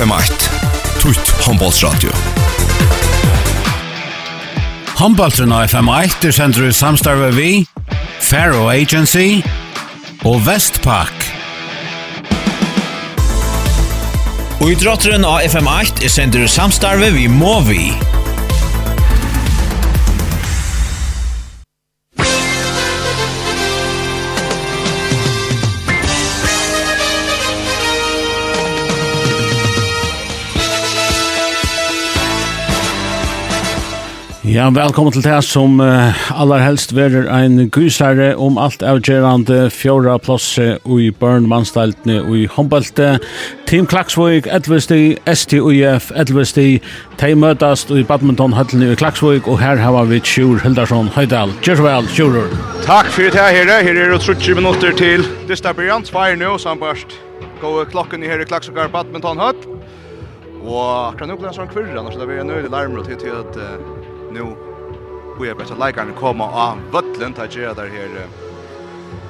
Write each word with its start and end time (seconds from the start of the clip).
FM1 0.00 0.44
Tutt 1.02 1.30
Håndbollsradio 1.44 2.10
Håndbollsradio 4.96 5.58
FM1 5.66 6.24
er 6.24 6.32
sender 6.32 6.70
ut 6.70 6.76
samstarve 6.76 7.28
vi 7.36 7.48
Faro 8.24 8.70
Agency 8.72 9.42
og 10.24 10.40
Vestpak 10.46 11.26
Og 14.62 14.70
i 14.72 14.78
drotteren 14.80 15.26
av 15.28 15.44
FM8 15.50 16.06
er 16.08 16.14
sender 16.16 16.46
ut 16.48 16.54
samstarve 16.54 17.12
vi 17.18 17.28
Movi 17.28 17.90
Ja, 34.50 34.64
velkommen 34.74 35.12
til 35.14 35.22
det 35.22 35.36
som 35.46 35.76
uh, 35.78 36.16
aller 36.34 36.58
helst 36.58 36.90
verer 36.96 37.28
ein 37.30 37.68
gysare 37.70 38.32
om 38.34 38.56
alt 38.58 38.82
avgjerande 38.82 39.68
fjorda 39.70 40.16
plasse 40.18 40.64
i 40.98 41.10
Børn 41.14 41.46
og 41.52 42.32
i 42.34 42.48
Hombalte. 42.50 43.20
Team 43.70 43.86
Klaksvøk, 43.86 44.48
Edvesti, 44.50 45.14
STUF, 45.24 46.10
Edvesti, 46.18 46.80
sti, 46.80 47.22
de 47.22 47.34
møtast 47.38 47.94
i 47.94 48.02
badmintonhøttene 48.02 48.90
i 48.90 48.98
Klaksvøk, 48.98 49.46
og 49.46 49.60
her 49.60 49.76
har 49.76 50.04
vi 50.10 50.18
Sjur 50.18 50.58
Hildarsson 50.58 51.14
Høydal. 51.14 51.54
Gjør 51.62 51.76
så 51.76 51.86
vel, 51.86 52.10
Sjurur. 52.10 52.50
Takk 52.82 53.06
for 53.06 53.30
det 53.30 53.38
her, 53.38 53.70
her 53.70 54.02
er 54.02 54.10
det 54.10 54.20
30 54.20 54.58
minutter 54.58 54.90
til. 54.98 55.22
Dista 55.46 55.72
Brian. 55.72 56.02
Tvær 56.02 56.34
nå, 56.34 56.58
sambarst. 56.58 57.14
Gå 57.62 57.84
klokken 57.94 58.26
i 58.26 58.34
her 58.34 58.42
i 58.42 58.50
Klaksvøk 58.50 58.90
badmintonhøtt. 58.90 59.70
Og 60.66 60.84
akkurat 61.08 61.28
nå 61.30 61.38
blir 61.38 61.46
det 61.46 61.54
en 61.54 61.60
sånn 61.62 61.70
kvirre, 61.70 62.02
så 62.10 62.18
det 62.18 62.26
blir 62.28 62.42
en 62.42 62.50
nøyde 62.50 62.74
larmer 62.74 63.06
til 63.06 63.30
at 63.30 63.56
uh, 63.56 63.99
nu. 64.30 64.42
Och 65.38 65.46
jag 65.46 65.56
bara 65.56 65.86
likearna 65.86 66.12
komma 66.12 66.44
av 66.44 66.78
Vötlen 66.92 67.32
tar 67.32 67.48
jag 67.58 67.76
där 67.76 67.88
här 67.88 68.26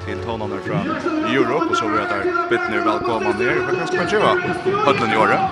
till 0.05 0.17
tonarna 0.25 0.55
från 0.65 0.91
Europa 1.35 1.65
och 1.69 1.77
så 1.77 1.87
vi 1.87 1.97
där 1.97 2.49
Bittner 2.49 2.85
välkomna 2.85 3.29
ner. 3.29 3.55
För 3.67 3.75
kanske 3.75 3.97
man 3.97 4.07
jag 4.11 4.85
Vötlen 4.85 5.11
gör 5.11 5.27
det 5.27 5.49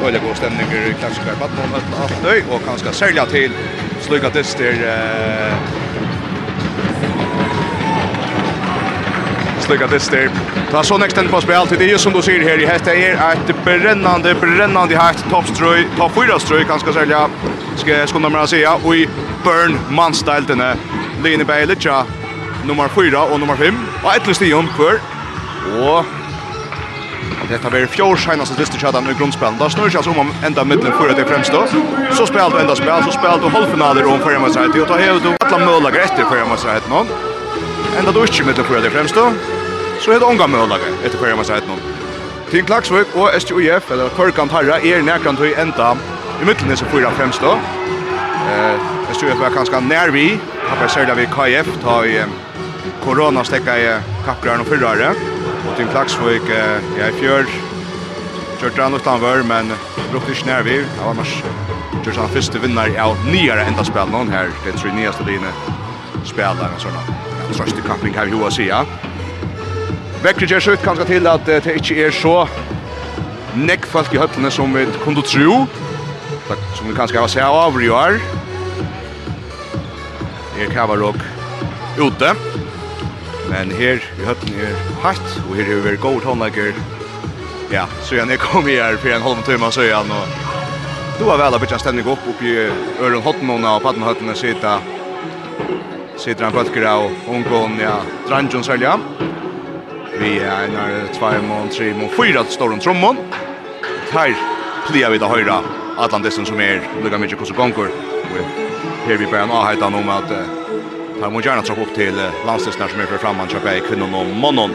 Dåliga 0.00 0.22
god 0.26 0.36
stämning 0.36 0.60
i 0.60 0.94
klassiska 0.98 1.34
vattnet 1.40 2.44
och 2.50 2.64
kanske 2.64 2.92
sälja 2.92 3.26
till 3.26 3.52
slugat 4.00 4.32
dyster 4.32 4.72
lika 9.70 9.86
det 9.86 10.10
där. 10.10 10.30
Det 10.66 10.72
var 10.72 10.82
så 10.82 10.98
nästan 10.98 11.28
på 11.28 11.40
spel 11.40 11.66
till 11.66 11.78
det 11.78 11.90
är 11.90 11.98
som 11.98 12.12
du 12.12 12.22
ser 12.22 12.40
här 12.40 12.60
i 12.60 12.66
hästa 12.66 12.94
är 12.94 13.32
ett 13.32 13.64
brännande 13.64 14.34
brännande 14.34 14.96
hett 14.96 15.24
toppströj, 15.30 15.86
topp 15.96 16.12
fyra 16.14 16.38
ströj 16.38 16.64
kan 16.64 16.80
ska 16.80 16.92
sälja. 16.92 17.28
Ska 17.76 18.06
ska 18.06 18.18
man 18.18 18.48
säga 18.48 18.74
och 18.74 18.96
i 18.96 19.08
burn 19.44 19.78
manstiltene 19.88 20.76
Lene 21.22 21.44
Bejlicha 21.44 22.04
nummer 22.64 22.88
4 22.88 23.22
och 23.22 23.40
nummer 23.40 23.56
5 23.56 23.74
och 24.04 24.16
ett 24.16 24.26
listion 24.26 24.68
för 24.76 25.00
och 25.80 26.04
Detta 27.48 27.70
var 27.70 27.86
fjår 27.86 28.16
senaste 28.16 28.54
distriktschadan 28.58 29.10
i 29.10 29.14
grundspelen. 29.18 29.58
Da 29.58 29.70
snurr 29.70 29.90
seg 29.90 30.08
om 30.08 30.18
om 30.18 30.32
enda 30.44 30.64
middelen 30.64 30.92
fyrir 30.98 31.14
til 31.16 31.24
fremst 31.24 31.52
då. 31.52 31.62
Så 32.12 32.26
spelar 32.26 32.50
du 32.50 32.58
enda 32.60 32.76
spel, 32.76 33.04
så 33.04 33.10
spelar 33.10 33.38
du 33.38 33.48
halvfinaler 33.48 34.06
om 34.06 34.20
förra 34.20 34.38
med 34.38 34.50
Och 34.50 34.86
då 34.88 34.94
har 34.94 35.20
du 35.24 35.36
alla 35.40 35.58
møllager 35.58 36.00
etter 36.00 36.24
förra 36.24 36.46
med 36.46 36.58
seg 36.58 37.37
enda 37.96 38.12
du 38.12 38.20
ikke 38.24 38.44
middel 38.44 38.66
for 38.66 38.82
det 38.84 38.92
fremstå, 38.92 39.24
så 40.02 40.12
er 40.12 40.20
det 40.20 40.28
unga 40.28 40.46
med 40.46 40.74
etter 41.04 41.18
hver 41.18 41.32
jeg 41.32 41.38
må 41.38 41.46
si 41.46 41.54
et 41.56 41.70
noen. 41.70 41.80
Team 42.50 42.66
Klaksvøk 42.68 43.16
og 43.16 43.34
STUF, 43.40 43.90
eller 43.92 44.12
Korkant 44.16 44.52
Harra, 44.52 44.78
er 44.80 45.02
nærkant 45.04 45.40
høy 45.40 45.52
enda 45.60 45.94
i 46.40 46.48
middelen 46.48 46.72
disse 46.72 46.86
fyra 46.92 47.10
fremstå. 47.16 47.54
Eh, 48.48 48.90
STUF 49.12 49.40
er 49.40 49.54
kanskje 49.56 49.80
nær 49.84 50.12
vi, 50.14 50.30
tappar 50.66 50.92
særlig 50.92 51.16
vi 51.22 51.30
KF, 51.34 51.72
ta 51.84 52.02
i 52.08 52.20
korona 53.04 53.44
stekka 53.44 53.76
i 53.76 53.88
kappgrøren 54.26 54.64
og 54.64 54.70
fyrrare, 54.70 55.14
og 55.64 55.74
Tinn 55.76 55.92
Klaksvøk 55.92 56.48
eh, 56.52 56.94
er 56.98 57.12
i 57.12 57.18
fjør, 57.20 57.58
Kjørte 58.58 58.82
han 58.82 58.94
utanfor, 58.98 59.44
men 59.46 59.70
brukte 60.10 60.32
ikke 60.34 60.48
nær 60.48 60.64
vi. 60.66 60.80
det 60.82 61.04
var 61.04 61.14
mars 61.14 61.36
kjørte 62.02 62.18
han 62.18 62.34
første 62.34 62.62
vinner 62.64 62.90
av 62.98 63.14
nyere 63.30 63.68
enda 63.70 63.86
spillet 63.86 64.10
noen 64.10 64.34
her. 64.34 64.50
Det 64.64 64.74
er 64.74 64.82
tre 64.82 64.94
nyeste 64.98 65.30
dine 65.30 65.54
spillere 66.26 66.74
og 66.74 66.86
sånn. 66.88 67.27
Sørste 67.56 67.82
kapping 67.86 68.14
her 68.16 68.28
i 68.28 68.34
hoa 68.36 68.50
sida. 68.52 68.82
Vekkri 70.22 70.48
gjør 70.50 70.64
seg 70.64 70.78
ut 70.78 70.84
kanskje 70.84 71.06
til 71.12 71.30
at 71.30 71.46
det 71.46 71.76
ikke 71.78 71.96
er 72.08 72.14
så 72.14 72.42
nekk 73.58 73.86
folk 73.88 74.12
i 74.14 74.20
høttene 74.20 74.50
som 74.52 74.74
vi 74.74 74.84
kunne 75.04 75.24
tro. 75.26 75.62
Som 76.76 76.88
vi 76.88 76.96
kanskje 76.96 77.20
har 77.20 77.32
sett 77.32 77.44
av 77.44 77.80
i 77.80 77.90
år. 77.92 78.18
Her 80.56 80.64
Er 80.66 80.72
Kavarok 80.74 81.20
ute. 81.98 82.34
Men 83.48 83.70
her 83.72 84.02
i 84.02 84.26
høttene 84.26 84.68
er 84.68 84.76
hatt, 85.02 85.28
og 85.46 85.56
her 85.56 85.70
er 85.72 85.84
vi 85.86 85.96
god 86.02 86.26
håndlegger. 86.26 86.76
Ja, 87.72 87.86
så 88.02 88.18
jeg 88.18 88.38
kom 88.40 88.66
her 88.66 88.96
for 88.96 89.12
en 89.12 89.24
halv 89.24 89.44
time, 89.44 89.72
så 89.72 89.86
jeg 89.86 90.08
nå. 90.08 90.20
Du 91.18 91.24
har 91.30 91.38
vel 91.40 91.54
a 91.54 91.58
bitjan 91.58 91.80
stemning 91.82 92.06
opp 92.06 92.26
oppi 92.30 92.52
Øren 93.02 93.22
Hottnona 93.24 93.76
og 93.76 93.82
Paddenhøttene 93.82 94.36
sida 94.38 94.76
sitter 96.18 96.44
han 96.44 96.52
folk 96.52 96.76
av 96.76 97.10
hon 97.26 97.42
går 97.42 97.70
ja 97.80 98.02
Dranjon 98.28 98.64
Sälja. 98.64 98.98
Vi 100.20 100.38
är 100.38 100.64
av 100.64 101.14
två 101.14 101.42
mån 101.48 101.68
tre 101.68 101.94
mån 101.94 102.08
fyra 102.08 102.44
står 102.44 102.68
runt 102.68 102.82
trommon. 102.82 103.16
Här 104.12 104.36
plia 104.90 105.10
vi 105.10 105.18
då 105.18 105.26
höra 105.26 105.60
Atlantisen 105.96 106.46
som 106.46 106.60
är 106.60 106.80
lika 107.04 107.18
mycket 107.18 107.38
kus 107.38 107.50
och 107.50 107.56
konkur. 107.56 107.88
Här 109.06 109.16
vi 109.16 109.26
börjar 109.26 109.44
en 109.44 109.50
avhajtan 109.50 109.94
om 109.94 110.08
att 110.08 110.30
Här 111.22 111.30
må 111.30 111.40
gärna 111.40 111.62
trappa 111.62 111.82
upp 111.82 111.94
till 111.94 112.14
landstidsnär 112.46 112.88
som 112.88 113.00
är 113.00 113.06
för 113.06 113.18
framman 113.18 113.48
köpa 113.48 113.76
i 113.76 113.80
kvinnon 113.80 114.14
och 114.14 114.26
månen. 114.26 114.70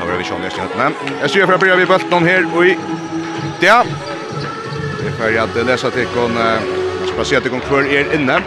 Då 0.00 0.06
var 0.06 0.16
vi 0.18 0.24
sjön 0.24 0.40
nästa 0.40 0.62
hötterna. 0.62 0.90
Jag 1.20 1.30
ser 1.30 1.46
för 1.46 1.52
att 1.52 1.60
börja 1.60 1.76
vid 1.76 1.88
bulten 1.88 2.24
här 2.24 2.56
och 2.56 2.66
i 2.66 2.78
det. 3.60 3.84
Vi 5.04 5.10
får 5.10 5.38
att 5.38 5.66
läsa 5.66 5.90
till 5.90 6.06
kon, 6.06 6.36
jag 7.00 7.08
ska 7.08 7.24
se 7.24 7.36
att 7.36 7.44
det 7.44 7.50
kon 7.50 7.60
kvar 7.60 7.82
er 7.82 8.14
inne. 8.14 8.42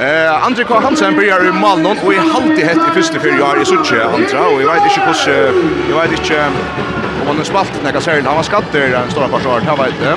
Eh 0.00 0.46
Andre 0.46 0.64
K 0.64 0.80
Hansen 0.80 1.16
byrjar 1.16 1.42
i 1.48 1.52
Malmö 1.52 1.90
og 2.04 2.12
i 2.14 2.16
halti 2.16 2.62
hett 2.64 2.78
i 2.88 2.92
första 2.94 3.20
fyrir 3.20 3.42
år 3.42 3.58
i 3.62 3.64
Suche 3.64 4.04
Andre 4.04 4.38
og 4.40 4.62
jag 4.62 4.72
vet 4.72 4.84
inte 4.84 5.00
kos 5.06 5.26
jag 5.90 5.96
vet 6.00 6.12
inte 6.12 6.46
om 7.20 7.26
han 7.26 7.36
har 7.36 7.44
spalt 7.44 7.72
när 7.82 7.92
jag 7.92 8.02
säger 8.02 8.22
han 8.22 8.36
var 8.36 8.42
skatter 8.42 8.80
en 8.80 9.10
stor 9.10 9.28
forsvar 9.28 9.60
här 9.60 9.76
vet 9.76 10.00
det. 10.00 10.16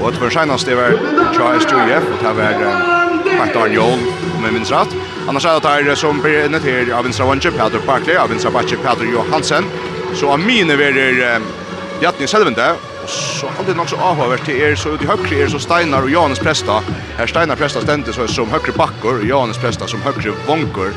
Og 0.00 0.08
at 0.08 0.18
for 0.18 0.30
seinast 0.30 0.68
var 0.68 0.92
Charles 1.32 1.64
Juliet 1.72 2.02
og 2.12 2.20
ta 2.20 2.32
var 2.32 2.52
Martin 3.38 3.72
Jol 3.74 3.98
med 4.42 4.52
min 4.52 4.64
rätt. 4.64 4.92
Annars 5.28 5.46
är 5.46 5.60
det 5.60 5.68
här 5.68 5.94
som 5.94 6.20
blir 6.20 6.48
nødt 6.48 6.64
här 6.64 6.92
av 6.92 7.04
Vinstra 7.04 7.26
Vanche, 7.26 7.50
Peter 7.50 7.78
Parkley, 7.86 8.16
av 8.16 8.28
Vinstra 8.28 8.50
Vanche, 8.50 8.76
Peter 8.76 9.04
Johansen. 9.04 9.64
Så 10.14 10.28
av 10.28 10.40
mine 10.40 10.76
verer 10.76 11.40
Jatni 12.00 12.26
Selvende, 12.26 12.74
Og 13.06 13.10
så 13.10 13.46
alltid 13.58 13.74
nok 13.74 13.88
så 13.88 13.96
avhåvert 14.02 14.42
til 14.44 14.62
er, 14.62 14.72
så 14.74 14.90
ut 14.90 15.02
i 15.02 15.06
høyre 15.06 15.36
er 15.38 15.50
så 15.52 15.60
Steinar 15.62 16.02
og 16.02 16.10
Janes 16.10 16.40
Presta. 16.42 16.80
Her 17.14 17.30
Steinar 17.30 17.54
Presta 17.54 17.78
stendte 17.84 18.10
så 18.12 18.26
som 18.26 18.50
høyre 18.50 18.74
bakker, 18.74 19.20
og 19.20 19.28
Janes 19.28 19.60
Presta 19.62 19.86
som 19.86 20.02
høyre 20.02 20.34
vonker. 20.48 20.90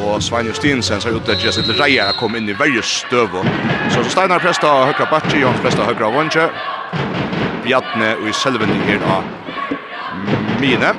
Og 0.00 0.22
Svein 0.24 0.48
Justinsen 0.48 1.04
så 1.04 1.12
ut 1.12 1.28
der 1.28 1.36
Jesse 1.44 1.60
til 1.66 1.76
Reier 1.76 2.16
kom 2.16 2.40
inn 2.40 2.48
i 2.48 2.56
veldig 2.56 2.80
støv. 2.88 3.36
Så, 3.92 4.00
så 4.00 4.08
Steinar 4.16 4.40
Presta 4.40 4.72
høyre 4.88 5.10
bakker, 5.12 5.42
Janes 5.44 5.60
Presta 5.60 5.84
høyre 5.84 6.08
vonker. 6.16 6.56
Bjatne 7.68 8.14
og 8.16 8.32
i 8.32 8.36
selven 8.40 8.72
her 8.88 9.08
av 9.12 9.28
Mine 10.64 10.96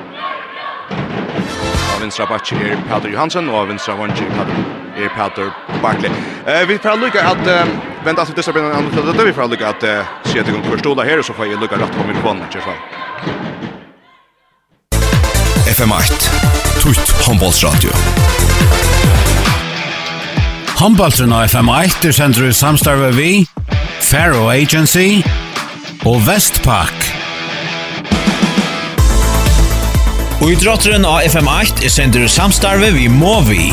vinstra 2.04 2.26
bakke 2.28 2.56
er 2.60 2.80
Peter 2.88 3.12
Johansen, 3.12 3.48
og 3.48 3.62
av 3.62 3.70
vinstra 3.72 3.96
vanske 3.96 4.26
er 4.94 5.10
Peter 5.16 5.50
Barkley. 5.82 6.10
Eh, 6.46 6.66
vi 6.68 6.78
får 6.78 7.00
lukka 7.00 7.22
at, 7.32 7.46
eh, 7.48 7.72
vent 8.04 8.18
at 8.18 8.28
det 8.28 8.36
distar 8.36 8.52
brennan 8.52 8.76
andre 8.76 8.92
til 8.92 9.12
det 9.18 9.26
vi 9.26 9.32
får 9.32 9.48
lukka 9.48 9.72
at 9.72 9.82
eh, 9.88 10.12
se 10.24 10.38
etter 10.38 10.52
gang 10.52 10.64
forstola 10.64 11.04
her, 11.04 11.18
og 11.18 11.24
så 11.24 11.32
får 11.36 11.48
jeg 11.48 11.60
lukka 11.62 11.80
rett 11.80 11.96
på 11.96 12.06
mikrofonen, 12.08 12.44
fall. 12.68 12.80
FM8, 15.74 16.12
Tutt 16.82 17.14
Håndbollsradio. 17.26 17.90
Håndbollsen 20.78 21.32
av 21.32 21.48
FM8 21.48 22.08
er 22.08 22.12
sender 22.12 22.50
i 22.50 22.52
samstarve 22.52 23.12
vi, 23.16 23.46
Faro 24.00 24.50
Agency 24.50 25.22
og 26.04 26.20
Vestpak. 26.26 27.03
Og 30.44 30.50
i 30.52 30.56
drotteren 30.60 31.06
av 31.08 31.22
FM8 31.24 31.86
er 31.86 31.92
sender 31.92 32.26
samstarve 32.28 32.90
vi 32.92 33.06
Movi. 33.08 33.70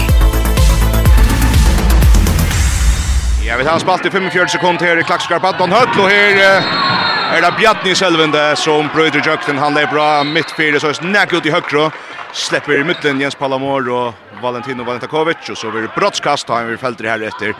Ja, 3.43 3.57
vi 3.59 3.65
tar 3.67 3.81
spalt 3.83 4.07
i 4.07 4.11
45 4.13 4.53
sekunder 4.53 4.87
her 4.87 5.01
i 5.01 5.03
Klakskarp 5.03 5.43
Adon 5.49 5.75
Høll, 5.75 5.91
og 5.99 6.07
her 6.07 6.39
er 6.39 7.43
det 7.43 7.51
Bjarni 7.57 7.91
Selvende 7.99 8.45
som 8.55 8.87
brøyder 8.95 9.19
jøkten. 9.19 9.59
Han 9.59 9.75
lever 9.75 9.91
bra 9.91 10.07
midt 10.23 10.55
fire, 10.55 10.79
så 10.79 10.93
er 10.93 11.11
det 11.11 11.35
ut 11.35 11.51
i 11.51 11.51
høyre. 11.51 11.89
Släpper 12.31 12.79
i 12.79 12.87
mittlen 12.87 13.19
Jens 13.19 13.35
Palamor 13.35 13.91
og 13.91 14.39
Valentino 14.39 14.87
Valentakovic, 14.87 15.51
og 15.51 15.59
så 15.59 15.75
blir 15.75 15.89
det 15.89 15.95
brottskast, 15.97 16.47
han 16.47 16.71
vil 16.71 16.79
feltre 16.79 17.11
her 17.11 17.27
etter. 17.27 17.51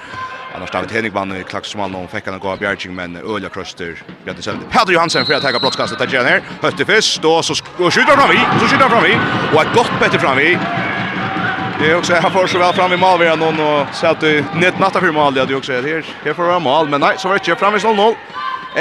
Annars 0.55 0.71
David 0.71 0.91
Henning 0.91 1.11
vann 1.11 1.35
i 1.35 1.43
klaxsmann 1.43 1.95
och 1.95 2.11
fick 2.11 2.27
han 2.27 2.39
gå 2.39 2.49
av 2.49 2.57
Bjärching 2.59 2.95
men 2.95 3.15
Ölja 3.35 3.49
Kröster. 3.49 4.03
Björn 4.23 4.41
Sölde. 4.41 4.61
Pedro 4.69 4.93
Johansson 4.93 5.25
för 5.25 5.33
att 5.33 5.41
ta 5.41 5.59
brottskastet 5.59 5.99
där 5.99 6.07
igen 6.07 6.25
här. 6.25 6.41
Höttefisk 6.61 7.21
då 7.21 7.43
så 7.43 7.53
skjuter 7.55 8.17
fram 8.17 8.31
i. 8.31 8.39
Så 8.59 8.67
skjuter 8.67 8.89
fram 8.89 9.05
i. 9.05 9.17
Och 9.55 9.61
ett 9.61 9.75
gott 9.75 9.91
bättre 9.99 10.19
fram 10.19 10.39
i. 10.39 10.57
Det 11.79 11.91
är 11.91 11.95
också 11.95 12.13
här 12.13 12.29
för 12.29 12.47
så 12.47 12.59
väl 12.59 12.73
fram 12.73 12.93
i 12.93 12.97
mål 12.97 13.19
vi 13.19 13.27
har 13.27 13.37
någon 13.37 13.59
och 13.59 13.87
så 13.93 14.07
att 14.07 14.21
net 14.55 14.79
natta 14.79 14.99
för 14.99 15.11
mål 15.11 15.33
det 15.33 15.41
är 15.41 15.57
också 15.57 15.71
här. 15.71 16.05
Här 16.23 16.33
får 16.33 16.43
vara 16.43 16.59
mål 16.59 16.89
men 16.89 17.01
nej 17.01 17.15
så 17.17 17.27
var 17.27 17.35
det 17.35 17.47
inte 17.49 17.59
fram 17.59 17.75
i 17.75 17.77
0-0. 17.77 18.15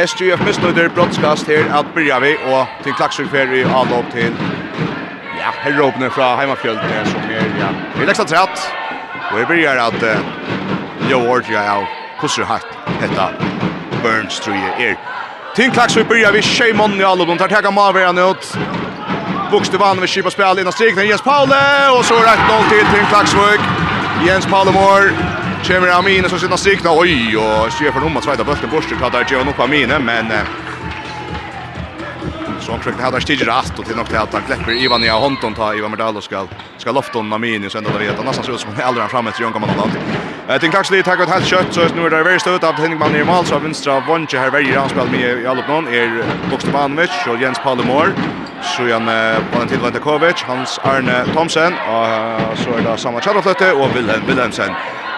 SGF 0.06 0.46
missnöjder 0.46 0.88
brottskast 0.88 1.48
här 1.48 1.64
att 1.72 1.94
börja 1.94 2.20
vi 2.20 2.34
och 2.34 2.84
till 2.84 2.92
klaxsfär 2.92 3.54
i 3.54 3.64
allop 3.64 4.12
till 4.12 4.32
ja, 5.38 5.54
herropne 5.56 6.10
från 6.10 6.38
hemmafjället 6.38 7.08
som 7.08 7.20
är 7.20 7.52
ja. 7.60 7.66
Vi 8.00 8.06
läxar 8.06 8.24
trätt. 8.24 8.72
Och 9.32 9.40
vi 9.40 9.46
börjar 9.46 9.76
att 9.76 10.02
jo 11.10 11.20
ordja 11.30 11.62
av. 11.72 11.84
Kusser 12.20 12.44
hatt 12.44 12.66
hetta 13.00 13.30
Burns 14.02 14.40
tror 14.40 14.56
jeg 14.56 14.90
er. 14.90 14.96
Tin 15.54 15.72
klaks 15.74 15.96
vi 15.96 16.04
byrja 16.04 16.30
vi 16.32 16.42
tjej 16.42 16.72
månne 16.76 17.02
i 17.02 17.06
alle, 17.06 17.26
de 17.26 17.36
tar 17.38 17.50
tega 17.50 17.70
maveran 17.74 18.18
ut. 18.18 18.52
Vuxte 19.50 19.80
vann 19.80 20.00
vi 20.00 20.06
kipa 20.06 20.30
spel 20.30 20.58
innan 20.58 20.72
strikna 20.72 21.04
Jens 21.04 21.22
Paule, 21.22 21.90
och 21.98 22.04
så 22.04 22.14
rätt 22.14 22.48
noll 22.48 22.64
till 22.68 22.78
til. 22.78 22.86
Tin 22.94 23.06
Klaksvøk. 23.06 23.60
Jens 24.26 24.46
Paule 24.46 24.72
mår, 24.72 25.12
kommer 25.66 25.88
Amine 25.88 26.28
som 26.28 26.38
sitter 26.38 26.56
strikna, 26.56 26.90
oj, 26.92 27.36
och 27.36 27.72
styrer 27.72 27.92
for 27.92 28.00
nummer, 28.00 28.20
sveita 28.20 28.44
bøtten 28.44 28.70
borster, 28.70 28.96
tar 28.96 29.10
der 29.10 29.24
Gio 29.24 29.44
Nopamine, 29.44 29.98
men... 29.98 30.30
Eh, 30.30 30.69
Så 32.60 32.70
han 32.70 32.80
försökte 32.80 33.02
hade 33.02 33.20
stiger 33.20 33.46
rast 33.46 33.78
och 33.78 33.86
till 33.86 33.96
något 33.96 34.12
att 34.12 34.32
han 34.32 34.42
kläpper 34.42 34.72
Ivan 34.72 35.04
i 35.04 35.08
Honton 35.08 35.54
ta 35.54 35.74
Ivan 35.74 35.90
Merdalo 35.90 36.20
ska 36.20 36.46
ska 36.76 36.92
lofta 36.92 37.18
honom 37.18 37.44
in 37.44 37.70
så 37.70 37.78
ändå 37.78 37.90
då 37.90 37.98
vet 37.98 38.16
han 38.16 38.26
nästan 38.26 38.44
så 38.44 38.52
ut 38.52 38.60
som 38.60 38.70
äldre 38.88 39.08
fram 39.08 39.26
efter 39.26 39.42
Jon 39.42 39.52
kommer. 39.52 39.68
Jag 40.48 40.60
tänkte 40.60 40.78
faktiskt 40.78 41.04
ta 41.04 41.22
ett 41.22 41.28
helt 41.28 41.46
kött 41.46 41.66
så 41.70 41.80
nu 41.94 42.06
är 42.06 42.10
det 42.10 42.22
väldigt 42.22 42.40
stort 42.40 42.64
av 42.64 42.74
Henning 42.74 43.20
i 43.20 43.24
mål 43.24 43.44
så 43.44 43.58
vänstra 43.58 44.00
Vonche 44.00 44.38
här 44.38 44.50
väljer 44.50 44.78
han 44.78 44.88
spel 44.88 45.10
med 45.10 45.42
i 45.42 45.46
alla 45.46 45.62
plan 45.62 45.88
är 45.88 46.24
Bokstevanovic 46.50 47.10
och 47.28 47.40
Jens 47.40 47.58
Palmor. 47.58 48.14
Så 48.62 48.82
han 48.82 49.06
på 49.52 49.62
en 49.62 49.68
till 49.68 49.78
Vantakovic, 49.78 50.42
Hans 50.42 50.80
Arne 50.82 51.24
Thomsen 51.34 51.72
och 51.72 52.58
så 52.58 52.70
är 52.70 52.90
det 52.90 52.98
samma 52.98 53.20
Charlotte 53.20 53.72
och 53.72 53.96
Wilhelm 53.96 54.26
Wilhelmsen 54.26 54.70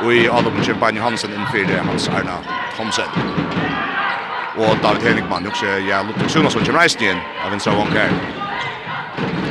och 0.05 0.13
i 0.13 0.29
alla 0.29 0.51
plan 0.79 0.97
Hansen 0.97 1.31
inför 1.35 1.79
Hans 1.87 2.09
Arne 2.09 2.33
Thomsen. 2.77 3.07
Og 4.57 4.77
David 4.83 5.03
Henrikman, 5.03 5.47
också 5.47 5.67
ja, 5.67 6.03
Ludvig 6.03 6.31
Sunason 6.31 6.65
kommer 6.65 6.83
nästan 6.83 7.03
igen. 7.03 7.19
Även 7.47 7.61
så 7.61 7.71
hon 7.71 7.87
kan. 7.87 8.09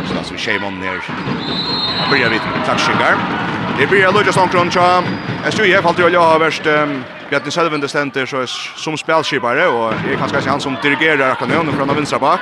Så 0.08 0.14
där 0.14 0.24
så 0.24 0.36
shame 0.38 0.68
on 0.68 0.82
there. 0.82 1.02
Börjar 2.10 2.30
vi 2.30 2.40
touchingar. 2.66 3.16
Det 3.80 3.88
blir 3.88 4.12
Lucas 4.12 4.38
Onkron 4.38 4.72
Cham. 4.72 5.04
Jag 5.44 5.54
tror 5.54 5.68
jag 5.68 5.86
alltid 5.86 6.06
jag 6.14 6.22
har 6.22 6.40
värst 6.40 6.64
Bjarne 7.30 7.52
Selvende 7.52 7.88
stenter, 7.88 8.26
så 8.26 8.48
som 8.76 8.98
spelskipare 8.98 9.68
och 9.68 9.94
det 10.06 10.14
är 10.14 10.18
kanske 10.18 10.50
han 10.50 10.62
som 10.62 10.78
dirigerar 10.82 11.36
kanonen 11.36 11.74
från 11.74 11.96
vänstra 11.96 12.20
bak. 12.20 12.40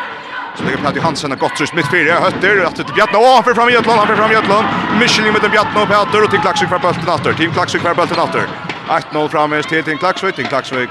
Så 0.55 0.63
lägger 0.63 0.77
Patti 0.77 0.99
Hansen 0.99 1.31
ett 1.31 1.39
gott 1.39 1.55
tryck 1.55 1.73
mitt 1.73 1.91
fyra 1.91 2.13
hötter 2.13 2.65
att 2.65 2.75
det 2.75 2.93
Bjarne 2.95 3.17
och 3.17 3.45
för 3.45 3.53
fram 3.53 3.69
i 3.69 3.71
Jötland 3.71 4.07
för 4.07 4.15
fram 4.15 4.31
i 4.31 4.33
Jötland. 4.33 4.67
Michelin 4.99 5.33
med 5.33 5.51
Bjarne 5.51 5.81
och 5.81 5.87
Petter 5.87 6.23
och 6.23 6.29
till 6.31 6.39
Klaxvik 6.39 6.69
för 6.69 6.79
bulten 6.79 7.09
åter. 7.09 7.33
Team 7.33 7.53
Klaxvik 7.53 7.81
för 7.81 7.95
bulten 7.95 8.19
åter. 8.19 8.47
1-0 8.87 9.27
framme 9.29 9.63
till 9.63 9.83
Team 9.83 9.97
Klaxvik. 9.97 10.35
Team 10.35 10.47
Klaxvik 10.47 10.89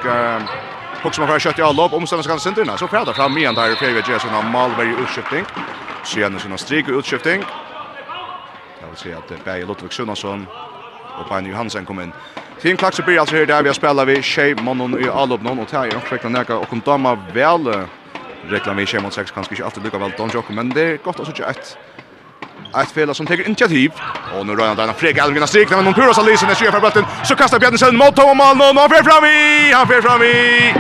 Hooks 1.03 1.19
man 1.19 1.29
får 1.29 1.39
kött 1.39 1.59
i 1.59 1.62
allop 1.62 1.93
om 1.93 2.06
sen 2.06 2.23
ska 2.23 2.39
centerna 2.39 2.77
så 2.77 2.89
färdar 2.89 3.12
fram 3.12 3.39
igen 3.39 3.55
där 3.55 3.75
för 3.75 3.87
vi 3.87 4.12
gör 4.12 4.19
såna 4.19 4.43
Malberg 4.43 4.95
utskiftning. 5.03 5.45
Sjön 6.05 6.41
såna 6.41 6.59
strik 6.59 6.89
och 6.89 6.99
utskiftning. 6.99 7.43
Jag 8.81 8.89
vill 8.89 8.97
säga 8.97 9.19
att 9.19 9.45
Berg 9.45 9.67
Lotvik 9.67 9.93
Sunnason 9.93 10.47
och 11.19 11.29
Pine 11.29 11.49
Johansen 11.49 11.85
kom 11.85 12.00
in. 12.00 12.12
Team 12.61 12.77
Klaxer 12.77 13.03
blir 13.03 13.21
alltså 13.21 13.37
här 13.37 13.47
där 13.47 13.62
vi 13.62 13.69
har 13.69 13.75
spelar 13.75 14.05
vi 14.05 14.23
Shay 14.23 14.55
Monon 14.55 15.05
i 15.05 15.09
allop 15.09 15.43
någon 15.43 15.59
och 15.59 15.69
Tajer 15.69 15.97
och 15.97 16.12
räknar 16.12 16.31
näka 16.31 16.56
och 16.56 16.69
kom 16.69 16.81
dama 16.85 17.15
väl 17.33 17.87
reklamerar 18.49 18.87
Shay 18.87 19.00
Monon 19.00 19.12
6 19.12 19.31
kanske 19.31 19.55
inte 19.55 19.65
alltid 19.65 19.85
lika 19.85 19.99
väl 19.99 20.12
Don 20.17 20.31
Jocko 20.35 20.53
men 20.53 20.69
det 20.71 20.83
är 20.83 20.97
gott 20.97 21.21
att 21.21 21.37
så 21.37 21.43
ett 21.43 21.79
Ett 22.76 22.91
fel 22.91 23.15
som 23.15 23.26
tar 23.26 23.47
initiativ. 23.47 23.93
Och 24.38 24.47
nu 24.47 24.56
rör 24.56 24.67
han 24.67 24.76
den 24.76 24.94
Fredrik 24.94 25.23
Almgren 25.23 25.43
har 25.43 25.47
strikna 25.47 25.76
men 25.76 25.85
hon 25.85 25.94
purar 25.94 26.12
sig 26.12 26.25
Lisen 26.25 26.49
när 26.49 26.55
Sjöfär 26.55 26.81
bulten. 26.81 27.05
Så 27.25 27.35
kastar 27.35 27.59
Bjarni 27.59 27.79
Selm 27.79 27.97
mot 27.97 28.17
Tom 28.17 28.37
Malmö 28.37 28.65
och 28.65 28.76
han 28.76 28.91
fer 28.91 29.03
fram 29.03 29.25
i. 29.25 29.73
Han 29.73 29.87
fer 29.88 30.00
fram 30.03 30.23
i. 30.23 30.75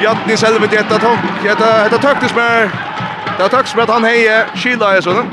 Bjarni 0.00 0.36
Selm 0.36 0.60
med 0.60 0.70
detta 0.70 0.98
tog. 0.98 1.18
Detta 1.42 1.82
detta 1.82 1.98
taktiskt 1.98 2.36
med. 2.36 2.70
Det 3.38 3.48
taktiskt 3.48 3.76
med 3.76 3.82
att 3.82 3.90
han 3.90 4.04
hejer 4.04 4.46
Kila 4.56 4.96
är 4.96 5.00
sån. 5.00 5.30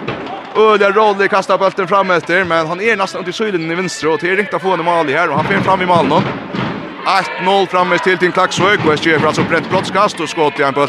Öliga 0.55 0.91
roll 0.91 1.27
kastar 1.27 1.57
bulten 1.57 1.87
fram 1.87 2.11
efter 2.11 2.43
men 2.43 2.67
han 2.67 2.81
är 2.81 2.95
nästan 2.95 3.19
under 3.19 3.31
sylen 3.31 3.71
i 3.71 3.75
vänstra 3.75 4.09
och 4.09 4.19
det 4.21 4.29
är 4.29 4.35
riktigt 4.35 4.53
att 4.53 4.61
få 4.61 4.73
en 4.73 4.85
mål 4.85 5.09
här 5.09 5.29
och 5.29 5.35
han 5.35 5.45
fer 5.45 5.61
fram 5.61 5.81
i 5.81 5.85
Malm. 5.85 6.11
1-0 7.41 7.67
framme 7.67 7.97
till 7.97 8.17
till 8.17 8.31
Klaxvög 8.31 8.79
och 8.85 8.99
SGF 8.99 9.25
alltså 9.25 9.43
brett 9.43 9.69
brottskast 9.69 10.19
och 10.19 10.29
skott 10.29 10.59
i 10.59 10.63
en 10.63 10.73
boll 10.73 10.87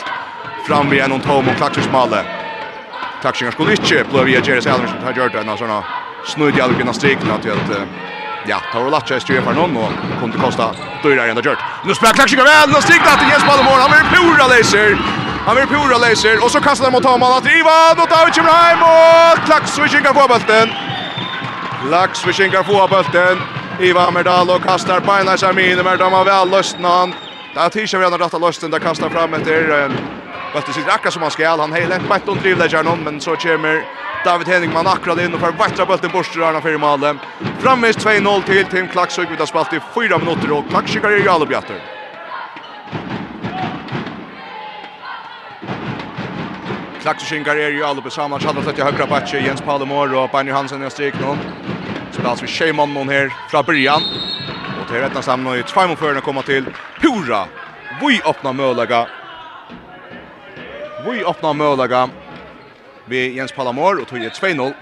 fram 0.67 0.91
vid 0.91 1.01
en 1.01 1.13
och 1.13 1.23
Tom 1.23 1.49
och 1.49 1.57
Klaxvögs 1.57 1.91
mål. 1.93 2.09
Klaxingar 3.21 3.53
skulle 3.53 3.73
inte 3.73 4.05
blöva 4.11 4.25
via 4.25 4.41
Jerry 4.41 4.63
Salmers 4.63 4.91
som 4.91 5.05
har 5.05 5.13
gjort 5.13 5.35
en 5.35 5.57
sån 5.59 5.83
snudd 6.27 6.59
i 6.59 6.61
allkunna 6.61 6.93
strikna 6.93 7.39
till 7.39 7.53
att 7.53 7.71
ja, 8.47 8.61
tar 8.73 8.85
och 8.85 8.91
latcha 8.91 9.17
i 9.17 9.21
styr 9.21 9.41
för 9.41 9.53
någon 9.53 9.77
och 9.77 9.91
kunde 10.21 10.39
kosta 10.39 10.75
dyrare 11.03 11.31
ända 11.31 11.43
gjort. 11.43 11.59
Nu 11.85 11.95
spelar 11.95 12.13
Klaxingar 12.15 12.45
väl 12.45 12.77
och 12.77 12.83
strikna 12.83 13.11
till 13.19 13.29
Jens 13.29 13.45
Palmor. 13.45 13.79
Han 13.85 13.91
blir 13.91 14.07
pura 14.17 14.47
laser. 14.47 14.99
Han 15.47 15.55
blir 15.57 15.67
pura 15.67 15.99
laser 15.99 16.45
och 16.45 16.51
så 16.51 16.61
kastar 16.61 16.85
han 16.85 16.93
mot 16.93 17.05
Hamal 17.05 17.33
att 17.39 17.47
Ivan 17.47 17.97
och 18.03 18.09
David 18.15 18.35
kommer 18.35 18.51
hem 18.51 18.83
och 18.83 19.47
Klaxingar 19.47 20.13
får 20.15 20.29
bulten. 20.29 20.69
Klaxingar 21.89 22.63
får 22.63 22.89
bulten. 22.89 23.37
Ivan 23.81 24.15
Merdal 24.15 24.51
och 24.51 24.63
kastar 24.63 25.01
på 25.01 25.13
en 25.13 25.39
Samir 25.39 25.83
Merdal 25.83 26.13
har 26.13 26.25
väl 26.25 26.51
lösten 26.51 26.83
Det 26.83 27.61
Där 27.61 27.69
tisha 27.69 27.99
vi 27.99 28.05
den 28.05 28.19
rätta 28.19 28.39
lösten 28.39 28.71
där 28.71 28.79
kastar 28.79 29.09
fram 29.09 29.35
efter 29.35 29.91
Vøtte 30.55 30.73
sitter 30.75 30.91
akkurat 30.91 31.15
som 31.15 31.23
han 31.23 31.31
skal. 31.31 31.61
Han 31.63 31.73
heiler 31.73 31.95
lent 31.95 32.09
bett 32.11 32.29
og 32.29 32.39
drivlegger 32.43 32.83
noen, 32.83 33.05
men 33.07 33.21
så 33.23 33.37
kommer 33.39 33.85
David 34.25 34.49
Henningman 34.51 34.89
akkurat 34.91 35.21
inn 35.23 35.35
og 35.37 35.41
får 35.45 35.55
vettra 35.61 35.87
bulten 35.87 36.11
bort 36.11 36.33
til 36.33 36.43
Arna 36.43 36.59
Firmale. 36.65 37.15
Framvis 37.63 38.01
2-0 38.03 38.45
til 38.49 38.67
Tim 38.73 38.89
Klaksøk. 38.91 39.31
Vi 39.31 39.39
har 39.39 39.47
spalt 39.47 39.73
i 39.73 39.81
fyra 39.95 40.19
minutter, 40.19 40.51
og 40.57 40.67
Klaksøk 40.73 41.07
er 41.07 41.21
i 41.21 41.25
Jalebjatter. 41.25 41.79
Klaksøkinkar 47.01 47.57
er 47.57 47.79
jo 47.79 47.95
på 48.03 48.11
samma 48.11 48.39
Kjallar 48.43 48.67
slett 48.67 48.79
i 48.79 48.83
høyre 48.83 49.07
bakke, 49.07 49.39
Jens 49.41 49.63
Palomor 49.63 50.13
og 50.19 50.31
Benny 50.35 50.53
Hansen 50.53 50.83
i 50.83 50.91
strik 50.91 51.15
nå. 51.23 51.37
Spils 52.13 52.43
vi 52.43 52.49
Sheiman 52.49 52.95
någon 52.95 53.09
här 53.09 53.33
från 53.49 53.65
början. 53.65 54.03
Och 54.83 54.89
till 54.89 55.01
rettene 55.01 55.23
samman 55.23 55.45
nå 55.45 55.57
i 55.57 55.63
tvei 55.63 55.87
mot 55.87 55.99
førerne 55.99 56.21
kommer 56.21 56.43
till 56.43 56.67
Pura. 57.01 57.47
Vi 58.01 58.21
öppnar 58.25 58.53
möjliga 58.53 59.07
Vi 61.05 61.25
åpna 61.25 61.53
mølaga 61.53 62.09
vi 63.09 63.37
Jens 63.37 63.53
Palamor 63.53 64.01
og 64.01 64.07
tog 64.09 64.19
2-0. 64.21 64.73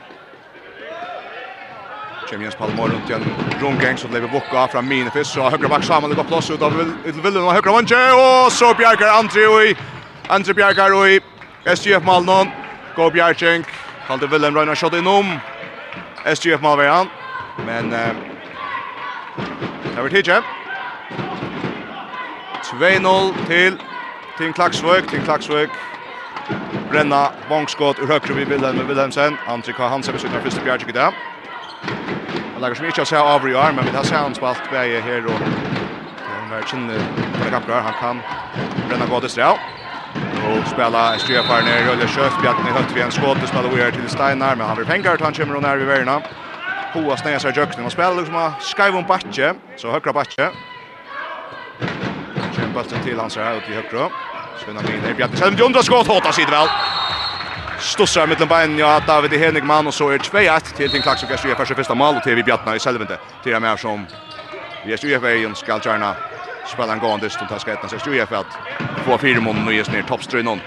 Kjem 2.29 2.43
Jens 2.43 2.57
Palamor 2.59 2.91
rundt 2.93 3.09
igjen 3.09 3.25
rundgang 3.63 3.99
som 3.99 4.13
lever 4.13 4.29
bukka 4.33 4.67
fra 4.73 4.83
Minefis 4.83 5.37
og 5.39 5.53
høyre 5.55 5.71
bak 5.71 5.87
Samuel 5.87 6.17
går 6.19 6.27
plass 6.29 6.51
ut 6.51 6.63
av 6.63 6.75
Villen 6.75 7.45
og 7.45 7.55
høyre 7.55 7.73
vantje 7.73 8.01
og 8.17 8.51
så 8.53 8.73
Bjerker 8.77 9.15
Andri 9.15 9.47
og 9.47 9.85
Andri 10.29 10.57
Bjerker 10.59 10.97
og 10.97 11.31
SGF 11.77 12.05
Malnon. 12.05 12.51
Går 12.97 13.15
Bjerkjenk 13.15 13.71
Kalde 14.09 14.29
Villen 14.31 14.57
Røyna 14.57 14.75
shot 14.75 14.97
innom. 14.99 15.39
SGF 16.27 16.61
Malvejan 16.65 17.09
men 17.67 17.93
eh, 17.93 18.15
det 19.95 20.03
var 20.03 20.09
tidje 20.09 20.43
2-0 22.69 23.47
til 23.47 23.79
Tim 24.39 24.53
Klaksvøk, 24.53 25.09
Tim 25.09 25.23
Klaksvøk. 25.25 25.71
Brenna, 26.91 27.31
vångskott 27.49 27.99
ur 27.99 28.07
högre 28.07 28.35
vid 28.35 28.49
Wilhelm 28.49 28.89
Wilhelmsen. 28.89 29.39
Antrik 29.47 29.77
har 29.77 29.89
hans 29.89 30.13
besökning 30.13 30.41
första 30.41 30.65
bjärg 30.65 30.83
i 30.89 30.93
det. 30.93 31.13
Han 32.53 32.63
lägger 32.63 32.75
som 32.75 32.87
inte 32.87 33.03
att 33.03 33.09
säga 33.09 33.23
av 33.23 33.49
i 33.49 33.55
arm, 33.55 33.77
men 33.77 33.85
det 33.85 33.91
här 33.91 34.03
ser 34.03 34.17
han 34.17 34.35
spalt 34.35 34.71
bäge 34.71 35.01
här 35.01 35.27
och 35.27 35.33
han 36.51 36.59
är 36.59 36.63
sin 36.67 36.93
kappgör. 37.51 37.81
Han 37.81 37.95
kan 37.95 38.23
Brenna 38.89 39.07
gå 39.07 39.21
till 39.21 39.29
sträv. 39.29 39.57
Och 40.49 40.69
spela 40.69 41.15
en 41.15 41.21
ströfar 41.21 41.63
ner 41.63 41.83
i 41.83 41.85
Rölje 41.85 42.09
Kjöf. 42.09 42.43
Bjarten 42.43 42.67
i 42.67 42.71
högt 42.71 42.97
vid 42.97 43.03
en 43.03 43.11
skott 43.11 43.43
och 43.43 43.49
spelar 43.49 43.73
oer 43.73 43.91
till 43.91 44.09
Steinar, 44.09 44.57
men 44.57 44.67
han 44.67 44.77
vill 44.77 44.87
pengar 44.87 45.17
till 45.17 45.25
han 45.25 45.35
kommer 45.35 45.57
och 45.57 45.63
när 45.63 45.77
vid 45.77 45.87
värna. 45.87 46.23
Hoa 46.93 47.17
snäger 47.17 47.39
sig 47.39 47.51
i 47.53 47.57
jökning 47.57 47.87
och 47.87 47.93
spelar 47.93 48.15
liksom 48.15 48.37
av 48.37 48.53
Skyvon 48.61 49.05
Batche, 49.09 49.55
så 49.77 49.91
högra 49.91 50.13
Batje. 50.13 50.51
Kämpar 52.57 52.83
till 53.05 53.19
hans 53.19 53.37
här 53.37 53.57
ute 53.57 53.73
i 53.73 53.75
högra. 53.75 54.11
Sjøna 54.59 54.83
min 54.83 55.01
här, 55.01 55.15
Bjarni 55.15 55.37
Selm, 55.37 55.57
undra 55.65 55.83
skott, 55.83 56.07
håta 56.07 56.33
sitt 56.33 56.51
vel. 56.51 56.69
Stussar 57.81 58.27
mittlum 58.27 58.49
bein, 58.49 58.79
ja, 58.79 59.01
David 59.07 59.33
Henigman, 59.33 59.87
och 59.87 59.95
så 59.95 60.13
er 60.13 60.19
2-1 60.19 60.77
till 60.77 60.91
Tink 60.91 61.07
Laks 61.07 61.23
och 61.23 61.31
Gersu 61.31 61.55
för 61.55 61.75
första 61.75 61.95
mål, 61.95 62.17
och 62.17 62.23
TV 62.23 62.43
Bjarni 62.43 62.77
i 62.77 62.79
Selvende, 62.79 63.19
till 63.43 63.53
jeg 63.53 63.63
mer 63.63 63.77
som 63.77 64.07
Gersu 64.87 65.09
Jefeien 65.09 65.55
skal 65.55 65.81
gjerna 65.85 66.15
spela 66.67 66.93
en 66.93 66.99
gång, 66.99 67.11
gående 67.11 67.31
stund, 67.31 67.49
ta 67.49 67.59
skretten, 67.59 67.89
Gersu 67.93 68.35
att 68.35 68.59
få 69.05 69.19
fire 69.19 69.41
mån, 69.41 69.59
og 69.59 69.73
ner 69.73 69.93
ned 69.93 70.07
toppstrøynon. 70.07 70.61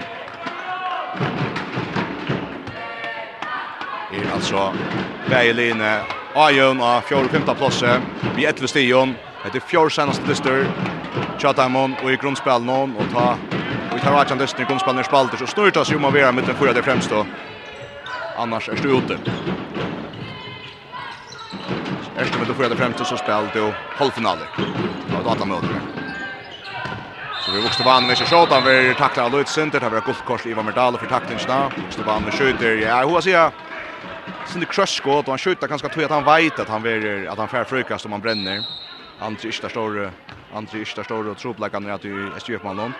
är 4.12 4.34
alltså 4.34 4.74
Beiline, 5.30 6.00
Ajun 6.34 6.80
av 6.80 7.02
4-5 7.02 7.54
plasse, 7.54 8.00
vi 8.36 8.44
11 8.44 8.66
stion, 8.66 9.14
är 9.44 9.60
4 9.60 9.90
senaste 9.90 10.28
lister, 10.28 10.66
Chatamon 11.38 11.94
och 12.02 12.12
i 12.12 12.16
grundspel 12.16 12.62
någon, 12.62 12.96
och 12.96 13.12
ta 13.12 13.36
tar 14.02 14.12
Arjan 14.12 14.38
Destiny 14.38 14.66
kom 14.66 14.78
spannar 14.78 15.02
spalter 15.02 15.36
så 15.36 15.46
snurrar 15.46 15.70
det 15.70 15.84
sig 15.84 15.96
om 15.96 16.04
att 16.04 16.12
vara 16.12 16.22
vera 16.22 16.32
mitten 16.32 16.54
förra 16.54 16.72
det 16.72 16.82
främst 16.82 17.10
då. 17.10 17.26
Annars 18.38 18.68
är 18.68 18.76
det 18.76 18.88
ute. 18.88 19.18
Efter 22.16 22.38
med 22.38 22.48
det 22.48 22.54
förra 22.54 22.68
det 22.68 22.76
främst 22.76 23.06
så 23.06 23.16
spel 23.16 23.48
då 23.54 23.72
halvfinaler. 23.96 24.46
Ja, 25.12 25.20
då 25.24 25.30
att 25.30 25.48
möta. 25.48 25.66
Så 27.40 27.52
vi 27.52 27.60
vuxte 27.60 27.82
vann 27.82 28.06
med 28.06 28.18
sig 28.18 28.26
shot 28.26 28.52
av 28.52 28.68
er 28.68 28.94
tackla 28.94 29.28
Lloyd 29.28 29.48
Center 29.48 29.80
där 29.80 29.90
var 29.90 30.00
kors 30.00 30.46
Ivan 30.46 30.64
Merdal 30.64 30.98
för 30.98 31.06
tacklingsna. 31.06 31.72
Vuxte 31.76 32.02
vann 32.02 32.22
med 32.22 32.34
skjuter. 32.34 32.76
Ja, 32.76 33.08
hur 33.08 33.20
ska 33.20 33.30
jag? 33.30 33.52
Sin 34.46 34.64
crush 34.64 34.96
skott 34.96 35.26
och 35.26 35.32
han 35.32 35.38
skjuter 35.38 35.68
ganska 35.68 35.88
tror 35.88 36.04
att 36.04 36.10
han 36.10 36.24
vet 36.24 36.60
att 36.60 36.68
han 36.68 36.82
vill 36.82 37.28
att 37.28 37.38
han 37.38 37.48
får 37.48 37.64
frukast 37.64 38.04
om 38.06 38.12
han 38.12 38.20
bränner. 38.20 38.64
Andri 39.20 39.48
Ishtar 39.48 39.68
står 39.68 40.10
Andri 40.54 40.80
Ishtar 40.80 41.02
stor 41.02 41.28
och 41.28 41.38
tror 41.38 41.64
att 41.64 41.72
han 41.72 41.86
är 41.86 41.92
att 41.92 42.04
i 42.04 42.30
Östergötland. 42.36 42.92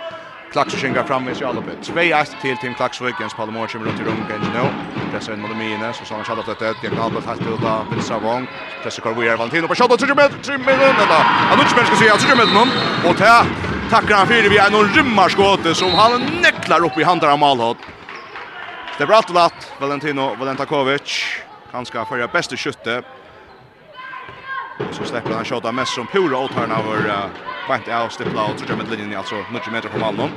Klaxvik 0.52 0.94
går 0.94 1.02
fram 1.02 1.24
med 1.24 1.36
sig 1.36 1.46
alla 1.46 1.60
på. 1.60 1.70
2-1 1.82 2.40
till 2.42 2.56
Tim 2.56 2.74
Klaxvik, 2.74 3.14
Jens 3.20 3.34
Palmor 3.34 3.66
kommer 3.66 3.86
runt 3.86 4.00
i 4.00 4.04
rummet 4.04 4.28
nu. 4.54 4.68
Pressar 5.12 5.32
in 5.32 5.40
mot 5.40 5.56
Mine, 5.56 5.92
så 5.92 6.04
så 6.04 6.14
shot 6.14 6.24
chatta 6.24 6.54
det 6.58 6.74
jag 6.82 6.92
kan 6.92 7.12
bara 7.12 7.22
fast 7.22 7.40
uta 7.40 7.86
Pressa 7.90 8.08
Savong. 8.08 8.46
vi 8.82 9.02
Carvier 9.02 9.36
Valentino 9.36 9.68
på 9.68 9.74
shot, 9.74 10.00
3 10.00 10.08
meter, 10.08 10.38
3 10.42 10.58
meter, 10.58 11.06
då. 11.08 11.14
Han 11.14 11.58
nu 11.58 11.64
spelar 11.64 11.86
ska 11.86 11.96
se, 11.96 12.26
3 12.26 12.36
meter 12.36 12.54
någon. 12.54 12.68
Och 13.08 13.16
där 13.18 13.44
tackar 13.90 14.16
han 14.16 14.26
för 14.26 14.48
vi 14.48 14.58
är 14.58 14.70
någon 14.70 14.88
rymmarskott 14.88 15.76
som 15.76 15.90
han 15.90 16.20
neklar 16.42 16.84
upp 16.84 16.98
i 16.98 17.02
handen 17.02 17.30
av 17.30 17.38
Malhot. 17.38 17.78
Det 18.98 19.06
blir 19.06 19.16
alltid 19.16 19.34
lätt, 19.34 19.72
Valentino 19.78 20.34
Valentakovic. 20.38 21.36
Han 21.72 21.86
ska 21.86 22.04
förra 22.04 22.26
bästa 22.28 22.56
skytte 22.56 23.02
Så 24.92 25.04
släpper 25.04 25.30
han 25.30 25.44
skjuta 25.44 25.72
mest 25.72 25.92
som 25.92 26.06
pura 26.06 26.38
och 26.38 26.50
turnover. 26.50 27.28
Bant 27.68 27.88
av 27.88 28.08
stippla 28.08 28.44
och 28.44 28.58
tror 28.58 28.76
med 28.76 28.90
linjen 28.90 29.18
alltså 29.18 29.44
90 29.50 29.72
meter 29.72 29.88
från 29.88 30.16
mål. 30.16 30.30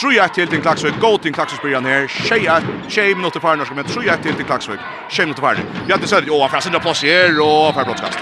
Tror 0.00 0.14
jag 0.14 0.34
till 0.34 0.48
till 0.48 0.62
Klaxvik. 0.62 0.94
Gå 1.00 1.18
till 1.18 1.34
Klaxvik 1.34 1.62
början 1.62 1.84
här. 1.84 2.06
Tjeja, 2.06 2.62
tjej 2.88 3.14
minuter 3.14 3.40
för 3.40 3.56
norska 3.56 3.74
men 3.74 3.84
tror 3.84 4.04
jag 4.04 4.22
till 4.22 4.34
till 4.34 4.44
Klaxvik. 4.44 4.80
Tjej 5.08 5.26
minuter 5.26 5.42
för. 5.42 5.58
Vi 5.86 5.92
hade 5.92 6.06
sett 6.06 6.30
åh 6.30 6.48
fast 6.48 6.66
ändå 6.66 6.80
plats 6.80 7.02
här 7.02 7.40
och 7.40 7.74
för 7.74 7.84
brottskast. 7.84 8.18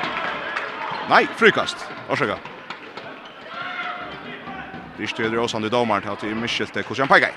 Nej, 1.11 1.29
frikast. 1.37 1.77
Varsågod. 2.09 2.37
Det 4.97 5.07
styrer 5.07 5.39
oss 5.39 5.53
han 5.53 5.65
i 5.65 5.69
domaren 5.69 6.03
till 6.03 6.11
att 6.11 6.21
det 6.21 6.31
är 6.31 6.35
Michel 6.35 6.67
Tekos. 6.67 6.99
Han 6.99 7.09
pekar 7.09 7.31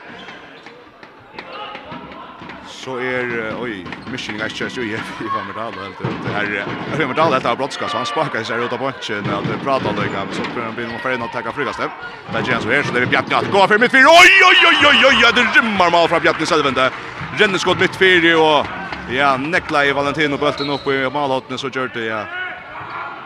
så 2.88 2.98
är 2.98 3.56
oj 3.62 3.86
Mission 4.12 4.38
guys 4.38 4.62
just 4.62 4.78
ju 4.78 4.84
i 4.84 4.98
Van 5.34 5.66
alla 5.66 5.82
helt 5.82 6.00
det 6.24 6.30
här 6.34 7.06
Van 7.08 7.20
alla 7.20 7.36
detta 7.36 7.56
brottskast 7.56 7.92
så 7.92 7.98
han 7.98 8.06
sparkar 8.06 8.44
sig 8.44 8.66
ut 8.66 8.74
av 8.74 8.78
punchen 8.78 9.26
att 9.34 9.44
det 9.44 9.64
pratar 9.64 9.94
då 9.94 10.04
igen 10.04 10.28
så 10.32 10.44
för 10.44 10.62
han 10.62 10.76
blir 10.76 10.88
nog 10.88 11.02
för 11.02 11.12
att 11.12 11.46
ta 11.46 11.52
frigast 11.52 11.80
där 11.80 11.90
där 12.34 12.52
Jens 12.52 12.64
så 12.64 12.70
här 12.70 12.84
så 12.84 12.94
det 12.94 13.00
är 13.00 13.06
Bjartne 13.06 13.36
att 13.36 13.52
gå 13.52 13.68
för 13.68 13.80
mitt 13.80 13.92
fyr 13.92 14.06
oj 14.22 14.34
oj 14.50 14.60
oj 14.70 14.88
oj 14.90 15.06
oj 15.06 15.32
det 15.36 15.60
rymmer 15.60 15.92
mal 15.92 16.08
från 16.08 16.22
Bjartne 16.22 16.46
Sölven 16.46 16.74
där 16.74 16.92
Rennes 17.38 17.62
skott 17.62 17.80
mitt 17.80 17.96
fyr 17.96 18.36
och 18.36 18.66
ja 19.12 19.38
Nekla 19.38 19.86
i 19.86 19.92
Valentino 19.92 20.38
bulten 20.38 20.70
upp 20.70 20.88
i 20.88 21.10
malhotne 21.14 21.58
så 21.58 21.70
kört 21.70 21.94
det 21.94 22.06
ja 22.06 22.26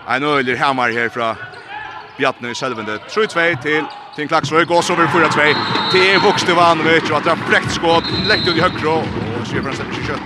en 0.08 0.24
öler 0.24 0.58
hammar 0.58 0.92
här 0.92 1.10
från 1.10 1.36
Bjartne 2.18 2.56
Sölven 2.56 2.86
3-2 2.86 3.62
till 3.62 3.86
Tim 4.16 4.28
går 4.28 4.82
så 4.82 4.94
over 4.94 5.06
4-2. 5.06 5.56
Det 5.94 6.14
er 6.14 6.20
vet 6.84 7.12
og 7.12 7.18
at 7.18 7.24
det 7.24 7.32
er 7.32 7.50
brekt 7.50 7.72
skått. 7.72 8.04
Lekt 8.28 8.48
ut 8.48 8.58
i 8.58 8.60
høyre 8.60 9.31
och 9.42 9.48
så 9.48 9.56
gör 9.56 9.72
släpper 9.72 9.94
sig 9.94 10.04
kött. 10.08 10.22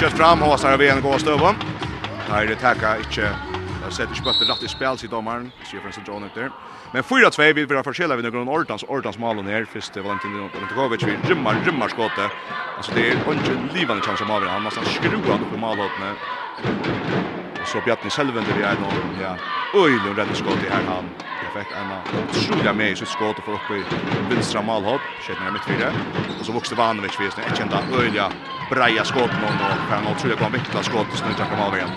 Kött 0.00 0.12
fram 0.12 0.42
och 0.42 0.60
så 0.60 0.68
har 0.68 0.78
vi 0.78 0.88
en 0.88 1.00
gå 1.00 1.18
stöva. 1.18 1.54
Här 2.28 2.46
det 2.46 2.56
tacka 2.56 2.96
inte 2.96 3.28
Jag 3.82 3.92
sätter 3.92 4.08
inte 4.08 4.22
spötter 4.22 4.44
rätt 4.44 4.62
i 4.62 4.68
spel 4.68 4.98
sig 4.98 5.08
domaren. 5.08 5.52
Så 5.64 5.76
gör 5.76 5.90
sig 5.90 6.02
John 6.06 6.30
där. 6.34 6.50
Men 6.92 7.02
4-2 7.02 7.52
vill 7.52 7.66
vi 7.66 7.82
förskilla 7.82 8.16
vid 8.16 8.24
någon 8.24 8.48
Ortans 8.48 8.84
Ortans 8.88 9.18
mål 9.18 9.44
ner. 9.44 9.64
Först 9.64 9.96
Valentin 9.96 10.50
Antokovic 10.62 11.02
vi 11.02 11.16
rymmar 11.28 11.56
rymmar 11.64 11.88
skottet. 11.88 12.30
Alltså 12.76 12.92
det 12.94 13.08
är 13.08 13.12
inte 13.12 13.78
livande 13.78 14.02
chans 14.02 14.18
som 14.18 14.30
avgör. 14.30 14.50
Han 14.50 14.62
måste 14.62 14.84
skruva 14.84 15.34
upp 15.34 15.50
på 15.52 15.58
målet. 15.58 15.92
Och 17.60 17.68
så 17.68 17.80
Bjartni 17.80 18.10
Selvender 18.10 18.54
vi 18.58 18.62
är 18.62 18.74
någon 18.74 19.16
ja. 19.22 19.36
Oj, 19.74 19.92
nu 20.04 20.14
räddar 20.14 20.34
skottet 20.34 20.70
här 20.70 20.82
han 20.88 21.33
fikk 21.54 21.74
en 21.78 21.92
utrolig 22.22 22.74
med 22.74 22.90
i 22.90 22.96
sitt 22.96 23.08
skåt 23.08 23.38
och 23.38 23.44
får 23.44 23.52
upp 23.52 23.70
i 23.70 23.84
vinstra 24.30 24.62
målhåll. 24.62 25.00
Kjøtner 25.26 25.54
mitt 25.54 25.64
fire, 25.68 25.92
og 26.38 26.44
så 26.46 26.52
vokste 26.52 26.78
Vanovic 26.78 27.20
vid 27.20 27.28
ett 27.28 27.58
kända 27.58 27.82
öliga 28.00 28.30
breja 28.70 29.04
skåt 29.04 29.32
någon 29.42 29.58
och 29.70 29.88
kan 29.90 30.06
otroliga 30.06 30.38
gå 30.40 30.44
en 30.44 30.52
viktiga 30.52 30.82
skåt 30.82 31.06
och 31.12 31.18
snutar 31.18 31.46
på 31.50 31.56
målvägen. 31.56 31.90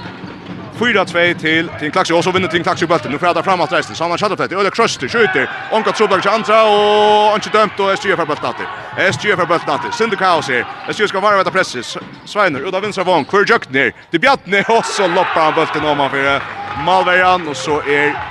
4-2 0.80 1.34
till 1.34 1.70
Tim 1.80 1.92
Klaxi 1.92 2.14
och 2.14 2.24
så 2.24 2.32
vinner 2.32 2.48
Tim 2.48 2.64
Klaxi 2.64 2.88
bulten. 2.88 3.12
Nu 3.12 3.18
frädar 3.18 3.42
framåt 3.44 3.72
resten. 3.72 3.96
Sanna 3.96 4.18
Shadowtet. 4.18 4.52
Öle 4.52 4.70
Kröster 4.70 5.08
skjuter. 5.08 5.50
Onka 5.72 5.92
Trublar 5.92 6.20
till 6.20 6.30
andra 6.30 6.64
och 6.64 7.36
inte 7.36 7.50
dömt 7.50 7.80
och 7.80 7.98
SG 8.00 8.16
för 8.16 8.26
bulten 8.26 8.46
alltid. 8.46 8.66
SG 9.14 9.36
för 9.36 9.46
bulten 9.46 9.70
alltid. 9.70 9.94
Sinder 9.94 10.18
kaos 10.18 10.50
här. 10.50 10.94
SG 10.94 11.10
ska 11.10 11.20
vara 11.20 11.38
veta 11.38 11.52
pressis. 11.52 11.98
Sveiner 12.26 12.60
ut 12.60 12.74
av 12.74 12.82
vänstra 12.82 13.04
vång. 13.04 13.26
Kvar 13.26 13.46
jökt 13.48 13.70
ner. 13.70 13.94
Det 14.12 14.20
bjatt 14.20 14.46
ner 14.46 14.72
och 14.72 14.86
så 14.86 15.08
loppar 15.08 15.42
han 15.42 15.54
bulten 15.54 15.86
om 15.86 16.00
han 16.00 16.10
för 16.10 16.42
Malverjan 16.86 17.48
och 17.48 17.58
så 17.58 17.80
är 17.82 18.27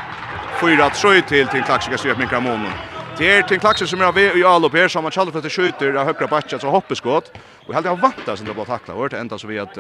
4-3 0.61 1.29
till 1.29 1.47
till 1.47 1.63
Klaxika 1.63 1.99
Sjöp 1.99 2.19
med 2.19 2.29
Kramonen. 2.29 2.73
Det 3.19 3.33
är 3.33 3.43
till 3.43 3.61
Klaxika 3.61 3.87
som 3.87 4.01
är 4.01 4.05
av 4.05 4.19
i 4.19 4.45
all 4.45 4.65
här 4.73 4.89
som 4.89 5.03
man 5.03 5.13
kallar 5.13 5.33
för 5.33 5.39
att 5.39 5.53
skjuter 5.53 5.95
av 5.95 6.07
högra 6.07 6.27
backen 6.27 6.61
så 6.61 6.71
hoppeskott. 6.71 7.33
Och 7.67 7.75
helt 7.75 7.87
jag 7.87 7.97
vantar 7.97 8.37
sen 8.37 8.47
då 8.47 8.55
bara 8.55 8.67
tackla 8.67 8.95
vart 8.95 9.13
ända 9.13 9.39
så 9.39 9.47
vi 9.47 9.59
att 9.59 9.77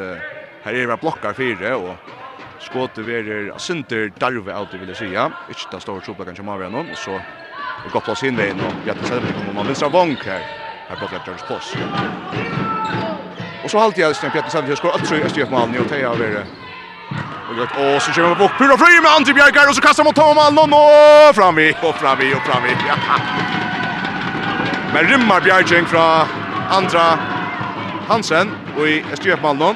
här 0.64 0.74
är 0.74 0.86
det 0.86 0.96
blockar 0.96 1.32
fyra 1.32 1.76
och 1.76 1.96
skottet 2.60 3.08
är 3.08 3.58
center 3.58 4.12
darve 4.18 4.62
ut 4.62 4.80
vill 4.80 4.88
jag 4.88 4.96
säga. 4.96 5.30
Inte 5.48 5.60
där 5.70 5.78
står 5.78 6.00
Chopla 6.00 6.24
kanske 6.24 6.42
mer 6.42 6.62
än 6.62 6.72
någon 6.72 6.96
så 6.96 7.20
och 7.86 7.92
gott 7.92 8.04
plats 8.04 8.22
in 8.22 8.36
vägen 8.36 8.60
och 8.60 8.72
jag 8.86 8.96
tänkte 8.96 9.32
kommer 9.38 9.52
man 9.52 9.66
vill 9.66 9.76
så 9.76 9.88
vank 9.88 10.26
här. 10.26 10.40
Här 10.88 10.96
på 10.96 11.06
George 11.26 11.46
Post. 11.48 11.76
Och 13.64 13.70
så 13.70 13.78
halt 13.78 13.98
jag 13.98 14.16
sen 14.16 14.30
Petter 14.30 14.50
Sandvik 14.50 14.78
skor 14.78 14.90
att 14.94 15.04
tror 15.04 15.20
jag 15.36 15.50
mål 15.50 15.68
nu 15.68 15.78
och 15.78 15.86
det 15.88 16.00
är 16.00 16.65
Och 17.48 17.56
gott 17.56 17.70
och 17.70 18.02
så 18.02 18.12
kör 18.12 18.28
vi 18.28 18.34
bort 18.34 18.58
Pura 18.58 18.76
Fröjer 18.78 19.02
med 19.02 19.10
Antti 19.10 19.32
Bjärkar 19.32 19.68
och 19.68 19.74
så 19.74 19.80
kastar 19.80 20.04
mot 20.04 20.14
Tom 20.14 20.38
Alnon 20.38 20.72
och 20.72 21.34
fram 21.34 21.54
vi 21.54 21.72
och 21.82 21.94
framvi 21.94 22.34
och 22.34 22.42
framvi. 22.42 22.76
Ja. 22.88 22.94
Men 24.94 25.04
rymmar 25.04 25.40
Bjerkjeng 25.40 25.86
från 25.86 26.26
andra 26.70 27.18
Hansen 28.08 28.50
och 28.76 28.88
i 28.88 29.04
SJF 29.12 29.42
Malmö. 29.42 29.74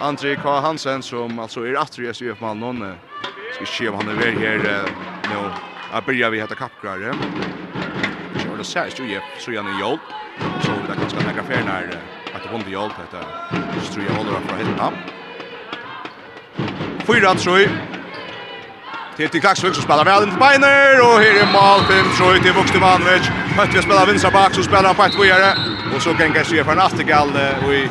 André 0.00 0.36
K 0.42 0.60
Hansen 0.60 1.02
som 1.02 1.38
alltså 1.38 1.60
är 1.60 1.76
åter 1.76 2.02
i 2.04 2.08
SJF 2.08 2.40
Malmö. 2.40 2.94
Ska 3.54 3.66
se 3.66 3.88
om 3.88 3.94
han 3.94 4.08
är 4.08 4.14
väl 4.14 4.38
här 4.38 4.58
nu. 5.30 5.50
Jag 5.92 6.04
börjar 6.04 6.30
vi 6.30 6.40
heter 6.40 6.54
kappgrare. 6.54 7.14
Kör 8.36 8.56
det 8.58 8.64
sägs 8.64 9.00
ju 9.00 9.20
så 9.38 9.52
gärna 9.52 9.70
i 9.70 9.80
jolt. 9.80 10.00
Så 10.62 10.70
det 10.88 11.00
kan 11.00 11.10
ska 11.10 11.18
lägga 11.18 11.42
färnar 11.42 11.90
att 12.34 12.42
det 12.42 12.48
bonde 12.52 12.70
jolt 12.70 12.92
heter. 12.92 13.26
Så 13.82 13.92
tror 13.92 14.06
jag 14.08 14.14
håller 14.14 14.40
på 14.40 14.54
helt 14.56 14.92
upp. 14.92 15.23
Fyra 17.06 17.34
trøy. 17.34 17.68
Till 19.16 19.28
till 19.28 19.40
Klaxvik 19.40 19.74
som 19.74 19.82
spelar 19.82 20.04
väl 20.04 20.22
in 20.22 20.30
till 20.30 20.38
Beiner 20.38 21.00
och 21.00 21.20
här 21.20 21.34
är 21.42 21.52
mål 21.52 21.80
5 21.88 22.04
trøy 22.18 22.40
till 22.40 22.52
Vuxte 22.52 22.78
Vanovic. 22.78 23.28
Hötte 23.56 23.82
spelar 23.82 24.06
vinstra 24.06 24.30
bak 24.30 24.54
så 24.54 24.62
spelar 24.62 24.84
han 24.84 24.94
fast 24.94 25.18
vidare 25.18 25.54
och 25.94 26.02
så 26.02 26.14
kan 26.14 26.32
Garcia 26.32 26.64
för 26.64 26.72
en 26.72 26.80
aftergall 26.80 27.30
och 27.66 27.74
i 27.74 27.88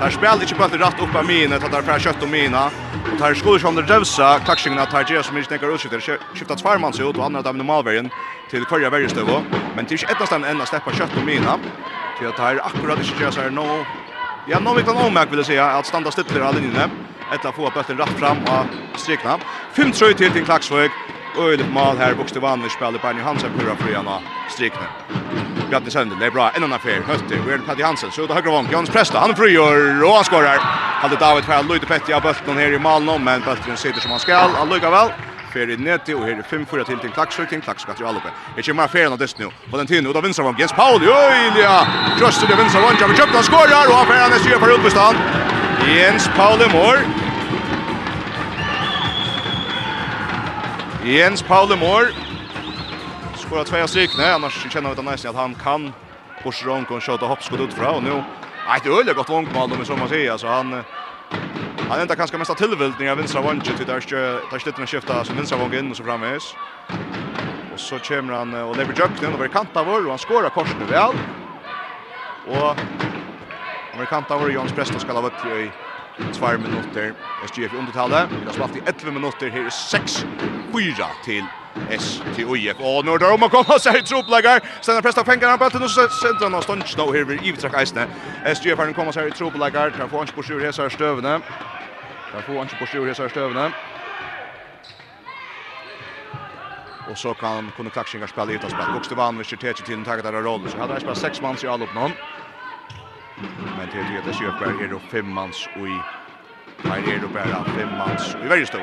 Tar 0.00 0.10
spel 0.10 0.42
inte 0.42 0.54
på 0.54 0.64
att 0.64 0.72
rätt 0.72 1.00
upp 1.00 1.14
av 1.14 1.24
mina, 1.24 1.58
tar 1.58 1.68
där 1.68 1.82
för 1.82 1.98
kött 1.98 2.22
och 2.22 2.28
mina. 2.28 2.70
Och 3.12 3.18
tar 3.18 3.34
skulle 3.34 3.60
som 3.60 3.74
det 3.74 3.82
dövsa, 3.82 4.38
klaxingarna 4.38 4.86
tar 4.86 5.04
det 5.04 5.22
som 5.22 5.36
inte 5.36 5.48
tänker 5.48 5.74
utskifta. 5.74 6.00
Skifta 6.34 6.92
sig 6.92 7.10
ut 7.10 7.16
och 7.16 7.24
andra 7.24 7.42
där 7.42 7.52
normalvägen 7.52 8.10
till 8.50 8.64
kvarja 8.64 8.90
värjestövo. 8.90 9.42
Men 9.76 9.84
det 9.84 9.90
är 9.90 9.92
inte 9.92 10.06
ett 10.06 10.20
nästan 10.20 10.44
enda 10.44 10.66
släppa 10.66 10.92
kött 10.92 11.16
och 11.16 11.26
mina. 11.26 11.58
Så 12.18 12.24
jag 12.24 12.36
tar 12.36 12.60
akkurat 12.64 12.98
inte 12.98 13.22
göra 13.22 13.32
så 13.32 13.40
här 13.40 13.50
nå. 13.50 13.86
Ja, 14.46 14.60
nå 14.60 14.74
vi 14.74 14.82
kan 14.82 14.96
omärk 14.96 15.32
vill 15.32 15.44
säga 15.44 15.66
att 15.66 15.86
standa 15.86 16.10
stilla 16.10 16.44
alla 16.44 16.58
linjerna 16.58 16.90
ett 17.34 17.44
av 17.44 17.52
få 17.52 17.70
bøtten 17.70 17.98
rätt 17.98 18.18
fram 18.18 18.38
och 18.44 18.98
strikna. 18.98 19.38
Fem 19.72 19.92
trøy 19.92 20.14
til 20.14 20.32
til 20.32 20.44
Klaksvøk. 20.44 20.92
Øylig 21.38 21.68
mål 21.72 21.96
här 21.96 22.14
Bokste 22.14 22.40
Vanner 22.40 22.68
spiller 22.68 22.98
Bernie 22.98 23.22
Hansen 23.22 23.52
pura 23.58 23.76
fri 23.76 23.94
han 23.94 24.08
strikna. 24.48 24.86
Bjarni 25.70 25.90
Sønder, 25.90 26.16
det 26.16 26.26
er 26.26 26.30
bra, 26.30 26.50
en 26.56 26.64
annen 26.66 26.82
fer, 26.82 27.02
Høtter, 27.06 27.38
og 27.44 27.52
Erne 27.54 27.62
Patti 27.62 27.82
Hansen, 27.82 28.10
så 28.10 28.24
ut 28.24 28.30
av 28.30 28.40
högra 28.40 28.50
vann, 28.56 28.70
Jans 28.72 28.90
Presta, 28.90 29.20
han 29.22 29.36
frigjør, 29.38 30.02
og 30.02 30.16
han 30.16 30.24
skårer. 30.26 30.64
Hade 31.02 31.16
David 31.20 31.46
Fær, 31.46 31.62
Løyde 31.62 31.86
Petti 31.86 32.12
av 32.12 32.24
bøtten 32.26 32.58
her 32.58 32.74
i 32.74 32.78
Malmö. 32.78 33.18
men 33.18 33.42
bøtten 33.46 33.76
sitter 33.76 34.00
som 34.00 34.10
han 34.10 34.20
skal, 34.20 34.50
han 34.50 34.68
lykker 34.68 34.90
vel 34.90 35.39
fer 35.52 35.70
i 35.70 35.76
neti 35.76 36.14
og 36.14 36.24
her 36.26 36.38
er 36.40 36.46
5-4 36.46 36.84
til 36.88 36.98
til 37.02 37.12
Klaksvik, 37.12 37.48
til 37.48 37.62
Klaksvik 37.62 37.96
til 37.96 38.06
Alupe. 38.06 38.30
Jeg 38.56 38.64
kommer 38.64 38.86
av 38.86 38.92
ferien 38.94 39.12
av 39.12 39.18
dest 39.18 39.38
nu. 39.38 39.50
Valentino, 39.72 40.12
da 40.12 40.20
vinser 40.24 40.46
han 40.46 40.58
Jens 40.58 40.72
Pauli, 40.72 41.06
ja! 41.06 41.78
Trøster 42.18 42.46
det 42.46 42.58
vinser 42.58 42.84
han, 42.84 42.98
Javi 43.00 43.16
Kjøpta 43.18 43.42
skårar, 43.42 43.90
og 43.90 43.96
av 44.00 44.06
ferien 44.10 44.36
er 44.36 44.44
syre 44.44 44.60
for 44.62 44.74
utbestand. 44.76 45.18
Jens 45.90 46.28
Pauli 46.36 46.68
Mård. 46.74 47.02
Jens 51.06 51.42
Pauli 51.42 51.76
Mård. 51.80 52.14
Skorar 53.40 53.66
tve 53.66 53.86
strykne, 53.88 54.34
annars 54.36 54.58
kjenner 54.70 54.94
vi 54.94 55.00
det 55.00 55.04
næsten 55.04 55.32
at 55.32 55.40
han 55.40 55.56
kan 55.58 55.90
Porsche 56.42 56.68
Ronk 56.68 56.90
og 56.90 57.02
kjøter 57.02 57.26
hoppskott 57.26 57.60
ut 57.60 57.74
fra, 57.74 57.96
og 57.96 58.02
nu... 58.02 58.22
Nej, 58.66 58.78
det 58.84 58.90
er 58.90 58.98
øyelig 58.98 59.14
godt 59.14 59.28
vonkmål, 59.28 59.72
om 59.72 59.78
vi 59.80 59.84
så 59.84 59.96
man 59.96 60.08
säger 60.08 60.36
så 60.36 60.48
han... 60.48 60.84
Han 61.90 62.04
enda 62.04 62.14
kanskje 62.14 62.38
mest 62.38 62.52
av 62.52 62.58
tilvildning 62.60 63.08
av 63.10 63.18
vinstra 63.18 63.42
vanget, 63.42 63.74
til 63.74 63.86
der 63.88 63.98
er 63.98 64.04
ikke, 64.04 64.24
det 64.46 64.54
er 64.54 64.72
ikke 64.72 64.86
skifta 64.86 65.22
som 65.26 65.38
vinstra 65.38 65.58
vanget 65.58 65.82
inn 65.82 65.90
og 65.90 65.98
så 65.98 66.06
framvis. 66.06 66.52
Og 67.70 67.80
så 67.82 67.98
kommer 68.02 68.38
han 68.38 68.54
og 68.62 68.76
lever 68.78 68.94
jøkken, 68.98 69.34
og 69.34 69.42
blir 69.42 69.50
kant 69.50 69.74
av 69.78 69.86
vår, 69.86 70.06
og 70.06 70.14
han 70.14 70.22
skårer 70.22 70.54
korsene 70.54 70.86
vel. 70.90 71.18
Og 72.46 72.78
han 73.90 73.98
blir 73.98 74.10
kant 74.10 74.30
av 74.30 74.42
vår, 74.42 74.54
Jons 74.54 74.74
Presta 74.74 75.02
skal 75.02 75.18
ha 75.18 75.24
vært 75.26 75.42
i 75.46 75.70
2 76.34 76.52
minutter. 76.62 77.14
SGF 77.40 77.72
i 77.74 77.80
undertallet, 77.80 78.34
vi 78.38 78.46
har 78.46 78.54
spalt 78.54 78.76
i 78.76 78.84
11 78.84 79.14
minutter, 79.16 79.50
her 79.50 79.66
er 79.66 79.74
6-4 79.74 81.10
til 81.24 81.48
S 81.90 82.22
till 82.34 82.46
OIF. 82.46 82.76
Och 82.78 83.04
nu 83.04 83.18
där 83.18 83.32
om 83.32 83.42
att 83.42 83.50
komma 83.50 83.78
sig 83.78 84.02
tropläggar. 84.10 84.60
Sen 84.80 84.96
är 84.96 85.02
presta 85.02 85.24
pengarna 85.24 85.58
på 85.58 85.64
att 85.64 85.80
nu 85.80 85.88
sätter 85.88 86.50
han 86.50 86.62
stånd 86.62 86.82
nu 86.96 87.02
här 87.02 87.24
vid 87.24 87.44
Ivtrak 87.44 87.74
Eisne. 87.74 88.06
SGF 88.54 88.78
har 88.78 88.92
kommer 88.92 89.12
sig 89.12 89.30
tropläggar. 89.30 89.90
Kan 89.90 90.10
få 90.10 90.20
en 90.20 90.26
på 90.26 90.42
sjur 90.42 90.60
här 90.60 90.88
stövne. 90.88 91.40
Kan 92.32 92.42
få 92.42 92.58
en 92.60 92.68
på 92.68 92.86
sjur 92.86 93.06
här 93.06 93.28
stövne. 93.28 93.72
Och 97.10 97.18
så 97.18 97.34
kan 97.34 97.70
kunna 97.76 97.90
klaxingar 97.90 98.26
spela 98.26 98.52
utan 98.52 98.70
spel. 98.70 98.92
Vuxte 98.94 99.14
vann 99.14 99.36
med 99.36 99.46
Kjertetje 99.46 99.86
till 99.86 99.94
en 99.94 100.04
taget 100.04 100.24
där 100.24 100.32
roll. 100.32 100.68
Så 100.68 100.78
hade 100.78 100.92
han 100.92 101.00
spelat 101.00 101.18
sex 101.18 101.42
mans 101.42 101.64
i 101.64 101.66
all 101.66 101.82
upp 101.82 101.94
någon. 101.94 102.12
Men 103.78 103.88
till 103.88 104.04
det 104.26 104.32
Sjöberg 104.32 104.84
är 104.84 104.88
det 104.88 105.00
fem 105.10 105.28
mans 105.32 105.68
och 105.80 105.88
i 105.88 106.00
Här 106.84 106.98
är 106.98 107.18
det 107.18 107.28
bara 107.28 107.64
fem 107.64 107.98
mans 107.98 108.36
i 108.44 108.48
varje 108.48 108.66
stå. 108.66 108.78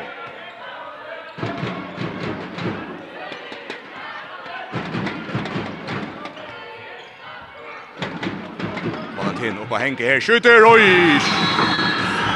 Martin 9.37 9.57
upp 9.57 9.71
och 9.71 9.77
Henke 9.77 10.05
här. 10.05 10.19
Skjuter, 10.19 10.63
oj! 10.65 10.81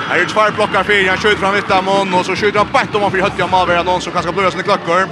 Här 0.10 0.20
är 0.20 0.25
två 0.25 0.55
blockar 0.55 0.84
för, 0.84 1.08
han 1.08 1.17
skjuter 1.17 1.38
fram 1.38 1.55
ytta 1.55 1.81
mån 1.81 2.13
och 2.13 2.25
så 2.25 2.36
skjuter 2.36 2.60
han 2.60 2.67
bänt 2.74 2.96
om 2.96 3.01
han 3.01 3.12
för 3.12 3.17
höttiga 3.17 3.48
malvärda 3.48 3.84
någon 3.84 4.01
som 4.01 4.13
kanske 4.13 4.31
blöda 4.31 4.51
sina 4.51 4.63
klockor. 4.63 5.08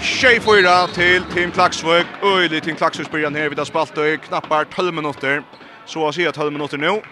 Tjej 0.00 0.40
fyra 0.40 0.86
till 0.86 1.22
Tim 1.34 1.50
Klaxvög. 1.50 2.06
Öjlig 2.22 2.62
Tim 2.62 2.76
Klaxvög 2.76 3.06
spyrir 3.06 3.24
han 3.24 3.34
här 3.34 3.48
vid 3.48 3.60
Asbaltö. 3.60 4.16
Knappar 4.16 4.64
12 4.64 4.94
minuter. 4.94 5.42
Så 5.84 6.04
har 6.04 6.20
jag 6.20 6.34
12 6.34 6.52
minuter 6.52 6.78
nu. 6.78 7.02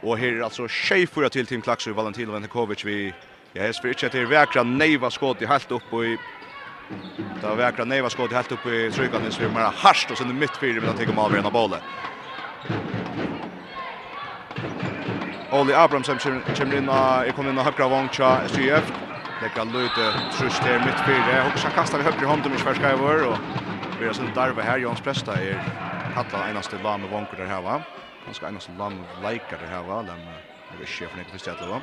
Och 0.00 0.18
här 0.18 0.26
är 0.26 0.40
alltså 0.40 0.68
tjej 0.68 1.06
fyra 1.06 1.28
till 1.28 1.46
Team 1.46 1.62
Klaxvög. 1.62 1.94
Valentino 1.94 2.32
Ventekovic 2.32 2.84
vi 2.84 3.14
Ja, 3.52 3.62
jag 3.64 3.74
spyrir 3.74 3.94
ikke 3.94 4.06
att 4.06 4.12
det 4.12 4.20
är 4.20 4.26
väkra 4.26 4.62
neiva 4.62 5.10
skått 5.10 5.42
i 5.42 5.44
halvt 5.44 5.70
upp 5.70 5.92
i 5.92 6.18
Det 7.40 7.46
var 7.46 7.56
väkra 7.56 7.84
neiva 7.84 8.10
skott 8.10 8.32
helt 8.32 8.52
opp 8.52 8.66
i 8.66 8.90
tryggandis, 8.90 9.40
vi 9.40 9.44
er 9.44 9.50
mer 9.50 9.72
harsht 9.76 10.10
og 10.10 10.18
sinne 10.18 10.32
mitt 10.32 10.56
fyra 10.56 10.80
medan 10.80 10.96
han 10.96 11.06
tar 11.06 11.38
om 11.38 11.46
av 11.46 11.52
bålet 11.52 11.82
Oli 15.50 15.72
Abrahamsen 15.72 16.18
kommer 16.18 16.76
inn 16.76 16.88
og 16.88 17.20
och 17.20 17.26
jag 17.26 17.34
kommer 17.34 17.50
in 17.50 17.58
och 17.58 17.64
högra 17.64 18.08
til 18.08 18.24
SJF. 18.48 18.92
Lägga 19.42 19.64
lite 19.64 20.12
trus 20.32 20.58
där 20.60 20.78
mitt 20.78 21.00
fyra. 21.06 21.44
Och 21.52 21.58
så 21.58 21.68
kastar 21.68 21.98
vi 21.98 22.04
högra 22.04 22.28
hand 22.28 22.46
om 22.46 22.54
i 22.54 22.58
Sverskajvor. 22.58 23.26
Og 23.26 23.38
vi 24.00 24.06
har 24.06 24.12
sånt 24.12 24.34
darva 24.34 24.62
her. 24.62 24.78
Jons 24.78 25.00
Presta 25.00 25.32
er 25.32 25.58
kallar 26.14 26.48
eneste 26.48 26.76
lam 26.82 27.00
med 27.00 27.10
vångtja 27.10 27.36
där 27.36 27.46
här 27.46 27.62
va. 27.62 27.82
Han 28.24 28.34
ska 28.34 28.48
enaste 28.48 28.72
lam 28.78 28.92
med 28.92 29.22
lajkar 29.22 29.58
där 29.58 29.66
här 29.66 29.82
va. 29.82 30.02
Den 30.02 30.20
är 30.82 30.86
chef 30.86 31.16
Nick 31.16 31.30
Kristian 31.30 31.56
va. 31.68 31.80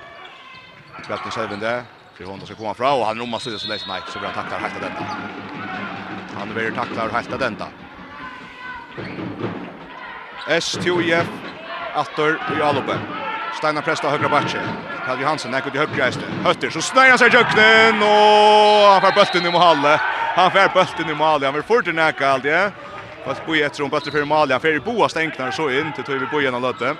Kvarten 1.05 1.31
själv 1.31 1.59
där. 1.59 1.83
För 2.13 2.23
Honda 2.23 2.45
ska 2.45 2.55
komma 2.55 2.73
fram 2.73 2.99
och 2.99 3.05
han 3.05 3.19
rommar 3.19 3.39
sig 3.39 3.59
så 3.59 3.67
lätt 3.67 3.87
nei. 3.87 4.01
så 4.07 4.19
blir 4.19 4.29
bra 4.29 4.43
tacklar 4.43 4.59
helt 4.59 4.75
av 4.75 4.81
denne. 4.81 5.07
Han 6.37 6.53
vill 6.55 6.73
tackla 6.73 7.07
helt 7.07 7.33
av 7.33 7.39
denne. 7.39 7.67
S2IF, 10.47 11.25
Atter 11.95 12.39
i 12.57 12.61
Alope. 12.61 12.97
Steinar 13.57 13.81
Presta 13.81 14.09
högra 14.09 14.29
backe. 14.29 14.59
Karl 15.05 15.21
Johansson 15.21 15.51
näkut 15.51 15.75
i 15.75 15.77
högra 15.77 16.03
hästen. 16.03 16.23
Hötter 16.43 16.69
så 16.69 16.81
snöjer 16.81 17.09
han 17.09 17.19
sig 17.19 17.29
jöknen 17.33 18.03
och 18.03 18.91
han 18.91 19.01
får 19.01 19.11
bulten 19.11 19.45
i 19.45 19.51
mål. 19.51 19.77
Han 20.35 20.51
får 20.51 20.73
bulten 20.73 21.09
i 21.09 21.15
mål. 21.15 21.43
Han 21.43 21.53
vill 21.53 21.63
fort 21.63 21.93
näka 21.93 22.29
allt 22.29 22.43
det. 22.43 22.71
Fast 23.25 23.45
boi 23.45 23.61
efter 23.63 23.83
om 23.83 23.89
bulten 23.89 24.11
för 24.11 24.25
mål. 24.25 24.51
Han 24.51 24.59
får 24.59 24.79
boa 24.79 25.09
stänknar 25.09 25.51
så 25.51 25.69
in 25.69 25.93
till 25.93 26.03
tog 26.03 26.19
vi 26.19 26.25
boi 26.25 26.43
genom 26.43 26.61
lötte. 26.61 26.95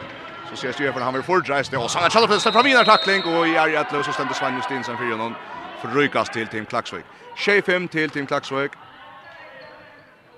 Så 0.50 0.56
ser 0.56 0.86
jag 0.86 0.94
för 0.94 1.02
han 1.02 1.14
vill 1.14 1.24
fort 1.24 1.50
rejsa 1.50 1.80
och 1.80 1.92
så 1.92 2.00
han 2.00 2.10
kallar 2.10 2.28
för 2.28 2.52
fram 2.52 2.68
innan 2.68 2.86
tackling 2.86 3.24
och 3.24 3.48
i 3.48 3.58
Arjatlö 3.58 4.04
så 4.04 4.12
ständer 4.12 4.34
Sven 4.34 4.56
Justinsen 4.56 4.98
för 4.98 5.12
honom. 5.12 5.36
Förrykas 5.82 6.30
till 6.30 6.48
Tim 6.48 6.66
Klaxvik. 6.66 7.06
25 7.38 7.88
till 7.88 8.10
Tim 8.10 8.28
Klaxvik. 8.28 8.72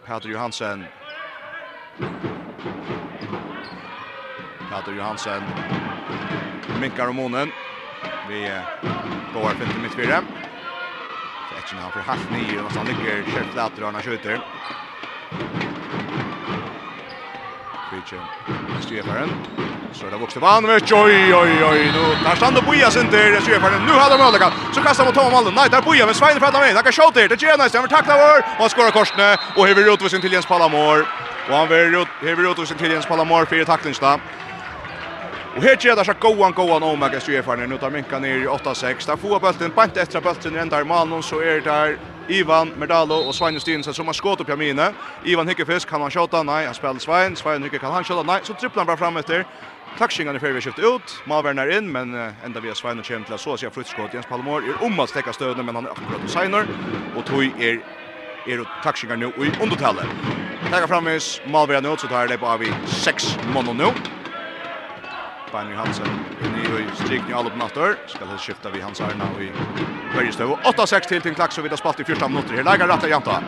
Peter 0.05 0.29
Johansen. 0.29 0.85
Kato 4.69 4.91
Johansen 4.91 5.43
minkar 6.79 7.07
om 7.07 7.15
månen. 7.15 7.51
Vi 8.29 8.51
går 9.33 9.49
fint 9.49 9.75
i 9.75 9.81
mittfyret. 9.81 10.23
Etchen 11.57 11.79
har 11.79 11.91
för 11.91 11.99
halvt 11.99 12.31
nio 12.31 12.61
och 12.61 12.71
så 12.71 12.79
ligger 12.83 13.23
Kjell 13.33 13.49
Flater 13.53 13.83
og 13.83 13.93
han 13.93 14.01
skjuter. 14.01 14.41
Fitchen 17.91 18.21
Styrfaren. 18.81 19.31
Så 19.93 20.05
det 20.05 20.17
vuxte 20.19 20.39
Vanvich. 20.39 20.93
Oj, 20.93 21.33
oj, 21.35 21.63
oj. 21.63 21.79
Nu 21.95 22.03
tar 22.23 22.35
stand 22.35 22.57
og 22.57 22.63
boja 22.65 22.91
sin 22.91 23.07
där 23.11 23.41
Styrfaren. 23.41 23.85
Nu 23.85 23.91
har 23.91 24.09
de 24.09 24.17
möjlighet. 24.23 24.53
Så 24.73 24.81
kastar 24.81 25.05
mot 25.05 25.15
Tom 25.15 25.31
Malden. 25.31 25.53
Nei, 25.53 25.67
der 25.69 25.81
boja 25.81 26.05
med 26.05 26.15
Svein 26.15 26.39
fram 26.39 26.53
med. 26.53 26.75
Han 26.75 26.83
kan 26.83 26.93
skjuter, 26.93 27.27
Det 27.27 27.41
gör 27.41 27.57
nice. 27.57 27.77
Han 27.77 27.89
takla 27.89 28.13
vår 28.17 28.65
och 28.65 28.71
skorar 28.71 28.91
korsne 28.91 29.37
och 29.55 29.67
hever 29.67 29.93
ut 29.93 30.11
sin 30.11 30.21
till 30.21 30.33
Jens 30.33 30.45
Palamor. 30.45 31.07
Och 31.49 31.55
han 31.55 31.67
hever 31.67 32.01
ut 32.01 32.07
hever 32.21 32.65
sin 32.65 32.77
till 32.77 32.91
Jens 32.91 33.05
Palamor 33.05 33.45
för 33.45 33.63
taklingsdag. 33.63 34.19
Og 35.57 35.63
her 35.63 35.75
ger 35.75 35.95
det 35.97 36.03
så 36.05 36.13
goan 36.13 36.53
goan 36.53 36.83
omega 36.83 37.19
stjärfarna 37.19 37.65
nu 37.65 37.77
tar 37.77 37.89
minka 37.89 38.19
ner 38.19 38.43
i 38.43 38.45
8-6. 38.45 39.07
Der 39.07 39.15
får 39.15 39.39
bulten, 39.39 39.71
bant 39.71 39.97
etra 39.97 40.19
bulten 40.21 40.55
i 40.55 40.59
enda 40.59 40.81
i 40.81 40.83
Malmon 40.83 41.23
så 41.23 41.39
är 41.41 41.61
där 41.61 41.97
Ivan 42.27 42.67
Merdalo 42.77 43.15
och 43.15 43.35
Svein 43.35 43.59
Stinsen 43.59 43.93
som 43.93 44.05
har 44.05 44.13
skott 44.13 44.41
opp 44.41 44.49
Jamine. 44.49 44.93
Ivan 45.23 45.47
Hickefisk 45.47 45.89
kan 45.89 46.01
han 46.01 46.11
skjuta? 46.11 46.43
Nej, 46.43 46.65
han 46.65 46.73
spelar 46.73 46.99
Svein. 46.99 47.35
Svein 47.35 47.63
Hicke 47.63 47.79
kan 47.79 47.93
han 47.93 48.03
skjuta? 48.03 48.23
Nej, 48.23 48.39
så 48.43 48.53
tripplar 48.53 48.79
han 48.79 48.87
bara 48.87 48.97
fram 48.97 49.17
efter. 49.17 49.45
Klaxingarna 49.97 50.39
för 50.39 50.51
vi 50.51 50.61
skiftet 50.61 50.85
ut. 50.85 51.21
Malvern 51.25 51.59
är 51.59 51.77
in 51.77 51.91
men 51.91 52.33
ända 52.45 52.59
via 52.59 52.75
Svein 52.75 52.99
och 52.99 53.05
Kemtla 53.05 53.37
så 53.37 53.57
sier 53.57 53.69
flyttskott 53.69 54.13
Jens 54.13 54.25
Palmor 54.25 54.63
er 54.63 54.83
om 54.85 54.99
at 54.99 55.09
stekka 55.09 55.33
støvende, 55.33 55.63
men 55.63 55.75
han 55.75 55.85
er 55.85 55.89
akkurat 55.89 56.29
signar 56.29 56.67
och 57.15 57.25
tog 57.25 57.43
är 57.61 57.81
är 58.47 58.61
och 58.61 58.67
klaxingar 58.81 59.15
nu 59.15 59.25
i 59.25 59.51
undertallet. 59.61 60.05
Tekka 60.71 60.87
framvis, 60.87 61.41
Malvern 61.47 61.83
nu 61.83 61.97
så 61.97 62.07
tar 62.07 62.27
det 62.27 62.37
på 62.37 62.45
av 62.45 62.63
i 62.63 62.73
6 62.85 63.37
måneder 63.53 63.73
nu. 63.73 64.16
Bein 65.51 65.71
Hansen 65.77 66.07
inn 66.43 66.55
i 66.59 66.95
strikning 66.95 67.33
all 67.33 67.49
på 67.49 67.57
natter. 67.57 67.95
Skal 68.11 68.27
det 68.27 68.39
skifta 68.43 68.69
vi 68.73 68.81
Hans 68.83 69.01
Arna 69.01 69.29
i 69.39 69.47
Bergestøv. 70.15 70.57
8-6 70.67 71.07
til 71.07 71.21
til 71.21 71.35
Klaks 71.35 71.57
og 71.57 71.63
vi 71.63 71.69
har 71.69 71.79
spalt 71.79 71.99
i 71.99 72.03
14 72.03 72.33
minutter. 72.33 72.55
Her 72.55 72.63
lager 72.67 72.87
Ratta 72.87 73.07
Janta. 73.07 73.39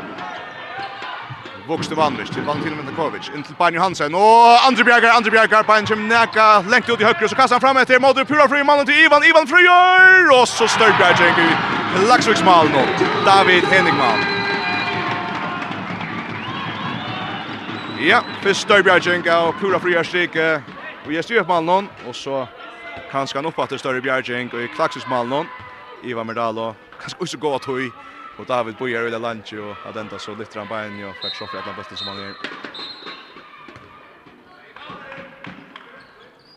Vokste 1.67 1.97
vanvist 1.97 2.33
til 2.33 2.45
Valentin 2.47 2.77
Mentakovic. 2.77 3.29
Inn 3.35 3.43
til 3.43 3.55
Bein 3.59 3.81
Hansen. 3.81 4.15
Og 4.15 4.67
Andre 4.67 4.83
Bjergar, 4.83 5.17
Andre 5.17 5.31
Bjergar. 5.31 5.67
Bein 5.67 5.85
kommer 5.85 6.07
neka 6.07 6.47
lengt 6.71 6.89
ut 6.89 7.01
i 7.01 7.03
høyre. 7.03 7.29
Så 7.29 7.35
kastar 7.35 7.59
han 7.59 7.67
fram 7.67 7.77
etter. 7.83 7.99
Måder 7.99 8.23
pura 8.23 8.47
fri 8.47 8.63
mannen 8.63 8.88
til 8.88 9.03
Ivan. 9.03 9.23
Ivan 9.23 9.47
frigjør. 9.47 10.31
Og 10.39 10.47
så 10.47 10.67
større 10.67 11.13
tenker 11.19 11.45
i 11.45 11.53
Klaksviksmal 12.07 12.71
nå. 12.71 12.88
David 13.27 13.67
Henningmann. 13.75 14.25
Ja, 17.99 18.23
fyrst 18.41 18.62
Størbjerg 18.63 19.27
og 19.35 19.55
pura 19.59 19.77
fri 19.83 19.93
er 19.99 20.78
Og 21.10 21.15
jeg 21.15 21.26
styrer 21.26 21.41
på 21.41 21.50
Malnon, 21.50 21.88
og 22.06 22.13
så 22.13 22.43
kanskje 23.10 23.39
han 23.39 23.48
oppe 23.50 23.78
større 23.82 24.02
bjergjeng, 24.06 24.52
og 24.54 24.62
i 24.62 24.69
klaksus 24.69 25.08
Malnon, 25.10 25.48
Iva 26.06 26.22
Merdalo, 26.22 26.76
kanskje 27.02 27.17
også 27.26 27.39
gå 27.41 27.54
at 27.56 27.65
og 28.38 28.48
David 28.48 28.78
Boyer 28.78 29.08
i 29.08 29.17
lunch, 29.17 29.56
og 29.58 29.82
at 29.89 29.98
enda 29.98 30.19
så 30.19 30.36
lytter 30.38 30.60
han 30.62 30.69
bein, 30.69 31.00
og 31.04 31.17
fikk 31.17 31.34
sjåfri 31.34 31.58
at 31.58 31.65
han 31.65 31.76
bøtten 31.76 31.98
som 31.98 32.12
han 32.13 32.22
gjør. 32.22 32.36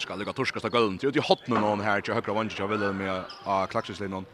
Skal 0.04 0.20
lukka 0.20 0.36
torskast 0.36 0.68
av 0.68 0.74
gulden, 0.76 0.98
til 1.00 1.08
ut 1.08 1.16
i 1.16 1.24
hotnen 1.24 1.64
noen 1.64 1.80
her, 1.80 2.04
til 2.04 2.12
høyre 2.12 2.36
vannsja 2.36 2.68
villen 2.68 3.00
med 3.00 3.24
av 3.48 3.64
klaksuslinjen. 3.72 4.28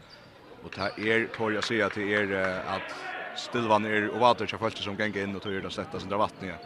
Og 0.59 0.75
det 0.75 0.91
er, 0.99 1.29
tror 1.31 1.55
jeg 1.55 1.63
å 1.63 1.69
si 1.69 1.79
at 1.79 1.95
det 1.95 2.11
er 2.11 2.35
at 2.67 2.91
stillvann 3.39 3.87
er 3.87 4.11
ovater 4.11 4.51
til 4.51 4.59
folk 4.59 4.83
som 4.83 4.99
ganger 4.99 5.23
inn 5.23 5.39
og 5.39 5.47
tøyer 5.47 5.63
det 5.63 5.71
sletta 5.71 6.03
sin 6.03 6.11
dra 6.11 6.19
vattnet 6.19 6.59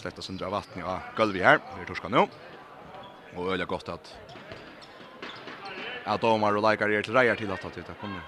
sletta 0.00 0.22
sundra 0.22 0.50
vatten 0.50 0.82
av 0.82 0.98
gulvet 1.16 1.44
her. 1.44 1.60
Vi 1.78 1.86
torska 1.86 2.08
nu. 2.08 2.26
och 3.36 3.52
øyla 3.52 3.64
godt 3.64 3.88
at 3.88 4.16
at 6.06 6.20
domar 6.22 6.56
og 6.56 6.62
leikar 6.62 6.88
er 6.90 7.02
till 7.02 7.14
reier 7.14 7.34
til 7.34 7.50
at 7.50 7.74
det 7.74 7.84
kommer. 8.00 8.20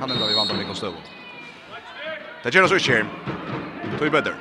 Han 0.00 0.10
enda 0.10 0.26
vi 0.26 0.34
vant 0.34 0.50
av 0.50 0.56
Nikon 0.56 0.74
Støvun. 0.74 1.02
Det 2.44 2.54
gör 2.54 2.62
oss 2.62 2.72
ikke 2.72 2.92
her. 2.92 3.04
Tøy 3.98 4.08
bedre. 4.08 4.34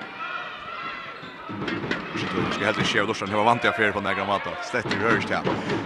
Du 2.19 2.53
ska 2.53 2.65
helt 2.65 2.77
inte 2.77 3.03
Lorsen 3.03 3.29
hur 3.29 3.43
vant 3.43 3.63
jag 3.63 3.75
för 3.75 3.91
på 3.91 3.99
den 3.99 4.07
här 4.07 4.15
grammatta. 4.15 4.49
Slätt 4.63 4.93
i 4.93 4.97
rörst 4.97 5.29
här. 5.29 5.43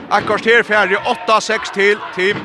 Akkurat 0.09 0.45
här 0.45 0.63
färdig 0.63 0.97
8-6 0.97 1.73
till 1.73 1.97
team 2.15 2.37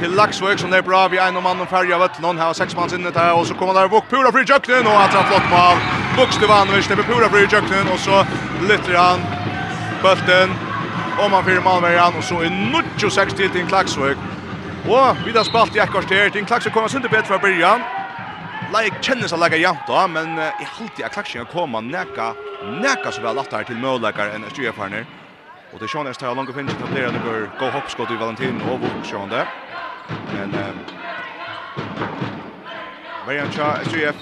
til 0.00 0.10
Laxvik 0.10 0.58
som 0.58 0.70
det 0.70 0.78
er 0.78 0.86
bra 0.86 1.06
vi 1.08 1.18
en 1.18 1.34
mann 1.42 1.60
og 1.60 1.72
av 1.72 2.00
vet 2.00 2.20
någon 2.20 2.38
här 2.38 2.52
sex 2.52 2.76
man 2.76 2.88
sinne 2.90 3.10
där 3.10 3.34
och 3.34 3.46
så 3.46 3.54
kommer 3.54 3.74
där 3.74 3.88
Vuk 3.88 4.04
Pura 4.10 4.32
Free 4.32 4.44
Jöknen 4.44 4.86
och 4.86 5.02
att 5.02 5.14
han 5.14 5.24
flott 5.24 5.50
mål 5.50 5.76
Bukstevanovic 6.16 6.88
det 6.88 6.96
blir 6.96 7.04
Pura 7.04 7.28
Free 7.28 7.46
Jöknen 7.52 7.88
och 7.92 8.00
så 8.00 8.24
lytter 8.68 8.94
han 8.94 9.20
bulten 10.02 10.50
om 11.18 11.32
han 11.32 11.44
fyra 11.44 11.60
Malmöjan 11.60 12.14
och 12.18 12.24
så 12.24 12.40
är 12.42 12.50
Nuccio 12.50 13.10
6 13.10 13.34
till 13.34 13.50
till 13.50 13.66
Laksvøk 13.68 14.16
och 14.88 15.16
vi 15.26 15.32
där 15.32 15.44
spalt 15.44 15.76
i 15.76 15.78
ett 15.78 15.90
kvarter 15.90 16.30
till 16.30 16.46
Laksvøk 16.50 16.74
kommer 16.74 16.96
inte 16.96 17.08
bättre 17.08 17.26
från 17.26 17.40
början 17.40 17.80
Like 18.72 19.02
kjennes 19.02 19.30
sig 19.30 19.38
lägga 19.38 19.56
jant 19.56 19.86
da, 19.86 20.06
men 20.08 20.38
uh, 20.38 20.44
i 20.58 20.64
halvtid 20.64 21.04
er 21.04 21.08
klaksingen 21.08 21.46
koma 21.46 21.80
neka, 21.80 22.34
neka 22.82 23.12
så 23.12 23.22
vel 23.22 23.38
at 23.38 23.52
her 23.52 23.64
til 23.68 23.76
møllekar 23.76 24.32
enn 24.34 24.46
styrfarner. 24.50 25.04
Og 25.72 25.78
det 25.78 25.86
er 25.86 25.92
sånn 25.92 26.08
jeg 26.08 26.18
tar 26.18 26.34
langt 26.34 26.50
å 26.50 26.54
att 26.54 26.66
til 26.66 26.74
å 26.74 26.78
etablere 26.78 27.50
go-hoppskott 27.60 28.10
i 28.10 28.16
Valentin 28.16 28.62
og 28.70 28.80
Vuk, 28.80 29.04
sånn 29.04 29.30
det. 29.30 29.44
Men 30.34 30.54
ehm 30.54 30.78
Brian 33.26 33.50
Cha 33.52 33.78
SJF 33.84 34.16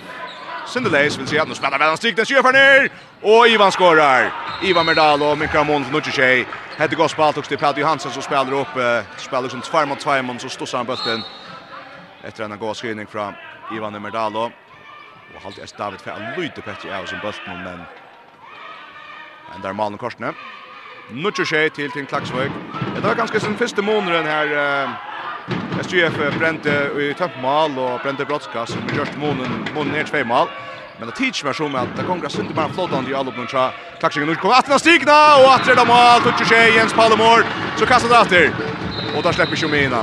Sindelays 0.65 1.19
vill 1.19 1.29
se 1.29 1.39
att 1.39 1.49
nu 1.49 1.55
spelar 1.55 1.79
väl 1.79 1.91
en 1.91 1.97
stick 1.97 2.17
den 2.17 2.27
kör 2.27 2.53
ner 2.53 2.91
och 3.21 3.49
Ivan 3.49 3.73
skorar. 3.73 4.31
Ivan 4.63 4.87
Merdal 4.87 5.23
och 5.23 5.39
Mikael 5.39 5.67
Måns 5.67 5.91
nu 5.93 6.01
till 6.01 6.13
sig. 6.13 6.47
Hette 6.79 6.97
Gospel 6.97 7.33
till 7.33 7.59
Pat 7.59 7.77
Johansson 7.77 8.13
som 8.13 8.23
spelar 8.23 8.53
upp 8.53 8.77
eh, 8.77 9.03
spelar 9.17 9.49
som 9.49 9.61
två 9.61 9.87
mot 9.87 10.01
två 10.01 10.23
mot 10.23 10.41
så 10.41 10.49
stossar 10.49 10.79
han 10.79 10.87
bulten. 10.87 11.25
Efter 12.25 12.45
en 12.45 12.59
god 12.59 12.77
skrivning 12.77 13.07
från 13.07 13.37
Ivan 13.69 14.03
Merdal 14.03 14.37
och 14.37 14.53
halt 15.43 15.59
är 15.59 15.77
David 15.77 16.01
för 16.01 16.11
en 16.11 16.33
lite 16.33 16.63
bättre 16.63 16.99
av 16.99 17.07
som 17.07 17.21
bulten 17.21 17.63
men 17.63 17.89
men 19.47 19.61
där 19.61 19.73
Malen 19.73 19.99
korsne. 19.99 20.35
Nu 21.07 21.31
till 21.33 21.71
till 21.71 21.91
till 21.91 22.07
Klaxvik. 22.07 22.53
Det 22.95 23.01
var 23.01 23.15
ganska 23.15 23.41
sin 23.41 23.57
första 23.57 23.83
månaden 23.83 24.27
här 24.27 24.47
eh, 24.85 24.89
SGF 25.83 26.39
brente 26.39 26.91
i 27.01 27.15
töppmål 27.15 27.79
och 27.79 28.01
brente 28.01 28.25
brottskast 28.25 28.73
som 28.73 28.97
gjort 28.97 29.17
månen 29.17 29.67
månen 29.75 29.93
ner 29.93 30.05
två 30.05 30.25
mål. 30.25 30.49
Men 30.99 31.09
det 31.09 31.15
teach 31.15 31.45
mig 31.45 31.55
som 31.55 31.75
att 31.75 31.97
det 31.97 32.03
kommer 32.03 32.27
att 32.27 32.33
synda 32.33 32.55
bara 32.55 32.69
flotande 32.69 33.11
i 33.11 33.15
allop 33.15 33.37
några 33.37 33.73
klaxingen 34.01 34.29
nu 34.29 34.35
kommer 34.35 34.55
att 34.55 34.81
stigna 34.81 35.37
och 35.43 35.55
att 35.55 35.65
det 35.67 35.85
mål 35.87 36.21
touch 36.23 36.49
sig 36.49 36.75
Jens 36.77 36.93
Palmor 36.93 37.45
så 37.79 37.87
kastar 37.87 38.09
det 38.09 38.21
åter. 38.21 38.55
Och 39.17 39.23
där 39.23 39.33
släpper 39.33 39.57
Schumina. 39.57 40.01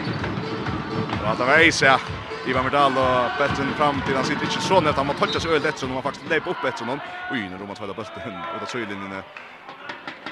Och 1.23 1.31
att 1.31 1.37
det 1.37 1.85
ja. 1.85 1.99
Ivan 2.47 2.63
Verdal 2.63 2.97
och 2.97 3.31
Betten 3.37 3.73
fram 3.75 4.01
till 4.01 4.15
han 4.15 4.25
sitter 4.25 4.43
inte 4.45 4.61
så 4.61 4.81
nätt 4.81 4.95
han 4.95 5.07
har 5.07 5.13
touchat 5.13 5.41
så 5.41 5.59
lätt 5.59 5.77
så 5.77 5.85
de 5.85 5.95
har 5.95 6.01
faktiskt 6.01 6.29
läpp 6.29 6.47
upp 6.47 6.63
ett 6.63 6.77
sån. 6.77 7.01
Oj, 7.29 7.49
nu 7.49 7.57
de 7.57 7.69
har 7.69 7.75
tvåla 7.75 7.93
bollen 7.93 8.45
och 8.51 8.59
där 8.59 8.65
så 8.65 8.77
i 8.77 8.85
linjen. 8.85 9.23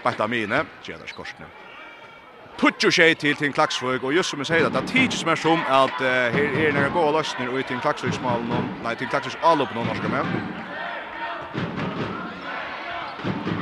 Batta 0.04 0.28
mine, 0.28 0.66
tjänar 0.82 1.08
skorsten 1.08 1.46
putjo 2.58 2.90
tjej 2.92 3.14
til 3.14 3.36
til 3.36 3.54
Klaksvøg 3.54 4.04
og 4.04 4.14
just 4.16 4.30
som 4.30 4.40
jeg 4.40 4.48
sier 4.50 4.66
at 4.66 4.74
det 4.74 4.88
teaches 4.90 5.26
meg 5.26 5.38
som 5.38 5.60
at 5.70 6.02
uh, 6.02 6.08
her 6.34 6.56
er 6.68 6.74
nere 6.74 6.90
gode 6.94 7.18
løsner 7.18 7.50
og 7.50 7.66
til 7.70 7.82
Klaksvøg 7.82 8.14
smal 8.18 8.42
noen, 8.50 8.72
nei 8.84 8.96
til 8.96 9.10
Klaksvøg 9.12 9.44
alle 9.44 9.68
på 9.68 9.78
noen 9.78 9.88
norske 9.92 10.10
med. 10.10 10.26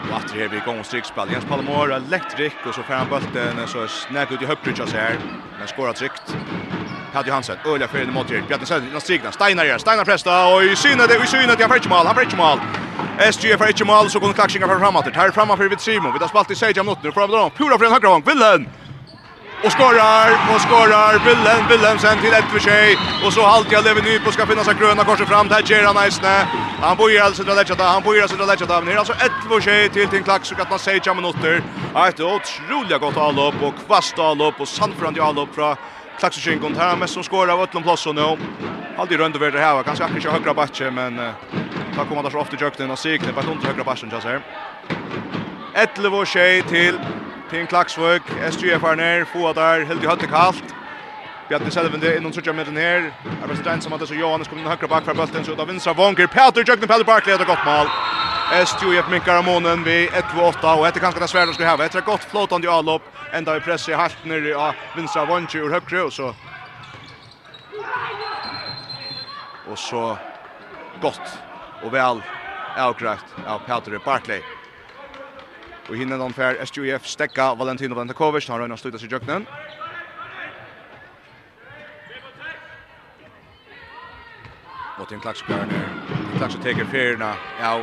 Og 0.05 0.15
at 0.19 0.31
her 0.31 0.47
vi 0.47 0.61
gong 0.65 0.79
strikkspall, 0.85 1.31
Jens 1.31 1.47
Palmor 1.49 1.91
er 1.91 1.97
elektrik 1.97 2.55
og 2.65 2.73
så 2.77 2.85
fer 2.87 3.01
han 3.01 3.11
bølten 3.11 3.59
så 3.67 3.87
snakk 3.87 4.31
ut 4.31 4.41
i 4.41 4.49
høyprykja 4.51 4.87
seg 4.87 5.01
her, 5.01 5.19
men 5.59 5.67
skåra 5.67 5.93
trygt. 5.93 6.35
Pat 7.13 7.27
Johansson, 7.27 7.59
øyla 7.67 7.87
fyrir 7.87 8.11
mot 8.11 8.31
her, 8.31 8.47
Bjarne 8.47 8.65
Sønsen, 8.65 8.87
innan 8.87 9.01
strikna, 9.01 9.31
Steinar 9.31 9.65
her, 9.65 9.77
Steinar 9.77 10.05
presta, 10.05 10.45
och 10.47 10.63
i 10.63 10.75
synet, 10.75 11.09
det, 11.09 11.23
i 11.23 11.27
synet, 11.27 11.59
jag 11.59 11.69
fer 11.69 11.89
mål, 11.89 12.07
han 12.07 12.15
fer 12.15 12.37
mål. 12.37 12.59
SG 13.31 13.55
fer 13.57 13.71
ikke 13.71 13.85
mål 13.85 14.09
så 14.09 14.19
kunne 14.19 14.33
klaksinga 14.33 14.67
framåt. 14.67 15.15
Här 15.15 15.31
framåt 15.31 15.57
för 15.57 15.69
vid 15.69 15.79
Simon, 15.79 16.13
vi 16.13 16.19
tar 16.19 16.27
spalt 16.27 16.51
i 16.51 16.55
16 16.55 16.85
minuter 16.85 17.11
for 17.11 17.21
han 17.21 17.29
vil 17.29 17.51
pura 17.57 17.77
för 17.77 17.85
en 17.85 17.91
høyre 17.91 18.09
vang, 18.09 18.25
Vilhelm! 18.25 18.84
och 19.65 19.71
skorrar 19.71 20.29
och 20.53 20.61
skorrar 20.61 21.13
Billen 21.69 21.99
sen 21.99 22.17
till 22.21 22.33
ett 22.33 22.49
för 22.53 22.59
sig 22.59 22.97
och 23.25 23.33
så 23.33 23.41
halt 23.41 23.71
jag 23.71 23.83
lever 23.83 24.01
ny 24.01 24.19
på 24.19 24.31
ska 24.31 24.45
finnas 24.45 24.65
sig 24.65 24.75
gröna 24.79 25.03
korset 25.03 25.27
fram. 25.27 25.47
Där 25.47 25.61
Gerard 25.65 25.95
Nice 26.03 26.47
han 26.81 26.97
bor 26.97 27.11
ju 27.11 27.19
alltså 27.19 27.43
där 27.43 27.55
lätta 27.55 27.83
han 27.83 28.03
bor 28.03 28.15
ju 28.15 28.21
alltså 28.21 28.37
det 28.37 28.45
lätta 28.45 28.81
men 28.81 28.97
alltså 28.97 29.13
ett 29.13 29.37
för 29.49 29.61
sig 29.61 29.89
till 29.89 30.07
till 30.07 30.23
klack 30.23 30.45
så 30.45 30.55
att 30.61 30.69
man 30.69 30.79
säger 30.79 31.01
jag 31.05 31.15
minuter 31.15 31.63
ett 32.07 32.19
otroligt 32.19 32.99
gott 33.01 33.17
all 33.17 33.39
upp 33.39 33.63
och 33.63 33.73
kvast 33.85 34.19
all 34.19 34.41
upp 34.41 34.59
och 34.59 34.67
Sanfrand 34.67 35.19
all 35.19 35.39
upp 35.39 35.55
från 35.55 35.75
Klaxskin 36.19 36.59
kom 36.59 36.75
här 36.75 36.95
med 36.95 37.09
som 37.09 37.23
skorar 37.23 37.53
av 37.53 37.61
Ötlund 37.61 37.85
plats 37.85 38.05
och 38.07 38.15
nu. 38.15 38.37
Alltid 38.97 39.19
runt 39.19 39.35
över 39.35 39.51
det 39.51 39.59
här 39.59 39.83
kanske 39.83 40.03
akkurat 40.03 40.25
inte 40.25 40.31
högra 40.31 40.53
backen 40.53 40.93
men 40.93 41.17
ta 41.95 42.05
kommer 42.05 42.23
där 42.23 42.29
så 42.29 42.39
ofta 42.39 42.57
jökten 42.59 42.91
och 42.91 42.99
sikte 42.99 43.33
på 43.33 43.39
att 43.39 43.63
högra 43.63 43.83
backen 43.83 44.09
just 44.13 44.25
här. 44.25 44.41
11 45.97 46.17
och 46.17 46.27
tjej 46.27 46.61
till 46.61 46.99
Pien 47.49 47.67
Klaksvøk, 47.67 48.25
SGF 48.51 48.83
er 48.83 48.95
nær, 48.97 49.25
Foa 49.29 49.53
der, 49.53 49.85
helt 49.85 50.03
i 50.03 50.07
høtte 50.09 50.27
kallt. 50.27 50.75
Bjarni 51.49 51.69
Selven 51.71 52.01
det 52.01 52.15
innom 52.17 52.31
trutja 52.33 52.53
den 52.57 52.77
her. 52.77 53.11
Er 53.43 53.47
best 53.47 53.67
en 53.67 53.81
som 53.81 53.91
hadde 53.93 54.07
så 54.09 54.15
Johannes 54.17 54.47
kommer 54.47 54.63
inn 54.63 54.69
høyre 54.71 54.89
bak 54.89 55.05
fra 55.05 55.13
bulten, 55.13 55.45
så 55.45 55.53
ut 55.53 55.61
av 55.61 55.69
vinstra 55.69 55.93
vonger. 55.93 56.27
Peter 56.27 56.65
Jøgnen, 56.65 56.89
Peter 56.89 57.05
Barkley, 57.05 57.35
har 57.35 57.41
er 57.41 57.45
godt 57.45 57.65
mål. 57.65 57.91
SGF 58.65 59.11
minkar 59.11 59.43
månen 59.45 59.85
vid 59.85 60.09
1-8, 60.09 60.65
og 60.65 60.87
etter 60.87 61.03
kanskje 61.03 61.21
det 61.21 61.29
svære 61.29 61.53
skulle 61.53 61.69
heve. 61.69 61.85
Etter 61.85 62.01
godt 62.01 62.25
flåtande 62.31 62.65
i 62.65 62.71
avlopp, 62.71 63.05
enda 63.33 63.53
vi 63.53 63.65
presser 63.67 63.93
i 63.93 63.99
halten 63.99 64.33
nere 64.33 64.57
av 64.57 64.73
vinstra 64.97 65.25
vonger 65.29 65.61
ur 65.61 65.77
høyre, 65.77 66.03
og 66.05 66.13
så... 66.13 66.33
Og 69.69 69.77
så 69.77 70.03
godt 71.01 71.37
og 71.83 71.91
vel 71.93 72.21
avgræft 72.77 73.37
av 73.45 73.65
Peter 73.69 73.99
Barkley. 74.05 74.41
Og 75.89 75.95
hinnan 75.95 76.21
han 76.21 76.33
fær 76.33 76.57
SJF 76.65 77.05
stekka 77.05 77.53
Valentino 77.59 77.95
Valentekovic, 77.95 78.47
han 78.49 78.59
røyner 78.59 78.79
sluta 78.79 78.97
seg 79.01 79.11
jøknen. 79.11 79.45
Martin 84.97 85.19
Klaksbjørn 85.19 85.69
Klaks 86.37 86.55
teker 86.63 86.87
fyrna 86.89 87.33
ja 87.59 87.75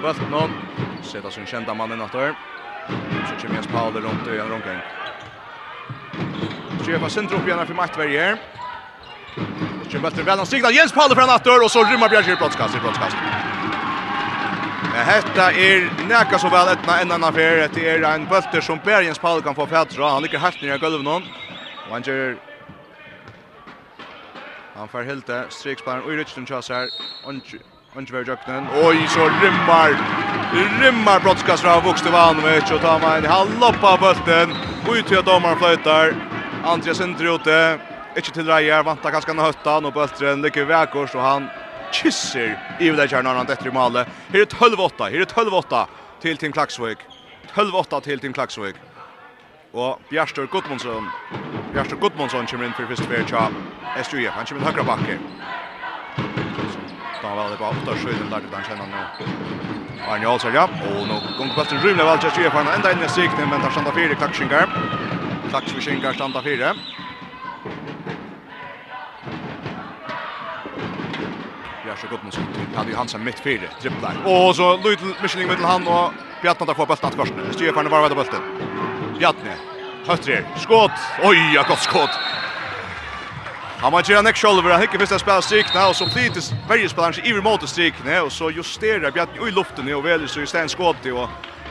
Bøtten 0.00 0.32
hon 0.32 0.54
Seta 1.04 1.30
sin 1.34 1.46
kjenta 1.46 1.74
mannen 1.74 1.98
natter 1.98 2.36
Så 2.86 3.34
kommer 3.42 3.58
Jens 3.58 3.68
Paul 3.72 3.98
rundt 3.98 4.30
i 4.30 4.38
en 4.38 4.52
rundkring 4.54 4.80
Sjöfa 6.86 7.10
sentrum 7.10 7.40
upp 7.40 7.48
igen 7.48 7.66
för 7.66 7.74
Mattberger 7.74 8.38
Så 9.34 9.90
kommer 9.90 10.10
Bøtten 10.10 10.26
väl 10.26 10.38
han 10.38 10.46
signal 10.46 10.74
Jens 10.74 10.92
Pauli 10.92 11.14
från 11.14 11.26
natter 11.26 11.64
och 11.64 11.70
så 11.70 11.84
rymmar 11.84 12.08
Björn 12.08 12.24
Kjell 12.24 12.36
brottskast 12.36 12.76
i 12.76 12.78
brottskast. 12.78 13.35
Hetta 15.04 15.50
er 15.52 15.90
nekka 16.08 16.38
så 16.40 16.48
vel 16.48 16.70
etna 16.72 16.94
enn 17.02 17.10
annan 17.12 17.34
fer. 17.36 17.58
Hetta 17.66 17.82
er 17.84 18.04
en 18.08 18.24
bølter 18.30 18.64
som 18.64 18.78
Bergens 18.80 19.20
Paul 19.20 19.42
kan 19.44 19.54
få 19.54 19.66
fætra. 19.68 20.14
Han 20.14 20.22
ligger 20.24 20.40
helt 20.40 20.62
nere 20.62 20.78
i 20.78 20.80
gulvet 20.80 21.04
nå. 21.04 21.16
Og 21.86 21.92
han 21.92 22.06
gjør... 22.06 22.36
Han 24.76 24.88
får 24.88 25.02
hilte 25.08 25.44
strikspilleren 25.50 26.04
och 26.04 26.10
Richardson 26.10 26.46
kjøs 26.46 26.68
her. 26.68 26.88
ver 28.12 28.24
jöknen. 28.24 28.68
Oj 28.84 29.06
så 29.08 29.28
rimmar. 29.42 29.92
Rimmar 30.80 31.20
brottskast 31.20 31.62
fra 31.62 31.80
Vukstevanovic. 31.80 32.70
och 32.70 32.80
tar 32.80 33.00
man 33.00 33.16
en 33.16 33.30
halvoppa 33.30 33.96
bulten. 33.96 34.56
Ut 34.88 35.06
till 35.06 35.22
domaren 35.24 35.58
flyttar. 35.58 36.14
Andreas 36.64 37.00
Indre 37.00 37.34
ute. 37.34 37.78
Ikke 38.16 38.32
til 38.32 38.46
reier. 38.46 38.82
Vantar 38.82 39.10
ganske 39.10 39.32
han 39.32 39.44
høtta. 39.44 39.80
Nå 39.80 39.90
bølteren 39.90 40.42
ligger 40.42 40.64
vekkors 40.64 41.14
og 41.14 41.22
han 41.22 41.50
kysser 41.92 42.58
i 42.80 42.90
det 42.90 43.10
här 43.10 43.22
när 43.22 43.34
han 43.34 43.46
detter 43.46 43.66
i 43.66 43.70
malet. 43.70 44.08
Her 44.32 44.40
er 44.40 44.44
12-8, 44.44 45.10
her 45.10 45.20
er 45.20 45.24
12-8 45.24 45.86
til 46.20 46.36
Tim 46.36 46.52
Klaksvik. 46.52 46.98
12-8 47.54 48.00
til 48.00 48.20
Tim 48.20 48.32
Klaksvik. 48.32 48.74
Og 49.72 50.00
Bjerstor 50.10 50.46
Gudmundsson. 50.46 51.08
Bjerstor 51.72 51.96
Gudmundsson 51.96 52.46
kommer 52.46 52.66
inn 52.66 52.74
for 52.74 52.86
første 52.86 53.04
första 53.04 53.38
färd 53.38 53.52
SJF. 54.04 54.32
Han 54.32 54.46
kommer 54.46 54.62
inn 54.62 54.68
høyre 54.68 54.84
bakke. 54.84 55.18
Da 57.22 57.34
var 57.34 57.50
det 57.50 57.58
bara 57.58 57.70
åtta 57.70 57.96
skjuten 57.96 58.30
där 58.30 58.40
han 58.52 58.64
kjenner 58.64 58.86
nå. 58.86 59.02
Arne 60.08 60.26
Olsson, 60.26 60.54
ja. 60.54 60.64
Och 60.64 61.08
nu 61.08 61.14
gång 61.38 61.48
på 61.48 61.54
bulten 61.56 61.78
rymlig 61.82 62.04
valg 62.04 62.20
till 62.20 62.30
SJF. 62.30 62.52
Han 62.52 62.68
enda 62.68 62.92
inn 62.92 63.02
i 63.02 63.08
sikten, 63.08 63.48
men 63.50 63.60
tar 63.60 63.70
standa 63.70 63.92
fyra 63.92 64.14
Klaksvingar. 64.14 64.66
Klaksvingar 65.50 66.12
standa 66.12 66.42
fyra. 66.42 66.74
Lars 71.96 72.10
Gudmundsson 72.10 72.44
till 72.54 72.74
Kalle 72.74 72.90
Johansson 72.90 73.24
mitt 73.24 73.40
fyra 73.40 73.68
dribblar. 73.80 74.14
Och 74.24 74.56
så 74.56 74.76
Lutl 74.76 75.04
Michelin 75.22 75.48
mittel 75.48 75.64
han 75.64 75.86
och 75.86 76.12
Bjartne 76.42 76.66
tar 76.66 76.74
på 76.74 76.86
bollen 76.86 76.98
att 77.02 77.16
korsen. 77.16 77.52
Styr 77.52 77.72
på 77.72 77.82
den 77.82 77.90
varvade 77.90 78.14
bulten. 78.14 78.42
Bjartne 79.18 79.56
hötrer. 80.06 80.44
Skott. 80.56 80.90
Oj, 81.22 81.54
ja 81.54 81.64
gott 81.68 81.78
skott. 81.78 82.10
Han 83.78 83.92
var 83.92 84.02
gjøre 84.08 84.22
nekk 84.24 84.36
shoulder, 84.40 84.70
han 84.72 84.80
hickar 84.80 84.98
första 84.98 85.18
spel 85.18 85.42
strik 85.42 85.74
nu 85.74 85.80
och 85.80 85.96
så 85.96 86.06
flitis 86.08 86.52
varje 86.68 86.88
spelare 86.88 87.20
i 87.24 87.28
iver 87.28 87.42
mot 87.42 87.68
strikna, 87.68 88.22
och 88.22 88.32
så 88.32 88.50
justerar 88.50 89.10
Bjartne 89.10 89.48
i 89.48 89.50
luften, 89.50 89.94
och 89.94 90.06
väl 90.06 90.28
så 90.28 90.40
i 90.40 90.46
stein 90.46 90.68
skått, 90.68 91.06
och 91.06 91.28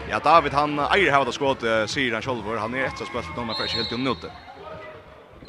ja, 0.09 0.19
David 0.19 0.53
han 0.53 0.79
äger 0.79 1.11
hevda 1.11 1.31
skott 1.31 1.59
säger 1.88 2.13
han 2.13 2.21
sjolver, 2.21 2.57
han 2.57 2.75
er 2.75 2.85
etter 2.85 3.05
spilt, 3.05 3.33
noen 3.35 3.49
er 3.49 3.57
fyrir 3.57 3.81
helt 3.81 3.91
i 3.91 3.97
minutter 3.97 4.44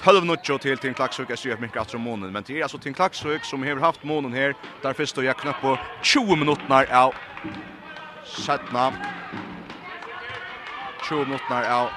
halv 0.02 0.24
nutjo 0.24 0.59
til 0.59 0.78
Tim 0.78 0.94
Klaksvik 0.94 1.30
er 1.30 1.37
ju 1.44 1.56
mycket 1.61 1.80
att 1.80 1.94
månen 2.00 2.32
men 2.32 2.42
det 2.42 2.59
er 2.59 2.62
altså 2.62 2.78
Tim 2.78 2.94
Klaksvik 2.94 3.44
som 3.44 3.62
har 3.62 3.80
haft 3.80 4.04
månen 4.04 4.32
här 4.32 4.54
där 4.82 5.18
og 5.18 5.24
jag 5.24 5.37
knappt 5.37 5.61
på 5.61 5.78
20 6.02 6.37
minutter 6.37 6.94
av 6.94 7.14
Satna 8.24 8.92
20 11.09 11.24
minutter 11.24 11.70
av 11.70 11.88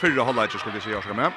förra 0.00 0.24
halvlek 0.24 0.50
skulle 0.50 0.74
vi 0.74 0.80
si, 0.80 0.90
jag 0.90 1.16
med 1.16 1.32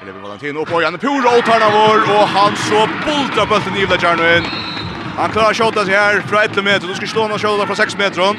Eller 0.00 0.12
vi 0.12 0.20
Valentino 0.20 0.64
på 0.64 0.82
Janne 0.82 0.98
Pura 0.98 1.38
och 1.38 1.44
tar 1.44 1.60
vår 1.76 2.00
och 2.16 2.28
han 2.28 2.56
så 2.56 2.88
bulta 3.04 3.46
bulten 3.46 3.76
i 3.76 3.84
Vlajarno 3.86 4.22
inn. 4.36 4.44
Han 5.16 5.30
klarar 5.30 5.52
skottet 5.52 5.88
här 5.88 6.20
från 6.20 6.42
1 6.42 6.64
meter. 6.64 6.88
du 6.88 6.94
ska 6.94 7.06
slå 7.06 7.22
honom 7.22 7.38
skottet 7.38 7.66
från 7.66 7.76
6 7.76 7.98
meter. 7.98 8.36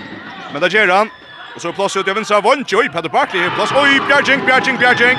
Men 0.53 0.61
det 0.61 0.73
gör 0.73 0.87
han. 0.87 1.09
Och 1.57 1.61
så 1.61 1.73
plats 1.73 1.97
ut 1.97 2.07
i 2.07 2.13
vänstra 2.13 2.41
vånch. 2.41 2.73
Oj, 2.73 2.89
Peter 2.89 3.09
Barkley. 3.09 3.49
Plats. 3.49 3.71
Oj, 3.75 4.01
Bjergjeng, 4.07 4.45
Bjergjeng, 4.45 4.77
Bjergjeng. 4.77 5.17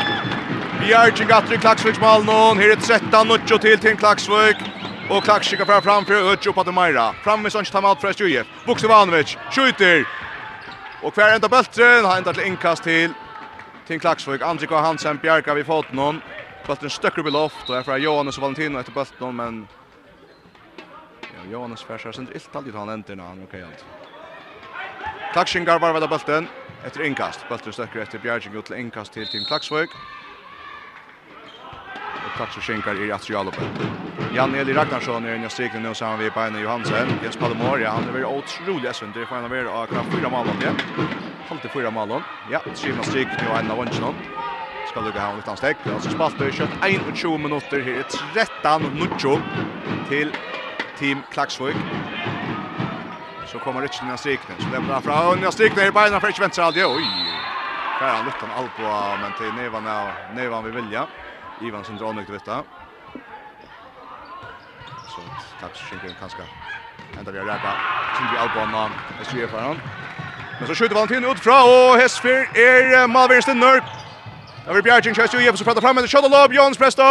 Bjergjeng 0.81 1.31
att 1.31 1.53
i 1.53 1.57
Klaksviks 1.57 2.01
mål 2.01 2.25
någon. 2.25 2.59
Här 2.59 2.69
är 2.69 2.73
ett 2.73 2.85
sätta 2.85 3.25
nutcho 3.25 3.59
till 3.59 3.79
till 3.79 3.97
Klaksvik. 3.97 4.57
Och 5.11 5.25
Klaksvik 5.25 5.61
fram 5.67 5.83
framför 5.83 6.33
Ötjo 6.33 6.53
på 6.53 6.63
Demira. 6.63 7.13
Fram 7.13 7.43
med 7.43 7.53
Sonch 7.53 7.73
timeout 7.73 8.01
för 8.01 8.13
Stjuje. 8.13 8.45
Buksevanovic 8.67 9.37
skjuter. 9.51 10.09
Och 11.03 11.15
kvar 11.15 11.29
ända 11.29 11.49
bulten. 11.49 12.05
Han 12.05 12.19
ända 12.19 12.33
till 12.33 12.43
inkast 12.43 12.83
till 12.83 13.13
till 13.87 14.01
Klaksvik. 14.01 14.43
Andrik 14.43 14.71
och 14.71 14.79
Hansen 14.79 15.19
Bjerka 15.23 15.55
vi 15.55 15.65
fått 15.65 15.93
någon. 15.93 16.21
Bulten 16.67 16.91
stöcker 16.91 17.21
upp 17.21 17.27
i 17.27 17.31
loft 17.31 17.71
och 17.71 17.77
är 17.77 17.83
från 17.83 18.03
Johannes 18.03 18.37
och 18.37 18.43
Valentino 18.43 18.79
efter 18.79 18.93
bulten 18.93 19.37
men 19.37 19.69
Ja, 21.21 21.51
Johannes 21.53 21.83
färsar 21.83 22.13
sen 22.13 22.29
illt 22.35 22.57
alltid 22.57 22.75
han 22.75 22.89
ändrar 22.89 23.17
han 23.17 23.33
okej 23.33 23.45
okay, 23.45 23.63
allt. 23.63 23.98
Klakshingar 25.39 25.79
var 25.79 25.93
ved 25.93 26.09
bulten 26.09 26.49
etter 26.87 27.05
innkast. 27.07 27.45
Bulten 27.49 27.73
støkker 27.73 28.01
etter 28.03 28.19
Bjergjeng 28.19 28.57
ut 28.59 28.67
til 28.67 28.75
innkast 28.75 29.13
til 29.15 29.27
Team 29.31 29.45
Klaksvøk. 29.47 29.93
Og 32.25 32.33
Klakshingar 32.35 32.99
er 32.99 33.05
i 33.07 33.13
Atrialopen. 33.15 33.71
Jan 34.35 34.57
Eli 34.59 34.75
Ragnarsson 34.75 35.29
er 35.31 35.39
inne 35.39 35.47
i 35.47 35.55
strikene 35.55 35.85
nå 35.87 35.95
sammen 35.95 36.19
med 36.25 36.35
Beine 36.35 36.59
Johansen. 36.59 37.15
Jens 37.23 37.39
Palomor, 37.39 37.79
ja, 37.79 37.95
han 37.95 38.09
er 38.09 38.19
veldig 38.19 38.33
utrolig 38.41 38.91
essentlig. 38.91 39.29
For 39.29 39.39
han 39.39 39.47
er 39.47 39.55
veldig 39.55 39.79
akkurat 39.85 40.11
fyra 40.17 40.35
malon, 40.35 40.67
ja. 40.67 40.75
Halte 41.53 41.71
fyra 41.71 41.95
malon. 41.95 42.27
Ja, 42.51 42.65
skrivna 42.75 43.07
strik 43.07 43.39
nu 43.39 43.55
en 43.55 43.71
av 43.71 43.79
vansjen 43.85 44.21
Skal 44.91 45.07
lukka 45.07 45.23
her 45.23 45.39
utan 45.39 45.63
stekk. 45.63 45.85
Det 45.85 45.93
er 45.93 46.01
altså 46.01 46.17
spalt 46.19 46.43
det 46.43 46.51
kjøtt 46.59 46.79
21 46.83 47.39
minutter. 47.47 47.87
Her 47.87 48.03
er 48.03 48.11
13 48.67 48.91
nuttjo 48.99 49.39
til 50.11 50.35
Team 50.99 51.23
Klaksvøk 51.31 52.18
så 53.53 53.59
kommer 53.59 53.83
Rich 53.83 54.03
ner 54.03 54.17
strikne. 54.17 54.55
Så 54.59 54.67
det 54.73 54.81
blir 54.81 55.01
fra 55.01 55.29
och 55.29 55.39
ner 55.39 55.51
strikne 55.51 55.87
i 55.87 55.91
benen 55.91 56.21
för 56.21 56.33
Svensson 56.33 56.65
Aldi. 56.65 56.85
Oj. 56.85 57.05
Där 58.01 58.09
han 58.09 58.25
luftar 58.25 58.49
på 58.77 59.17
men 59.23 59.33
till 59.39 59.63
Nevan 59.63 59.87
och 59.87 60.35
Nevan 60.35 60.65
vi 60.65 60.71
vilja. 60.71 61.07
Ivan 61.61 61.85
som 61.85 61.97
drar 61.97 62.13
nykt 62.13 62.31
detta. 62.31 62.63
Så 65.09 65.21
tack 65.61 65.77
så 65.77 65.95
mycket 65.95 66.21
kanske. 66.21 66.43
Ända 67.19 67.31
vi 67.31 67.39
räka. 67.39 67.73
Sen 68.17 68.27
vi 68.33 68.39
alboa 68.39 68.67
man. 68.67 68.91
Det 69.19 69.25
ser 69.25 69.47
för 69.47 69.61
honom. 69.61 69.79
Men 70.59 70.69
så 70.69 70.75
skjuter 70.75 70.95
Valentin 70.95 71.25
ut 71.25 71.41
fra 71.41 71.63
och 71.63 71.97
Hesfyr 72.01 72.49
är 72.55 73.07
Malvin 73.07 73.59
Nörk. 73.59 73.85
Där 74.67 74.75
vi 74.75 74.83
Bjärgen 74.83 75.15
kör 75.15 75.41
ju 75.41 75.57
så 75.57 75.65
pratar 75.65 75.81
fram 75.81 75.97
med 75.97 76.11
Shadow 76.11 76.31
Lob 76.31 76.53
Jons 76.53 76.79
Presto 76.79 77.03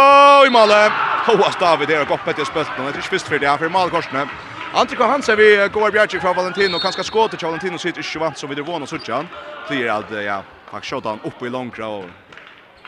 i 0.46 0.50
målet. 0.50 0.92
Hoa 1.26 1.50
David 1.60 1.88
där 1.88 2.02
och 2.02 2.14
upp 2.14 2.28
ett 2.28 2.46
spel. 2.46 2.64
Det 2.76 2.82
är 2.82 2.86
inte 2.86 3.18
för 3.18 3.38
det 3.38 3.48
här 3.48 3.58
för 3.58 3.68
målkorsne. 3.68 4.26
Antrika 4.72 5.06
Hansen 5.06 5.36
vi 5.38 5.68
går 5.72 5.90
Bjarke 5.90 6.20
fra 6.20 6.34
Valentino, 6.36 6.76
kanskje 6.76 7.06
skåte 7.08 7.38
til 7.40 7.48
Valentino 7.48 7.78
sitt 7.80 7.96
ikke 7.96 8.20
vant 8.20 8.36
som 8.36 8.50
vi 8.50 8.56
det 8.58 8.66
våna 8.68 8.84
suttjan. 8.86 9.30
Blir 9.64 9.88
at, 9.88 10.10
ja, 10.20 10.42
Pack 10.68 10.84
skjøt 10.84 11.08
han 11.08 11.22
oppe 11.24 11.48
i 11.48 11.52
langkra 11.52 11.88
og 11.88 12.10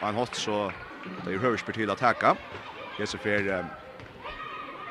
han 0.02 0.18
hatt 0.20 0.36
så 0.36 0.74
det 1.24 1.32
er 1.32 1.40
høyest 1.40 1.64
til 1.72 1.88
å 1.88 1.96
teka. 1.96 2.34
Hesefer, 3.00 3.48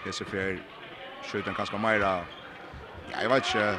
Hesefer 0.02 0.64
skjøt 1.22 1.46
han 1.52 1.58
kanskje 1.60 1.78
meira, 1.78 2.16
ja, 3.06 3.22
jeg 3.22 3.34
vet 3.36 3.52
ikke, 3.52 3.70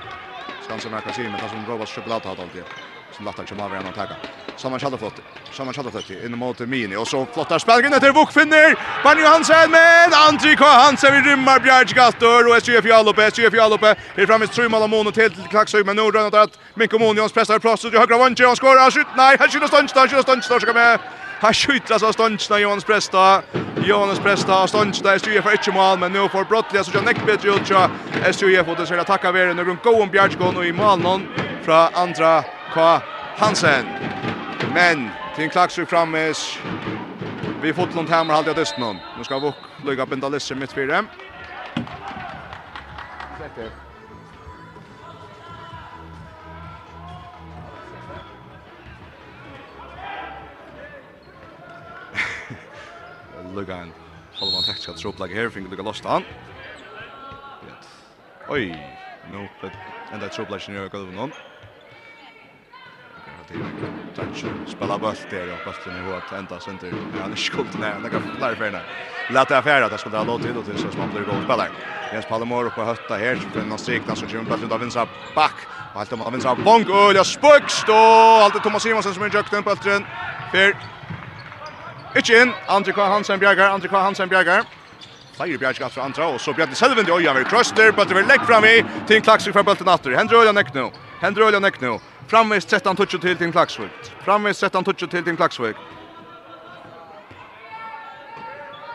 skal 0.60 0.76
han 0.76 0.86
som 0.86 0.94
jeg 0.94 1.08
kan 1.08 1.18
si, 1.18 1.26
men 1.26 1.42
han 1.42 1.50
som 1.50 1.66
Robert 1.66 1.90
Sjøpelat 1.90 2.30
hatt 2.30 2.38
alltid 2.46 2.70
som 3.16 3.24
Lattar 3.24 3.44
kommer 3.44 3.64
över 3.64 3.88
och 3.88 3.94
tagga. 3.94 4.16
Saman 4.56 4.80
Shadowfoot. 4.80 5.14
Saman 5.52 5.74
flott. 5.74 6.10
in 6.10 6.38
mot 6.38 6.58
Mini 6.58 6.96
och 6.96 7.08
så 7.08 7.26
flottar 7.34 7.58
spelgen 7.58 7.92
efter 7.92 8.12
Bokfinner. 8.12 8.76
Barney 9.04 9.24
Hansen 9.24 9.70
med 9.70 10.12
Antri 10.28 10.56
K 10.56 10.64
Hansen 10.64 11.12
rymma 11.12 11.30
rymmar 11.30 11.60
Bjärgsgator 11.60 12.48
och 12.48 12.56
SJF 12.56 12.84
Jalope, 12.84 13.24
SJF 13.24 13.54
Jalope. 13.54 13.94
Här 14.16 14.26
framme 14.26 14.46
tre 14.46 14.68
mål 14.68 14.82
om 14.82 15.06
och 15.06 15.14
till 15.14 15.30
Klaxhög 15.50 15.86
men 15.86 15.96
nu 15.96 16.02
rönat 16.02 16.34
att 16.34 16.58
Mikko 16.74 16.98
Monions 16.98 17.32
pressar 17.32 17.58
plats 17.58 17.82
till 17.82 17.98
högra 17.98 18.18
vänster 18.18 18.50
och 18.50 18.56
skorar 18.56 18.90
skjut. 18.90 19.06
Nej, 19.16 19.36
han 19.40 19.48
skjuter 19.48 19.66
stånd, 19.66 19.90
skjuter 20.10 20.22
stans, 20.22 20.62
ska 20.62 20.72
med. 20.72 20.98
Han 21.40 21.54
skjuter 21.54 21.98
så 21.98 22.12
stans 22.12 22.50
när 22.50 22.58
Jonas 22.58 22.84
Presta. 22.84 23.42
Jonas 23.84 24.18
Presta 24.18 24.66
stans 24.66 25.00
där 25.00 25.16
SJF 25.16 25.46
är 25.46 25.72
mål 25.72 25.98
men 25.98 26.12
nu 26.12 26.28
får 26.28 26.44
Brottliga 26.44 26.84
så 26.84 26.90
jag 26.94 27.04
näck 27.04 27.26
bättre 27.26 27.48
ut 27.48 27.66
så 27.66 27.88
SJF 28.24 28.68
och 28.68 28.76
det 28.76 28.86
ska 28.86 29.00
attacka 29.00 29.32
värre 29.32 29.54
nu 29.54 29.64
runt 29.64 29.82
gå 29.82 30.02
om 30.02 30.10
Bjärgsgator 30.10 30.58
och 30.58 30.66
i 30.66 30.72
mål 30.72 30.98
någon 30.98 31.28
från 31.64 31.88
andra 31.94 32.44
K. 32.74 32.80
Hansen. 33.36 33.86
Men 34.74 35.10
till 35.36 35.50
Klaxur 35.50 35.84
frammes. 35.84 36.58
Vi 37.62 37.72
fotlund 37.72 38.08
hemmer 38.08 38.34
halvt 38.34 38.48
i 38.48 38.54
dysten. 38.54 38.96
Nu 39.18 39.24
ska 39.24 39.38
Vuk 39.38 39.54
lyga 39.84 40.06
på 40.06 40.14
Indalisser 40.14 40.54
mitt 40.54 40.72
fyra. 40.72 41.04
Sätter. 43.38 43.70
Lugga 53.54 53.76
en 53.76 53.92
halvan 54.34 54.62
tekniska 54.62 54.92
troplägg 54.92 55.34
här. 55.34 55.48
Finger 55.48 55.70
lugga 55.70 55.82
lost 55.82 56.04
han. 56.04 56.24
Oj, 58.48 58.96
nu 59.32 59.48
enda 60.12 60.28
troplägg 60.28 60.60
i 60.68 60.76
ögonen 60.76 61.32
det 63.52 63.58
är 63.58 64.24
touch 64.24 64.44
spela 64.66 64.98
bult 64.98 65.26
där 65.30 65.52
och 65.52 65.60
fast 65.64 65.86
i 65.86 65.90
åt 65.90 66.32
ända 66.32 66.60
sen 66.60 66.78
ja, 66.82 67.22
han 67.22 67.36
skott 67.36 67.78
ner 67.80 67.92
han 67.92 68.10
kan 68.10 68.22
flyga 68.22 68.56
för 68.56 68.70
när 68.70 68.82
låt 69.28 69.50
affär 69.50 69.82
att 69.82 69.92
det 69.92 69.98
skulle 69.98 70.16
ha 70.16 70.24
låt 70.24 70.42
till 70.42 70.56
och 70.56 70.64
till 70.64 70.78
så 70.78 70.98
man 70.98 71.10
blir 71.10 71.24
god 71.24 71.44
spelare 71.44 71.70
Jens 72.12 72.26
Palmor 72.26 72.66
uppe 72.66 72.80
hötta 72.80 73.14
här 73.16 73.36
så 73.36 73.58
kan 73.58 73.70
han 73.70 73.78
strikna 73.78 74.16
så 74.16 74.26
jumpa 74.26 74.56
ut 74.56 74.72
av 74.72 74.80
vinsa 74.80 75.06
back 75.34 75.56
och 75.94 76.00
allt 76.00 76.12
om 76.12 76.22
av 76.22 76.32
vänster 76.32 76.54
bonk 76.64 76.88
och 76.88 77.14
jag 77.14 77.26
spökst 77.26 77.88
och 77.88 78.44
allt 78.44 78.62
Thomas 78.62 78.82
Simonsen 78.82 79.14
som 79.14 79.22
är 79.22 79.34
jökten 79.34 79.62
på 79.62 79.70
ultren 79.70 80.04
för 80.50 80.74
Ikke 82.18 82.40
inn, 82.42 82.52
André 82.66 82.92
K. 82.92 83.04
Hansen 83.06 83.38
Bjergar, 83.38 83.70
André 83.70 83.88
K. 83.88 83.96
Hansen 83.96 84.28
Bjergar. 84.28 84.64
Fire 85.38 85.58
Bjergar 85.58 85.88
fra 85.88 86.02
Andra, 86.02 86.26
og 86.26 86.40
så 86.40 86.52
Bjarni 86.52 86.74
Selven, 86.74 87.06
det 87.06 87.14
øya 87.14 87.32
vi 87.36 87.44
krøster, 87.46 87.92
bøtter 87.94 88.18
vil 88.18 88.26
legg 88.26 88.42
frem 88.48 88.66
i, 88.66 88.72
til 89.06 89.20
en 89.20 89.22
klaksik 89.22 89.54
fra 89.54 89.62
bølten 89.62 89.88
atter. 89.88 90.16
Hendre 90.18 90.42
øya 90.42 90.52
nekk 90.52 90.74
nå, 90.74 90.88
hendre 91.22 91.46
øya 91.46 91.60
nekk 91.62 91.78
nå. 91.84 92.00
Framvis 92.30 92.64
13-20 92.64 93.18
til 93.18 93.38
til 93.38 93.52
Klaksvik. 93.52 93.90
Framvis 94.22 94.62
13-20 94.62 94.92
til 95.10 95.24
til 95.24 95.36
Klaksvik. 95.36 95.76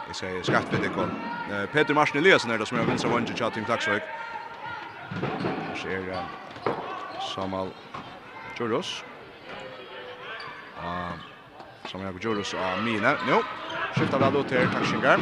Jeg 0.07 0.15
sier 0.15 0.45
skatt 0.47 0.71
ved 0.71 0.79
det 0.79 0.87
Ekon. 0.93 1.11
Peter 1.73 1.93
Marsen 1.93 2.21
Eliasen 2.21 2.51
er 2.51 2.57
det 2.57 2.67
som 2.69 2.77
er 2.79 2.87
vinstra 2.87 3.09
vange 3.11 3.27
til 3.27 3.51
Tim 3.51 3.65
Klaksvik. 3.65 4.07
Her 5.11 5.75
ser 5.75 6.23
Samal 7.19 7.73
Djuros. 8.55 9.03
Samal 11.91 12.15
Djuros 12.15 12.53
og 12.53 12.79
Mine. 12.79 13.17
Jo, 13.27 13.43
skifter 13.91 14.17
vel 14.17 14.39
ut 14.39 14.47
til 14.47 14.71
Taksingar. 14.71 15.19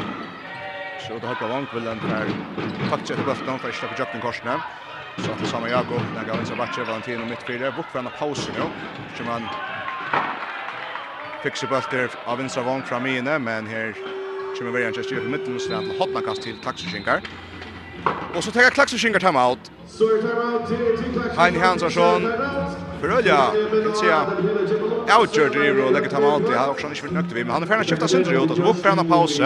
Så 1.02 1.18
det 1.18 1.28
har 1.28 1.36
på 1.36 1.48
vank 1.48 1.74
vil 1.74 1.90
den 1.90 2.00
her 2.00 2.30
faktisk 2.90 3.18
etter 3.18 3.26
bøften 3.26 3.60
for 3.60 3.68
ikke 3.68 3.88
på 3.88 4.02
jøkken 4.04 4.22
korsene. 4.22 4.62
Så 5.18 5.32
att 5.32 5.48
samma 5.48 5.70
Jakob, 5.70 6.02
där 6.16 6.24
går 6.24 6.40
Lisa 6.40 6.56
Batche, 6.56 6.84
Valentino 6.84 7.36
för 7.92 8.00
en 8.00 8.10
paus 8.20 8.50
nu. 8.54 8.60
Som 9.18 9.28
han 9.28 9.50
fixar 11.44 11.68
bort 11.68 11.92
där 11.92 12.10
av 12.26 12.38
vänstra 12.38 12.64
vång 12.64 12.84
fram 12.84 13.06
inne, 13.06 13.40
men 13.40 13.68
här 13.68 13.96
kommer 14.58 14.72
vi 14.72 14.80
igen 14.80 14.94
just 14.96 15.12
i 15.12 15.16
mitten 15.16 15.60
så 15.60 15.74
att 15.74 15.98
hotna 15.98 16.22
kast 16.22 16.42
till 16.42 16.56
Taxishinkar. 16.64 17.22
Och 18.36 18.44
så 18.44 18.52
tar 18.52 18.62
jag 18.62 18.74
Klaxishinkar 18.74 19.20
time 19.20 19.40
out. 19.40 19.72
Så 19.88 20.04
är 20.04 20.22
time 20.22 20.34
out 20.34 20.68
till 20.68 20.78
Hein 21.38 21.62
Hansson. 21.62 21.92
Förölja, 23.02 23.52
vill 23.72 23.94
säga. 23.94 24.26
Outger 25.20 25.50
driver 25.50 25.86
och 25.86 25.92
lägger 25.92 26.10
time 26.10 26.28
out. 26.28 26.44
Jag 26.52 26.60
har 26.60 26.70
också 26.70 26.88
inte 26.88 27.02
varit 27.02 27.14
nöjd 27.14 27.34
vid, 27.34 27.46
men 27.46 27.54
han 27.54 27.64
är 27.64 27.68
färdig 27.68 27.82
att 27.82 27.90
skifta 27.90 28.08
sönder 28.08 28.44
ut 28.44 28.52
och 28.52 28.58
så 28.58 28.64
bort 28.64 28.78
för 28.78 28.90
en 28.90 29.10
paus. 29.10 29.38
Det 29.38 29.46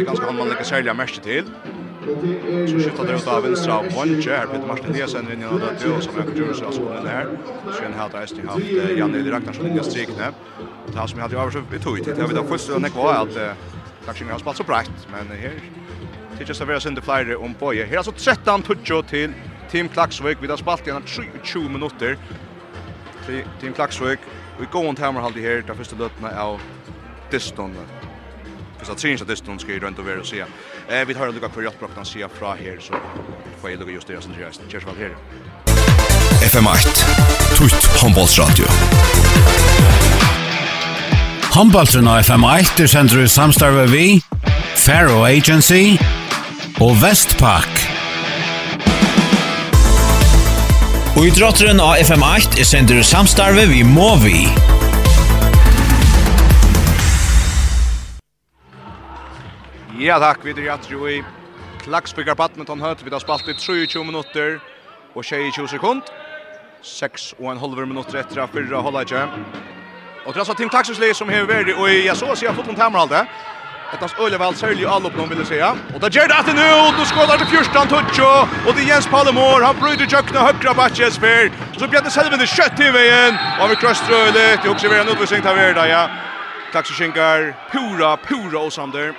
är 0.00 0.04
ganska 0.04 0.26
han 0.26 0.36
man 0.36 0.48
lägger 0.48 0.64
sälja 0.64 0.94
mest 0.94 1.22
till. 1.22 1.44
Så 2.68 2.78
skiftar 2.78 3.04
det 3.04 3.12
ut 3.12 3.26
av 3.26 3.42
vänstra 3.42 3.78
av 3.78 3.84
Bonche, 3.94 4.30
här 4.30 4.46
Peter 4.46 4.66
Martin 4.66 4.92
Nielsen 4.92 5.26
vinner 5.26 5.46
av 5.46 5.60
det 5.60 5.90
och 5.90 6.02
som 6.02 6.18
ökar 6.18 6.36
Jurus 6.36 6.62
alltså 6.62 6.84
den 6.84 7.06
här. 7.06 7.28
Sen 7.78 7.92
har 7.92 8.08
det 8.08 8.18
Esten 8.18 8.48
haft 8.48 8.66
Janne 8.96 9.18
Eli 9.18 9.30
Ragnarsson 9.30 9.66
in 9.66 9.78
i 9.78 9.84
strikne. 9.84 10.32
Det 10.92 10.98
här 10.98 11.06
som 11.06 11.18
jag 11.18 11.28
hade 11.28 11.36
över 11.36 11.76
i 11.76 11.78
tog 11.78 12.04
tid. 12.04 12.14
Jag 12.18 12.28
vet 12.28 12.38
att 12.38 12.48
först 12.48 12.70
när 12.78 12.88
kvar 12.88 13.14
att 13.14 13.56
kanske 14.04 14.24
har 14.24 14.38
spalt 14.38 14.56
så 14.56 14.62
brett, 14.62 15.08
men 15.12 15.38
här 15.38 15.52
Tidigt 16.38 16.56
så 16.56 16.64
värsen 16.64 16.94
det 16.94 17.02
flyger 17.02 17.42
om 17.42 17.54
Boye. 17.60 17.84
Här 17.84 17.96
alltså 17.96 18.12
13 18.12 18.62
toucho 18.62 19.02
till 19.02 19.32
Team 19.70 19.88
Klaxvik. 19.88 20.38
Vi 20.40 20.46
har 20.46 20.56
spalt 20.56 20.88
i 20.88 20.92
23 21.04 21.68
minutter. 21.68 22.18
Team 23.60 23.72
Klaxvik. 23.72 24.18
Vi 24.60 24.66
går 24.72 24.84
runt 24.84 24.98
hammer 24.98 25.20
halt 25.20 25.36
här. 25.36 25.64
Det 25.66 25.74
första 25.74 25.96
lötna 25.96 26.40
av 26.40 26.60
Diston. 27.30 27.74
Första 28.78 28.94
tredje 28.94 29.24
Diston 29.24 29.58
ska 29.58 29.72
ju 29.72 29.80
runt 29.80 29.98
över 29.98 30.18
och 30.18 30.26
se. 30.26 30.44
Eh, 30.90 31.06
vi 31.06 31.14
tar 31.14 31.26
en 31.26 31.34
lukka 31.34 31.48
på 31.48 31.60
rødbrokken 31.60 32.04
sida 32.04 32.26
fra 32.38 32.54
her, 32.54 32.76
så 32.80 32.92
får 33.60 33.68
jeg 33.68 33.78
lukka 33.78 33.92
just 33.92 34.08
det 34.08 34.14
jeg 34.14 34.22
synes 34.22 34.38
jeg. 34.38 34.82
Her. 34.98 35.14
FM8, 36.44 36.88
Tutt 37.56 37.86
Håndbollsradio. 38.02 38.66
Håndbollsen 41.54 42.08
av 42.08 42.20
FM8 42.20 42.82
er 42.82 42.86
sender 42.86 43.16
du 43.22 43.28
samstarve 43.28 43.86
vi, 43.90 44.22
Faro 44.76 45.24
Agency 45.24 45.96
og 46.80 47.00
Vestpak. 47.00 47.80
Og 51.16 51.26
idrotteren 51.26 51.80
av 51.80 51.96
FM8 51.96 52.60
er 52.60 52.68
sender 52.68 53.00
du 53.00 53.02
samstarve 53.02 53.68
vi 53.72 53.82
Movi. 53.82 54.44
Movi. 54.44 54.83
Ja 59.98 60.16
takk, 60.18 60.42
vi 60.42 60.50
er 60.50 60.72
at 60.72 60.88
jo 60.90 61.06
i 61.06 61.20
Klagsbyggar 61.84 62.34
badminton 62.34 62.80
høtt, 62.82 63.04
vi 63.04 63.12
har 63.12 63.22
spalt 63.22 63.46
i 63.46 63.54
23 63.54 64.02
minutter 64.02 64.56
og 65.14 65.22
22 65.22 65.68
sekund. 65.70 66.02
6 66.82 67.34
og 67.38 67.52
en 67.52 67.60
halver 67.62 67.86
minutter 67.86 68.18
etter 68.18 68.42
av 68.42 68.50
fyrre 68.50 68.80
holdet 68.82 69.06
ikke. 69.06 69.22
Og 70.24 70.32
det 70.32 70.40
er 70.40 70.42
altså 70.42 70.56
Tim 70.58 70.72
Klagsbyggar 70.72 71.14
som 71.14 71.30
har 71.30 71.46
vært 71.46 71.70
i, 71.70 71.76
og 71.78 71.86
jeg 71.92 72.16
så 72.18 72.32
å 72.32 72.34
si 72.34 72.50
at 72.50 72.58
fotlund 72.58 72.82
hammer 72.82 73.14
Et 73.94 74.00
hans 74.00 74.14
øyla 74.18 74.38
vel 74.40 74.56
særlig 74.56 74.86
alle 74.90 75.06
opp 75.06 75.14
noen 75.14 75.30
vil 75.30 75.44
jeg 75.44 75.46
si. 75.52 75.58
Og 75.94 76.00
da 76.02 76.10
gjør 76.10 76.26
det 76.26 76.38
etter 76.40 76.54
nå, 76.58 76.66
og 76.74 76.98
nå 76.98 77.04
skålar 77.06 77.38
til 77.38 77.46
fyrstan 77.52 77.88
Tutsjo, 77.88 78.26
og 78.66 78.74
det 78.74 78.82
er 78.82 78.88
Jens 78.88 79.06
Pallemår, 79.06 79.62
han 79.62 79.78
bryter 79.78 80.10
tjøkna 80.10 80.48
høyra 80.48 80.74
Batches 80.74 81.18
for. 81.22 81.54
så 81.78 81.86
blir 81.86 82.02
det 82.02 82.10
selv 82.12 82.30
med 82.30 82.40
det 82.42 82.50
kjøtt 82.50 82.80
i 82.80 82.90
veien, 82.90 83.38
og 83.38 83.62
han 83.62 83.70
vil 83.70 83.78
litt, 83.86 84.34
det 84.34 84.64
er 84.64 84.70
også 84.74 84.90
en 84.90 85.14
utvisning 85.14 85.42
til 85.42 85.52
å 85.52 85.54
verda, 85.54 85.86
ja. 85.86 86.08
Klagsbyggar, 86.72 87.52
pura, 87.70 88.16
pura 88.16 88.58
og 88.58 88.72
sander. 88.72 89.14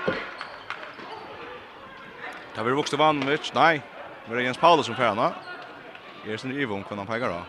Det 2.55 2.61
har 2.61 2.65
vi 2.65 2.71
vuxit 2.71 2.93
Ivanovic. 2.93 3.51
Nej, 3.53 3.81
men 4.25 4.37
det 4.37 4.41
er 4.41 4.45
Jens 4.45 4.57
Paulus 4.57 4.85
som 4.85 4.95
färna. 4.95 5.33
Ersen 6.25 6.51
Ivo 6.51 6.83
kan 6.83 6.97
han 6.97 7.07
peka 7.07 7.27
då. 7.27 7.41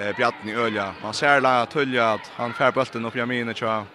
Eh 0.00 0.16
Bjartni 0.16 0.54
Ölja. 0.54 0.94
Man 1.02 1.14
ser 1.14 1.40
la 1.40 1.66
Tulja 1.66 2.12
att 2.12 2.26
han 2.36 2.52
fär 2.52 2.72
bulten 2.72 3.04
upp 3.04 3.16
i 3.16 3.20
Amine 3.20 3.54
tja. 3.54 3.86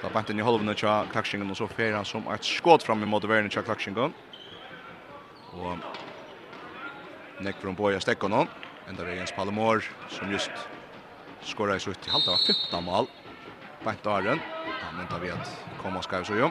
Så 0.00 0.10
bant 0.10 0.30
i 0.30 0.40
holvene 0.40 0.74
tja 0.74 1.06
klaksingen, 1.12 1.50
och 1.50 1.56
så 1.56 1.68
fär 1.68 1.92
han 1.92 2.04
som 2.04 2.28
ett 2.28 2.44
skott 2.44 2.82
fram 2.82 3.02
i 3.02 3.06
motiverende 3.06 3.50
tja 3.50 3.62
klaxingen. 3.62 4.12
Och 5.52 5.78
for 7.42 7.52
från 7.60 7.74
Boja 7.74 8.00
stäcker 8.00 8.28
nå. 8.28 8.46
Enda 8.88 9.04
det 9.04 9.12
er 9.12 9.16
Jens 9.16 9.32
Palmor 9.32 9.84
som 10.08 10.32
just 10.32 10.50
skorar 11.42 11.76
i 11.76 11.80
slutet. 11.80 12.06
Halta 12.06 12.30
var 12.30 12.38
15 12.46 12.84
mål. 12.84 13.06
Bant 13.84 14.06
Aren. 14.06 14.40
Han 14.82 14.98
väntar 14.98 15.20
vi 15.20 15.30
att 15.30 15.64
komma 15.82 16.02
ska 16.02 16.24
så 16.24 16.34
ju 16.34 16.50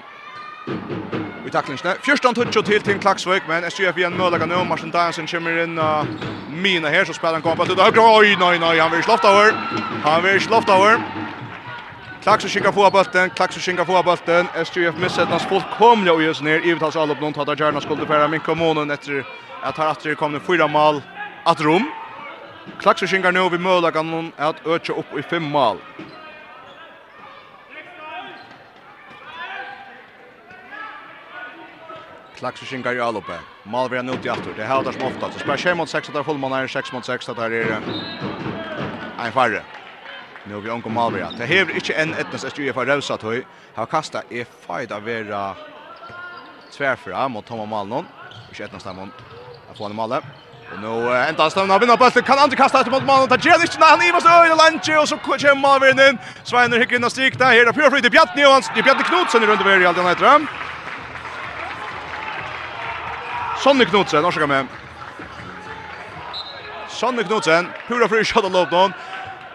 i 1.47 1.49
tacklingsne. 1.49 1.93
14-touch 2.01 2.65
till 2.65 2.81
till 2.81 2.99
Klaxvik, 2.99 3.43
men 3.47 3.63
SJF 3.63 3.97
igen 3.97 4.17
möjliga 4.17 4.45
nu. 4.45 4.63
Martin 4.63 4.91
Dansen 4.91 5.27
kommer 5.27 5.63
in 5.63 5.79
och 5.79 6.05
mina 6.49 6.89
här 6.89 7.05
så 7.05 7.13
spelar 7.13 7.33
han 7.33 7.41
kommer 7.41 7.65
till 7.65 7.79
högra. 7.79 8.01
Oj, 8.19 8.37
nej, 8.39 8.59
nej, 8.59 8.79
han 8.79 8.91
vill 8.91 9.03
slåfta 9.03 9.27
över. 9.29 9.53
Han 10.03 10.23
vill 10.23 10.41
slåfta 10.41 10.73
över. 10.73 10.99
Klaxvik 12.23 12.51
skickar 12.51 12.71
på 12.71 12.89
bollen, 12.91 13.29
Klaxvik 13.29 13.63
skickar 13.63 13.85
på 13.85 14.03
bollen. 14.03 14.47
SJF 14.55 14.97
missar 14.97 15.25
den 15.25 15.39
fullkomliga 15.39 16.13
och 16.13 16.23
just 16.23 16.41
ner. 16.41 16.65
Ivet 16.65 16.95
all 16.95 17.11
upp 17.11 17.21
någon 17.21 17.33
tar 17.33 17.55
gärna 17.55 17.81
skulle 17.81 18.05
färra 18.05 18.27
min 18.27 18.39
kommunen 18.39 18.91
efter 18.91 19.25
att 19.61 19.77
har 19.77 19.91
åter 19.91 20.15
kommer 20.15 20.39
fyra 20.39 20.67
mål 20.67 21.01
att 21.43 21.61
rum. 21.61 21.85
Klaxvik 22.79 23.09
skickar 23.09 23.31
nu 23.31 23.49
vid 23.49 23.59
möjliga 23.59 24.01
någon 24.01 24.31
att 24.37 24.67
öka 24.67 24.93
upp 24.93 25.17
i 25.19 25.21
fem 25.21 25.43
mål. 25.43 25.77
Klaxishin 32.35 32.81
går 32.81 32.95
i 32.95 33.01
alloppe. 33.01 33.33
Malvera 33.63 34.01
nu 34.01 34.17
till 34.17 34.31
aftur. 34.31 34.53
Det 34.57 34.63
här 34.63 34.83
där 34.83 34.91
som 34.91 35.01
ofta. 35.01 35.31
Så 35.31 35.39
spelar 35.39 35.57
6 35.57 35.77
mot 35.77 35.89
6 35.89 36.07
där 36.13 36.23
Holman 36.23 36.53
är 36.53 36.67
6 36.67 36.91
mot 36.91 37.05
6 37.05 37.25
där 37.25 37.51
är 37.51 37.81
en 39.25 39.31
färre. 39.31 39.61
Nu 40.43 40.53
har 40.53 40.61
vi 40.61 40.69
onkom 40.69 40.93
Malvera. 40.93 41.29
Det 41.37 41.45
här 41.45 41.55
är 41.55 41.75
inte 41.75 41.93
en 41.93 42.13
ettnes 42.13 42.45
att 42.45 42.59
ju 42.59 42.73
för 42.73 42.85
höj. 42.85 43.01
toy. 43.19 43.45
Har 43.73 43.85
kastat 43.85 44.23
är 44.29 44.45
fight 44.67 44.91
av 44.91 45.09
era 45.09 45.55
tvärfra 46.77 47.27
mot 47.27 47.45
Thomas 47.45 47.69
Malnon. 47.69 48.05
Inte 48.49 48.63
ettnes 48.63 48.83
där 48.83 48.93
mot 48.93 49.09
Aflan 49.71 49.95
Malle. 49.95 50.21
Och 50.73 50.79
nu 50.81 51.15
ända 51.15 51.49
stannar 51.49 51.67
han 51.67 51.79
vinner 51.79 51.97
bollen. 51.97 52.23
Kan 52.23 52.43
inte 52.43 52.55
kasta 52.55 52.81
ut 52.81 52.91
mot 52.91 53.05
Malnon. 53.05 53.27
Det 53.29 53.45
gör 53.45 53.61
inte 53.61 53.79
när 53.79 53.87
han 53.87 54.01
Ivas 54.01 54.25
öde 54.25 54.55
lunch 54.61 55.01
och 55.01 55.09
så 55.09 55.17
kommer 55.17 55.55
Malvera 55.55 56.09
in. 56.09 56.17
Sveiner 56.43 56.79
hickar 56.79 56.95
in 56.95 57.03
och 57.03 57.11
stryk 57.11 57.37
där. 57.39 57.45
Här 57.45 57.65
är 57.67 57.73
Pjörfrid 57.73 58.03
till 58.03 58.11
Bjartni 58.11 58.45
och 58.45 58.49
hans 58.49 58.69
är 58.75 58.83
Bjartni 58.83 59.03
Knutsen 59.03 59.45
runt 59.45 59.61
över 59.61 59.81
i 59.81 59.85
all 59.85 59.95
den 59.95 60.05
här 60.05 60.15
drömmen. 60.15 60.47
Sonny 63.55 63.85
Knudsen, 63.85 64.21
norska 64.21 64.47
med. 64.47 64.67
Sonny 66.87 67.23
Knudsen, 67.23 67.73
pura 67.87 68.07
fri 68.09 68.23
shot 68.23 68.45
av 68.45 68.51
Lobdon. 68.51 68.93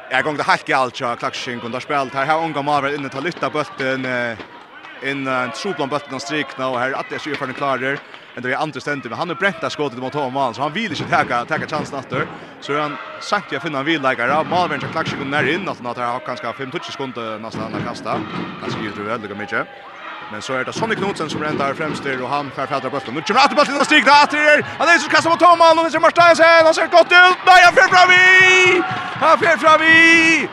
Jag 0.09 0.25
gång 0.25 0.37
det 0.37 0.43
helt 0.43 0.65
galt 0.67 0.97
så 0.97 1.17
Klaxin 1.17 1.61
kunde 1.61 1.81
spela 1.81 2.11
här. 2.15 2.27
har 2.27 2.45
unga 2.45 2.63
Marvel 2.63 2.95
inne 2.95 3.11
tar 3.11 3.21
lyfta 3.21 3.51
bulten 3.51 4.07
in 5.03 5.27
en 5.27 5.53
troplan 5.53 5.89
bulten 5.89 6.15
och 6.15 6.23
strikna 6.23 6.69
och 6.69 6.79
här 6.81 6.93
att 6.93 7.09
det 7.09 7.19
ser 7.19 7.37
för 7.37 7.49
en 7.49 7.55
klarer. 7.55 7.99
Men 8.35 8.43
det 8.43 8.53
är 8.53 8.57
andra 8.57 8.81
ständigt 8.81 9.11
men 9.11 9.19
han 9.19 9.31
är 9.31 9.35
bränta 9.35 9.71
skottet 9.71 9.99
mot 9.99 10.13
Tom 10.13 10.23
Thomas 10.33 10.57
så 10.57 10.63
han 10.63 10.73
vill 10.73 10.93
inte 10.93 11.25
ta 11.25 11.45
ta 11.45 11.59
chansen 11.67 11.99
åter. 11.99 12.29
Så 12.59 12.79
han 12.81 12.99
sagt 13.19 13.53
jag 13.53 13.63
finna 13.63 13.79
en 13.79 13.85
villäggare. 13.85 14.45
Marvel 14.45 14.85
och 14.85 14.91
Klaxin 14.93 15.19
går 15.19 15.27
ner 15.27 15.45
in 15.45 15.69
att 15.69 15.79
han 15.79 15.87
har 15.87 16.21
kanske 16.21 16.47
5-10 16.47 16.91
sekunder 16.91 17.39
nästan 17.39 17.75
att 17.75 17.85
kasta. 17.85 18.21
Kanske 18.61 18.81
ju 18.81 18.93
tror 18.93 19.09
jag 19.11 19.21
det 19.23 19.35
mycket. 19.35 19.69
Men 20.33 20.43
så 20.43 20.53
är 20.55 20.64
det 20.64 20.73
Sonny 20.73 20.95
Knudsen 20.95 21.31
som 21.31 21.43
räntar 21.43 21.75
främst 21.75 22.05
där 22.05 22.23
och 22.23 22.29
han 22.29 22.51
skär 22.51 22.66
fatta 22.66 22.90
bollen. 22.90 23.14
Nu 23.14 23.23
kommer 23.23 23.45
åter 23.45 23.55
bollen 23.57 23.85
stiger 23.85 23.85
stig 23.85 24.05
där 24.05 24.25
åter. 24.25 24.64
Han 24.79 24.88
är 24.88 24.99
så 24.99 25.11
kastar 25.11 25.31
mot 25.31 25.40
Toman 25.40 25.79
och 25.79 25.85
nu 25.85 25.90
kommer 25.90 26.01
Martinsen. 26.01 26.64
Han 26.64 26.75
ser 26.75 26.87
gott 26.87 27.12
ut. 27.12 27.38
Nej, 27.47 27.62
han 27.64 27.75
fer 27.75 27.88
fram 27.95 28.11
i. 28.11 28.83
Han 29.21 29.38
fer 29.38 29.57
fram 29.57 29.83
i. 29.83 30.49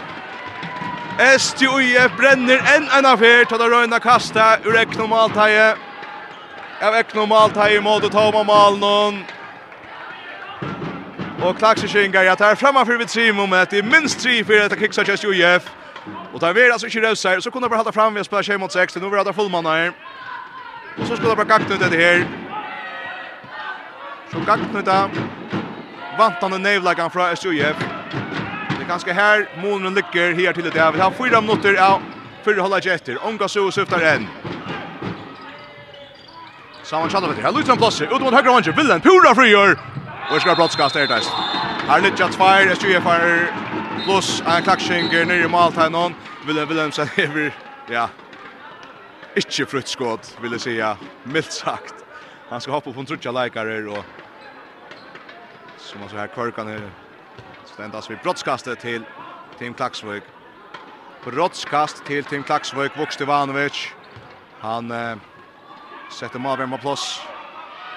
STUIF 1.40 2.18
brenner 2.18 2.62
en 2.76 2.90
en 2.98 3.06
affär 3.06 3.46
till 3.46 3.58
det 3.58 3.70
röna 3.70 4.00
kasta 4.00 4.58
ur 4.64 4.78
Eknomaltaje. 4.78 5.76
Jag 6.80 6.92
vet 6.92 7.08
Eknomaltaje 7.08 7.82
mot 7.82 8.12
Toman 8.12 8.46
Malnon. 8.46 9.24
Och 11.42 11.58
klaxer 11.58 11.88
sig 11.88 12.06
inga. 12.06 12.24
Jag 12.24 12.38
tar 12.38 12.56
framför 12.56 12.98
vid 12.98 13.10
Simon 13.10 13.50
med 13.50 13.62
att 13.62 13.70
det 13.70 13.78
är 13.78 13.84
minst 13.84 14.20
tre 14.20 14.44
för 14.44 14.66
att 14.66 14.80
kicksa 14.80 15.04
just 15.04 15.24
UIF. 15.24 15.64
Och 16.34 16.40
där 16.40 16.54
vill 16.54 16.72
alltså 16.72 16.88
inte 16.88 17.02
rösa 17.02 17.30
här. 17.30 17.40
Så 17.40 17.52
kunde 17.52 17.70
bara 17.70 17.78
hålla 17.78 17.92
fram 17.92 18.14
vi 18.14 18.24
spelar 18.24 18.44
tjej 18.44 18.58
mot 18.58 18.72
6. 18.72 18.96
Nu 18.96 19.10
vill 19.10 19.26
det 19.26 19.34
fullmanna 19.34 19.70
här. 19.70 19.92
Och 21.00 21.08
så 21.08 21.16
skulle 21.16 21.36
bara 21.36 21.46
kakta 21.46 21.74
ut 21.74 21.80
det 21.80 21.98
här. 21.98 22.28
Så 24.32 24.40
kakta 24.40 24.80
ut 24.80 24.86
det. 24.86 25.10
Vantande 26.18 26.58
nevlagan 26.58 27.12
från 27.12 27.38
SUF. 27.38 27.76
Det 28.70 28.84
är 28.84 28.88
ganska 28.88 29.14
här. 29.14 29.50
Månen 29.64 29.94
lycker 29.94 30.34
här 30.34 30.54
till 30.54 30.70
det 30.70 30.80
här. 30.80 30.92
Vi 30.92 31.00
har 31.00 31.12
fyra 31.12 31.42
minuter. 31.42 31.74
Ja, 31.74 32.02
fyra 32.46 32.62
hålla 32.62 32.80
jätter. 32.80 33.26
Omga 33.26 33.48
så 33.48 33.72
syftar 33.72 34.00
en. 34.00 34.28
Saman 36.84 37.10
Chalov 37.10 37.34
här. 37.42 37.52
Lutar 37.52 37.72
en 37.72 37.78
plats. 37.78 38.02
Ut 38.02 38.22
mot 38.22 38.34
högra 38.34 38.54
vänster. 38.54 38.72
Villen. 38.72 39.02
Pura 39.02 39.36
frigör. 39.36 39.78
Och 40.32 40.42
ska 40.42 40.56
brottskast 40.56 40.96
är 40.96 41.08
det. 41.08 41.22
Här 41.88 42.02
nyttjar 42.02 42.28
tvär. 42.28 42.76
SUF 42.76 43.04
har 43.04 43.50
plus 44.06 44.42
en 44.42 44.64
klakshinger 44.64 45.26
nere 45.26 45.46
i 45.46 45.48
måltegnen. 45.48 46.16
Willem 46.46 46.70
Willemsen 46.70 47.10
över, 47.18 47.52
ja, 47.90 48.08
ikke 49.36 49.66
fruttskåd, 49.66 50.20
vil 50.42 50.52
jeg 50.52 50.62
säga, 50.62 50.98
mildt 51.24 51.54
sagt. 51.54 51.96
Han 52.50 52.62
ska 52.62 52.72
hoppa 52.72 52.92
på 52.92 53.00
en 53.00 53.06
trutja 53.06 53.32
leikare, 53.32 53.90
og 53.90 54.04
som 55.78 56.00
man 56.00 56.10
här 56.10 56.28
kvarkan 56.28 56.68
är 56.68 56.90
stendas 57.66 58.10
vid 58.10 58.18
brottskastet 58.24 58.80
til 58.80 59.06
Team 59.60 59.74
Klaksvøk. 59.74 60.24
Brottskast 61.24 62.06
til 62.06 62.24
Team 62.24 62.44
Klaksvøk, 62.44 62.98
Vuk 62.98 63.22
Ivanovic. 63.22 63.94
Han 64.60 64.92
eh, 64.92 65.18
setter 66.10 66.40
Malvern 66.40 66.70
med 66.70 66.80
plass. 66.80 67.22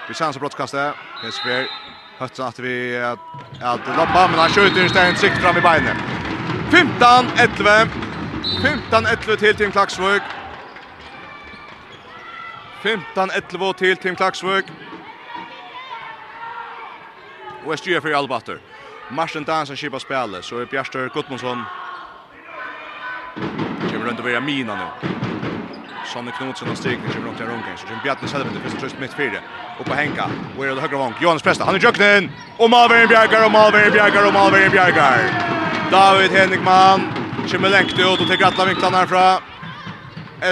Vi 0.07 0.13
ser 0.13 0.25
hans 0.25 0.37
brottskastet. 0.37 0.93
Hesper 1.23 1.65
Hötsen 2.21 2.45
att 2.45 2.59
vi 2.59 2.97
att 3.61 3.87
lappa 3.87 4.27
men 4.27 4.39
han 4.39 4.49
skjuter 4.49 4.81
just 4.81 4.95
en 4.95 5.15
sikt 5.15 5.37
fram 5.37 5.57
i 5.57 5.61
benen. 5.61 5.97
15 6.71 7.25
11. 7.37 7.87
15 8.61 9.05
11 9.05 9.35
till 9.37 9.55
Tim 9.55 9.71
Klaksvik. 9.71 10.21
15 12.83 13.29
11 13.53 13.73
till 13.73 13.97
Tim 13.97 14.15
Klaksvik. 14.15 14.65
Och 17.65 17.79
SG 17.79 18.01
för 18.01 18.11
Albatter. 18.11 18.59
Marsen 19.11 19.43
Dansen 19.43 19.77
skipar 19.77 19.99
spelet 19.99 20.45
så 20.45 20.59
är 20.59 20.65
Bjärstör 20.65 21.09
Gudmundsson. 21.13 21.63
Kommer 23.91 24.05
runt 24.05 24.19
och 24.19 24.25
vara 24.25 24.41
mina 24.41 24.75
nu. 24.75 25.20
Sonny 26.05 26.31
Knutsen 26.31 26.69
och 26.69 26.77
Stig 26.77 26.99
kommer 27.01 27.27
runt 27.27 27.37
till 27.37 27.45
Runke. 27.45 27.77
Så 27.77 27.87
Jim 27.87 27.99
Bjartne 28.03 28.27
sätter 28.27 28.45
det 28.45 28.59
första 28.59 28.79
tröst 28.79 28.95
mitt 28.99 29.13
fyra. 29.13 29.39
Och 29.79 29.85
på 29.85 29.93
Henka. 29.93 30.29
Och 30.57 30.65
är 30.65 30.75
det 30.75 30.81
högra 30.81 30.97
vank. 30.97 31.21
Johannes 31.21 31.43
Presta. 31.43 31.65
Han 31.65 31.75
är 31.75 31.79
jöknen. 31.79 32.31
Och 32.57 32.69
Malvin 32.69 33.07
Bjergar 33.07 33.45
och 33.45 33.51
Malvin 33.51 33.91
Bjergar 33.91 34.27
och 34.27 34.33
Malvin 34.33 34.71
Bjergar. 34.71 35.19
David 35.91 36.31
Henrikman. 36.31 37.01
Kommer 37.51 37.69
längt 37.69 37.99
ut 37.99 38.21
och 38.21 38.27
tar 38.27 38.45
alla 38.45 38.65
vinklarna 38.65 38.97
härifrån. 38.97 39.41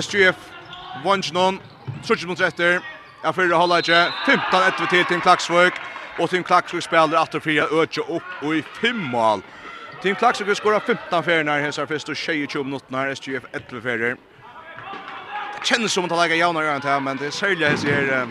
SGF 0.01 0.35
Vonsnon. 1.03 1.59
Sutsch 2.03 2.25
mot 2.25 2.41
rätter. 2.41 2.81
Jag 3.23 3.35
får 3.35 3.55
hålla 3.55 3.77
inte. 3.77 4.13
15 4.25 4.43
1 4.83 4.89
till 4.89 5.05
Tim 5.05 5.21
Klaxvik. 5.21 5.73
Och 6.19 6.29
Tim 6.29 6.43
Klaxvik 6.43 6.83
spelar 6.83 7.07
8-4 7.07 7.81
ökje 7.81 8.03
upp 8.03 8.23
och 8.41 8.55
i 8.55 8.61
fem 8.81 8.97
mål. 8.97 9.41
Tim 10.01 10.15
Klaxvik 10.15 10.57
skorar 10.57 10.79
15 10.79 11.23
färger 11.23 11.43
när 11.43 11.61
hälsar 11.61 11.85
först 11.85 12.09
och 12.09 12.15
22 12.15 12.63
minuter 12.63 12.85
när 12.89 13.15
SGF 13.15 13.43
11 13.51 13.81
färger 13.81 14.17
kjennes 15.63 15.93
som 15.93 16.05
att 16.05 16.11
lägga 16.11 16.35
jaunar 16.35 16.63
gärna 16.63 16.79
till 16.79 17.03
men 17.03 17.17
det 17.17 17.25
är 17.25 17.31
sälja 17.31 17.77
ser 17.77 18.27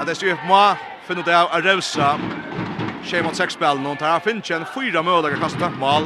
att 0.00 0.06
det 0.06 0.14
styr 0.14 0.34
på 0.34 0.46
mig 0.46 0.76
finna 1.06 1.22
det 1.22 1.42
av 1.42 1.62
Revsa 1.62 2.18
tjej 3.04 3.22
mot 3.22 3.36
sex 3.36 3.54
spel 3.54 3.80
någon 3.80 3.96
tar 3.96 4.20
finns 4.20 4.50
en 4.50 4.66
fyra 4.66 5.02
mål 5.02 5.22
möjliga 5.22 5.40
kasta 5.40 5.70
mål 5.70 6.02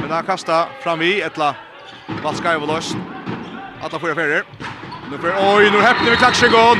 men 0.00 0.10
han 0.10 0.24
kasta 0.24 0.68
fram 0.80 0.98
vi 0.98 1.22
ettla 1.22 1.54
Valskaj 2.22 2.58
var 2.58 2.66
lost 2.66 2.96
han 3.80 4.00
får 4.00 4.14
färger 4.14 4.44
Nu 5.10 5.18
för 5.18 5.56
oj, 5.56 5.70
nu 5.70 5.80
häppte 5.80 6.10
vi 6.10 6.16
klacksegån. 6.16 6.78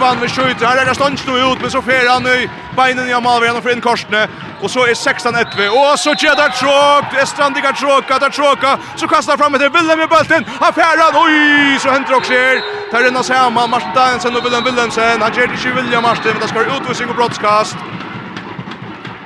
vann 0.00 0.18
med 0.18 0.30
skjuter. 0.30 0.66
Här 0.66 0.76
är 0.76 0.86
det 0.86 0.94
stånd 0.94 1.18
ut, 1.36 1.60
men 1.60 1.70
så 1.70 1.82
fer 1.82 2.08
han 2.08 2.26
i 2.26 2.48
beinen 2.76 3.08
i 3.08 3.12
Amalvien 3.12 3.56
och 3.56 3.62
för 3.62 3.72
in 3.72 3.80
korsne. 3.80 4.28
Och 4.60 4.70
så 4.70 4.86
är 4.86 4.94
16-1. 4.94 5.68
Och 5.68 5.98
så 5.98 6.14
kedar 6.14 6.48
tråk. 6.48 7.22
Estrandiga 7.22 7.72
tråka, 7.72 8.18
där 8.18 8.30
tråka. 8.30 8.78
Så 8.96 9.08
kastar 9.08 9.36
fram 9.36 9.54
ett 9.54 9.62
Willem 9.62 9.98
med 9.98 10.08
bulten. 10.08 10.44
Han 10.60 10.72
färar. 10.72 11.10
Oj, 11.14 11.78
så 11.78 11.90
händer 11.90 12.14
också 12.14 12.32
här. 12.32 12.60
Tar 12.90 13.02
den 13.02 13.16
oss 13.16 13.30
hemma. 13.30 13.66
Martin 13.66 13.94
Dansen 13.94 14.36
och 14.36 14.44
Willem 14.44 14.64
Willemsen. 14.64 15.22
Han 15.22 15.32
ger 15.34 15.46
det 15.46 15.56
till 15.56 15.72
William 15.72 16.02
Martin. 16.02 16.32
Men 16.32 16.40
det 16.40 16.48
ska 16.48 16.60
utvisning 16.76 17.08
och 17.08 17.16
brottskast. 17.16 17.76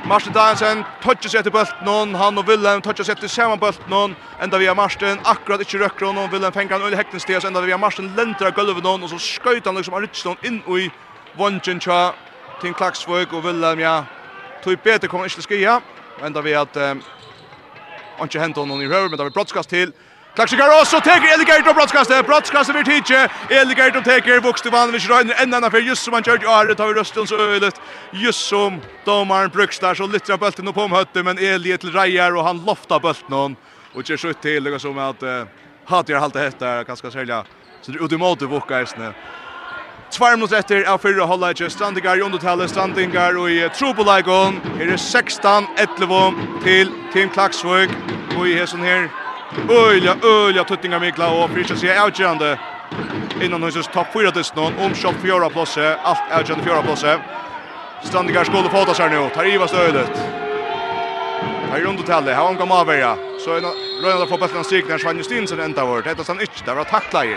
Marsten 0.06 0.32
Dansen 0.32 0.84
touchar 1.00 1.28
sig 1.28 1.42
till 1.42 1.52
bulten 1.52 2.14
han 2.14 2.38
och 2.38 2.48
Willem 2.48 2.82
touchar 2.82 3.04
sig 3.04 3.16
till 3.16 3.28
samma 3.28 3.56
bulten 3.56 4.16
ända 4.38 4.58
via 4.58 4.74
Marsten, 4.74 5.18
akkurat 5.24 5.60
inte 5.60 5.78
rökar 5.78 6.06
honom, 6.06 6.30
Willem 6.30 6.52
fänger 6.52 6.70
han 6.72 6.82
öle 6.82 6.96
häkten 6.96 7.20
till, 7.20 7.46
ända 7.46 7.60
via 7.60 7.78
Marsten 7.78 8.14
läntrar 8.14 8.50
golvet 8.50 8.84
någon 8.84 9.02
och 9.02 9.10
så 9.10 9.18
skjuter 9.18 9.70
han 9.70 9.76
liksom 9.76 9.94
Richardson 9.94 10.36
in 10.42 10.78
i 10.78 10.92
vunchen 11.32 11.80
tja 11.80 12.14
till 12.60 12.74
Klaxvåg 12.74 13.32
och 13.32 13.46
Willem 13.46 13.80
ja, 13.80 14.06
tog 14.60 14.78
bättre 14.78 15.08
kommer 15.08 15.24
inte 15.24 15.42
skia, 15.42 15.80
ända 16.22 16.42
via 16.42 16.60
att 16.60 16.76
um, 16.76 17.02
inte 18.20 18.38
hänt 18.38 18.56
honom 18.56 18.82
i 18.82 18.88
rör 18.88 19.08
men 19.08 19.18
det 19.18 19.22
var 19.22 19.30
brottskast 19.30 19.68
till 19.68 19.92
Klaxikar 20.34 20.72
også 20.80 20.98
teker 20.98 21.30
Eligert 21.30 21.68
og 21.70 21.76
brottskastet. 21.78 22.24
Brottskastet 22.26 22.74
vil 22.74 22.86
tidkje. 22.88 23.20
Eligert 23.54 23.94
og 24.00 24.02
teker 24.02 24.40
vokste 24.42 24.72
vanligvis 24.74 25.06
røyner 25.06 25.38
enda 25.38 25.60
enda 25.60 25.70
for 25.70 25.86
just 25.86 26.02
som 26.02 26.16
han 26.16 26.26
kjørt 26.26 26.42
i 26.42 26.48
året 26.50 26.80
av 26.82 27.04
så 27.06 27.38
øylet. 27.38 27.78
Just 28.12 28.48
som 28.48 28.80
domaren 29.06 29.50
bruks 29.50 29.78
der, 29.78 29.94
så 29.94 30.08
litt 30.10 30.30
av 30.30 30.40
bølten 30.42 30.68
og 30.68 30.74
påmhøtte, 30.74 31.22
men 31.22 31.38
Elie 31.38 31.78
til 31.78 31.94
reier, 31.94 32.34
og 32.34 32.48
han 32.48 32.64
lofta 32.66 32.98
bølten 32.98 33.30
hon. 33.30 33.56
Og 33.94 34.02
ikke 34.02 34.28
ut 34.28 34.42
til, 34.42 34.62
lukka 34.62 34.82
som 34.82 34.98
at 34.98 35.22
uh, 35.22 35.46
Hatier 35.86 36.18
halte 36.18 36.42
hette, 36.42 36.76
ganske 36.84 37.10
særlig. 37.14 37.44
Så 37.82 37.92
det 37.92 38.00
er 38.00 38.04
ut 38.04 38.12
i 38.12 38.18
måte 38.18 38.50
vokka 38.50 38.82
eisne. 38.82 39.14
Tvær 40.10 40.34
minutter 40.34 40.58
etter 40.58 40.82
av 40.90 40.98
fyrre 40.98 41.28
holdet 41.30 41.54
ikke. 41.54 41.70
Strandingar 41.70 42.18
i 42.18 42.26
undertallet, 42.26 42.70
Strandingar 42.74 43.38
i 43.46 43.62
uh, 43.62 43.70
trobolagon. 43.70 44.58
Her 44.80 44.96
er 44.96 44.98
16-11 44.98 46.64
til 46.66 46.90
Team 47.14 47.30
Klaksvøk. 47.30 47.94
Og 48.34 48.48
i 48.50 48.58
hessen 48.58 48.82
her 48.82 49.12
Ölja, 49.68 50.16
ölja 50.22 50.64
tuttingar 50.64 51.00
Mikla 51.00 51.30
och 51.30 51.50
Frischer 51.50 51.74
sig 51.74 51.98
avgörande 51.98 52.58
innan 53.42 53.62
hos 53.62 53.86
topp 53.86 54.06
4 54.12 54.30
dist 54.30 54.56
någon 54.56 54.78
om 54.78 54.94
shop 54.94 55.12
fjärde 55.22 55.50
plats 55.50 55.78
allt 56.02 56.18
avgörande 56.32 56.64
fjärde 56.64 56.82
plats 56.82 57.04
Strandigar 58.02 58.44
skulle 58.44 58.68
få 58.68 58.84
ta 58.84 58.94
sig 58.94 59.10
nu 59.10 59.28
tar 59.34 59.44
Iva 59.44 59.68
stödet 59.68 60.10
Här 61.70 61.80
runt 61.80 62.00
och 62.00 62.06
tälle 62.06 62.34
har 62.34 62.44
han 62.44 62.56
kommit 62.56 62.74
avvärja 62.74 63.16
så 63.44 63.56
en 63.56 63.64
röna 64.04 64.26
får 64.26 64.38
bättre 64.38 64.64
strik 64.64 64.88
när 64.88 64.98
Svan 64.98 65.16
Justinsen 65.16 65.60
ända 65.60 65.84
vart 65.84 66.04
detta 66.04 66.24
han 66.26 66.40
inte 66.40 66.64
där 66.64 66.74
var 66.74 66.84
tackla 66.84 67.24
i 67.24 67.36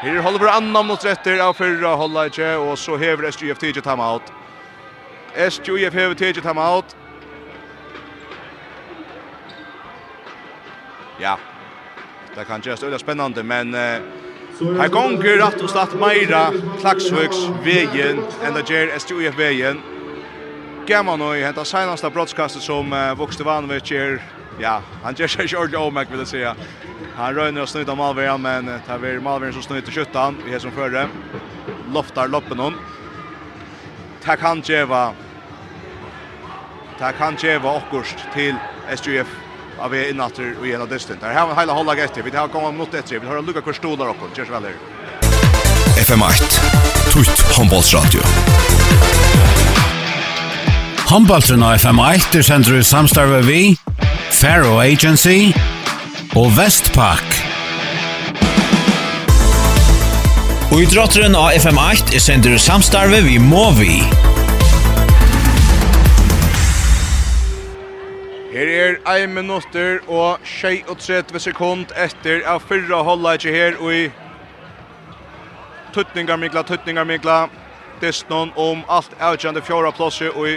Här 0.00 0.18
håller 0.18 0.38
för 0.38 0.46
annan 0.46 0.86
mot 0.86 1.04
rätter 1.04 1.38
av 1.38 1.52
förra 1.52 1.88
hålla 1.88 2.26
inte 2.26 2.56
och 2.56 2.78
så 2.78 2.96
häver 2.96 3.30
SGF 3.30 3.58
tidigt 3.58 3.84
timeout. 3.84 4.22
SGF 5.50 5.94
häver 5.94 6.14
tidigt 6.14 6.44
timeout. 6.44 6.96
ja, 11.20 11.38
det 12.34 12.44
kan 12.44 12.62
just 12.64 12.82
veldig 12.82 13.00
spännande 13.00 13.42
men 13.42 13.74
eh, 13.74 14.00
her 14.58 14.88
gonger 14.88 15.38
rett 15.38 15.62
og 15.62 15.70
slett 15.70 15.94
meira 15.98 16.48
klagsvøks 16.80 17.46
veien 17.64 18.24
enn 18.42 18.58
det 18.58 18.66
gjør 18.70 18.94
STUF 18.98 19.38
Gamma 20.88 21.16
nu 21.16 21.34
i 21.36 21.42
henta 21.44 21.64
senaste 21.68 22.08
broadcastet 22.10 22.62
som 22.64 22.92
eh, 22.96 23.10
Vokste 23.18 23.44
Vanovic 23.44 23.90
gjør, 23.92 24.22
ja, 24.56 24.78
han 25.02 25.18
gjør 25.18 25.28
seg 25.34 25.44
ikke 25.44 25.58
ordentlig 25.60 25.80
omegg, 25.82 26.14
vil 26.14 26.40
jeg. 26.40 26.68
Han 27.18 27.34
røyner 27.36 27.62
oss 27.66 27.74
snuta 27.74 27.92
Malvern 27.98 28.40
men 28.40 28.70
tar 28.86 29.02
vi 29.02 29.10
Malvern 29.20 29.52
som 29.52 29.66
snuta 29.66 29.92
kjøttan, 29.92 30.38
vi 30.46 30.54
är 30.54 30.58
som 30.58 30.72
förre. 30.72 31.08
Loftar 31.92 32.28
loppen 32.28 32.58
hon. 32.58 32.78
Det 34.24 34.38
kan 34.40 34.62
gjøre, 34.64 35.12
det 36.98 37.12
kan 37.18 37.36
gjøre 37.36 37.76
okkurst 37.76 38.24
till 38.32 38.56
STUF 38.96 39.47
av 39.80 39.90
vi 39.90 40.10
innatter 40.10 40.54
och 40.60 40.66
ena 40.66 40.86
distan. 40.86 41.16
Där 41.20 41.34
har 41.34 41.60
hela 41.60 41.72
hålla 41.72 41.96
etter. 41.96 42.22
Vi 42.22 42.36
har 42.36 42.48
kommit 42.48 42.78
mot 42.78 42.94
etter. 42.94 43.18
Vi 43.18 43.26
har 43.26 43.42
Luka 43.42 43.60
Kostolar 43.60 44.08
och 44.08 44.18
kon. 44.20 44.28
Körs 44.36 44.50
vel 44.50 44.62
her. 44.62 44.74
FM8. 45.98 46.32
Tutt 47.12 47.56
Hombolsradio 47.56 48.20
Handballsen 51.08 51.62
av 51.62 51.74
FM8 51.74 52.36
er 52.36 52.42
sender 52.44 52.78
i 52.78 52.82
samstarve 52.84 53.40
vi, 53.46 53.62
Faro 54.30 54.76
Agency 54.80 55.54
og 56.36 56.52
Vestpak. 56.58 57.38
Og 60.68 60.82
idrotteren 60.84 61.32
av 61.32 61.56
FM8 61.56 62.12
er 62.12 62.20
sender 62.20 62.58
i 62.58 62.60
samstarve 62.60 63.22
vi 63.24 63.38
Movi. 63.40 64.02
Her 68.58 68.66
er 69.06 69.22
1 69.22 69.30
minutter 69.30 70.00
og 70.10 70.38
36 70.42 71.38
sekund 71.38 71.92
etter 71.94 72.40
av 72.42 72.64
fyrra 72.66 73.04
holda 73.06 73.36
ikke 73.38 73.52
her 73.54 73.76
og 73.78 73.92
i 73.94 74.08
tuttningar 75.94 76.40
mikla, 76.42 76.64
tuttningar 76.66 77.06
mikla 77.06 77.36
Destnon 78.00 78.50
om 78.58 78.82
alt 78.90 79.14
avgjande 79.20 79.62
fjora 79.62 79.92
plåse 79.94 80.32
og 80.32 80.48
i 80.50 80.56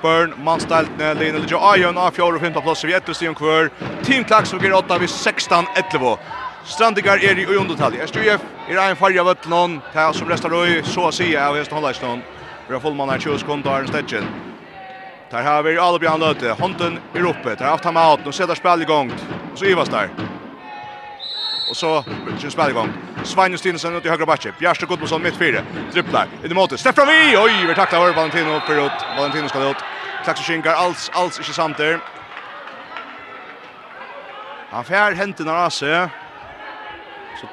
Burn, 0.00 0.32
Manstaltene, 0.40 1.10
Lina 1.20 1.42
Lidjo 1.44 1.60
Ajon 1.60 2.00
av 2.00 2.16
fjora 2.16 2.40
og 2.40 2.46
fymta 2.46 2.64
plåse 2.64 2.88
vi 2.88 2.96
etter 2.96 3.12
Sion 3.12 3.36
Kvør 3.36 3.68
Team 4.08 4.24
Klaksvog 4.24 4.64
er 4.64 4.78
8 4.80 5.00
vi 5.04 5.12
16-11 5.12 6.16
Strandigar 6.64 7.20
er 7.20 7.36
i 7.36 7.44
undertalje. 7.44 8.08
SJF 8.08 8.48
er 8.70 8.80
ein 8.86 8.96
farja 8.96 9.20
vøttlån, 9.28 9.82
det 9.92 10.08
som 10.16 10.32
restar 10.32 10.48
røy, 10.48 10.80
så 10.80 11.10
å 11.10 11.12
si 11.12 11.34
av 11.36 11.60
hesten 11.60 11.76
holda 11.76 11.92
ikke 11.92 12.08
noen 12.08 12.24
Vi 12.70 12.72
har 12.72 12.80
fullmann 12.80 13.12
her 13.12 13.20
20 13.20 13.44
sekunder, 13.44 13.74
Arne 13.76 13.92
Stetjen. 13.92 14.53
Där 15.34 15.42
har 15.42 15.62
vi 15.62 15.78
alla 15.78 15.98
bra 15.98 16.16
nöte. 16.16 16.50
Honten 16.50 16.98
i 17.14 17.20
uppe. 17.20 17.54
Där 17.54 17.64
har 17.64 17.70
haft 17.70 17.86
out 17.86 18.26
Nu 18.26 18.32
sätter 18.32 18.54
spel 18.54 18.82
igång. 18.82 19.12
Och 19.52 19.58
så 19.58 19.64
Ivas 19.64 19.88
där. 19.88 20.08
Och 21.70 21.76
så 21.76 22.04
kör 22.38 22.50
spel 22.50 22.70
igång. 22.70 22.92
Svein 23.24 23.58
Stinsen 23.58 23.96
ut 23.96 24.06
i 24.06 24.08
högra 24.08 24.26
backe. 24.26 24.52
Bjarste 24.58 24.86
Gudmundsson 24.86 25.22
mitt 25.22 25.36
fyra. 25.36 25.60
Dribblar. 25.92 26.26
In 26.44 26.50
i 26.50 26.54
målet. 26.54 26.80
Stepp 26.80 26.98
vi. 26.98 27.36
Oj, 27.36 27.66
vi 27.68 27.74
tacklar 27.74 28.00
över 28.02 28.14
Valentino 28.14 28.56
upp 28.56 28.62
förut. 28.62 28.92
Valentino 29.16 29.48
ska 29.48 29.70
ut. 29.70 29.76
Klaxschinkar 30.24 30.72
alls 30.74 31.10
alls 31.14 31.38
inte 31.38 31.52
samt 31.52 31.76
där. 31.76 32.00
Han 34.70 34.84
fär 34.84 35.12
henten 35.12 35.48
av 35.48 35.56
Asse. 35.56 36.10
Så 37.40 37.46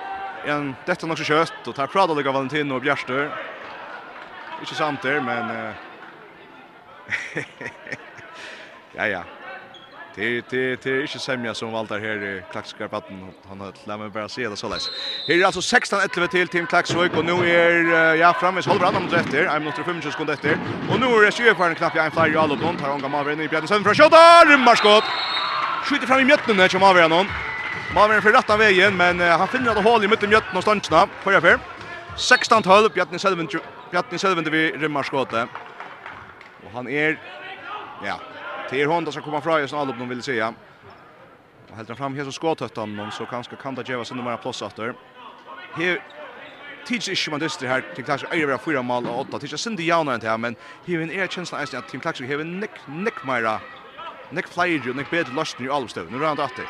en 0.49 0.75
detta 0.85 1.07
nog 1.07 1.17
så 1.17 1.23
kött 1.23 1.67
och 1.67 1.75
tar 1.75 1.87
Prada 1.87 2.13
lika 2.13 2.31
Valentino 2.31 2.73
och 2.73 2.81
Bjarster. 2.81 3.31
Inte 4.59 4.75
samt 4.75 5.01
där 5.01 5.21
men 5.21 5.65
eh, 5.65 5.73
ja, 8.95 9.07
ja. 9.07 9.23
Det 10.15 10.41
det 10.49 10.83
det 10.83 10.89
är 10.89 11.01
inte 11.01 11.19
sämja 11.19 11.53
som 11.53 11.71
Walter 11.71 11.99
här 11.99 12.23
i 12.23 12.43
Klaxkarpatten. 12.51 13.33
Han 13.49 13.59
har 13.59 13.73
låt 13.85 13.99
mig 13.99 14.09
bara 14.09 14.29
se 14.29 14.49
det 14.49 14.55
så 14.55 14.69
läs. 14.69 14.89
Här 15.27 15.35
är 15.35 15.45
alltså 15.45 15.77
16-11 15.77 16.27
till 16.27 16.47
Team 16.47 16.67
Klaxvik 16.67 17.17
och 17.17 17.25
nu 17.25 17.31
är 17.31 18.15
ja 18.15 18.33
framme 18.33 18.61
så 18.61 18.69
håller 18.69 18.85
han 18.85 18.95
om 18.95 19.13
efter. 19.13 19.47
I'm 19.47 19.59
not 19.59 19.75
sure 19.75 19.85
25 19.85 20.11
sekunder 20.11 20.33
efter. 20.33 20.57
Och 20.89 20.99
nu 20.99 21.05
är 21.05 21.25
det 21.25 21.31
20 21.31 21.55
för 21.55 21.69
en 21.69 21.75
knapp 21.75 21.95
jag 21.95 22.05
en 22.05 22.11
flyer 22.11 22.37
all 22.37 22.51
upp 22.51 22.61
någon 22.61 22.77
tar 22.77 22.89
hon 22.89 23.01
gammal 23.01 23.31
in 23.31 23.41
i 23.41 23.47
bjärden 23.47 23.67
sen 23.67 23.83
från 23.83 23.95
skott. 23.95 24.13
Rymmarskott. 24.47 25.03
Skjuter 25.83 26.07
fram 26.07 26.19
i 26.19 26.25
mitten 26.25 26.57
när 26.57 26.67
kommer 26.67 26.83
avgör 26.83 27.09
någon. 27.09 27.27
Maver 27.95 28.21
för 28.21 28.31
rätta 28.31 28.57
vägen 28.57 28.97
men 28.97 29.19
han 29.19 29.47
finner 29.47 29.71
att 29.71 29.83
hål 29.83 30.03
i 30.03 30.07
mitten 30.07 30.29
mitten 30.29 30.57
och 30.57 30.63
stansna. 30.63 31.07
jag 31.33 31.41
för 31.41 31.59
16-12 32.17 32.93
Bjarni 32.93 33.19
Selvent 33.19 33.51
Bjarni 33.91 34.19
Selvent 34.19 34.47
vi 34.47 34.71
rymmarskottet 34.71 35.49
han 36.73 36.87
är 36.87 37.19
ja, 38.03 38.19
det 38.69 38.81
är 38.81 38.85
hon 38.85 39.03
som 39.03 39.13
ska 39.13 39.21
komma 39.21 39.41
fram 39.41 39.59
just 39.59 39.73
allt 39.73 40.01
om 40.01 40.09
vill 40.09 40.23
säga. 40.23 40.53
Och 41.69 41.77
helt 41.77 41.97
fram 41.97 42.15
här 42.15 42.23
så 42.23 42.31
skottet 42.31 42.77
han 42.77 42.95
någon 42.95 43.11
så 43.11 43.25
kanske 43.25 43.55
kan 43.55 43.75
det 43.75 43.89
ge 43.89 44.05
såna 44.05 44.23
några 44.23 44.37
plus 44.37 44.61
åter. 44.61 44.93
Här 45.73 46.01
tids 46.85 47.07
ikke 47.07 47.31
man 47.31 47.39
dyster 47.39 47.67
her, 47.67 47.81
Tim 47.95 48.05
Klaxer 48.05 48.27
eier 48.33 48.47
vera 48.47 48.57
fyra 48.57 48.81
mal 48.81 49.05
og 49.05 49.25
åtta, 49.25 49.39
tids 49.39 49.53
er 49.53 49.61
sindi 49.61 49.87
jaunare 49.87 50.17
enn 50.17 50.23
det 50.23 50.29
her, 50.29 50.39
men 50.41 50.57
hivin 50.87 51.11
er 51.11 51.29
kjensla 51.29 51.61
eisen 51.61 51.79
at 51.79 51.89
Tim 51.91 52.01
Klaxer 52.01 52.27
har 52.27 52.43
nekk, 52.43 52.79
nick 52.87 53.21
meira, 53.27 53.59
nekk 54.31 54.49
flyger 54.51 54.93
og 54.93 54.99
nekk 54.99 55.11
bedre 55.13 55.35
løsner 55.37 55.67
i 55.67 55.71
alvstøv, 55.71 56.09
nu 56.11 56.21
er 56.21 56.27
han 56.31 56.39
datter. 56.39 56.67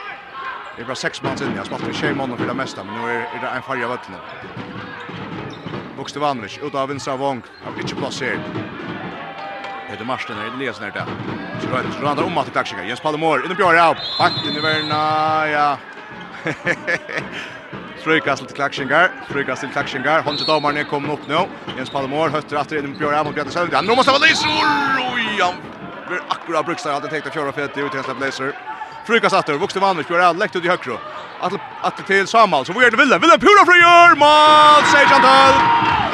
Det 0.76 0.84
er 0.84 0.88
bara 0.88 1.00
sex 1.00 1.24
mann 1.24 1.38
sinne, 1.38 1.56
jeg 1.56 1.68
smalt 1.68 1.88
vi 1.88 1.94
tjej 1.94 2.14
måneder 2.16 2.38
för 2.38 2.48
det 2.48 2.58
mesta, 2.58 2.84
men 2.84 2.96
nu 2.96 3.08
er, 3.08 3.26
er 3.28 3.40
det 3.44 3.50
en 3.56 3.64
farge 3.68 3.86
av 3.86 3.92
vøttene. 3.96 4.20
Vokste 5.98 6.20
Vanvich, 6.24 6.60
ut 6.64 6.76
av 6.76 6.90
vinstra 6.90 7.16
vong, 7.20 7.44
har 7.64 7.84
ikke 7.84 8.00
plassert. 8.00 9.01
Peter 9.92 10.06
Marsten 10.06 10.38
är 10.38 10.46
Elias 10.46 10.80
när 10.80 10.92
det. 10.92 11.06
Så 11.62 11.68
rör 11.68 11.84
det. 11.84 11.92
Så 12.00 12.06
han 12.06 12.20
om 12.20 12.38
att 12.38 12.52
klaxinga. 12.52 12.84
Jens 12.84 13.00
Palmor 13.00 13.46
inne 13.46 13.56
på 13.56 13.74
ja. 13.74 13.96
Back 14.20 14.46
in 14.46 14.56
i 14.56 14.60
värna. 14.60 15.50
Ja. 15.50 15.78
Strykas 18.00 18.40
till 18.40 18.48
klaxingar. 18.48 19.12
Strykas 19.30 19.60
till 19.60 19.70
klaxingar. 19.70 20.22
Hon 20.22 20.38
till 20.38 20.46
domaren 20.46 20.86
kommer 20.86 21.14
upp 21.14 21.28
nu. 21.28 21.38
Jens 21.78 21.90
Palmor 21.90 22.30
hötter 22.30 22.60
åter 22.60 22.80
in 22.80 22.86
i 22.86 22.98
Björn 22.98 23.26
mot 23.26 23.36
Peter 23.36 23.52
Sönder. 23.52 23.82
Nu 23.82 23.96
måste 23.96 24.12
vara 24.12 24.22
Lisa. 24.22 24.48
Oj, 25.16 25.42
han 25.42 25.54
blir 26.08 26.20
akkurat 26.28 26.66
bruksar 26.66 26.94
hade 26.94 27.08
tänkt 27.08 27.28
att 27.28 27.34
köra 27.34 27.52
för 27.52 27.66
att 27.66 27.74
det 27.74 27.82
utensla 27.82 28.14
Laser. 28.14 28.54
Strykast 29.04 29.36
åter. 29.36 29.58
Vuxte 29.58 29.80
Malmö 29.80 30.04
kör 30.04 30.34
läkt 30.34 30.56
ut 30.56 30.66
i 30.66 30.68
högra 30.68 30.98
att 31.82 32.08
till 32.08 32.28
Samuel 32.28 32.66
så 32.66 32.74
vi 32.74 32.86
är 32.86 32.92
det 32.92 32.98
vill 32.98 33.10
vill 33.10 33.30
pura 33.30 33.66
för 33.66 33.78
gör 33.86 34.16
mål! 34.16 34.84
Sejan 34.92 35.10
Chantal. 35.10 35.54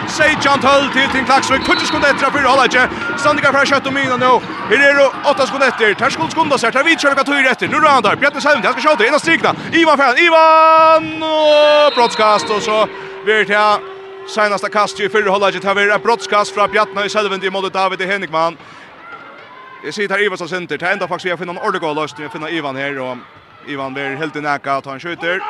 Sejan 0.09 0.41
Chantal 0.41 0.89
till 0.89 1.09
Tim 1.13 1.25
Klaxvik 1.25 1.65
kunde 1.65 1.85
skunda 1.85 2.09
efter 2.09 2.31
för 2.31 2.43
hålla 2.43 2.65
inte 2.65 2.89
Sandika 3.17 3.51
för 3.51 3.65
skott 3.65 3.87
och 3.87 3.93
mina 3.93 4.17
nu 4.17 4.25
här 4.69 4.89
är 4.89 4.93
det 4.95 5.29
åtta 5.31 5.47
skott 5.47 5.63
efter 5.63 5.93
tar 5.93 6.09
skuld 6.09 6.31
skunda 6.31 6.57
sig 6.57 6.71
tar 6.71 6.83
vi 6.83 6.97
kör 6.97 7.15
kat 7.15 7.29
efter 7.51 7.67
nu 7.67 7.77
rör 7.77 7.89
han 7.89 8.03
där 8.03 8.15
Bjärte 8.15 8.41
Salm 8.41 8.61
jag 8.63 8.79
ska 8.79 8.89
skjuta 8.89 9.05
ena 9.05 9.19
strikna. 9.19 9.55
Ivan 9.71 9.97
Färn 9.97 10.17
Ivan! 10.17 11.19
Broadcast. 11.95 12.49
Och 12.49 12.61
så 12.61 12.87
blir 13.25 13.45
det 13.45 13.79
senaste 14.27 14.69
kastet 14.69 14.99
i 14.99 15.09
fyrre 15.09 15.29
hållet 15.29 15.63
har 15.63 15.75
vi 15.75 15.91
ett 15.91 16.03
brottskast 16.03 16.53
från 16.53 16.71
Bjartna 16.71 17.05
i 17.05 17.09
Selvin 17.09 17.43
i 17.43 17.49
målet. 17.49 17.73
David 17.73 18.01
Henrikman 18.01 18.57
Jag 19.83 19.93
sitter 19.93 20.25
Ivan 20.25 20.37
som 20.37 20.49
senter. 20.49 20.77
Det 20.77 20.91
enda 20.91 21.07
faktiskt 21.07 21.31
har 21.31 21.37
finnet 21.37 21.55
en 21.55 21.61
ordentlig 21.61 22.13
vi 22.17 22.23
har 22.23 22.29
finnet 22.29 22.51
Ivan 22.51 22.75
här 22.75 22.99
och 22.99 23.17
Ivan 23.67 23.93
blir 23.93 24.15
helt 24.15 24.35
i 24.35 24.41
näka 24.41 24.73
att 24.73 24.85
han 24.85 24.99
skjuter. 24.99 25.41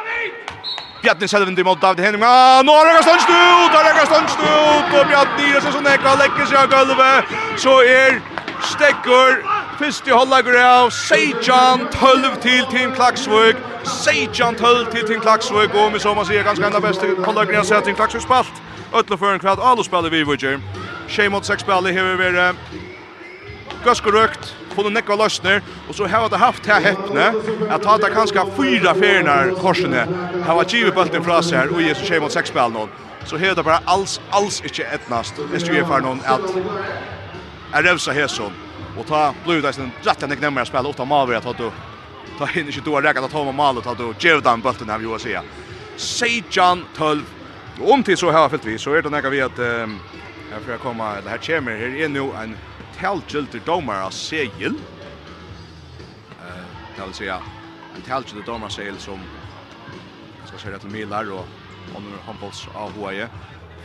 Bjarni 1.01 1.27
Selvin 1.27 1.65
mot 1.65 1.81
David 1.81 2.05
Henning. 2.05 2.23
Ah, 2.23 2.61
nu 2.61 2.71
har 2.71 2.93
han 2.93 3.03
stått 3.03 3.29
ut, 3.29 3.71
har 3.77 3.83
han 3.83 4.05
stått 4.05 4.39
ut 4.39 4.99
och 4.99 5.07
Bjarni 5.07 5.55
är 5.55 5.71
så 5.71 5.81
näka 5.81 6.15
lägger 6.15 6.45
sig 6.45 6.57
av 6.57 6.67
golvet. 6.69 7.25
Så 7.57 7.81
är 7.81 8.21
Stekker 8.61 9.43
Fyrst 9.79 10.07
i 10.07 10.11
hållagur 10.11 10.57
av 10.61 10.89
Sejan 10.89 11.87
12 11.91 12.35
til 12.41 12.65
Team 12.71 12.93
Klaksvøk 12.95 13.55
Sejan 13.83 14.55
12 14.55 14.85
til 14.91 15.07
Team 15.07 15.21
Klaksvøk 15.21 15.75
Og 15.75 15.91
med 15.91 16.01
som 16.01 16.17
man 16.17 16.25
sier 16.25 16.43
ganske 16.43 16.65
enda 16.65 16.81
beste 16.81 17.07
hållagur 17.25 17.59
av 17.59 17.83
Team 17.85 17.95
Klaksvøk 17.95 18.25
spalt 18.25 18.63
Ötla 18.93 19.17
för 19.17 19.33
en 19.33 19.39
kvart, 19.39 19.59
alla 19.61 19.83
spelar 19.83 20.09
vi 20.09 20.23
vudger 20.23 20.59
Tjej 21.07 21.29
mot 21.29 21.45
seks 21.45 21.61
spiller 21.61 21.91
hever 21.91 22.15
vi 22.15 22.57
Gøskerøkt 23.85 24.55
funnet 24.77 24.95
nekva 24.95 25.17
løsner, 25.19 25.65
og 25.87 25.97
så 25.97 26.07
har 26.07 26.29
det 26.29 26.39
haft 26.41 26.69
her 26.69 26.83
heppne, 26.85 27.31
at 27.67 27.83
ta 27.83 27.97
det 28.01 28.13
kanskje 28.13 28.45
fyra 28.57 28.93
ferner 28.97 29.51
korsene, 29.59 30.05
har 30.45 30.59
vært 30.61 30.77
givet 30.77 30.95
bulten 30.95 31.25
fra 31.25 31.41
seg 31.41 31.59
her, 31.63 31.73
og 31.73 31.83
Jesus 31.83 32.07
kommer 32.07 32.27
mot 32.27 32.37
sex 32.37 32.53
spil 32.53 32.77
någon. 32.77 32.93
Så 33.27 33.41
har 33.41 33.57
det 33.57 33.65
bare 33.67 33.83
alls, 33.91 34.19
alls 34.31 34.61
ikke 34.63 34.87
etnast, 34.95 35.41
hvis 35.51 35.65
du 35.67 35.73
er 35.75 35.87
for 35.89 36.03
noen 36.05 36.23
at 36.23 36.45
er 37.75 37.83
revsa 37.83 38.15
hesson, 38.15 38.55
og 38.95 39.05
ta 39.09 39.33
blod 39.43 39.65
deg 39.65 39.75
sin 39.75 39.91
rett 40.05 40.23
enn 40.23 40.33
ikke 40.33 40.47
nemmere 40.47 40.69
spil, 40.69 40.87
og 40.87 40.95
ta 40.95 41.05
maver 41.05 41.41
at 41.41 41.59
du 41.59 41.67
ta 42.37 42.47
in 42.53 42.69
ikke 42.69 42.83
du 42.85 42.93
har 42.93 43.01
rekket 43.01 43.31
ta 43.31 43.51
med 43.51 43.77
och 43.77 43.83
ta 43.83 43.93
då 43.93 44.13
ge 44.19 44.39
den 44.41 44.61
bulten 44.61 44.89
her, 44.89 44.97
vi 44.97 45.05
å 45.05 45.19
si. 45.19 45.35
Seijan 45.97 46.85
12, 46.95 47.25
og 47.81 47.91
om 47.91 48.03
till 48.03 48.17
så 48.17 48.31
har 48.31 48.41
jeg 48.41 48.51
fyllt 48.51 48.65
vi, 48.65 48.77
så 48.77 48.93
er 48.93 49.01
det 49.01 49.11
nekka 49.11 49.29
vi 49.29 49.41
at 49.41 49.59
um, 49.59 49.99
Herfra 50.51 50.77
komma 50.77 51.15
det 51.21 51.29
her 51.29 51.37
kommer, 51.37 51.75
her 51.75 52.03
er 52.03 52.07
nu 52.09 52.31
en 52.31 52.55
talgiltig 52.99 53.61
domar 53.61 54.01
av 54.01 54.11
segil. 54.11 54.73
Eh, 56.39 56.67
det 56.95 57.05
vil 57.05 57.13
säga 57.13 57.41
en 57.95 58.01
talgiltig 58.01 58.45
domar 58.45 58.65
av 58.65 58.69
segil 58.69 58.99
som 58.99 59.25
ska 60.45 60.57
köra 60.57 60.79
till 60.79 60.89
Milar 60.89 61.31
och 61.31 61.47
under 61.95 62.17
Hampels 62.25 62.67
av 62.67 62.93
Hawaii 62.93 63.27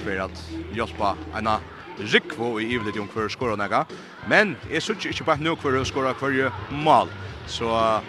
för 0.04 0.16
att 0.18 0.50
hjälpa 0.70 1.16
en 1.34 1.48
Rikvo 1.96 2.60
i 2.60 2.72
Ivlet 2.72 2.96
Jung 2.96 3.08
för 3.08 3.28
skora 3.28 3.56
några. 3.56 3.86
Men 4.24 4.56
är 4.70 4.80
så 4.80 4.92
inte 4.92 5.24
på 5.24 5.34
nu 5.34 5.56
för 5.56 5.80
att 5.80 5.86
skora 5.86 6.14
kvar 6.14 6.52
mål. 6.68 7.08
Så 7.46 8.02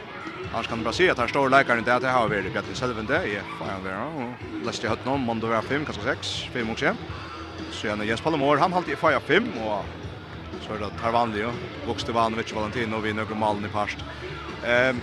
Annars 0.53 0.67
kan 0.67 0.77
du 0.77 0.83
bara 0.83 0.93
se 0.93 1.09
at 1.09 1.17
her 1.17 1.27
står 1.27 1.49
leikaren 1.49 1.83
det 1.83 1.93
at 1.95 2.03
jeg 2.03 2.13
har 2.13 2.27
varit 2.29 2.53
gött 2.53 2.67
i 2.69 2.75
selvende. 2.75 3.17
Jeg 3.25 3.45
får 3.57 3.65
han 3.65 3.83
være, 3.83 4.03
og 4.05 4.35
leste 4.61 4.85
i 4.85 4.89
høtten 4.91 5.09
om, 5.09 5.29
om 5.29 5.39
det 5.41 5.63
5, 5.65 5.85
kanskje 5.85 6.03
6, 6.03 6.33
5 6.53 6.69
og 6.69 6.73
også. 6.77 6.93
Så 7.71 7.87
igjen 7.87 8.01
er 8.01 8.05
Jens 8.05 8.21
Pallemor, 8.21 8.61
han 8.61 8.73
halte 8.73 8.93
i 8.93 8.95
5, 8.95 9.49
og 9.57 10.02
så 10.61 10.73
er 10.73 10.79
det 10.79 10.91
Tarvanlio, 11.01 11.51
Bokstevanovic, 11.85 12.53
Valentino, 12.53 12.99
vi 12.99 13.13
några 13.13 13.35
malen 13.35 13.65
i 13.65 13.69
parst. 13.69 13.97
Ehm 14.63 15.01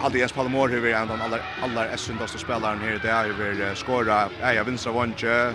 Aldi 0.00 0.18
Jens 0.18 0.32
Palmor 0.32 0.68
hur 0.68 0.80
vi 0.80 0.92
är 0.92 1.02
en 1.02 1.10
av 1.10 1.22
alla 1.22 1.40
alla 1.62 1.88
essendast 1.88 2.38
spelaren 2.40 2.80
här 2.80 2.98
det 3.02 3.10
är 3.10 3.26
ju 3.26 3.32
vill 3.32 3.76
skora 3.76 4.30
ja 4.40 4.64
vinstra 4.64 4.92
vondje, 4.92 5.48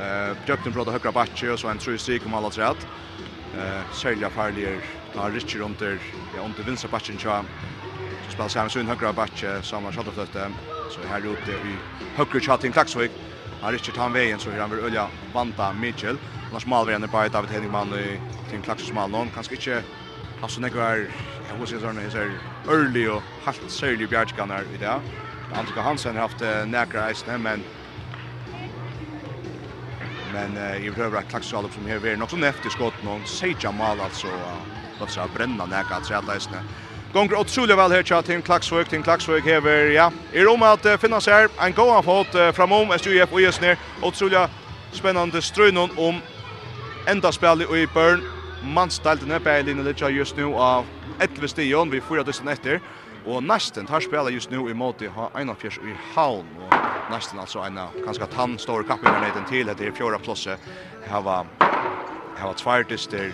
eh 0.00 0.36
Jökten 0.46 0.72
bröt 0.72 0.88
högra 0.88 1.12
backe 1.12 1.50
och 1.50 1.60
så 1.60 1.68
en 1.68 1.78
tru 1.78 1.98
streak 1.98 2.26
om 2.26 2.34
alla 2.34 2.50
Uh, 3.54 3.82
Eh 3.90 4.30
farlig 4.30 4.64
er 4.64 4.82
da 5.14 5.28
Richard 5.28 5.62
under 5.62 5.98
ja 6.34 6.42
under 6.42 6.62
vinstra 6.62 6.88
backen 6.88 7.18
så 7.18 7.44
spelar 8.30 8.48
Samson 8.48 8.86
högra 8.86 9.12
backe 9.12 9.62
samma 9.62 9.92
skottet 9.92 10.36
så 10.88 11.00
här 11.02 11.32
ute 11.32 11.50
i 11.52 11.78
högra 12.16 12.40
chatting 12.40 12.72
Klaxvik. 12.72 13.10
Har 13.60 13.72
Richard 13.72 13.96
han 13.96 14.12
vägen 14.12 14.38
så 14.38 14.50
han 14.50 14.70
vill 14.70 14.84
ölja 14.84 15.08
vanta 15.32 15.72
Mitchell. 15.72 16.35
Lars 16.52 16.66
Malveren 16.66 17.02
er 17.02 17.12
bare 17.12 17.28
David 17.28 17.48
Henningman 17.48 17.94
i 17.94 18.18
Tim 18.50 18.62
Klaxus 18.62 18.92
Malon. 18.92 19.30
Kanskje 19.34 19.52
ikke 19.52 19.82
han 20.40 20.50
som 20.50 20.64
ikke 20.64 20.78
er, 20.78 21.06
jeg 21.48 21.58
vil 21.58 21.68
si 21.70 21.80
sånn, 21.80 21.98
hans 21.98 22.14
er 22.14 22.34
ørlig 22.68 23.06
og 23.10 23.22
helt 23.46 23.72
særlig 23.72 24.08
bjergskaner 24.08 24.68
i 24.74 24.80
det. 24.80 24.94
Antika 25.56 25.80
Hansen 25.80 26.16
har 26.16 26.28
haft 26.28 26.42
nekra 26.68 27.08
eisene, 27.08 27.38
men 27.38 27.64
men 30.36 30.82
i 30.82 30.90
behöver 30.90 31.18
att 31.18 31.28
Klaxus 31.28 31.54
Alop 31.54 31.72
som 31.72 31.86
här 31.86 32.06
är 32.06 32.16
nog 32.16 32.30
så 32.30 32.36
näft 32.36 32.66
i 32.66 32.70
skott 32.70 33.02
någon 33.04 33.26
Seja 33.26 33.72
Mal 33.72 34.00
alltså 34.00 34.26
låt 35.00 35.10
säga 35.10 35.28
bränna 35.34 35.66
näka 35.66 35.94
att 35.94 36.06
säga 36.06 36.20
läsna. 36.20 36.56
Gånger 37.12 37.34
otroligt 37.40 37.78
väl 37.78 37.92
här 37.92 38.02
chat 38.02 38.28
in 38.28 38.42
Klaxvik 38.42 38.88
till 38.88 39.02
Klaxvik 39.02 39.44
hever, 39.44 39.90
ja. 39.90 40.12
I 40.32 40.40
rum 40.40 40.62
at 40.62 40.86
uh, 40.86 40.96
finnas 40.96 41.26
här 41.26 41.48
en 41.58 41.72
gåan 41.72 42.02
fot 42.02 42.34
uh, 42.34 42.52
framom 42.52 42.98
SUF 42.98 43.32
og 43.32 43.40
just 43.40 43.60
ner 43.60 43.78
otroligt 44.02 44.50
spännande 44.92 45.42
strönon 45.42 45.90
om 45.96 46.20
enda 47.06 47.32
spillet 47.32 47.70
i 47.70 47.86
Bern. 47.94 48.22
Mansdaltene 48.62 49.38
på 49.40 49.52
linje 49.62 49.84
litt 49.84 50.00
just 50.10 50.36
nu 50.36 50.54
av 50.54 50.86
11 51.20 51.48
stion 51.48 51.90
vi 51.90 52.00
får 52.00 52.24
det 52.24 52.34
etter. 52.50 52.80
Og 53.26 53.42
nesten 53.42 53.86
tar 53.86 54.00
spelet 54.00 54.34
just 54.34 54.50
nu 54.50 54.68
i 54.70 54.74
måte 54.74 55.08
ha 55.10 55.30
en 55.34 55.50
av 55.50 55.58
fjers 55.58 55.78
i 55.78 55.94
havn. 56.14 56.46
Og 56.62 56.74
nesten 57.10 57.38
altså 57.38 57.62
en 57.66 57.78
av 57.78 57.94
ganske 58.04 58.26
tann 58.34 58.58
store 58.58 58.86
kappen 58.86 59.14
i 59.14 59.22
nøyden 59.22 59.46
til 59.46 59.68
etter 59.68 59.92
fjorda 59.92 60.18
plosset. 60.18 60.58
Her 61.06 61.22
var, 61.22 61.46
her 62.38 62.46
var 62.46 62.58
tverdister 62.58 63.32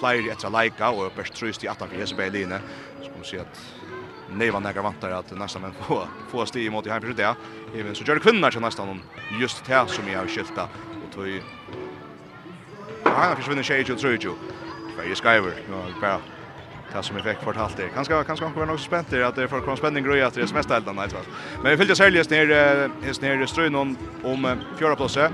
flere 0.00 0.32
etter 0.32 0.52
leika 0.52 0.90
og 0.92 1.12
best 1.16 1.36
trøst 1.36 1.64
i 1.64 1.68
18 1.68 1.88
for 1.88 1.96
Hesebeg 1.96 2.32
linje. 2.32 2.60
Så 3.02 3.10
kan 3.10 3.20
vi 3.20 3.28
si 3.30 3.40
at 3.40 3.64
Neivan 4.36 4.62
nekker 4.62 4.82
vantar 4.82 5.10
att 5.10 5.30
nästan 5.30 5.62
men 5.62 5.72
få, 5.72 6.08
få 6.30 6.46
sti 6.46 6.66
i 6.66 6.70
måte 6.70 6.88
i 6.88 6.92
heimpyrst 6.92 7.16
det. 7.16 7.34
Men 7.74 7.94
så 7.94 8.04
gör 8.04 8.14
det 8.14 8.20
kvinnar 8.20 8.50
til 8.50 8.60
nästan 8.60 9.00
just 9.40 9.64
det 9.66 9.88
som 9.88 10.08
jag 10.08 10.18
har 10.18 10.26
skilta 10.26 10.62
och 10.62 11.14
tog 11.14 11.42
han 13.14 13.36
försvinner 13.36 13.62
tjej 13.62 13.92
och 13.92 13.98
tror 13.98 14.12
ju. 14.12 14.32
Varje 14.96 15.14
skriver, 15.14 15.52
ja, 15.70 16.00
bara 16.00 16.20
det 16.92 17.02
som 17.02 17.16
jag 17.16 17.24
fick 17.24 17.44
fortalt 17.44 17.76
det. 17.76 17.88
Kanske 17.94 18.24
kanske 18.24 18.44
han 18.44 18.54
vara 18.54 18.66
något 18.66 18.80
spänt 18.80 19.10
det 19.10 19.22
att 19.26 19.36
det 19.36 19.48
får 19.48 19.60
komma 19.60 19.76
spänning 19.76 20.04
grejer 20.04 20.24
att 20.24 20.34
det 20.34 20.50
är 20.50 20.54
mest 20.54 20.70
helt 20.70 20.88
annat. 20.88 21.14
Men 21.62 21.70
vi 21.70 21.76
fyllde 21.76 21.96
säljes 21.96 22.30
ner 22.30 22.50
är 22.50 23.22
ner 23.22 23.46
strön 23.46 23.74
om 23.74 23.96
om 24.24 24.56
fjärde 24.78 24.96
platsen. 24.96 25.32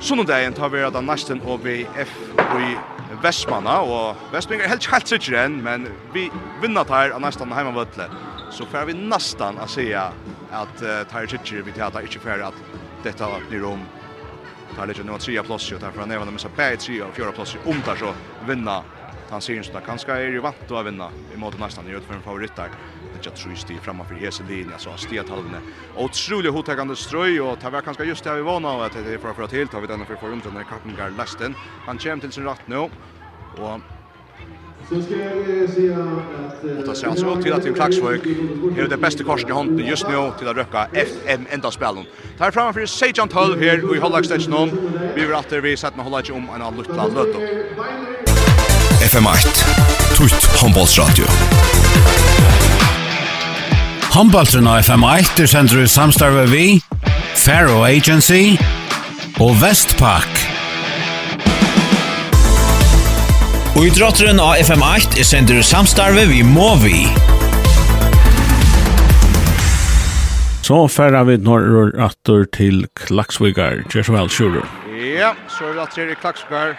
Sonnendagen 0.00 0.52
tar 0.52 0.68
vi 0.68 0.78
redan 0.82 1.06
nästan 1.06 1.40
och 1.40 1.66
vi 1.66 1.86
F 1.96 2.08
i 2.38 2.76
Vestmanna 3.22 3.80
och 3.80 4.16
Vestmingar 4.32 4.68
helt 4.68 4.92
helt 4.92 5.06
sikker 5.06 5.32
än 5.32 5.62
men 5.62 5.88
vi 6.12 6.30
vinner 6.62 6.84
tar 6.84 7.18
nästan 7.20 7.52
hemmavölle. 7.52 8.08
Så 8.50 8.66
får 8.66 8.84
vi 8.84 8.94
nästan 8.94 9.58
att 9.58 9.70
säga 9.70 10.12
att 10.50 10.78
tar 11.10 11.26
sikker 11.26 11.62
vi 11.62 11.72
tar 11.72 12.00
inte 12.00 12.18
för 12.18 12.40
att 12.40 12.54
detta 13.02 13.28
blir 13.48 13.64
om 13.64 13.80
Där 14.74 14.86
ligger 14.86 15.04
nu 15.04 15.18
trea 15.18 15.42
plats 15.42 15.72
ju 15.72 15.78
därför 15.78 16.00
han 16.00 16.10
även 16.10 16.32
missa 16.32 16.48
bäj 16.48 16.76
trea 16.76 17.06
och 17.06 17.14
fjärde 17.14 17.32
plats 17.32 17.56
om 17.62 17.82
där 17.82 17.96
så 17.96 18.16
vinna. 18.38 18.84
Han 19.28 19.42
ser 19.42 19.62
så 19.62 19.78
att 19.78 19.84
kanske 19.84 20.12
är 20.12 20.20
ju 20.20 20.40
vant 20.40 20.70
att 20.70 20.86
vinna 20.86 21.12
i 21.30 21.36
mot 21.36 21.58
nästan 21.58 21.88
i 21.88 22.00
för 22.00 22.14
en 22.14 22.22
favorit 22.22 22.56
där. 22.56 22.70
Det 23.12 23.24
jag 23.26 23.34
tror 23.34 23.54
sti 23.54 23.80
framme 23.80 24.04
för 24.04 24.14
Jesse 24.14 24.44
så 24.44 24.72
alltså 24.72 24.96
stiet 24.96 25.28
halvne. 25.28 25.62
Otroligt 25.92 26.52
hotagande 26.52 26.96
ströj 26.96 27.40
och 27.40 27.58
tar 27.60 27.70
var 27.70 27.82
kanske 27.82 28.04
just 28.04 28.24
det 28.24 28.34
vi 28.34 28.42
var 28.42 28.66
av 28.66 28.82
att 28.82 28.92
det 28.92 29.00
är 29.00 29.18
för 29.34 29.42
att 29.42 29.52
helt 29.52 29.72
har 29.72 29.80
vi 29.80 29.86
denna 29.86 30.06
för 30.06 30.16
förrummet 30.16 30.52
när 30.52 30.64
kappen 30.64 30.94
går 30.94 31.10
lasten. 31.10 31.56
Han 31.84 31.98
kommer 31.98 32.20
till 32.20 32.32
sin 32.32 32.44
rätt 32.44 32.66
nu 32.66 32.90
och 33.50 33.80
Och 34.90 34.96
det 36.86 36.96
ser 36.96 37.06
alltså 37.06 37.38
ut 37.38 37.42
till 37.42 37.52
att 37.52 37.62
Tim 37.62 37.74
Klaxvik 37.74 38.26
är 38.78 38.88
det 38.88 38.96
bästa 38.96 39.24
korsen 39.24 39.48
i 39.48 39.52
hånden 39.52 39.86
just 39.86 40.08
nu 40.08 40.30
till 40.38 40.48
att 40.48 40.56
röka 40.56 40.86
FM 40.92 41.46
enda 41.50 41.70
spelen. 41.70 42.04
Tar 42.38 42.50
fram 42.50 42.74
för 42.74 42.86
Sejan 42.86 43.28
12 43.28 43.60
här 43.62 43.96
i 43.96 43.98
Hollagstation 43.98 44.50
någon. 44.50 44.70
Vi 45.14 45.24
vill 45.26 45.34
att 45.34 45.52
vi 45.52 45.76
sätter 45.76 45.96
med 45.96 46.04
Hollagstation 46.04 46.48
om 46.48 46.54
en 46.54 46.62
av 46.62 46.76
Lutla 46.76 47.06
Lutto. 47.06 47.40
FM8. 49.02 49.34
Tutt 50.16 50.60
handbollsradio. 50.62 51.24
Handballtrun 54.02 54.66
av 54.66 54.78
FM8 54.78 55.42
er 55.42 55.46
sender 55.46 55.82
i 55.82 55.88
samstarve 55.88 56.46
vi, 56.46 56.82
Faro 57.34 57.82
Agency 57.84 58.56
og 59.40 59.56
Vestpak. 59.62 60.53
Og 63.74 63.88
i 63.88 63.90
drotteren 63.90 64.38
av 64.38 64.52
FM8 64.62 65.16
er 65.18 65.26
sender 65.26 65.64
samstarve 65.66 66.28
vi 66.30 66.44
må 66.46 66.68
vi. 66.78 67.00
Så 70.62 70.76
færre 70.86 71.24
vi 71.26 71.34
når 71.42 71.90
rattur 71.98 72.46
til 72.54 72.84
Klaksvigar. 72.94 73.82
Gjør 73.90 74.06
så 74.06 74.14
vel, 74.14 74.30
Sjurur. 74.30 74.68
Ja, 74.94 75.32
så 75.50 75.66
er 75.66 75.74
det 75.74 75.80
rattur 75.82 76.06
til 76.06 76.20
Klaksvigar. 76.22 76.76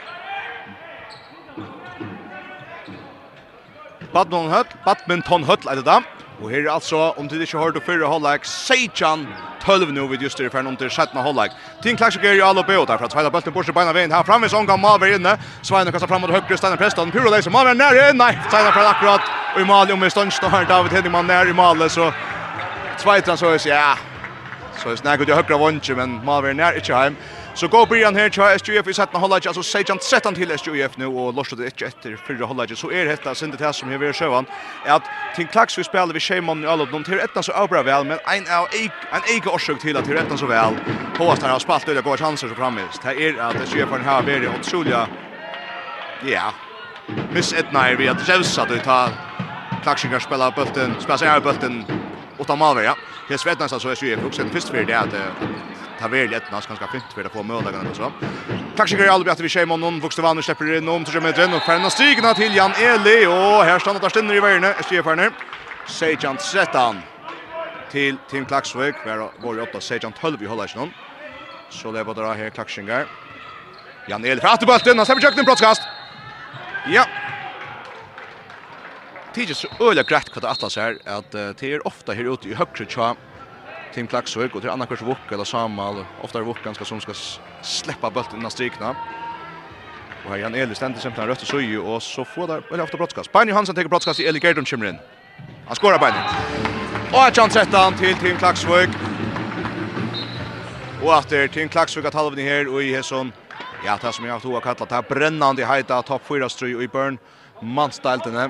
Badminton 4.16 4.50
Hutt, 4.56 4.80
Badminton 4.88 5.44
Hutt, 5.52 5.68
er 5.68 5.82
det 5.82 5.86
da? 5.92 6.00
Og 6.42 6.50
her 6.52 6.66
er 6.66 6.72
altså, 6.74 7.14
om 7.18 7.28
du 7.28 7.36
ikke 7.40 7.58
har 7.58 7.70
hørt 7.70 7.78
å 7.80 7.84
fyrre 7.86 8.08
hållag, 8.12 8.44
Seichan 8.44 9.24
12 9.64 9.94
nå 9.96 10.08
vid 10.12 10.26
just 10.26 10.38
det 10.38 10.50
for 10.52 10.60
under 10.60 10.90
17 10.90 11.16
hållag. 11.24 11.54
Tin 11.84 11.96
Klaxer 11.98 12.22
Gary 12.22 12.42
all 12.44 12.60
oppe 12.60 12.76
og 12.76 12.88
derfra 12.90 13.08
tveila 13.10 13.32
bulten 13.32 13.56
borse 13.56 13.74
beina 13.74 13.94
veien 13.96 14.12
her 14.12 14.26
framme, 14.28 14.50
sånn 14.52 14.68
gammel 14.68 14.86
Malver 14.86 15.16
inne. 15.16 15.38
Svein 15.64 15.90
kastar 15.96 16.12
fram 16.12 16.26
mot 16.26 16.34
høyre, 16.34 16.58
Steinar 16.60 16.78
Preston, 16.82 17.14
Puro 17.14 17.32
Leise, 17.32 17.54
Malver 17.54 17.78
nær, 17.78 17.96
nei, 18.14 18.34
Steinar 18.50 18.76
Preston 18.76 18.92
akkurat, 18.92 19.32
og 19.56 19.64
i 19.64 19.70
Mali 19.70 19.96
om 19.96 20.04
en 20.04 20.12
stund 20.12 20.36
snart, 20.36 20.68
David 20.70 20.98
Hedingman 20.98 21.32
nær 21.32 21.48
i 21.48 21.56
Mali, 21.56 21.88
så 21.90 22.12
Sveitran 23.00 23.40
så 23.40 23.56
er 23.56 23.64
ja, 23.72 23.96
så 24.82 24.92
er 24.92 25.00
snakket 25.00 25.32
i 25.32 25.40
høyre 25.40 25.62
vondtje, 25.62 25.96
men 25.96 26.20
Malver 26.28 26.54
nær 26.54 26.76
ikke 26.76 27.00
heim. 27.00 27.18
Så 27.56 27.68
går 27.68 27.86
Brian 27.86 28.16
här 28.16 28.30
tjua 28.30 28.54
SJF 28.54 28.88
i 28.88 28.94
sättna 28.94 29.20
hållet, 29.20 29.48
alltså 29.48 29.64
Sejan 29.64 29.98
13 29.98 30.36
till 30.36 30.52
SJF 30.52 30.98
nu 30.98 31.06
och 31.06 31.34
lossade 31.34 31.62
det 31.62 31.66
inte 31.66 31.86
efter 31.86 32.16
förra 32.16 32.46
hållet. 32.46 32.78
Så 32.78 32.92
är 32.92 33.06
det 33.06 33.12
detta 33.12 33.36
syndet 33.36 33.60
här 33.60 33.72
som 33.72 33.92
jag 33.92 34.00
vill 34.00 34.14
sjövan, 34.14 34.46
är 34.86 34.92
att 34.92 35.04
till 35.36 35.48
klax 35.48 35.78
vi 35.78 35.84
spelar 35.84 36.14
vi 36.14 36.20
Shemon 36.20 36.64
i 36.64 36.68
Alop, 36.68 36.92
de 36.92 37.04
till 37.04 37.20
ettan 37.20 37.44
så 37.44 37.52
avbra 37.52 37.84
väl, 37.84 38.06
men 38.06 38.18
en 38.26 38.44
av 38.60 38.68
en 39.12 39.22
egen 39.34 39.50
orsak 39.50 39.80
till 39.80 39.98
att 39.98 40.06
till 40.06 40.18
ettan 40.18 40.38
så 40.38 40.46
väl, 40.46 40.74
påast 41.18 41.42
han 41.42 41.52
har 41.52 41.60
spalt 41.60 41.90
ut 41.90 42.04
går 42.04 42.18
chanser 42.18 42.48
så 42.48 42.56
framvis. 42.56 43.00
Det 43.04 43.28
är 43.28 43.40
att 43.40 43.56
SJF 43.56 43.90
har 43.90 44.22
varit 44.22 44.50
otroliga, 44.60 45.08
ja, 46.24 46.54
miss 47.34 47.54
ett 47.54 47.72
när 47.72 47.96
vi 47.96 48.08
att 48.08 48.28
Jevsa 48.28 48.66
då 48.66 48.76
ta. 48.76 49.10
Klacksingar 49.84 50.20
spela 50.20 50.52
bulten, 50.52 50.96
spela 51.00 51.18
sig 51.18 51.30
av 51.30 51.44
bulten, 51.44 51.86
ta 52.48 52.56
malver, 52.56 52.84
ja. 52.84 52.96
Det 53.28 53.34
är 53.34 53.38
svetnas 53.38 53.74
alltså 53.74 53.92
SJF 53.92 54.26
också, 54.26 54.42
den 54.42 54.52
första 54.52 54.72
för 54.72 54.84
det 54.84 55.00
att 55.00 55.14
ta 56.00 56.08
väl 56.08 56.34
ett 56.34 56.52
nas 56.52 56.68
ganska 56.68 56.88
fint 56.88 57.04
för 57.14 57.26
att 57.26 57.32
få 57.32 57.44
möjligheten 57.44 57.88
och 57.88 57.96
så. 57.96 58.12
Tack 58.76 58.90
så 58.90 58.96
mycket 58.96 59.12
alla 59.12 59.32
att 59.32 59.40
vi 59.40 59.50
kör 59.50 59.66
med 59.66 59.80
någon 59.80 60.00
vuxna 60.00 60.24
vann 60.24 60.44
släpper 60.44 60.78
in 60.78 60.90
om 60.90 61.06
till 61.06 61.22
metern 61.22 61.54
och 61.54 61.62
förna 61.62 61.90
stigna 61.90 62.34
till 62.34 62.56
Jan 62.56 62.72
Eli 62.72 63.26
och 63.26 63.64
här 63.66 63.80
står 63.80 64.00
där 64.00 64.10
ständer 64.10 64.36
i 64.36 64.40
vägen 64.40 64.74
Stefaner. 64.84 65.32
Sejan 65.88 66.38
Setan 66.38 67.02
till 67.92 68.18
Tim 68.30 68.46
Klaxvik 68.46 68.96
var 69.06 69.32
var 69.40 69.62
åtta 69.62 69.82
Sejan 69.82 70.12
12 70.12 70.44
i 70.44 70.46
Hollandsson. 70.46 70.92
Så 71.70 71.92
det 71.92 72.04
var 72.04 72.14
där 72.16 72.34
här 72.34 72.50
Klaxingar. 72.50 73.06
Jan 74.08 74.26
Eli 74.26 74.42
för 74.42 74.48
att 74.48 74.60
bollen 74.60 74.98
har 74.98 75.06
släppt 75.06 75.38
en 75.38 75.46
broadcast. 75.46 75.82
Ja. 76.88 77.06
Tidigt 79.34 79.58
så 79.58 79.68
öliga 79.80 80.04
grätt 80.04 80.30
kvart 80.34 80.44
Atlas 80.44 80.76
här 80.76 80.98
att 81.06 81.32
det 81.32 81.64
är 81.64 81.88
ofta 81.88 82.14
här 82.14 82.34
ute 82.34 82.50
i 82.50 82.54
högre 82.54 82.86
tjua 82.86 83.16
Tim 83.96 84.08
Klaxvik 84.08 84.56
och 84.56 84.62
till 84.62 84.70
andra 84.70 84.86
Kurs 84.86 85.02
Wok 85.02 85.32
eller 85.32 85.44
Samal 85.44 86.06
ofta 86.22 86.40
är 86.40 86.44
Wok 86.44 86.64
ganska 86.64 86.86
som 86.86 87.02
ska 87.02 87.14
släppa 87.62 88.10
bollen 88.10 88.30
innan 88.36 88.52
strikna. 88.52 88.96
Och 90.26 90.32
här 90.32 90.38
Jan 90.38 90.56
Eli 90.56 90.76
ständer 90.76 91.00
simpelt 91.00 91.28
rött 91.28 91.42
och 91.42 91.48
så 91.48 91.62
ju 91.62 91.80
och 91.80 92.04
så 92.04 92.26
får 92.26 92.48
där 92.48 92.62
eller 92.74 92.84
ofta 92.84 92.98
brottskast. 92.98 93.32
Benny 93.32 93.52
Hansen 93.52 93.76
tar 93.76 93.84
brottskast 93.84 94.20
i 94.20 94.28
Eli 94.28 94.40
Gerdon 94.40 94.66
kommer. 94.66 95.00
Han 95.68 95.76
skorar 95.76 96.00
Benny. 96.00 96.18
Och 97.12 97.28
ett 97.28 97.36
chans 97.36 97.56
rättan 97.56 97.94
till 97.94 98.16
Tim 98.16 98.38
Klaxvik. 98.38 98.90
Och 101.04 101.16
att 101.18 101.30
det 101.30 101.48
Tim 101.48 101.70
Klaxvik 101.70 102.06
att 102.06 102.14
halva 102.14 102.42
här 102.42 102.74
och 102.74 102.84
i 102.84 102.96
Hesson. 102.96 103.32
Ja, 103.86 103.98
det 104.02 104.12
som 104.12 104.26
jag 104.26 104.34
har 104.34 104.40
tog 104.40 104.56
att 104.56 104.64
kalla 104.64 104.86
det 104.86 104.96
här 104.96 105.02
brännande 105.10 105.66
hejta 105.66 106.02
topp 106.02 106.22
4 106.26 106.50
stry 106.50 106.84
i 106.84 106.88
Burn. 106.88 107.18
Manstaltene. 107.62 108.50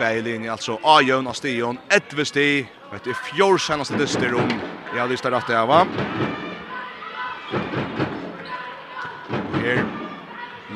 Bälinje 0.00 0.52
alltså 0.52 0.78
Ajon 0.82 1.26
och 1.26 1.36
Stion. 1.36 1.78
Ett 1.88 2.12
vid 2.12 2.26
Det 2.92 3.10
är 3.10 3.14
fjord 3.14 3.60
senaste 3.60 3.96
dyster 3.96 4.34
om 4.34 4.60
jag 4.92 5.00
hade 5.00 5.10
lyssnat 5.10 5.32
rätt 5.32 5.48
här 5.48 5.66
va? 5.66 5.86
Här 9.52 9.84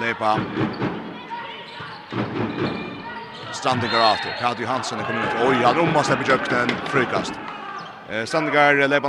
lepa 0.01 0.41
Strandigar 3.53 4.15
efter. 4.15 4.43
Pat 4.43 4.61
Johansson 4.61 4.99
kommer 4.99 5.21
ut. 5.21 5.49
Oj, 5.49 5.57
han 5.65 5.75
rommar 5.75 6.03
sig 6.03 6.17
på 6.17 6.25
kökten. 6.25 6.69
Frukast. 6.69 7.33
Eh, 8.09 8.25
Strandigar 8.25 8.89
lepa 8.89 9.09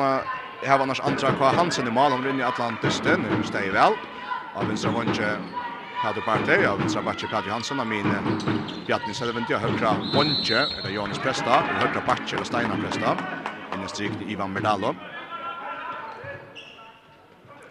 har 0.68 0.80
annars 0.80 0.99
andra 0.99 1.32
kvar 1.32 1.53
Hansen 1.53 1.88
i 1.88 1.91
mål. 1.91 2.12
Han 2.12 2.24
vinner 2.24 2.45
Atlantisten, 2.45 3.26
Nu 3.38 3.43
stäjer 3.43 3.72
väl. 3.72 3.93
Av 4.55 4.68
vinstra 4.68 4.91
vunche 4.91 5.38
hade 6.04 6.22
Bartley 6.22 6.66
av 6.66 6.80
Vinstra 6.80 7.02
backe 7.02 7.28
Patrik 7.28 7.52
Hansson 7.52 7.80
av 7.80 7.88
min 7.88 8.14
Bjarni 8.88 9.14
Selventi 9.14 9.56
och 9.56 9.60
högra 9.60 9.95
Bonche 10.14 10.66
eller 10.80 10.89
Jonas 10.89 11.20
Presta 11.20 11.60
och 11.60 11.88
högra 11.88 12.02
backe 12.08 12.36
eller 12.36 12.45
Steinar 12.45 12.78
Presta 12.78 13.18
in 14.00 14.28
i 14.28 14.32
Ivan 14.32 14.54
Merdalo 14.54 14.95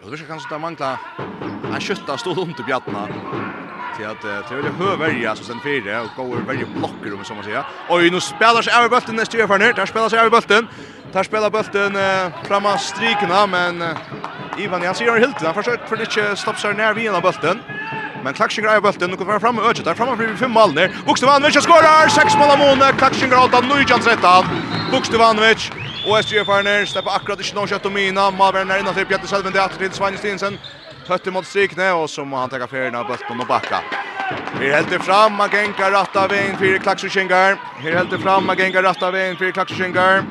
Och 0.03 0.11
det 0.11 0.17
kanske 0.17 0.49
ta 0.49 0.59
mangla 0.59 0.99
en 1.73 1.81
skytta 1.81 2.17
stod 2.17 2.37
runt 2.37 2.55
till 2.55 2.65
Bjarna 2.65 3.07
till 3.97 4.05
att 4.05 4.21
det 4.21 4.31
är 4.31 4.85
hövärja 4.85 5.35
så 5.35 5.43
sen 5.43 5.59
fyra 5.63 6.01
och 6.01 6.09
går 6.15 6.37
varje 6.37 6.65
blocker 6.65 7.13
om 7.13 7.23
som 7.23 7.35
man 7.35 7.45
säger. 7.45 7.63
Oj 7.89 8.09
nu 8.11 8.19
spelar 8.19 8.61
sig 8.61 8.73
över 8.73 8.89
bulten 8.89 9.15
nästa 9.15 9.37
över 9.37 9.59
ner. 9.59 9.73
Där 9.73 9.85
spelar 9.85 10.09
sig 10.09 10.19
över 10.19 10.29
bulten. 10.29 10.67
Där 11.11 11.23
spelar 11.23 11.49
bulten 11.49 11.95
eh, 11.95 12.43
framma 12.43 12.77
strikerna 12.77 13.47
men 13.47 13.83
Ivan 14.57 14.81
han 14.85 14.95
gör 14.99 15.19
helt. 15.19 15.41
Han 15.41 15.53
försöker 15.53 15.85
för 15.85 16.01
inte 16.01 16.35
stoppa 16.35 16.57
sig 16.57 16.73
när 16.73 16.93
vi 16.93 17.03
den 17.03 17.21
bulten. 17.21 17.59
Men 18.23 18.33
Klaxinger 18.33 18.69
är 18.69 18.81
bulten, 18.81 19.09
nu 19.11 19.17
kommer 19.17 19.39
fram 19.39 19.59
och 19.59 19.73
der 19.73 19.83
Där 19.83 19.93
framme 19.93 20.15
blir 20.15 20.35
fem 20.35 20.51
mål 20.51 20.73
ner. 20.73 20.91
Bukstevanovic 21.05 21.63
skorar, 21.63 22.09
sex 22.09 22.35
mål 22.35 22.49
av 22.49 22.59
Mone. 22.59 22.91
Klaxinger 22.97 23.43
åtta, 23.43 23.61
nu 23.61 23.85
chans 23.85 24.07
rätt 24.07 24.23
av. 24.23 24.45
Bukstevanovic 24.91 25.71
och 26.07 26.23
SG 26.23 26.45
Farner 26.45 26.85
steppar 26.85 27.11
akkurat 27.15 27.51
i 27.51 27.55
någon 27.55 27.67
kött 27.67 27.85
och 27.85 27.91
mina. 27.91 28.31
Malvern 28.31 28.71
är 28.71 28.79
innan 28.79 28.93
till 28.93 29.27
Selven, 29.27 29.53
det 29.53 29.69
till 29.77 29.91
Svein 29.91 30.17
Stinsen. 30.17 30.57
Tøtt 31.07 31.29
mot 31.31 31.45
strikne, 31.47 31.93
og 31.95 32.09
så 32.11 32.25
må 32.27 32.35
han 32.35 32.49
teka 32.51 32.65
ferien 32.67 32.95
av 32.99 33.05
bulten 33.07 33.39
og 33.39 33.47
bakka. 33.47 33.79
Her 34.59 34.73
helt 34.75 34.89
det 34.91 34.99
fram, 35.05 35.37
Magenka 35.39 35.85
gengar 35.87 35.93
ratta 35.95 36.25
vein 36.27 36.57
fyrir 36.59 36.81
Klaxinger. 36.83 37.55
Her 37.79 37.95
helt 37.95 38.11
det 38.11 38.19
fram, 38.19 38.43
Magenka 38.43 38.81
gengar 38.81 38.89
ratta 38.89 39.11
vein 39.11 39.37
fyrir 39.39 39.53
Klaxinger. 39.55 40.25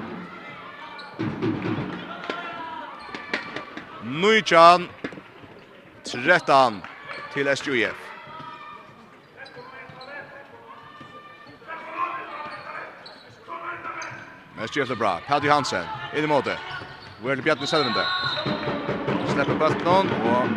Nujjan, 4.05 4.89
13 6.05 6.83
til 7.37 7.49
SJF. 7.57 7.97
SJF 14.67 14.91
er 14.91 14.95
bra. 14.95 15.19
Paddy 15.29 15.51
Hansen, 15.53 15.85
i 16.17 16.21
det 16.21 16.29
måte. 16.29 16.57
Where 17.25 17.43
Bjarni 17.43 17.67
Selvende. 17.69 18.05
Slepper 19.35 19.59
bøtten 19.61 20.09
og 20.31 20.49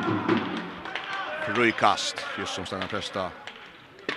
røy 1.57 1.71
kast. 1.75 2.23
Just 2.39 2.55
som 2.55 2.65
stannar 2.65 2.88
Presta. 2.88 3.27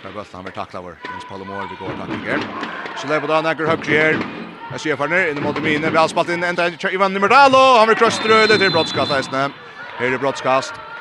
Med 0.04 0.14
bøtten 0.14 0.38
han 0.38 0.46
vil 0.46 0.54
takla 0.54 0.84
vår. 0.86 0.94
Jens 1.10 1.26
Palomor, 1.26 1.66
vi 1.66 1.80
går 1.82 1.98
taklinger. 1.98 2.46
Så 2.96 3.10
lever 3.10 3.26
da 3.26 3.42
Nekker 3.42 3.72
Høgri 3.72 3.98
her. 3.98 4.22
SJF 4.78 5.02
er 5.02 5.12
nere, 5.16 5.34
inne 5.34 5.42
mot 5.42 5.58
mine. 5.66 5.90
Vi 5.90 5.98
har 5.98 6.08
spalt 6.14 6.30
inn 6.30 6.46
enda 6.46 6.70
Ivan 6.92 7.18
og 7.18 7.78
Han 7.80 7.88
vil 7.88 7.96
krøstrøy, 7.96 8.46
det 8.46 8.62
er 8.62 8.70
brottskast, 8.70 9.18
Eisne. 9.18 9.50
Her 9.98 10.14
er 10.14 10.18
brottskast. 10.18 10.91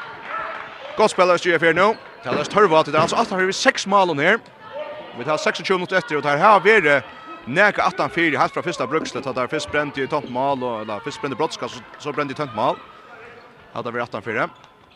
Godt 1.02 1.12
spiller 1.12 1.38
styrer 1.38 1.58
for 1.58 1.74
nå. 1.74 1.86
Tellers 2.22 2.49
tørva 2.54 2.84
til 2.86 2.93
det. 2.93 2.99
Altså, 3.02 3.16
alt 3.18 3.30
har 3.30 3.39
vi 3.41 3.54
seks 3.58 3.88
mål 3.88 4.20
her. 4.20 4.38
Vi 5.18 5.24
tar 5.26 5.38
26 5.38 5.78
minutter 5.78 5.97
etter, 5.97 6.18
og 6.18 6.24
det 6.24 6.32
her 6.32 6.38
har 6.38 6.60
vært 6.62 7.04
Neka 7.47 7.82
18-4 7.82 8.38
helt 8.38 8.54
fra 8.54 8.62
første 8.62 8.86
brukste, 8.88 9.18
at 9.18 9.26
det 9.26 9.41
er 9.41 9.47
først 9.49 9.72
brent 9.72 9.97
i 9.97 10.06
tomt 10.08 10.30
mål, 10.30 10.64
og, 10.64 10.82
eller 10.82 10.99
først 11.02 11.22
brent 11.22 11.34
i 11.34 11.38
brottskast, 11.39 11.74
så, 11.74 11.82
så 11.99 12.14
brent 12.14 12.32
i 12.32 12.38
tomt 12.38 12.54
mål. 12.56 12.78
Hadde 13.74 13.88
det 13.88 13.95
vært 13.95 14.14
18-4. 14.14 14.45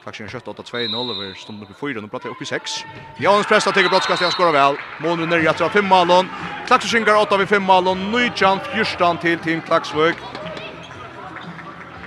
Faktisk 0.03 0.21
en 0.21 0.29
kjøtt 0.29 0.51
8-2-0 0.53 0.93
over 0.93 1.63
opp 1.63 1.73
i 1.73 1.79
4, 1.79 2.01
nå 2.05 2.11
prater 2.13 2.29
jeg 2.29 2.37
i 2.41 2.49
6. 2.51 2.77
Janus 3.25 3.49
Presta 3.49 3.73
tenker 3.73 3.89
brottskast, 3.89 4.21
han 4.21 4.35
skårer 4.35 4.53
vel. 4.53 4.77
Månen 5.01 5.33
nere 5.33 5.49
etter 5.49 5.73
5 5.73 5.89
mål. 5.89 6.29
Klakseskingar 6.69 7.17
8-5 7.25 7.65
mål, 7.65 7.95
og 7.95 7.97
Nujjan 8.13 8.61
14 8.75 9.23
til 9.25 9.41
Team 9.41 9.65
Klaksvøk. 9.65 10.21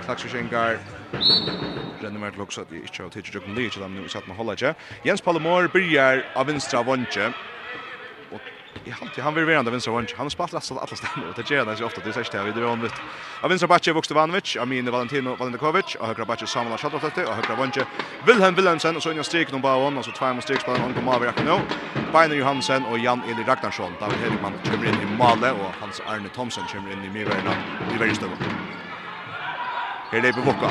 Klakseskingar 0.07 0.79
renner 2.03 2.19
mer 2.19 2.31
til 2.35 2.41
også 2.45 2.61
at 2.65 2.71
jeg 2.73 2.87
ikke 2.87 3.03
har 3.03 3.13
tidligere 3.13 3.39
jokken 3.41 3.55
lige 3.55 3.69
til 3.75 3.81
dem 3.85 3.91
nu 3.97 4.05
i 4.05 4.09
satt 4.09 4.27
med 4.27 4.35
holdet 4.35 4.61
ikke. 4.61 4.75
Jens 5.05 5.21
Palomor 5.21 5.67
byrjar 5.73 6.23
av 6.35 6.47
vinstra 6.47 6.81
vondje. 6.81 7.31
Og 8.31 8.39
har 8.93 9.01
alltid 9.01 9.23
han 9.23 9.35
vil 9.35 9.47
være 9.47 9.59
av 9.59 9.71
vinstra 9.73 9.93
vondje. 9.93 10.15
Han 10.17 10.29
har 10.29 10.33
spalt 10.33 10.53
rastet 10.53 10.77
alle 10.79 10.97
stedene, 10.97 11.29
og 11.29 11.35
det 11.37 11.45
gjør 11.49 11.65
han 11.65 11.77
så 11.77 11.85
ofte, 11.85 12.01
det 12.05 12.15
er 12.15 12.25
ikke 12.25 12.37
det 12.37 12.45
vi 12.47 12.55
drar 12.59 12.71
om 12.71 12.81
vitt. 12.81 13.01
Av 13.43 13.51
vinstra 13.51 13.69
batje 13.69 13.93
Vukste 13.93 14.15
Vanovic, 14.17 14.55
av 14.57 14.69
Valentino 14.69 15.35
Valentikovic, 15.39 15.95
av 15.99 16.13
høyre 16.13 16.25
batje 16.25 16.47
Samuel 16.47 16.79
Shadrofletti, 16.79 17.25
av 17.25 17.35
høyre 17.39 17.57
vondje 17.59 17.85
Wilhelm 18.27 18.55
Wilhelmsen, 18.55 18.95
og 18.95 19.03
så 19.03 19.11
inn 19.11 19.19
i 19.19 19.23
striken 19.23 19.55
om 19.55 19.61
Bavon, 19.61 19.97
og 19.97 20.05
så 20.05 20.11
tvær 20.11 20.33
mot 20.33 20.43
strikspilleren 20.43 20.93
på 20.93 21.05
Mavi 21.05 21.29
Rakhno, 21.29 21.59
Beiner 22.13 22.39
Johansen 22.39 22.85
og 22.89 22.99
Jan 22.99 23.23
Eli 23.29 23.43
Ragnarsson. 23.45 23.97
David 23.99 24.23
Herikman 24.25 24.57
kommer 24.69 24.89
inn 24.89 25.01
i 25.03 25.17
Male, 25.17 25.53
og 25.53 25.73
Hans 25.81 26.01
Arne 26.07 26.29
Thomsen 26.33 26.65
kommer 26.71 26.95
inn 26.95 27.05
i 27.05 27.13
Miverna 27.13 27.53
i 27.93 28.01
Veristøvån. 28.01 28.88
Her 30.11 30.21
leper 30.21 30.41
Vokka. 30.41 30.69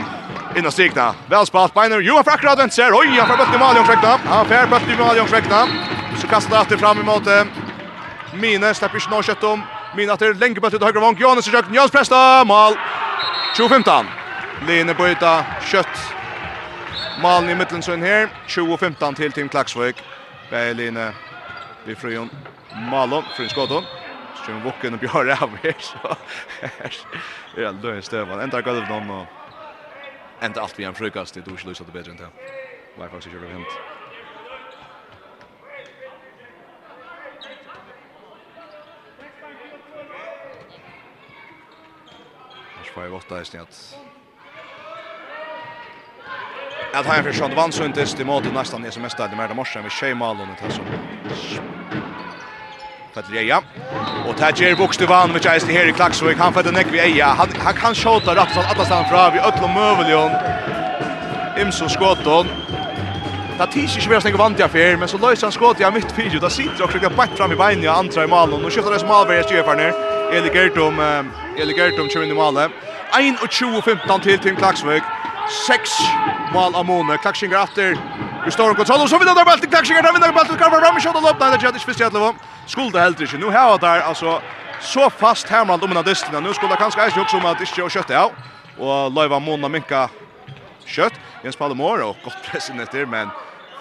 Inn 0.59 0.67
og 0.67 0.73
stigna. 0.75 1.13
Vel 1.31 1.47
spalt 1.47 1.75
Beiner. 1.75 2.03
Johan 2.03 2.25
fra 2.27 2.35
akkurat 2.35 2.59
venstre. 2.59 2.89
Oi, 2.91 3.07
han 3.15 3.29
får 3.29 3.39
bøtt 3.39 3.55
i 3.55 3.61
Malion 3.61 3.87
Krekna. 3.87 4.17
Han 4.27 4.49
får 4.51 4.71
bøtt 4.73 4.91
i 4.91 4.97
Malion 4.99 5.31
Krekna. 5.31 5.61
Så 6.19 6.27
kastar 6.27 6.51
det 6.51 6.59
alltid 6.59 6.81
fram 6.83 7.01
imot 7.01 7.29
Mine. 8.35 8.75
Slipper 8.75 8.99
ikke 8.99 9.13
nå 9.13 9.23
kjøtt 9.23 9.45
om. 9.47 9.63
Mine 9.97 10.13
etter 10.13 10.35
lenge 10.35 10.61
bøtt 10.61 10.75
ut 10.75 10.83
av 10.83 10.91
høyre 10.91 11.05
vank. 11.05 11.21
Johannes 11.23 11.47
i 11.47 11.55
kjøkken. 11.55 11.75
Johannes 11.75 11.95
Presta. 11.95 12.45
Mal. 12.45 12.77
2015. 13.57 14.11
Line 14.67 14.95
på 14.99 15.07
yta. 15.13 15.39
Kjøtt. 15.71 16.03
Malen 17.23 17.51
i 17.51 17.55
Midtlandsund 17.59 18.03
her. 18.03 18.27
2015 18.51 19.15
til 19.23 19.33
Team 19.33 19.49
Klaksvøk. 19.49 20.03
Beiline. 20.51 21.13
Vi 21.87 21.95
frøyon. 21.95 22.31
Malon. 22.91 23.25
Frøyon 23.37 23.55
Skådon. 23.55 23.87
Så 24.49 24.55
vi 24.55 24.61
vokken 24.61 24.95
och 24.95 25.01
Björn 25.01 25.31
av 25.31 25.57
her, 25.63 25.75
så 26.91 27.61
är 27.61 27.61
det 27.61 27.73
døgn 27.73 28.03
støvann. 28.03 28.41
Enda 28.41 28.61
gulv 28.61 28.89
noen, 28.89 29.11
och 29.11 29.27
ända 30.41 30.61
allt 30.63 30.79
vi 30.79 30.85
en 30.85 30.95
frukast, 30.95 31.35
det 31.35 31.45
då 31.45 31.53
ikke 31.53 31.69
lyst 31.69 31.85
til 31.85 31.93
bedre 31.93 32.15
enn 32.15 32.17
det. 32.17 32.31
Det 32.97 33.05
er 33.05 33.11
faktisk 33.13 33.35
ikke 33.35 33.45
det 33.45 33.53
hent. 33.53 33.77
Jag 42.79 42.87
får 42.95 43.05
ju 43.05 43.11
åtta 43.21 43.41
i 43.41 43.45
snitt. 43.45 43.85
Jeg 46.95 47.05
tar 47.05 47.17
en 47.19 47.25
fyrsjånd 47.25 47.55
vannsundtist 47.55 48.21
i 48.21 48.25
måte 48.25 48.49
nesten 48.49 48.87
i 48.87 48.91
semester, 48.91 49.29
det 49.29 49.37
er 49.37 49.45
mer 49.45 49.53
det 49.53 49.61
morsen, 49.61 49.85
vi 49.85 49.91
tjej 49.91 50.17
malen, 50.17 50.57
det 50.57 50.73
er 50.73 50.79
som 50.81 52.08
fattar 53.19 53.35
Leia. 53.35 53.63
Och 54.29 54.35
där 54.39 54.53
ger 54.53 54.77
Bokstevan 54.77 55.33
med 55.33 55.45
Jason 55.45 55.71
här 55.71 55.89
i 55.89 55.93
Klaxvik. 55.93 56.39
Han 56.39 56.53
fattar 56.53 56.73
neck 56.73 56.87
vi 56.91 57.01
Eja. 57.01 57.27
Han, 57.27 57.49
han 57.59 57.75
kan 57.75 57.95
skjuta 57.95 58.35
rätt 58.35 58.55
så 58.55 58.61
alla 58.61 58.85
stan 58.85 59.05
fram 59.11 59.33
vi 59.33 59.39
Ötlom 59.39 59.75
Mövelion. 59.75 60.31
Imso 61.61 61.89
skotton. 61.89 62.47
Ta 63.59 63.67
tisch 63.67 63.99
ju 64.01 64.11
mer 64.11 64.21
snägg 64.21 64.37
vant 64.37 64.59
jag 64.59 64.71
för 64.71 64.97
men 64.97 65.09
så 65.09 65.19
löser 65.19 65.47
han 65.47 65.53
skott 65.53 65.81
jag 65.81 65.95
mitt 65.95 66.13
fyrju. 66.13 66.39
Där 66.39 66.49
sitter 66.49 66.85
också 66.85 66.99
jag 67.03 67.13
bak 67.13 67.31
fram 67.37 67.53
i 67.53 67.57
benen 67.57 67.85
i 67.85 67.87
andra 67.87 68.25
i 68.25 68.27
målen 68.27 68.65
och 68.65 68.73
skjuter 68.73 68.91
det 68.91 68.99
smalberg 68.99 69.65
för 69.65 69.77
ner. 69.77 69.93
Eli 70.33 70.51
Gertum 70.55 70.99
Eli 71.61 71.75
Gertum 71.79 72.09
kör 72.11 72.23
in 72.23 72.31
i 72.31 72.35
målet. 72.35 72.71
1-2-15 73.13 74.23
till 74.23 74.39
Tim 74.39 74.57
Klaxvik. 74.57 75.03
6 75.67 75.91
mål 76.55 76.75
av 76.75 76.85
Mone. 76.85 77.19
Klaxingar 77.19 77.65
efter. 77.65 77.97
Vi 78.45 78.51
står 78.51 78.71
och 78.71 78.77
kontroll 78.77 79.01
och 79.01 79.11
så 79.11 79.19
vidare 79.19 79.35
där 79.35 79.45
bollen 79.45 79.71
Klaxingar 79.71 80.03
där 80.03 80.13
vinner 80.13 80.33
bollen. 80.33 80.59
Kan 80.59 80.71
fram 80.71 80.83
i 80.83 80.87
Ramshot 80.87 81.17
och 81.17 81.23
lopp 81.23 81.39
där 81.41 81.51
det 81.51 81.67
är 81.67 81.73
just 81.73 81.85
för 81.85 82.58
skulle 82.69 82.93
det 82.93 83.03
heller. 83.03 83.39
Nu 83.39 83.51
har 83.51 83.73
det 83.73 83.81
der, 83.87 84.05
altså, 84.07 84.39
så 84.81 85.09
fast 85.11 85.49
Hermland 85.49 85.83
om 85.83 85.91
en 85.91 85.97
av 85.97 86.07
distene. 86.07 86.41
Nu 86.41 86.55
skulle 86.55 86.77
kanske 86.77 87.01
kanskje 87.01 87.25
eisen 87.25 87.41
om 87.41 87.51
at 87.51 87.61
ikke 87.65 87.85
å 87.85 87.91
kjøttet 87.91 88.17
av. 88.17 88.37
Og 88.79 89.13
Løyva 89.17 89.41
Mona 89.43 89.69
Minka 89.69 90.07
kjøtt. 90.87 91.19
Jens 91.45 91.57
Palomor, 91.57 92.03
og 92.03 92.17
gott 92.25 92.39
press 92.47 92.71
inn 92.71 92.81
etter, 92.83 93.07
men 93.07 93.31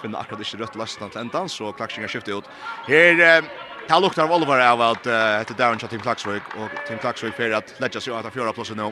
finna 0.02 0.20
akkurat 0.22 0.44
ikke 0.44 0.60
rött 0.62 0.76
lasten 0.78 1.10
til 1.10 1.24
enden, 1.24 1.48
så 1.50 1.72
Klaksingen 1.74 2.10
skifter 2.10 2.38
ut. 2.38 2.50
Her, 2.86 3.20
eh, 3.20 3.48
det 3.88 4.00
luktar 4.00 4.26
av 4.26 4.32
Oliver 4.36 4.60
av 4.60 4.82
at 4.84 5.06
uh, 5.08 5.40
etter 5.40 5.56
Darren 5.58 5.78
til 5.80 5.88
Team 5.88 6.02
Klaksvøk, 6.04 6.50
og 6.60 6.74
Team 6.86 6.98
Klaksvøk 7.00 7.34
fyrir 7.34 7.56
at 7.56 7.72
Ledja 7.80 8.02
seg 8.04 8.14
av 8.14 8.28
fjøra 8.34 8.52
plasset 8.52 8.76
nå. 8.78 8.90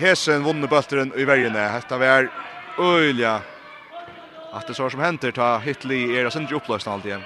Hesen 0.00 0.44
vunne 0.44 0.68
bøtteren 0.68 1.10
i 1.16 1.24
vergene. 1.28 1.66
Hetta 1.72 1.98
var 2.00 2.28
øyla 2.78 3.40
att 4.52 4.66
det 4.66 4.74
så 4.74 4.90
som 4.90 5.00
händer 5.00 5.30
ta 5.30 5.58
Hitli 5.58 6.18
är 6.18 6.24
det 6.24 6.30
sindri 6.30 6.56
upplöst 6.56 6.88
allt 6.88 7.06
igen. 7.06 7.22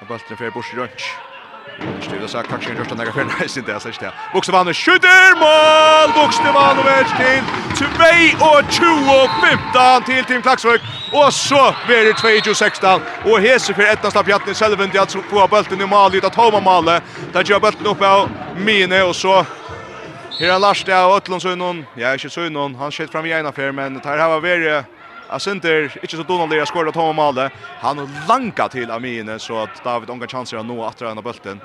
Och 0.00 0.06
bulten 0.06 0.36
för 0.36 0.50
Bush 0.50 0.76
Runch. 0.76 1.14
Styr 2.02 2.20
det 2.20 2.28
så 2.28 2.42
kanske 2.42 2.70
inte 2.70 2.94
några 2.94 3.12
för 3.12 3.24
nice 3.24 3.60
inte 3.60 3.74
alltså 3.74 3.88
inte. 3.88 4.12
Buxman 4.32 4.74
skjuter 4.74 5.34
mål. 5.44 6.08
Buxman 6.18 6.78
och 6.78 6.84
till 7.16 7.42
2 8.78 8.84
och 9.22 9.30
15 9.72 10.02
till 10.02 10.24
Tim 10.24 10.42
Klaxvik 10.42 10.80
och 11.12 11.32
så 11.32 11.74
blir 11.86 12.04
det 12.04 12.44
2 12.44 12.54
16 12.54 13.00
och 13.24 13.40
Hesse 13.40 13.74
för 13.74 13.82
ett 13.82 14.02
nästa 14.02 14.24
pjatten 14.24 14.54
Selvin 14.54 14.90
det 14.92 14.98
att 14.98 15.12
få 15.12 15.48
bulten 15.48 15.80
i 15.80 15.86
mål 15.86 16.14
utan 16.14 16.30
Thomas 16.30 16.64
målet. 16.64 17.02
Där 17.32 17.44
gör 17.44 17.60
bulten 17.60 17.86
upp 17.86 18.02
av 18.02 18.30
Mine 18.56 19.02
och 19.02 19.16
så 19.16 19.46
Här 20.40 20.54
är 20.54 20.58
Lars 20.58 20.84
där 20.84 21.06
och 21.06 21.16
Ötlundsson. 21.16 21.86
Jag 21.94 22.10
är 22.10 22.14
inte 22.14 22.30
så 22.30 22.40
någon. 22.40 22.74
Han 22.74 22.92
skjuter 22.92 23.12
fram 23.12 23.26
i 23.26 23.30
ena 23.30 23.52
för 23.52 23.72
men 23.72 23.94
det 23.94 24.08
här 24.08 24.28
var 24.28 24.40
varit 24.40 24.97
Jag 25.30 25.42
synter 25.42 25.98
inte 26.02 26.16
så 26.16 26.22
Donald 26.22 26.50
Lea 26.50 26.66
skörda 26.66 26.92
Tom 26.92 27.16
Malde. 27.16 27.50
Han 27.80 28.10
lanka 28.28 28.68
till 28.68 28.90
Amine 28.90 29.38
så 29.38 29.58
att 29.58 29.84
David 29.84 30.10
onka 30.10 30.26
chanser 30.26 30.56
att 30.56 30.66
nå 30.66 30.84
att 30.84 31.02
av 31.02 31.22
bulten. 31.22 31.60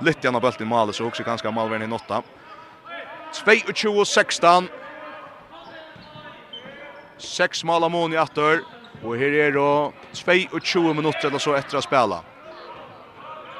Lite 0.00 0.26
gärna 0.26 0.40
bulten 0.40 0.66
i 0.66 0.70
Malde 0.70 0.92
så 0.92 1.06
också 1.06 1.22
ganska 1.22 1.50
Malvern 1.50 1.82
i 1.82 1.86
notta. 1.86 2.22
22-16. 3.32 4.68
Sex 7.18 7.64
mål 7.64 7.84
av 7.84 7.90
Moni 7.90 8.16
attor. 8.16 8.60
Och 9.04 9.16
här 9.16 9.32
är 9.32 9.52
då 9.52 9.92
22 10.62 10.94
minutter 10.94 11.28
eller 11.28 11.38
så 11.38 11.54
efter 11.54 11.78
att 11.78 11.84
spela. 11.84 12.20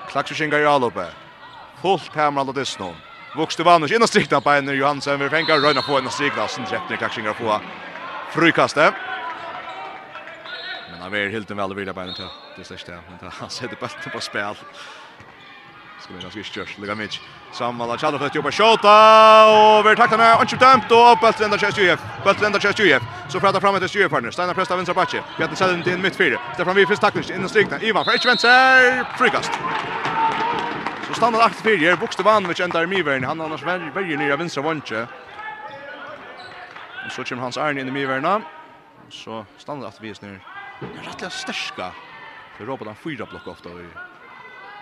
Klaxushinga 0.09 0.59
i 0.59 0.67
Alope. 0.67 1.07
Fullt 1.83 2.15
hemma 2.15 2.41
alla 2.41 2.53
Disney. 2.53 2.93
Vuxte 3.37 3.63
Vanus 3.63 3.93
innan 3.93 4.09
strikna 4.09 4.41
på 4.41 4.55
Johansen. 4.55 5.19
Vi 5.19 5.29
fänkar 5.29 5.59
röjna 5.59 5.83
på 5.83 5.99
innan 5.99 6.11
strikna. 6.11 6.49
Sen 6.49 6.65
träffar 6.65 6.97
Klaxushinga 6.97 7.35
på 7.35 7.61
frukastet 8.31 8.95
han 11.01 11.15
är 11.15 11.29
helt 11.29 11.51
en 11.51 11.57
väl 11.57 11.75
vidare 11.75 11.95
på 11.95 12.05
inte. 12.05 12.29
Det 12.57 12.65
släcks 12.65 12.85
där, 12.85 13.03
men 13.09 13.31
han 13.33 13.51
sätter 13.51 13.77
bollen 13.77 14.11
på 14.13 14.21
spel. 14.21 14.55
Ska 16.01 16.15
vi 16.15 16.23
ganska 16.23 16.43
körs, 16.43 16.79
lägga 16.79 16.95
mitt. 16.95 17.21
Samma 17.53 17.87
la 17.87 17.99
Chalo 17.99 18.19
fått 18.19 18.35
jobba 18.35 18.51
skjuta 18.51 18.95
och 19.47 19.87
vi 19.87 19.97
tackar 19.97 20.19
när 20.19 20.41
Anchip 20.41 20.61
dömt 20.61 20.91
och 20.91 21.19
bollen 21.23 21.51
där 21.51 21.59
körs 21.59 21.79
UF, 21.79 22.01
Bollen 22.25 22.53
där 22.53 22.61
körs 22.61 22.81
UF. 22.81 23.03
Så 23.29 23.41
pratar 23.41 23.61
fram 23.61 23.75
ett 23.75 23.95
ju 23.95 24.09
partner. 24.09 24.31
Steinar 24.31 24.55
Presta, 24.55 24.77
vänstra 24.77 24.95
backe. 24.95 25.23
Vi 25.37 25.43
hade 25.45 25.57
sällan 25.57 25.83
till 25.83 25.99
mitt 25.99 26.17
fyra. 26.17 26.39
Stefan 26.55 26.77
vi 26.77 26.87
först 26.87 27.01
tackling 27.01 27.25
innan 27.31 27.47
i 27.47 27.49
strikna. 27.49 27.81
Ivan 27.81 28.05
för 28.05 28.27
vänster 28.29 29.05
frikast. 29.19 29.53
Så 31.09 31.15
stannar 31.15 31.41
aktivt 31.41 31.63
fyra. 31.63 31.97
Bokstavanovic 31.97 32.61
i 32.61 32.87
Mivern. 32.87 33.25
Han 33.25 33.41
annars 33.41 33.63
väljer 33.63 34.17
nya 34.17 34.37
vänstra 34.37 34.63
vänster. 34.63 35.07
Så 37.11 37.25
kommer 37.25 37.43
Hans 37.43 37.57
Arne 37.57 37.81
in 37.81 37.89
i 37.89 37.91
Miverna. 37.91 38.43
Så 39.11 39.47
stannar 39.59 39.89
akt 39.89 39.99
vi 40.01 40.11
är 40.11 40.15
snur 40.15 40.41
är 40.81 41.25
rätt 41.25 41.33
starka. 41.33 41.93
För 42.57 42.65
robotar 42.65 42.95
fyra 42.95 43.27
block 43.31 43.47
ofta 43.47 43.69
i 43.69 43.89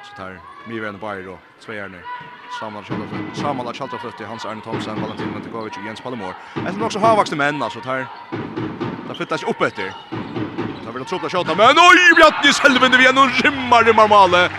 så 0.05 0.17
tar 0.17 0.41
Miren 0.67 0.99
Bayro 0.99 1.39
tvärner 1.65 2.03
Samuel 2.61 2.85
Chalter 2.85 3.35
Samal 3.35 3.75
Chalter 3.75 3.99
flyttar 3.99 4.25
Hans 4.25 4.45
Arne 4.45 4.61
Thomsen 4.61 5.01
Valentin 5.03 5.33
Matkovic 5.33 5.77
och 5.77 5.85
Jens 5.87 6.01
Palmor. 6.01 6.35
Jag 6.55 6.75
tror 6.75 6.85
också 6.85 6.99
Havax 6.99 7.31
till 7.31 7.39
män 7.39 7.63
alltså 7.63 7.81
tar 7.81 8.07
där 9.09 9.15
flyttas 9.15 9.43
upp 9.43 9.61
efter. 9.61 9.95
Där 10.85 10.93
vill 10.93 11.05
troppa 11.05 11.29
skjuta 11.29 11.55
men 11.55 11.77
oj 11.79 12.15
Bjartni 12.17 12.53
Selvende, 12.53 12.97
vi 12.99 13.07
ändå 13.09 13.31
rimmar 13.45 13.85
det 13.85 13.93
normale. 13.93 14.51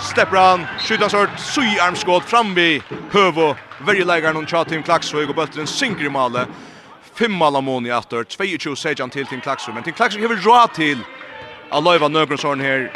Stepran 0.00 0.66
skjuter 0.78 1.08
sort 1.08 1.38
syarmskott 1.38 2.24
fram 2.24 2.54
vid 2.54 2.82
Hövo. 3.10 3.56
Varje 3.80 4.04
lägaren 4.04 4.36
och 4.36 4.48
Chatim 4.48 4.82
Klaxvig 4.82 5.28
och 5.28 5.34
bulten 5.34 5.66
synker 5.66 6.04
i 6.04 6.08
målet 6.08 6.48
fem 7.20 7.32
mål 7.32 7.62
mån 7.62 7.86
i 7.86 7.92
åter. 7.92 8.24
22 8.28 8.76
sejan 8.76 9.10
till 9.10 9.26
till 9.26 9.40
Klaxon. 9.40 9.74
Men 9.74 9.82
till 9.82 9.92
Klaxon 9.92 10.22
har 10.22 10.28
vi 10.28 10.36
råd 10.36 10.72
till 10.74 10.98
att 11.70 11.84
löva 11.84 12.08
Nögrensson 12.08 12.60
här. 12.60 12.92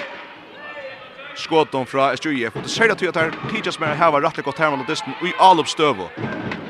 Skotton 1.37 1.87
från 1.87 2.11
SJF. 2.15 2.57
Och 2.57 2.63
det 2.63 2.69
säger 2.69 2.93
att 2.93 2.99
det 2.99 3.17
här 3.17 3.33
tidigast 3.51 3.81
med 3.81 3.93
att 3.93 3.99
häva 3.99 4.21
rättligt 4.21 4.47
gott 4.47 4.59
här 4.59 4.77
med 4.77 4.87
distan 4.87 5.11
i 5.11 5.33
all 5.39 5.67
stövo. 5.67 6.09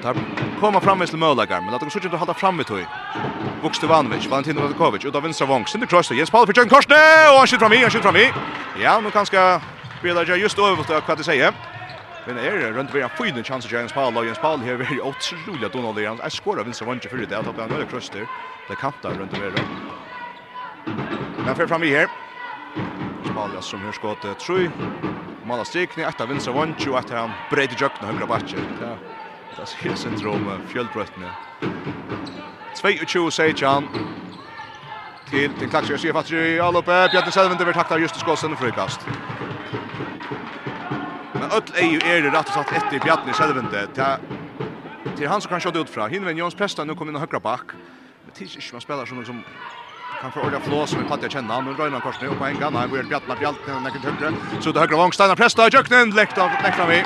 Där 0.03 0.15
kommer 0.61 0.81
fram 0.81 0.99
med 0.99 1.15
möjligheter. 1.15 1.61
Men 1.61 1.75
att 1.75 1.81
de 1.81 1.91
såg 1.91 2.05
inte 2.05 2.17
hålla 2.17 2.35
fram 2.35 2.57
vid 2.59 2.67
tog. 2.67 2.87
Vukstevanovic, 3.63 4.27
Valentin 4.27 4.57
Vadakovic, 4.57 5.05
utav 5.05 5.23
vänstra 5.23 5.47
vång. 5.47 5.67
Sinter 5.67 5.87
Krosta, 5.87 6.15
Jens 6.15 6.31
Paul 6.31 6.47
för 6.47 6.55
Jön 6.57 6.69
Korsne! 6.69 7.29
Och 7.31 7.39
han 7.39 7.47
skjuter 7.47 7.59
fram 7.59 7.73
i, 7.73 7.83
han 7.83 7.91
skjuter 7.91 8.03
fram 8.03 8.17
i. 8.17 8.33
Ja, 8.83 9.01
nu 9.01 9.11
kan 9.11 9.27
ska 9.27 9.61
spela 9.99 10.25
just 10.25 10.59
över 10.59 11.03
vad 11.07 11.19
det 11.19 11.25
säger. 11.25 11.53
Men 12.25 12.39
er 12.41 12.57
det 12.57 12.73
rundt 12.73 12.93
vera 12.95 13.11
fyrne 13.13 13.45
chanser 13.45 13.69
til 13.69 13.79
Jens 13.79 13.93
Paul, 13.93 14.17
og 14.17 14.25
Jens 14.25 14.41
Paul 14.41 14.63
har 14.65 14.79
vært 14.81 15.01
utrolig 15.05 15.67
at 15.69 15.75
Donald 15.75 16.01
Jans. 16.01 16.23
Jeg 16.25 16.39
skårer 16.39 16.65
vinst 16.65 16.81
og 16.81 16.89
vant 16.89 17.05
ikke 17.05 17.27
det, 17.27 17.37
at 17.37 17.45
han 17.45 17.73
veldig 17.75 17.89
krøster. 17.91 18.29
Det 18.69 18.79
kanter 18.81 19.19
rundt 19.21 19.37
vera. 19.37 19.65
Men 21.45 21.57
fyrir 21.57 21.69
fram 21.69 21.85
i 21.85 21.93
her. 21.93 22.09
Paul 23.35 23.57
som 23.63 23.83
har 23.85 23.93
skått 23.93 24.25
tru. 24.41 24.71
Mala 25.45 25.65
strikning, 25.69 26.07
etter 26.09 26.29
vinst 26.31 26.49
og 26.49 26.57
vant, 26.57 26.87
og 26.89 26.97
etter 27.01 27.21
han 27.21 27.35
breit 27.51 27.75
i 27.75 27.77
jøkken 27.77 28.07
og 28.07 28.15
høyre 28.15 28.31
bakke. 28.31 28.63
Ja. 28.81 28.95
Det 29.53 29.61
er 29.61 29.75
helt 29.85 30.01
syndrom 30.01 30.49
fjellbrøttene. 30.71 31.35
22 32.75 33.29
sier 33.37 33.69
han 33.69 33.91
til 35.29 35.53
til 35.59 35.71
klaksjer 35.71 36.01
sier 36.01 36.17
fast 36.17 36.33
i 36.33 36.57
alloppe. 36.63 36.97
Bjarne 37.13 37.33
Selvinder 37.35 37.69
vil 37.69 37.77
takta 37.77 38.01
just 38.01 38.19
skåsen 38.21 38.57
frikast 38.57 39.05
öll 41.55 41.63
är 41.75 42.07
er 42.07 42.23
det 42.23 42.31
rätt 42.31 42.49
satt 42.49 42.73
ett 42.73 42.93
i 42.93 42.99
Bjarni 42.99 43.33
Selvende. 43.33 43.87
Ta 43.95 44.19
till 45.17 45.29
han 45.29 45.41
som 45.41 45.49
kan 45.49 45.61
skjuta 45.61 45.79
ut 45.79 45.91
fra. 45.91 46.07
Hinven 46.07 46.37
Jons 46.37 46.55
Pesta 46.55 46.85
nu 46.85 46.95
kommer 46.95 47.13
in 47.13 47.17
och 47.17 47.21
högra 47.21 47.41
back. 47.41 47.67
Men 48.25 48.35
tills 48.35 48.57
inte 48.57 48.69
man 48.73 48.81
spelar 48.81 49.07
som 49.07 49.25
som 49.25 49.45
kan 50.21 50.33
få 50.33 50.41
ordet 50.41 50.63
flå 50.63 50.87
som 50.87 51.03
vi 51.03 51.09
fattar 51.09 51.29
känna 51.29 51.61
men 51.61 51.93
han 51.93 52.01
kors 52.01 52.21
nu 52.21 52.29
på 52.29 52.45
en 52.45 52.61
gång 52.61 52.75
här 52.75 52.89
blir 52.89 53.03
Bjartna 53.03 53.35
Bjalten 53.37 53.83
när 53.83 53.91
kan 53.91 54.01
högra 54.01 54.33
så 54.61 54.73
det 54.73 54.81
högra 54.81 54.97
Wangstein 54.97 55.37
Presta 55.37 55.67
i 55.67 55.71
köknen 55.71 56.11
läkt 56.11 56.39
av 56.39 56.51
läkt 56.63 56.81
vi 56.89 57.05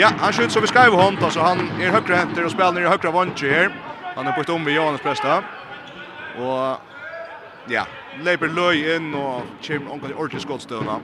ja 0.00 0.10
han 0.18 0.32
skjuter 0.32 0.50
så 0.50 0.60
vi 0.60 0.66
ska 0.66 0.84
ju 0.84 0.90
hånd. 0.90 1.18
alltså 1.22 1.40
han 1.40 1.58
är 1.80 1.90
högra 1.90 2.16
händer 2.16 2.44
och 2.44 2.50
spelar 2.50 2.72
ner 2.72 2.80
i 2.80 2.86
högra 2.86 3.10
vånche 3.10 3.50
här 3.50 3.74
han 4.16 4.26
er 4.26 4.32
på 4.32 4.40
ett 4.40 4.48
om 4.48 4.64
vid 4.64 4.74
Jonas 4.74 5.00
Presta 5.00 5.42
och 6.38 6.80
ja 7.66 7.86
leper 8.22 8.48
Løy 8.48 8.94
inn 8.96 9.14
og 9.14 9.42
kjem 9.60 9.90
onkel 9.90 10.14
Orchis 10.14 10.44
Goldstone. 10.44 11.00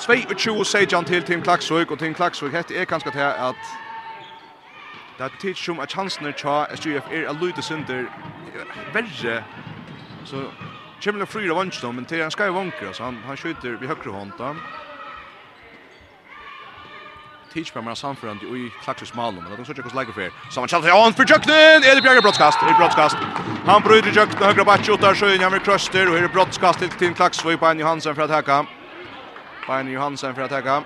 22 0.00 0.64
säger 0.64 0.94
han 0.94 1.04
till 1.04 1.22
Team 1.22 1.42
Klaxvik 1.42 1.90
og 1.90 1.98
Team 1.98 2.14
Klaxvik 2.14 2.52
heter 2.52 2.80
er 2.80 2.84
kanskje 2.84 3.10
til 3.10 3.20
at 3.20 3.56
det 5.18 5.24
er 5.24 5.36
tids 5.40 5.64
som 5.64 5.80
at 5.80 5.90
chansen 5.92 6.26
er 6.26 6.32
tja 6.32 6.64
SGF 6.74 7.10
er 7.12 7.28
a 7.28 7.32
lute 7.32 7.62
synder 7.62 8.06
verre 8.94 9.42
så 10.24 10.46
kommer 11.04 11.20
det 11.20 11.28
fryra 11.28 11.54
vannsdom 11.54 11.94
men 11.94 12.04
til 12.04 12.22
han 12.22 12.30
skal 12.30 12.46
jo 12.46 12.52
vankra 12.52 12.92
så 12.92 13.04
han, 13.04 13.18
han 13.26 13.36
skjuter 13.36 13.76
vid 13.76 13.88
høyre 13.88 14.12
hånda 14.16 14.54
tids 17.52 17.70
på 17.70 17.82
mer 17.82 17.94
samförande 17.94 18.48
i 18.56 18.72
Klaksviks 18.84 19.14
Malum 19.14 19.44
men 19.44 19.52
det 19.52 19.60
er 19.60 19.64
sånn 19.68 19.82
hvordan 19.82 20.00
lager 20.00 20.16
fyr 20.16 20.32
så 20.50 20.60
man 20.60 20.72
kjallt 20.72 20.88
on 20.96 21.06
an 21.06 21.20
for 21.20 21.28
Jöknen 21.28 21.84
er 21.84 21.94
det 21.94 22.02
bjerg 22.02 22.22
broadcast? 22.22 22.62
er 22.62 22.76
broadcast. 22.80 23.16
han 23.66 23.82
bryter 23.82 24.16
Jöknen 24.16 24.48
høyre 24.48 24.64
batsjota 24.64 25.14
sjøen 25.14 25.44
han 25.44 25.52
vil 25.52 25.66
krøster 25.68 26.08
og 26.08 26.16
er 26.16 26.28
brottskast 26.32 26.78
til 26.78 26.90
Team 26.98 27.14
Klaksvik 27.14 27.60
på 27.60 27.66
Annie 27.66 27.84
Hansen 27.84 28.14
for 28.14 28.24
at 28.24 28.38
hekka 28.40 28.64
Arne 29.70 29.90
Johansen 29.90 30.34
för 30.34 30.42
att 30.42 30.50
täcka. 30.50 30.82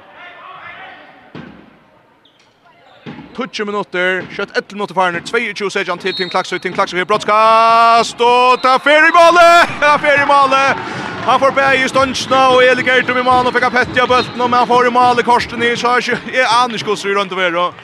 20 3.36 3.64
minutter, 3.64 4.22
kjøtt 4.30 4.52
11 4.56 4.74
minutter 4.76 4.94
farne, 4.94 5.20
22 5.26 5.70
sejan 5.70 5.98
til 5.98 6.14
Tim 6.14 6.30
Klaksøy, 6.30 6.58
Tim 6.58 6.72
Klaksøy 6.72 6.98
har 7.00 7.08
brottskast, 7.08 8.20
og 8.20 8.60
ta 8.62 8.76
fer 8.84 9.08
i 9.08 9.14
målet, 9.16 9.72
ta 9.80 9.96
fer 9.98 10.22
i 10.22 10.28
målet, 10.28 10.84
han 11.24 11.40
får 11.40 11.56
bæg 11.56 11.82
i 11.82 11.88
ståndsna, 11.88 12.42
og 12.54 12.62
Eli 12.64 12.84
Gertum 12.86 13.18
i 13.18 13.24
målet, 13.26 13.48
og 13.50 13.56
fikk 13.56 13.66
av 13.70 13.80
av 14.04 14.08
bølten, 14.12 14.38
men 14.38 14.58
han 14.58 14.68
får 14.68 14.86
i 14.86 14.94
målet 14.94 15.26
korsten 15.26 15.62
i, 15.62 15.74
så 15.76 15.96
er 15.96 16.04
ikke 16.04 16.36
jeg 16.36 16.44
aner 16.44 16.62
Anders 16.62 16.84
Gosser 16.84 17.16
rundt 17.18 17.32
over, 17.32 17.56
og 17.56 17.74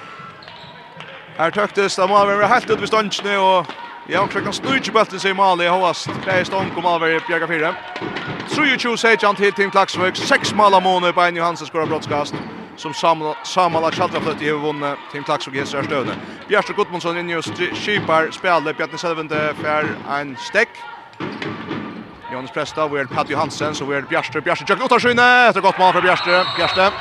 her 1.38 1.50
tøktes, 1.50 1.96
da 1.96 2.06
må 2.06 2.18
han 2.20 2.28
være 2.28 2.52
helt 2.54 2.70
ut 2.70 2.80
ved 2.80 2.92
ståndsna, 2.92 3.38
og 3.38 3.79
Ja, 4.12 4.26
klockan 4.26 4.52
snurr 4.52 4.74
ikke 4.74 5.04
sig 5.10 5.20
seg 5.20 5.38
i 5.38 5.66
Hoast. 5.70 6.08
Kaj 6.24 6.44
stånd, 6.44 6.72
kom 6.74 6.84
över 6.84 7.12
i 7.14 7.20
Bjerga 7.28 7.46
4. 7.46 7.74
Så 8.48 8.64
ju 8.64 8.78
tjus 8.78 9.04
agent 9.04 9.56
Tim 9.56 9.70
Klaxvik. 9.70 10.16
Sex 10.16 10.54
mål 10.54 10.74
av 10.74 10.82
måned 10.82 11.14
på 11.14 11.20
en 11.20 11.36
Johansen 11.36 11.66
skorar 11.66 11.86
brottskast. 11.86 12.34
Som 12.76 12.94
sammanlagt 12.94 13.96
Kjalltra 13.96 14.20
flöt 14.20 14.42
i 14.42 14.50
vunnit 14.50 14.98
Tim 15.12 15.24
Klaxvik 15.24 15.54
i 15.54 15.66
støvne. 15.66 15.94
öden. 15.96 16.74
Gudmundsson 16.76 17.18
inn 17.18 17.30
in 17.30 17.36
just 17.36 17.54
skipar 17.54 18.30
spjallet. 18.32 18.76
Bjartne 18.76 18.98
Selvende 18.98 19.54
fär 19.62 19.86
en 20.18 20.36
stekk. 20.36 20.68
Jonas 22.32 22.50
Presta, 22.50 22.88
vi 22.88 22.98
er 22.98 23.06
Pat 23.06 23.30
Johansen, 23.30 23.74
så 23.74 23.84
vi 23.84 23.94
er 23.94 24.02
Bjärsta. 24.02 24.40
Bjärsta 24.40 24.64
Jøkken 24.68 24.84
åtta 24.84 25.48
etter 25.48 25.60
godt 25.60 25.78
mål 25.78 25.92
för 25.92 26.02
Bjärsta. 26.02 26.44
Bjärsta. 26.56 26.92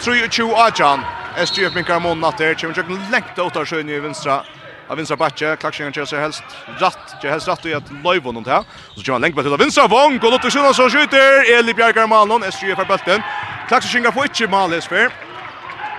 22 0.00 0.54
Ajan. 0.54 1.00
SGF 1.36 1.74
minkar 1.74 2.00
mån 2.00 2.20
natter. 2.20 2.54
Kjemmer 2.54 2.76
Jøkken 2.76 2.98
lengt 3.10 3.38
åtta 3.38 3.64
skyne 3.64 3.92
i 3.92 4.00
vinstra 4.00 4.42
av 4.90 4.98
vinstra 4.98 5.16
backe, 5.16 5.54
klaksingen 5.62 5.94
kjører 5.94 6.08
seg 6.10 6.22
helst 6.24 6.54
ratt, 6.80 7.12
kjører 7.20 7.36
helst 7.36 7.48
ratt 7.50 7.66
i 7.70 7.74
et 7.78 7.90
løyvån 8.02 8.40
om 8.40 8.44
det 8.44 8.52
her. 8.52 8.64
så 8.96 9.02
kör 9.02 9.12
han 9.12 9.22
längt 9.22 9.36
til 9.36 9.56
vinstra 9.58 9.86
vong, 9.86 10.18
og 10.18 10.30
Lotte 10.30 10.50
Sjöna 10.50 10.72
så 10.74 10.88
skjuter, 10.90 11.46
Eli 11.58 11.74
Bjergar 11.74 12.06
Malon, 12.06 12.42
SG 12.42 12.74
för 12.74 12.84
bølten. 12.84 13.22
Klackningen 13.68 14.12
får 14.12 14.24
ikke 14.24 14.48
mal 14.48 14.70
Malis 14.70 14.86
för. 14.86 15.12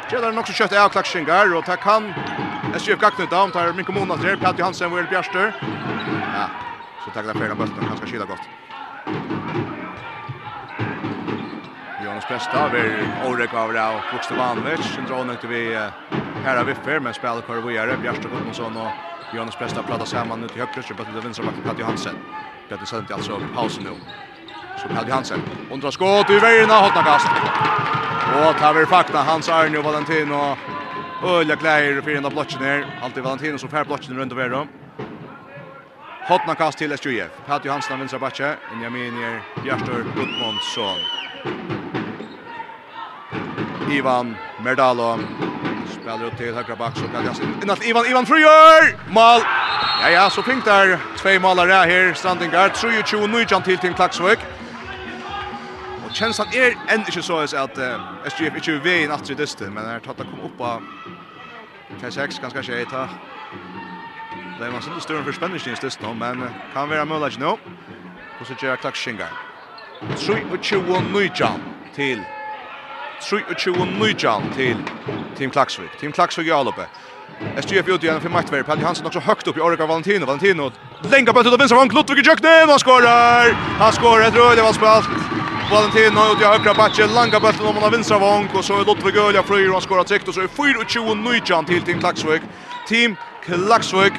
Kjellar 0.09 0.31
nok 0.31 0.47
så 0.47 0.53
kjøtt 0.53 0.73
av 0.75 0.89
klakskingar, 0.91 1.55
og 1.55 1.63
takk 1.65 1.83
han 1.87 2.11
SJF 2.75 2.99
Gagnuta, 2.99 3.43
om 3.43 3.51
det 3.51 3.61
er 3.61 3.73
min 3.73 3.85
kommune 3.85 4.17
til, 4.19 4.35
Pjatti 4.37 4.61
Hansen 4.61 4.91
og 4.91 5.07
Bjørster. 5.07 5.53
Ja, 6.35 6.49
så 6.99 7.11
takk 7.15 7.31
det 7.31 7.37
flere 7.39 7.55
av 7.55 7.57
bøltene, 7.63 7.87
han 7.87 7.97
skal 7.97 8.11
skyda 8.11 8.27
godt. 8.27 8.43
Sjöns 12.21 12.43
bästa 12.43 12.65
över 12.65 13.07
Orek 13.27 13.53
av 13.53 13.73
Rao 13.73 14.01
Vuxte 14.13 14.33
Vanvich 14.33 14.95
som 14.95 15.05
drar 15.05 15.25
nu 15.25 15.35
till 15.35 15.49
vi 15.49 15.75
her 16.43 16.57
av 16.57 16.65
Viffer 16.65 16.99
med 16.99 17.15
spelar 17.15 17.41
kvar 17.41 17.71
er. 17.71 17.97
Bjärsta 18.01 18.29
Gudmundsson 18.29 18.77
och 18.77 18.87
Jonas 19.35 19.59
bästa 19.59 19.83
plattar 19.83 20.05
samman 20.05 20.43
ut 20.43 20.55
i 20.55 20.59
högre 20.59 20.83
så 20.83 20.93
bättre 20.93 21.21
vänstra 21.23 21.45
backen 21.45 21.63
Katte 21.63 21.81
Johansen. 21.81 22.15
Bättre 22.69 22.85
sent 22.85 23.11
altså 23.11 23.41
pausen 23.55 23.83
nå. 23.83 23.91
Så 24.77 24.87
Katte 24.87 25.13
Hansen. 25.13 25.41
Undra 25.71 25.91
skott 25.91 26.29
i 26.29 26.39
vägen 26.39 26.71
av 26.71 26.83
hotna 26.83 27.03
kast. 27.03 27.27
Och 28.35 28.57
tar 28.57 28.73
vi 28.73 28.85
fakta 28.85 29.17
Hans 29.17 29.49
Arne 29.49 29.77
och 29.77 29.83
Valentino 29.83 30.57
Ölja 31.23 31.55
Kleir 31.55 32.01
för 32.01 32.15
enda 32.15 32.29
blocken 32.29 32.59
här. 32.59 32.99
Alltid 33.01 33.23
Valentino 33.23 33.57
som 33.57 33.69
fär 33.69 33.85
blocken 33.85 34.17
runt 34.17 34.31
över 34.31 34.49
dem. 34.49 34.67
Hotna 36.27 36.55
kast 36.55 36.77
till 36.77 36.91
SJF. 36.91 37.31
Pat 37.47 37.65
Johansson 37.65 37.99
vänstra 37.99 38.19
backe. 38.19 38.55
Benjamin 38.71 39.39
Bjärstor 39.63 40.05
Gudmundsson. 40.15 40.99
Ivan 43.91 44.35
Merdalo 44.63 45.19
spelar 46.01 46.27
ut 46.27 46.37
till 46.37 46.55
högra 46.55 46.75
back 46.75 46.97
så 46.97 47.07
kan 47.07 47.25
jag 47.25 47.35
se. 47.35 47.43
innan 47.63 47.77
Ivan 47.83 48.05
Ivan 48.05 48.25
Fryer 48.25 48.97
mål 49.09 49.41
ja 50.01 50.09
ja 50.09 50.29
så 50.29 50.43
fint 50.43 50.65
där 50.65 50.99
två 51.17 51.39
målare 51.39 51.71
här 51.71 52.13
standing 52.13 52.49
guard 52.49 52.71
23 52.77 53.27
nu 53.27 53.45
Jan 53.49 53.63
till 53.63 53.77
till 53.77 53.93
Klaxvik 53.93 54.39
och 56.05 56.15
känns 56.15 56.39
att 56.39 56.55
är 56.55 56.77
ändå 56.87 57.05
inte 57.07 57.21
så 57.21 57.39
att 57.39 57.53
att 57.53 57.77
SGF 58.31 58.55
inte 58.55 58.71
är 58.71 58.79
vill 58.79 59.03
in 59.03 59.11
efter 59.11 59.35
dyster 59.35 59.69
men 59.69 59.85
har 59.85 59.99
tagit 59.99 60.17
kom 60.31 60.39
upp 60.39 60.61
av 60.61 60.81
T6 62.01 62.41
ganska 62.41 62.63
skit 62.63 62.91
här 62.91 63.09
Det 64.59 64.65
är 64.65 64.69
var 64.69 64.77
inte 64.77 65.01
större 65.01 65.23
för 65.23 65.31
spänning 65.31 65.57
i 65.57 65.75
det 65.81 66.13
men 66.19 66.49
kan 66.73 66.89
vara 66.89 67.05
möjligt 67.05 67.39
nu. 67.39 67.45
Och 68.39 68.47
så 68.47 68.53
gör 68.53 68.75
Klaxvingar. 68.75 69.29
3 70.17 70.43
och 70.51 70.63
20 70.63 71.01
nu 71.13 71.29
Jan 71.35 71.61
till 71.95 72.25
23-19 73.21 74.53
til 74.55 74.77
Team 75.37 75.51
Klaksvik. 75.51 75.89
Team 75.99 76.11
Klaksvik 76.11 76.47
i 76.47 76.51
Alupe. 76.51 76.85
SGF 77.61 77.87
ut 77.89 78.03
igjen 78.03 78.21
for 78.21 78.29
maktver. 78.29 78.63
Palli 78.63 78.83
Hansen 78.85 79.05
også 79.05 79.19
högt 79.19 79.47
opp 79.47 79.57
i 79.57 79.61
Orga 79.61 79.85
Valentino. 79.85 80.25
Valentino 80.25 80.71
länkar 81.11 81.33
på 81.33 81.43
till 81.43 81.57
vänster 81.57 81.75
från 81.75 81.89
Klottvik 81.89 82.25
i 82.25 82.29
Jöknen 82.29 82.69
Han 82.69 82.79
skårer. 82.79 83.53
Han 83.79 83.93
skårer. 83.93 84.23
Jeg 84.23 84.33
tror 84.33 84.55
det 84.55 84.61
var 84.61 84.73
spalt. 84.73 85.09
Valentino 85.71 86.21
ut 86.31 86.41
i 86.41 86.45
Høyre 86.45 86.73
backen, 86.75 87.13
langa 87.13 87.39
bollen 87.39 87.61
om 87.61 87.73
han 87.73 87.83
har 87.83 87.91
vänstra 87.91 88.19
vång 88.19 88.49
och 88.53 88.65
så 88.65 88.81
er 88.81 88.85
Lottvik 88.85 89.15
Ølja 89.15 89.43
flyr 89.43 89.71
han 89.71 89.81
skårer 89.81 90.03
trygt. 90.03 90.27
Og 90.27 90.33
så 90.33 90.41
er 90.41 90.47
24 90.47 91.15
Nujan 91.15 91.65
til 91.65 91.81
Team 91.81 91.99
Klaksvik. 91.99 92.41
Team 92.87 93.17
Klaksvik 93.45 94.13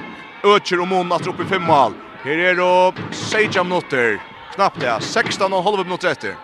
ökjer 0.44 0.80
om 0.80 0.90
hon 0.90 1.12
att 1.12 1.26
upp 1.26 1.40
i 1.40 1.44
fem 1.44 1.62
mål. 1.62 1.92
Her 2.24 2.38
er 2.38 2.54
det 2.54 2.94
16 3.12 3.68
minutter. 3.68 4.20
Knappt 4.54 4.80
det, 4.80 5.00
16 5.00 5.52
och 5.52 5.62
halv 5.62 5.86
minutter 5.86 6.08
efter. 6.08 6.36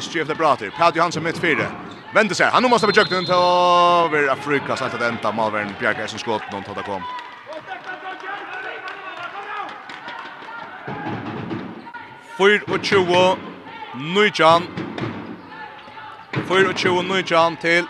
SGF 0.00 0.28
det 0.28 0.34
bra 0.34 0.56
till. 0.56 0.70
Pat 0.70 0.96
Johansson 0.96 1.22
mitt 1.22 1.38
fyra. 1.38 1.66
Vänder 2.14 2.34
sig. 2.34 2.50
Han 2.52 2.62
måste 2.62 2.86
försöka 2.86 3.14
den 3.14 3.24
till 3.24 3.34
över 3.34 4.32
Afrika 4.32 4.76
så 4.76 4.84
att 4.84 5.00
det 5.00 5.08
inte 5.08 5.32
Malvern 5.32 5.74
Bjerke 5.80 6.08
som 6.08 6.18
skott 6.18 6.42
någon 6.52 6.62
tar 6.62 6.82
kom. 6.82 7.02
Fyr 12.38 12.62
och 12.72 12.84
tjugo. 12.84 13.36
Nujjan. 13.94 14.62
Fyr 16.48 16.70
och 16.70 16.78
tjugo 16.78 17.02
Nujjan 17.02 17.56
till 17.56 17.84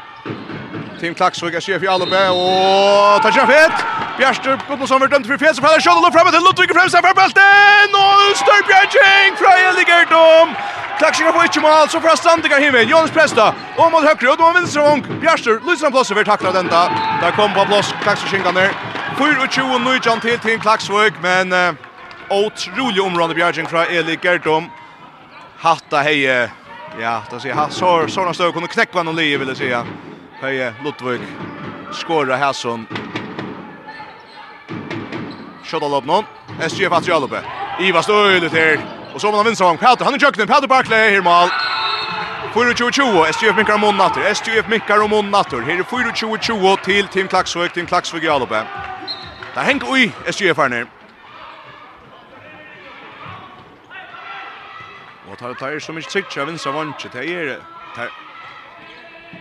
Team 1.01 1.15
Klaksvik 1.15 1.55
är 1.55 1.61
chef 1.61 1.83
i 1.83 1.89
Albe 1.89 2.29
och 2.29 3.23
tar 3.23 3.33
chef 3.33 3.49
hit. 3.49 3.77
Bjärstrup 4.19 4.61
Gudmundsson 4.69 5.01
vart 5.01 5.11
dömd 5.11 5.27
för 5.27 5.39
fel 5.39 5.55
så 5.55 5.63
faller 5.63 5.81
Schöndel 5.81 6.13
framåt 6.13 6.33
till 6.35 6.45
Ludvig 6.47 6.71
Fremsen 6.77 7.03
för 7.07 7.15
bulten 7.21 7.91
och 8.03 8.37
Störbjörn 8.43 8.67
Bjärking 8.69 9.31
från 9.41 9.57
Eligerdom. 9.69 10.49
Klaxingar 10.99 11.33
på 11.33 11.43
ikke 11.47 11.61
mål, 11.61 11.89
så 11.89 12.01
får 12.01 12.09
han 12.09 12.17
Sandikar 12.17 12.61
himmel, 12.61 12.89
Jonas 12.91 13.11
Presta, 13.11 13.53
og 13.79 13.93
mot 13.93 14.03
høyre, 14.03 14.33
og 14.33 14.41
nå 14.41 14.49
venstre 14.57 14.83
vong, 14.83 15.05
Bjerster, 15.23 15.61
Lysen 15.67 15.93
Plosser, 15.95 16.19
vi 16.19 16.25
takler 16.27 16.57
denne. 16.57 16.81
Der 17.23 17.37
kom 17.37 17.55
på 17.55 17.65
plås, 17.71 17.93
Klaxingar 18.03 18.57
ner, 18.57 18.75
24 19.19 19.79
nøyjan 19.85 20.21
til 20.21 20.41
Team 20.43 20.61
Klaksvøk, 20.61 21.23
men 21.23 21.55
uh, 21.55 21.79
otrolig 22.35 23.03
område 23.03 23.35
Bjergjen 23.39 23.71
fra 23.71 23.87
Eli 23.87 24.19
Gerdom. 24.23 24.67
Hatta 25.63 26.03
heie, 26.03 26.51
ja, 26.99 27.15
da 27.31 27.39
sier 27.39 27.55
han, 27.55 27.71
så, 27.71 27.95
sånne 28.11 28.35
støv 28.35 28.53
kunne 28.59 28.71
knekva 28.71 29.07
noen 29.07 29.23
liv, 29.23 29.39
vil 29.39 29.55
jeg 29.55 29.63
si. 29.63 29.73
Heie, 30.43 30.73
Luttvøk, 30.83 31.23
skåra 31.95 32.43
Hæsson. 32.43 32.89
Kjødda 35.63 35.95
lopp 35.95 36.07
noen, 36.11 36.31
SGF 36.59 36.99
Atrialoppe. 36.99 37.47
Iva 37.87 38.03
støylet 38.03 38.55
her, 38.55 38.83
Och 39.19 39.23
så 39.23 39.33
man 39.33 39.45
vinner 39.45 39.57
sång. 39.57 39.79
Pato. 39.79 40.05
Han 40.05 40.15
är 40.15 40.19
jöknen. 40.19 40.47
Pato 40.47 40.67
Barkley 40.67 41.11
här 41.11 41.21
mål. 41.21 41.49
4-2-2, 42.55 43.33
SGF 43.33 43.57
minkar 43.57 43.75
om 43.75 43.81
månatter, 43.81 44.35
SGF 44.35 44.69
minkar 44.69 45.01
om 45.03 45.11
månatter, 45.11 45.61
her 45.61 45.79
er 45.79 45.83
4-2-2 45.83 46.85
til 46.85 47.09
Team 47.09 47.29
Klaksvøk, 47.29 47.73
Team 47.73 47.87
Klaksvøk 47.87 48.23
i 48.23 48.27
Alupe. 48.27 48.63
Der 49.55 49.61
hengt 49.61 49.83
ui 49.83 50.13
SGF 50.33 50.57
her 50.57 50.69
nere. 50.69 50.87
Og 55.31 55.39
tar 55.39 55.49
det 55.49 55.59
tar 55.59 55.79
som 55.79 55.99
ikke 55.99 56.13
sikkert 56.13 56.39
av 56.39 56.49
vinstra 56.53 56.73
vantje, 56.73 57.11
det 57.13 57.27
er 57.35 57.45
det. 57.45 58.09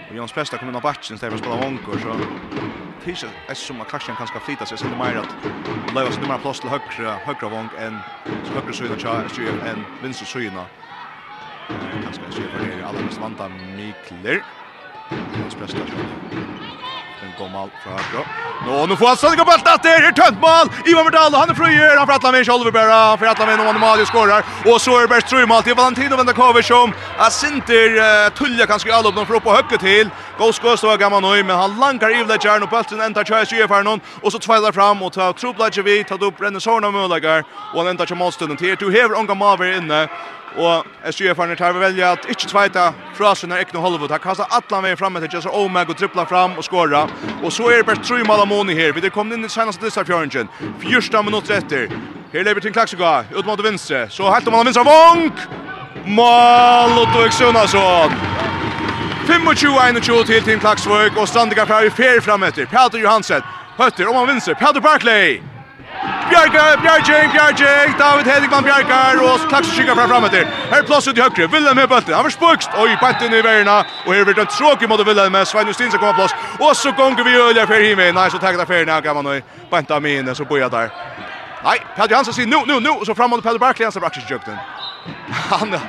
Og 0.10 0.16
Jans 0.16 0.34
Pesta 0.34 0.58
kommer 0.58 0.74
inn 0.74 0.82
av 0.82 0.90
batchen, 0.90 1.22
det 1.22 1.30
er 1.30 1.30
for 1.30 1.38
å 1.38 1.46
spille 1.46 1.64
vanker, 1.64 2.02
så 2.02 2.87
tisje 3.04 3.30
är 3.48 3.54
som 3.54 3.82
att 3.82 3.88
klacken 3.88 4.16
kan 4.16 4.28
ska 4.28 4.40
flytta 4.40 4.66
sig 4.66 4.78
så 4.78 4.86
det 4.86 4.96
mer 4.96 5.16
att 5.16 5.36
lägga 5.96 6.12
sig 6.12 6.28
mer 6.28 6.38
plats 6.38 6.60
till 6.60 6.70
högra 6.70 7.20
högra 7.26 7.50
vång 7.50 7.70
en 7.78 8.04
så 8.48 8.54
högra 8.54 8.74
sida 8.74 8.98
char 8.98 9.28
styr 9.28 9.52
en 9.66 9.86
vänster 10.02 10.26
sida. 10.26 10.66
Kanske 12.04 12.14
ska 12.14 12.32
se 12.32 12.50
för 12.50 12.78
det 12.78 12.88
alla 12.88 13.02
måste 13.02 13.22
vanta 13.22 13.50
Mikler. 13.50 14.44
Hans 15.42 15.56
prestation 15.56 16.97
en 17.28 17.34
god 17.38 17.50
mål 17.52 17.72
fra 17.84 17.96
Høyre. 17.98 18.24
Nå, 18.66 18.78
nå 18.90 18.96
får 18.98 19.08
han 19.12 19.18
stadig 19.20 19.42
opp 19.44 19.52
alt 19.54 19.84
det 19.84 19.94
her 19.94 20.16
tønt 20.18 20.40
mål! 20.42 20.72
Ivan 20.90 21.08
Verdal, 21.08 21.36
han 21.36 21.52
er 21.52 21.58
frøyer, 21.58 21.98
han 22.00 22.08
får 22.08 22.18
Atlamin 22.18 22.46
Kjolver 22.48 22.74
bare, 22.74 23.00
han 23.12 23.20
får 23.22 23.32
Atlamin 23.34 23.64
og 23.64 23.70
Animalio 23.74 24.08
skårer, 24.10 24.48
og 24.66 24.80
så 24.82 24.96
er 24.96 25.06
det 25.06 25.12
bare 25.14 25.26
strøymål 25.26 25.66
til 25.68 25.78
Valentino 25.78 26.18
Vendakovic 26.20 26.70
som 26.70 26.96
er 27.18 27.34
sinter 27.34 28.00
uh, 28.00 28.30
tullet 28.38 28.70
kanskje 28.70 28.94
alle 28.96 29.12
opp, 29.12 29.20
når 29.20 29.30
får 29.30 29.40
opp 29.42 29.52
og 29.52 29.60
høkke 29.60 29.82
til, 29.84 30.12
god 30.40 30.56
skåst 30.58 30.88
og 30.88 30.98
gammal 31.02 31.24
nøy, 31.26 31.44
men 31.44 31.56
han 31.58 31.78
langer 31.82 32.16
i 32.16 32.24
vledgjeren, 32.24 32.66
og 32.66 32.74
bølten 32.74 33.04
ender 33.04 33.28
kjøres 33.28 33.54
i 33.54 33.62
erfaren, 33.66 34.02
og 34.24 34.34
så 34.34 34.42
tveiler 34.42 34.76
fram, 34.76 35.04
og 35.04 35.14
tar 35.14 35.38
tropladje 35.38 35.86
vi, 35.86 36.02
tar 36.08 36.24
opp 36.24 36.42
Renne 36.42 36.62
Sorna 36.64 36.92
Mølager, 36.94 37.46
og 37.74 37.84
han 37.84 37.94
ender 37.94 38.10
ikke 38.10 38.20
målstunden. 38.20 38.58
Til, 38.58 38.76
du 38.80 38.90
hever 38.90 39.18
unga 39.20 39.36
maver 39.38 39.78
inne, 39.78 40.08
Og 40.56 40.86
SG-erfarne 41.06 41.56
tar 41.56 41.74
vi 41.76 41.82
velja 41.84 42.14
at 42.16 42.26
ikke 42.32 42.48
tveita 42.50 42.88
fra 43.18 43.34
sin 43.36 43.52
er 43.52 43.62
ekne 43.62 43.82
Hollywood. 43.84 44.12
Han 44.14 44.24
kastar 44.24 44.50
atlan 44.58 44.86
veien 44.86 44.98
fram 44.98 45.18
etter 45.20 45.36
Jesse 45.36 45.52
Omeg 45.54 45.92
og 45.92 46.00
trippla 46.00 46.26
fram 46.30 46.56
og 46.58 46.66
skåra. 46.66 47.04
Og 47.44 47.52
så 47.54 47.70
er 47.70 47.82
det 47.82 47.90
bare 47.90 48.04
tru 48.04 48.24
mal 48.26 48.42
Amoni 48.42 48.74
her. 48.78 48.96
Vi 48.96 49.06
er 49.06 49.14
kommet 49.14 49.38
inn 49.38 49.46
i 49.46 49.52
senaste 49.52 49.86
disse 49.86 50.06
fjøringen. 50.08 50.50
Fyrsta 50.82 51.22
minutter 51.22 51.60
etter. 51.60 51.92
Her 52.34 52.44
lever 52.44 52.64
til 52.64 52.74
Klaksega, 52.74 53.24
ut 53.38 53.46
mot 53.46 53.64
vinstre. 53.64 54.08
Så 54.10 54.32
helt 54.34 54.48
om 54.48 54.58
han 54.58 54.68
vinstre 54.68 54.86
vonk! 54.88 55.46
Mal 56.08 56.96
og 56.98 57.14
Doik 57.14 57.36
Sunnason! 57.36 58.16
25-21 59.28 60.26
til 60.26 60.44
Team 60.44 60.60
Klaksvøk 60.64 61.18
og 61.20 61.28
Strandiga 61.28 61.66
Fjær 61.68 61.90
i 61.90 61.92
fer 61.92 62.24
fram 62.24 62.48
etter. 62.48 62.70
Peter 62.72 63.04
Johansen, 63.04 63.44
høtter 63.78 64.08
om 64.08 64.22
han 64.22 64.34
vinstre. 64.34 64.56
Peter 64.56 64.84
Barkley! 64.84 65.57
Bjarkar, 66.30 66.78
Bjarkar, 66.82 67.32
Bjarkar, 67.34 68.00
David 68.00 68.26
Hedikman 68.32 68.64
Bjarkar, 68.64 69.20
og 69.24 69.40
klaks 69.50 69.70
og 69.70 69.76
kikkar 69.76 69.96
fra 69.96 70.08
framme 70.08 70.30
til. 70.30 70.46
Her 70.72 70.84
plass 70.84 71.08
ut 71.08 71.18
i 71.18 71.22
høyre, 71.22 71.48
Willem 71.54 71.76
med 71.76 71.88
bøtten, 71.88 72.14
han 72.14 72.24
var 72.24 72.34
spukst 72.34 72.70
og 72.80 72.90
i 72.92 72.98
bøtten 73.04 73.34
i 73.34 73.42
verna, 73.44 73.78
og 74.06 74.14
her 74.14 74.24
blir 74.28 74.36
det 74.36 74.50
tråk 74.50 74.84
i 74.84 74.90
mot 74.92 75.06
Willem 75.08 75.32
med 75.32 75.46
Svein 75.46 75.68
Justin 75.68 75.92
som 75.92 76.00
kommer 76.00 76.16
plass, 76.20 76.36
og 76.60 76.76
så 76.76 76.92
gonger 76.92 77.24
vi 77.24 77.36
øyla 77.36 77.66
fer 77.66 77.84
himme, 77.88 78.12
nei, 78.12 78.30
så 78.30 78.42
takk 78.44 78.60
da 78.60 78.66
fer, 78.66 78.86
nei, 78.86 79.00
gammal 79.02 79.24
nøy, 79.24 79.42
bønta 79.72 80.00
mine, 80.00 80.36
så 80.36 80.46
boja 80.46 80.70
der. 80.70 80.92
Nei, 81.64 81.78
Pedro 81.96 82.16
Hansen 82.16 82.34
sier 82.34 82.48
nu, 82.48 82.64
nu, 82.68 82.80
nu, 82.80 82.92
og 83.00 83.06
så 83.06 83.16
framåt 83.16 83.40
mot 83.40 83.44
Pedro 83.44 83.64
Barkley, 83.64 83.86
han 83.86 83.92
ser 83.92 84.04
braksis 84.04 84.24
i 84.30 84.34
jøkten. 84.34 84.60
Han, 85.52 85.80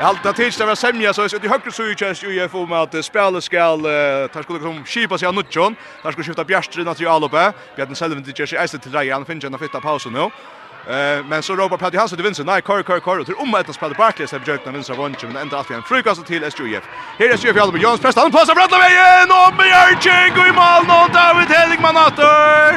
Jag 0.00 0.06
har 0.06 0.14
alltid 0.14 0.34
tills 0.34 0.56
det 0.56 0.66
var 0.66 0.74
sämja 0.74 1.12
så 1.12 1.24
att 1.24 1.44
i 1.44 1.48
högre 1.48 1.72
så 1.72 1.94
känns 1.94 2.24
ju 2.24 2.32
jag 2.32 2.50
får 2.50 2.66
med 2.66 2.78
att 2.78 3.04
spelet 3.04 3.44
ska 3.44 3.76
tar 4.32 4.42
skulle 4.42 4.60
som 4.60 4.84
skipa 4.84 5.18
sig 5.18 5.28
annut 5.28 5.56
John. 5.56 5.76
Där 6.02 6.12
ska 6.12 6.22
skifta 6.22 6.44
Bjärstrid 6.44 6.88
att 6.88 7.00
ju 7.00 7.08
alla 7.08 7.28
på. 7.28 7.52
Bjärden 7.76 7.94
själv 7.94 8.18
inte 8.18 8.32
känns 8.32 8.52
äste 8.52 8.78
till 8.78 8.92
Ryan 8.92 9.24
finns 9.24 9.44
en 9.44 9.58
fitta 9.58 9.80
paus 9.80 10.06
nu. 10.06 10.20
Eh 10.20 11.24
men 11.30 11.42
så 11.42 11.56
ropar 11.56 11.76
Patty 11.76 11.96
Hansen 11.96 12.16
till 12.16 12.24
Vincent. 12.24 12.46
Nej, 12.46 12.62
Kor 12.62 12.82
Kor 12.82 13.00
Kor 13.00 13.24
till 13.24 13.34
om 13.34 13.54
ettans 13.54 13.78
Patty 13.78 13.94
Barkley 13.94 14.26
har 14.32 14.38
försökt 14.38 14.66
att 14.66 14.74
vinna 14.74 14.94
vunchen 15.02 15.28
men 15.32 15.36
ändå 15.36 15.56
att 15.56 15.70
en 15.70 15.82
frukast 15.82 16.26
till 16.26 16.44
SJF. 16.44 16.84
Här 17.18 17.28
är 17.28 17.34
SJF 17.34 17.56
Jalbo 17.56 17.78
Jans 17.78 18.00
pressar. 18.00 18.22
Han 18.22 18.32
passar 18.32 18.54
Brattla 18.54 18.78
vägen 18.78 19.28
och 19.40 19.52
Bjärchen 19.60 20.28
går 20.36 20.46
i 20.52 20.54
mål 20.60 20.84
och 20.98 21.10
David 21.18 21.48
Helgman 21.56 21.96
åter. 21.96 22.72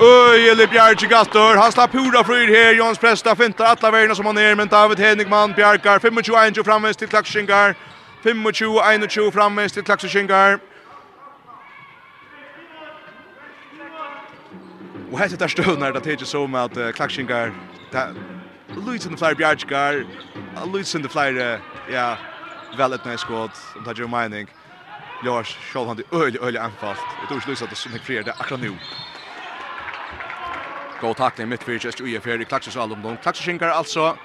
Öjeli 0.00 0.66
Bjarki 0.66 1.06
Gastor, 1.06 1.56
han 1.56 1.72
slapp 1.72 1.94
hura 1.94 2.24
fryr 2.24 2.48
här. 2.48 2.74
Jons 2.74 2.98
Presta 2.98 3.36
fintar 3.36 3.64
alla 3.64 3.90
vägarna 3.90 4.14
som 4.14 4.26
han 4.26 4.38
är, 4.38 4.54
men 4.54 4.68
David 4.68 4.98
Henigman 4.98 5.52
bjarkar, 5.52 5.98
25-21 5.98 6.64
framvist 6.64 6.98
till 6.98 7.08
Klaxingar, 7.08 7.74
25-21 8.22 9.30
framvist 9.30 9.74
till 9.74 9.84
Klaxingar. 9.84 10.58
Og 15.12 15.18
hette 15.18 15.36
der 15.36 15.48
støvnar, 15.48 15.92
det 15.92 16.06
er 16.06 16.24
som 16.24 16.54
at 16.54 16.76
uh, 16.76 16.90
Klaxingar, 16.92 17.50
Luitsen 18.76 19.18
flyr 19.18 19.34
Bjarkar, 19.34 20.04
Luitsen 20.72 21.08
flyr, 21.08 21.58
ja, 21.90 22.16
vel 22.76 22.92
etna 22.92 23.14
i 23.14 23.18
skåd, 23.18 23.50
om 23.76 23.84
det 23.84 23.96
er 23.96 24.02
jo 24.02 24.08
mening. 24.08 24.48
Lars, 25.24 25.56
sjálf 25.72 25.88
han 25.88 25.96
det 25.96 26.04
öjelig, 26.12 26.42
öjelig 26.42 26.60
anfallt. 26.60 27.00
Jag 27.20 27.28
tror 27.28 27.36
inte 27.36 27.48
Luitsen 27.48 27.64
att 27.64 27.70
det 27.70 27.74
är 27.74 27.76
så 27.76 27.88
mycket 27.88 28.06
fler, 28.06 28.22
det 28.22 28.30
är 28.30 28.40
akkurat 28.40 28.60
nu. 28.60 28.76
Gå 31.00 31.14
tackling 31.14 31.48
mitt 31.48 31.62
för 31.62 31.72
just 31.72 32.00
UF 32.00 32.26
här 32.26 32.40
i 32.40 32.44
Klaxus 32.44 32.76
Alumdon. 32.76 33.16
Klaxus 33.22 33.46
skinkar 33.46 33.68
alltså 33.68 34.16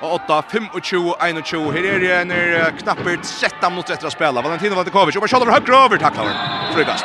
och 0.00 0.14
8 0.14 0.42
25 0.50 1.42
21. 1.44 1.74
Här 1.74 1.84
är 1.84 2.00
det 2.00 2.24
när 2.24 2.70
knappt 2.70 3.40
13 3.40 3.72
minuter 3.72 3.92
efter 3.92 4.06
att 4.06 4.12
spela. 4.12 4.42
Valentino 4.42 4.74
Vatikovic 4.74 5.16
och 5.16 5.30
Charles 5.30 5.54
Hugg 5.54 5.68
över 5.68 5.96
tacklar. 5.96 6.26
Frukast. 6.74 7.04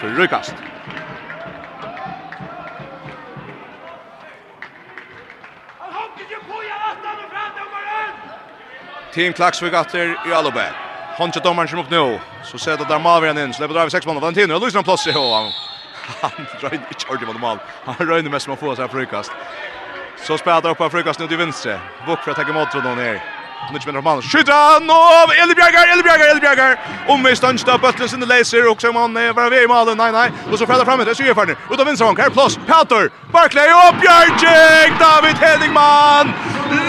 Frukast. 0.00 0.54
Team 9.14 9.32
Klaxvik 9.32 9.74
åter 9.74 10.28
i 10.28 10.32
Alubä. 10.32 10.72
Honcha 11.16 11.40
domaren 11.40 11.68
som 11.68 11.78
upp 11.78 11.90
nu. 11.90 12.18
Så 12.44 12.58
sätter 12.58 12.84
där 12.84 12.98
Malvian 12.98 13.38
in. 13.38 13.54
Släpper 13.54 13.74
drar 13.74 13.84
vi 13.84 13.90
sex 13.90 14.06
bollar. 14.06 14.20
Valentino, 14.20 14.58
Luis 14.58 14.74
en 14.74 14.84
plats 14.84 15.06
i 15.06 15.12
honom 15.12 15.52
han 16.20 16.46
røyner 16.60 16.86
inte 16.88 17.06
ordentlig 17.08 17.28
mot 17.28 17.40
mål. 17.40 17.58
Han 17.84 18.08
røyner 18.08 18.30
mest 18.30 18.46
med 18.48 18.54
att 18.54 18.60
få 18.60 18.76
sig 18.76 18.88
frukast. 18.88 19.32
Så 20.26 20.38
spelar 20.38 20.60
det 20.60 20.68
upp 20.68 20.78
på 20.78 20.90
frukast 20.90 21.20
nu 21.20 21.26
till 21.28 21.36
vänster. 21.36 21.80
Bok 22.06 22.18
för 22.24 22.30
att 22.30 22.36
ta 22.36 22.42
emot 22.42 22.72
då 22.72 22.94
ner. 22.94 23.22
Nu 23.72 23.78
kommer 23.78 23.98
Roman. 23.98 24.22
Skjuta 24.22 24.78
nu 24.78 25.34
Eli 25.42 25.54
Bjergar, 25.54 25.86
Eli 25.92 26.02
Bjergar, 26.02 26.30
Eli 26.30 26.40
Bjergar. 26.40 26.78
Om 27.08 27.22
vi 27.22 27.36
stannar 27.36 27.78
bullen 27.78 28.08
sin 28.08 28.20
laser 28.20 28.70
och 28.70 28.80
så 28.80 28.92
man 28.92 29.14
var 29.14 29.50
vi 29.50 29.62
i 29.62 29.66
mål. 29.66 29.96
Nej 29.96 30.12
nej. 30.12 30.30
Och 30.52 30.58
så 30.58 30.66
fäller 30.66 30.84
fram 30.84 31.04
det 31.04 31.14
så 31.14 31.22
gör 31.22 31.34
farne. 31.34 31.54
Ut 31.70 31.80
av 31.80 31.86
vänster. 31.86 32.22
Här 32.22 32.30
plus. 32.30 32.58
Pelter. 32.66 33.10
Barkley 33.32 33.70
och 33.84 33.94
Bjergjik. 34.00 34.92
David 35.00 35.36
Henningman. 35.36 36.32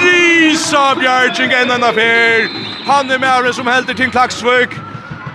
Risa 0.01 0.95
Bjergjik 0.95 1.51
en 1.51 1.71
annan 1.71 1.89
affär. 1.89 2.49
Han 2.87 3.11
är 3.11 3.19
med 3.19 3.55
som 3.55 3.67
helter 3.67 3.93
till 3.93 4.11
Klaxvik. 4.11 4.69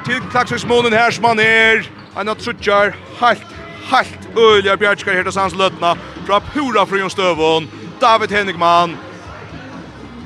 Till 0.06 0.20
Klaxviks 0.30 0.66
månen 0.66 0.92
här 0.92 1.10
som 1.10 1.24
han 1.24 1.40
är. 1.40 1.90
Han 2.14 2.28
har 2.28 2.34
trutjar 2.34 2.94
helt 3.20 3.53
helt 3.92 4.28
øyliga 4.38 4.76
bjergskar 4.76 5.12
her 5.12 5.22
til 5.22 5.32
sans 5.32 5.54
løtna 5.54 5.94
fra 6.26 6.38
pura 6.38 6.84
frion 6.84 7.10
støvån, 7.10 7.68
David 8.00 8.28
Henigman, 8.28 8.96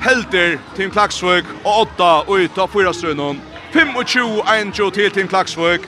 helter 0.01 0.57
Team 0.75 0.91
Klaksvøk 0.91 1.45
og 1.65 1.87
8 1.99 2.09
ut 2.27 2.57
av 2.57 2.67
4 2.71 2.93
strønnen. 2.93 3.41
25-1 3.73 4.71
til 4.93 5.11
Team 5.11 5.27
Klaksvøk. 5.27 5.87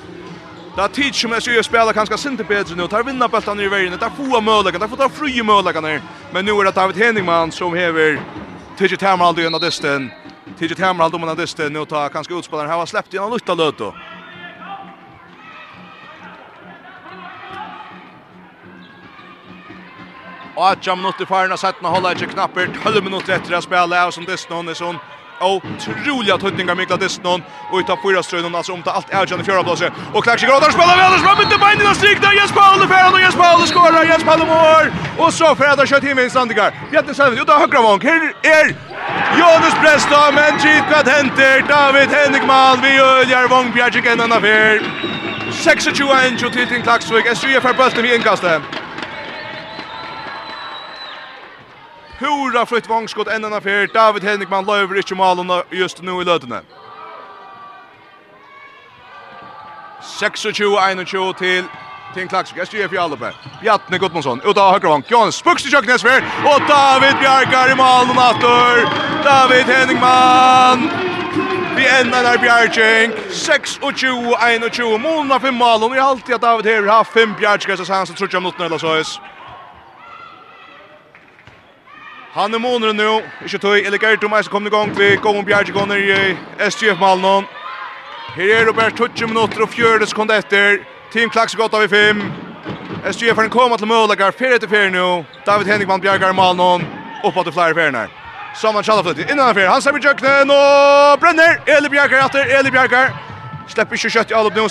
Da 0.77 0.87
tid 0.87 1.13
som 1.13 1.33
jeg 1.35 1.43
sier 1.43 1.65
spiller 1.67 1.95
kanskje 1.95 2.17
sinte 2.17 2.43
bedre 2.47 2.77
nå, 2.79 2.87
tar 2.87 3.03
vinna 3.03 3.27
bøltan 3.27 3.59
i 3.59 3.67
veien, 3.67 3.97
tar 3.99 4.11
få 4.15 4.39
Det 4.71 4.79
tar 4.79 4.87
få 4.87 4.95
ta 4.95 5.07
fri 5.09 5.41
mølleggen 5.41 6.01
Men 6.33 6.45
nå 6.45 6.59
er 6.61 6.65
det 6.65 6.75
David 6.75 6.95
Henigman 6.95 7.51
som 7.51 7.73
hever 7.73 8.19
Tidje 8.77 8.97
Tamarald 8.97 9.39
i 9.39 9.45
en 9.45 9.55
av 9.55 9.61
disten. 9.61 10.11
Tidje 10.57 10.75
Tamarald 10.75 11.15
om 11.15 11.23
en 11.23 11.29
av 11.29 11.37
disten, 11.37 11.73
nå 11.73 11.85
tar 11.85 12.09
kanskje 12.09 12.37
utspilleren 12.37 12.69
her 12.69 12.77
har 12.77 12.85
sleppt 12.85 13.13
igen 13.13 13.23
en 13.23 13.31
lukta 13.31 13.53
løtå. 13.53 13.93
Og 20.57 20.71
at 20.71 20.87
jam 20.87 20.97
minutter 20.97 21.25
farna 21.25 21.55
setten 21.57 21.85
og 21.85 21.95
holder 21.95 22.17
ikke 22.17 22.33
knapper 22.33 22.67
12 22.83 23.03
minutter 23.03 23.37
etter 23.37 23.55
å 23.55 23.61
spela 23.63 24.07
och 24.07 24.13
som 24.13 24.25
Disnon 24.25 24.69
er 24.69 24.75
sånn 24.75 24.99
otroliga 25.41 26.03
troliga 26.03 26.37
tøtninga 26.37 26.75
Mikla 26.75 26.97
Disnon 26.97 27.43
og 27.71 27.79
utav 27.79 27.97
fyra 28.03 28.21
ströna 28.23 28.51
altså 28.57 28.73
om 28.73 28.83
til 28.83 28.91
alt 28.91 29.13
er 29.13 29.25
kjenne 29.25 29.45
fjøra 29.47 29.63
blåse 29.63 29.89
og 30.13 30.23
klakse 30.23 30.45
gråd, 30.45 30.61
der 30.61 30.71
spiller 30.75 30.97
Velders, 30.99 31.23
inte 31.23 31.37
myndi 31.39 31.57
bein 31.63 31.81
innan 31.81 31.95
strikta 31.95 32.33
Jens 32.35 32.51
Paule 32.51 32.87
feran 32.87 33.13
og 33.13 33.21
Jens 33.21 33.35
Paul 33.35 33.67
skårar, 33.67 34.03
Jens 34.11 34.23
Paul 34.23 34.45
mål 34.45 34.91
og 35.17 35.33
så 35.33 35.55
feran 35.55 35.77
der 35.77 35.89
kjøtt 35.89 36.03
himmel 36.03 36.29
Sandikar. 36.29 36.75
Jette 36.93 37.13
Selvin, 37.13 37.41
utav 37.41 37.63
høgra 37.63 37.81
vank, 37.81 38.03
her 38.03 38.27
er 38.43 38.73
Jonas 39.39 39.75
Bresta, 39.81 40.21
men 40.35 40.59
gitt 40.61 40.91
hva 40.91 41.01
henter 41.07 41.65
David 41.69 42.13
Henrikman, 42.17 42.83
vi 42.83 42.97
øljar 42.99 43.49
vong 43.49 43.73
Bjergjik 43.73 44.05
enn 44.05 44.19
för 44.19 44.81
26-1 45.51 46.37
til 46.37 46.51
Titing 46.51 46.83
Klaksvik, 46.83 47.25
SU 47.35 47.47
er 47.47 47.61
for 47.61 47.73
bølten 47.73 48.03
vi 48.03 48.15
innkastet 48.15 48.80
Hurra 52.21 52.65
flytt 52.65 52.89
vangskott 52.89 53.27
ändan 53.27 53.53
affär. 53.53 53.89
David 53.93 54.23
Henrikman 54.23 54.65
löver 54.65 54.97
inte 54.97 55.15
malen 55.15 55.63
just 55.69 56.01
nu 56.01 56.21
i 56.21 56.25
lötene. 56.25 56.61
26-21 60.19 61.33
till 61.33 61.63
Tin 62.13 62.27
Klaxvik, 62.27 62.67
SGF 62.67 62.91
Fjallupe. 62.91 63.33
Bjartne 63.61 63.97
Gudmundsson, 63.97 64.41
ut 64.45 64.57
av 64.57 64.71
høyre 64.71 64.89
vank. 64.89 65.11
Johan 65.11 65.31
Spukst 65.31 65.65
i 65.65 65.71
Kjøknesver, 65.71 66.25
og 66.45 66.65
David 66.67 67.15
Bjarkar 67.21 67.71
i 67.71 67.75
malen 67.79 68.19
atter. 68.19 68.83
David 69.23 69.71
Henningmann. 69.71 70.89
Vi 71.75 71.87
ender 72.01 72.25
der 72.27 72.37
Bjarkjeng. 72.37 73.13
26-21, 73.31 74.97
målene 74.97 75.37
av 75.37 75.45
fem 75.45 75.55
malen. 75.55 75.93
Vi 75.93 75.99
har 75.99 76.09
alltid 76.09 76.35
at 76.35 76.41
David 76.41 76.65
her 76.65 76.89
har 76.89 77.03
fem 77.03 77.35
Bjarkar, 77.39 77.75
så 77.75 77.93
han 77.93 78.07
som 78.07 78.15
tror 78.15 78.27
ikke 78.27 78.37
om 78.37 78.49
noten 78.49 78.65
eller 78.65 78.77
så 78.77 78.97
høys. 78.97 79.19
Han 82.33 82.53
er 82.53 82.59
måneder 82.59 82.93
nu. 82.93 83.21
Ikke 83.43 83.57
tøy. 83.57 83.85
eller 83.85 83.97
Gerrit 83.97 84.19
Thomas 84.19 84.47
kommer 84.47 84.69
igång 84.69 84.97
vi 84.97 85.15
går 85.15 85.37
om 85.37 85.45
Bjerg 85.45 85.73
går 85.73 85.95
i 85.95 86.37
SGF-malen. 86.69 87.45
Her 88.35 88.55
er 88.55 88.65
det 88.65 88.75
bare 88.75 88.91
20 88.91 89.27
minutter 89.27 89.61
og 89.61 89.69
40 89.69 90.07
sekunder 90.07 90.37
etter. 90.37 90.77
Team 91.11 91.29
Klaks 91.29 91.55
godt 91.55 91.73
av 91.73 91.83
i 91.83 91.87
fem. 91.87 92.21
SGF 93.11 93.35
har 93.35 93.47
kommet 93.47 93.79
til 93.79 93.87
Mölagar 93.87 94.31
för 94.31 94.55
etter 94.55 94.67
för 94.67 94.89
nu. 94.89 95.25
David 95.45 95.67
Henrikman 95.67 96.01
Bjarke 96.01 96.33
Malmö 96.33 96.79
uppåt 97.23 97.43
till 97.43 97.53
flyer 97.53 97.73
för 97.73 97.91
när. 97.91 98.07
Saman 98.55 98.83
Chalafletti 98.83 99.21
innan 99.31 99.45
han 99.45 99.55
för 99.55 99.67
han 99.67 99.81
ser 99.81 99.93
med 99.93 100.03
jöknen 100.03 100.49
och 100.49 101.19
bränner 101.19 101.59
Eli 101.65 101.89
Bjarke 101.89 102.25
åter 102.25 102.59
Eli 102.59 102.71
Bjarke. 102.71 103.11
Släpper 103.67 103.95
ikke 103.95 104.09
kjøtt 104.09 104.31
i 104.31 104.33
alle 104.33 104.47
upp 104.47 104.55
nu. 104.55 104.67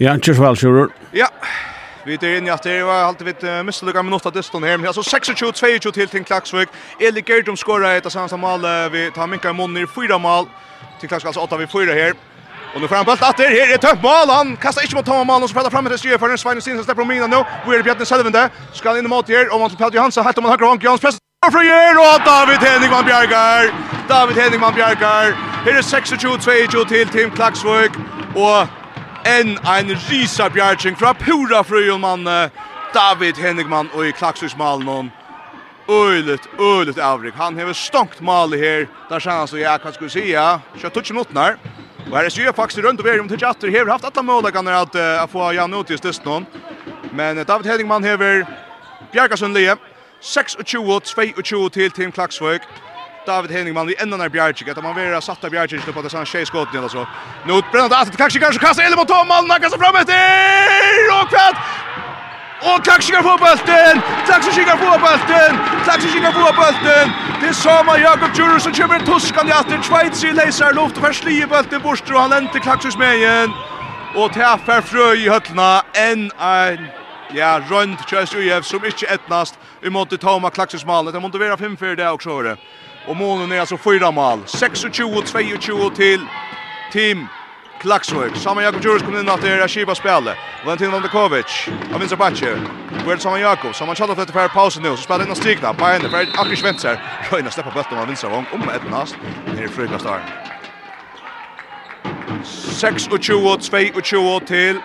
Ja, 0.00 0.14
Kjørsvall, 0.18 0.56
Kjører. 0.56 0.88
Ja, 1.12 1.26
Vi 2.08 2.16
er 2.16 2.38
inne 2.38 2.48
i 2.48 2.54
at 2.54 2.64
det 2.64 2.78
var 2.86 3.04
alltid 3.04 3.26
vitt 3.28 3.42
uh, 3.44 3.60
mistelukka 3.66 4.02
minutt 4.02 4.26
av 4.26 4.32
distan 4.32 4.64
her. 4.64 4.78
Men 4.80 4.88
altså 4.88 5.04
26-22 5.04 5.90
til 5.90 6.08
til 6.08 6.24
Klaksvik. 6.24 6.72
Eli 7.00 7.20
Gerdum 7.20 7.56
skorar 7.56 7.98
etter 7.98 8.10
samasta 8.10 8.36
mål, 8.36 8.64
Vi 8.92 9.10
tar 9.14 9.26
minka 9.26 9.50
i 9.50 9.52
munnen 9.52 9.82
i 9.82 9.86
fyra 9.86 10.18
mål, 10.18 10.48
Til 11.00 11.08
Klaksvik 11.08 11.28
altså 11.28 11.40
8 11.40 11.58
vi 11.58 11.66
fyra 11.66 11.94
her. 11.94 12.16
Og 12.74 12.80
nu 12.80 12.86
får 12.88 12.96
han 12.96 13.04
bult 13.04 13.22
atter. 13.22 13.48
Her 13.48 13.74
er 13.74 13.76
tømt 13.76 14.02
mål, 14.02 14.30
Han 14.38 14.56
kastar 14.56 14.82
ikke 14.82 14.96
mot 14.96 15.06
Tama 15.06 15.24
mål. 15.24 15.42
Og 15.42 15.48
så 15.48 15.54
pratar 15.54 15.70
fram 15.70 15.86
etter 15.86 15.98
styrer 15.98 16.18
for 16.18 16.28
den 16.28 16.38
Svein 16.38 16.60
Stinsen. 16.60 16.84
Stepper 16.84 17.02
om 17.02 17.08
mina 17.08 17.26
nå. 17.26 17.44
Hvor 17.64 17.74
er 17.74 17.82
Bjartne 17.82 18.06
Selvende. 18.06 18.50
Skal 18.74 18.98
inn 18.98 19.06
i 19.08 19.08
mål 19.08 19.24
her. 19.28 19.48
Og 19.52 19.60
man 19.60 19.70
til 19.70 19.78
Pellet 19.78 19.94
Johansen. 19.94 20.24
Helt 20.24 20.38
om 20.38 20.44
han 20.44 20.52
hakker 20.52 20.66
hånd. 20.66 20.82
Jans 20.82 21.00
press. 21.00 21.18
Frøyer 21.52 21.96
og 22.08 22.16
David 22.30 22.60
Henningman 22.66 23.04
Bjergar. 23.04 23.70
David 24.08 24.34
Henningman 24.42 24.74
Bjergar. 24.74 25.32
Her 25.64 25.74
er 25.80 25.82
26-22 25.82 26.88
til 26.88 27.08
Team 27.08 27.30
Klaksvik. 27.30 27.92
Og 28.36 28.68
en 29.28 29.58
ein 29.64 29.88
risa 30.08 30.48
bjergjen 30.48 30.96
fra 30.96 31.12
pura 31.12 31.62
frøyelmann 31.62 32.24
David 32.94 33.36
Hennigmann 33.36 33.90
og 33.94 34.06
i 34.06 34.12
klaksusmalen 34.12 35.10
Öjligt, 35.88 36.48
öjligt 36.58 36.98
avrik. 36.98 37.34
Han 37.34 37.56
hever 37.56 37.72
stångt 37.72 38.20
mal 38.20 38.52
her. 38.52 38.86
Der 39.08 39.20
känner 39.20 39.38
han 39.38 39.48
så 39.48 39.58
jag 39.58 39.82
kan 39.82 39.92
skulle 39.92 40.10
säga. 40.10 40.60
Kjøtt 40.76 40.94
touch 40.94 41.12
notnar. 41.12 41.56
Og 42.10 42.18
her 42.18 42.24
er 42.24 42.48
är 42.48 42.52
faktisk 42.52 42.84
rundt 42.84 43.00
og 43.00 43.06
veri 43.06 43.20
om 43.20 43.28
tutsi 43.28 43.46
efter. 43.46 43.90
Haft 43.90 44.04
alla 44.04 44.22
möjligheter 44.22 44.72
at 44.72 45.22
uh, 45.22 45.28
få 45.28 45.52
Jan 45.52 45.74
ut 45.74 45.90
i 45.90 45.96
stist 45.96 46.24
någon. 46.24 46.46
Men 47.12 47.44
David 47.44 47.66
Hennigmann 47.66 48.04
hever 48.04 48.46
Bjarkason 49.12 49.52
Leje. 49.54 49.76
26 50.20 50.54
och 50.54 51.44
22 51.44 51.68
til 51.68 51.90
Team 51.90 52.12
Klaxvik. 52.12 52.62
David 53.28 53.50
Henning 53.50 53.74
man 53.74 53.86
vi 53.86 53.94
ända 53.98 54.16
när 54.16 54.28
Bjarke 54.28 54.70
att 54.70 54.82
man 54.82 54.94
vill 54.96 55.14
ha 55.14 55.20
sätta 55.20 55.50
Bjarke 55.50 55.92
på 55.92 56.02
det 56.02 56.10
sån 56.10 56.26
tjej 56.26 56.46
skott 56.46 56.74
eller 56.74 56.88
så. 56.88 57.06
Nu 57.46 57.54
bränner 57.72 57.88
det 57.88 58.16
kanske 58.16 58.38
kanske 58.38 58.60
kasta 58.66 58.82
eller 58.82 58.96
mot 58.96 59.08
Tom 59.08 59.28
Malmö 59.28 59.54
så 59.72 59.78
fram 59.82 59.96
efter 59.96 60.18
och 61.16 61.28
kvart. 61.32 61.58
Och 62.68 62.84
kanske 62.84 63.02
kikar 63.06 63.22
på 63.22 63.36
bulten. 63.44 63.94
Kanske 64.28 64.50
kikar 64.56 64.76
på 64.84 64.90
bulten. 65.04 65.52
Kanske 65.86 66.08
kikar 66.14 66.32
på 66.32 66.46
bollen. 66.60 67.06
Det 67.42 67.54
samma 67.54 67.98
Jakob 67.98 68.32
Jurus 68.38 68.62
som 68.62 68.72
kommer 68.72 68.98
tuskan 69.10 69.48
i 69.48 69.52
att 69.52 69.84
Schweiz 69.86 70.24
i 70.24 70.32
läser 70.32 70.72
luft 70.72 70.96
och 70.96 71.04
förslier 71.06 71.46
bollen 71.46 71.82
bort 71.82 72.10
och 72.10 72.20
han 72.20 72.42
inte 72.42 72.58
Klaxus 72.60 72.96
med 72.98 73.14
igen. 73.16 73.50
Och 74.14 74.32
träffar 74.32 74.80
frö 74.80 75.14
i 75.14 75.28
höllna 75.28 75.82
en 75.92 76.30
en 76.38 76.78
Ja, 77.34 77.60
runt 77.70 78.08
Chelsea 78.10 78.62
som 78.62 78.84
inte 78.84 79.06
ettnast 79.06 79.58
i 79.82 79.90
mot 79.90 80.20
Toma 80.20 80.50
Klaxus 80.50 80.84
Malmö. 80.84 81.10
Det 81.10 81.20
måste 81.20 81.38
vara 81.38 81.56
5-4 81.56 81.96
det 81.96 82.10
också. 82.10 82.56
Og 83.06 83.16
målen 83.16 83.52
er 83.52 83.60
altså 83.60 83.76
fyra 83.76 84.10
mål. 84.10 84.38
26-22 84.46 85.94
till 85.94 86.20
Team 86.92 87.28
Klaksvik. 87.80 88.36
Saman 88.36 88.64
Jakob 88.64 88.82
Djurus 88.82 89.02
kom 89.02 89.16
in 89.16 89.28
at 89.28 89.42
det 89.42 89.50
er 89.50 89.66
Shiba 89.66 89.94
spelet. 89.94 90.36
Valentin 90.64 90.92
Vandekovic 90.92 91.68
Av 91.94 92.00
Vinsa 92.00 92.16
Batje. 92.16 92.54
Hvor 93.02 93.10
er 93.10 93.14
det 93.14 93.22
Saman 93.22 93.40
Jakob. 93.40 93.74
Saman 93.74 93.96
Chalda 93.96 94.14
för 94.14 94.32
för 94.32 94.48
pausen 94.48 94.82
nå. 94.82 94.96
Så 94.96 95.02
spelar 95.02 95.24
in 95.24 95.30
og 95.30 95.36
stigna. 95.36 95.72
På 95.72 95.84
en 95.84 96.00
för 96.00 96.40
Akrish 96.40 96.64
Ventser. 96.64 97.00
Röjna 97.32 97.50
släppa 97.50 97.70
bulten 97.70 97.98
av 97.98 98.06
vinstra 98.06 98.30
Vong. 98.30 98.46
Om 98.52 98.68
ett 98.68 98.90
nast. 98.90 99.16
Ner 99.54 99.64
i 99.64 99.68
frukast 99.68 100.04
der. 100.04 100.20
26-22 102.44 104.46
till 104.46 104.80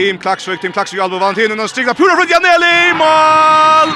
Team 0.00 0.18
Klaksvik, 0.18 0.60
Team 0.60 0.72
Klaksvik, 0.72 1.00
Albo 1.00 1.18
Valentin, 1.18 1.60
og 1.60 1.68
stigna 1.68 1.92
pura 1.92 2.14
fra 2.16 2.24
Janeli, 2.24 2.92
mål! 2.96 3.90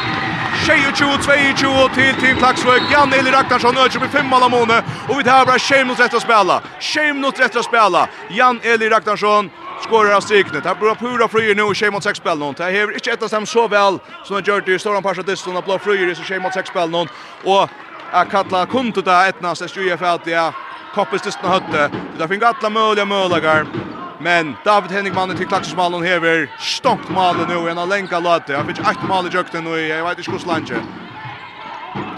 22-22 0.67 1.95
til 1.95 2.19
Team 2.21 2.37
Klaksvik, 2.37 2.91
Janeli 2.93 3.33
Ragnarsson, 3.33 3.79
Øtjum 3.81 4.05
i 4.05 4.11
fem 4.13 4.29
mål 4.29 4.45
av 4.45 4.53
måned, 4.53 4.91
og 5.09 5.17
vi 5.17 5.25
tar 5.25 5.47
bare 5.49 5.63
tjej 5.65 5.81
mot 5.89 5.97
rett 5.97 6.13
å 6.13 6.21
spela, 6.21 6.59
tjej 6.77 7.15
mot 7.17 7.41
rett 7.41 7.57
å 7.57 7.65
spela, 7.65 8.05
Janeli 8.37 8.93
Ragnarsson, 8.93 9.49
skorar 9.87 10.19
av 10.19 10.27
strikene. 10.27 10.61
Det 10.61 10.75
er 10.75 10.77
bra 10.83 10.93
pura 11.01 11.31
fryer 11.33 11.57
nu 11.57 11.71
i 11.71 11.81
6 11.81 11.97
mot 11.97 12.05
seks 12.05 12.21
spel 12.21 12.37
någon. 12.39 12.61
Det 12.61 12.69
er 12.69 12.93
ikke 13.01 13.17
et 13.17 13.25
av 13.25 13.33
dem 13.39 13.49
så 13.49 13.65
vel, 13.73 13.99
som 14.29 14.37
det 14.37 14.49
gör 14.49 14.61
det 14.61 14.77
i 14.77 14.79
stora 14.79 15.01
parsa 15.01 15.23
distan 15.23 15.57
och 15.57 15.65
blå 15.65 15.79
fryer 15.79 16.13
i 16.13 16.15
tjej 16.15 16.41
mot 16.41 16.53
seks 16.53 16.69
spel 16.69 16.91
någon. 16.91 17.09
Och 17.45 17.71
jag 18.13 18.31
kallar 18.31 18.67
kunde 18.67 19.03
det 19.03 19.29
ett 19.29 19.45
SJF 19.45 19.75
20 19.75 19.97
för 19.97 20.15
att 20.15 20.27
jag 20.27 20.53
koppes 20.95 21.23
distan 21.23 21.51
hötte. 21.51 21.91
Det 22.19 22.29
finns 22.29 22.43
alla 22.43 22.71
möjliga 22.71 23.05
möjliga 23.05 23.67
Men 24.21 24.57
David 24.65 24.91
Henningman 24.91 25.37
til 25.37 25.47
klaxsmalen 25.47 26.05
hever 26.05 26.47
stonkt 26.59 27.11
malen 27.11 27.49
nu 27.49 27.69
en 27.69 27.79
av 27.79 27.89
lenka 27.89 28.19
latte. 28.19 28.57
Han 28.57 28.67
fikk 28.67 28.79
ett 28.79 29.09
mål 29.09 29.27
i 29.27 29.35
jøkten 29.35 29.65
nu. 29.65 29.75
i, 29.75 29.89
jeg 29.89 30.05
vet 30.05 30.19
ikke 30.19 30.33
hur 30.33 30.47
landet. 30.47 30.83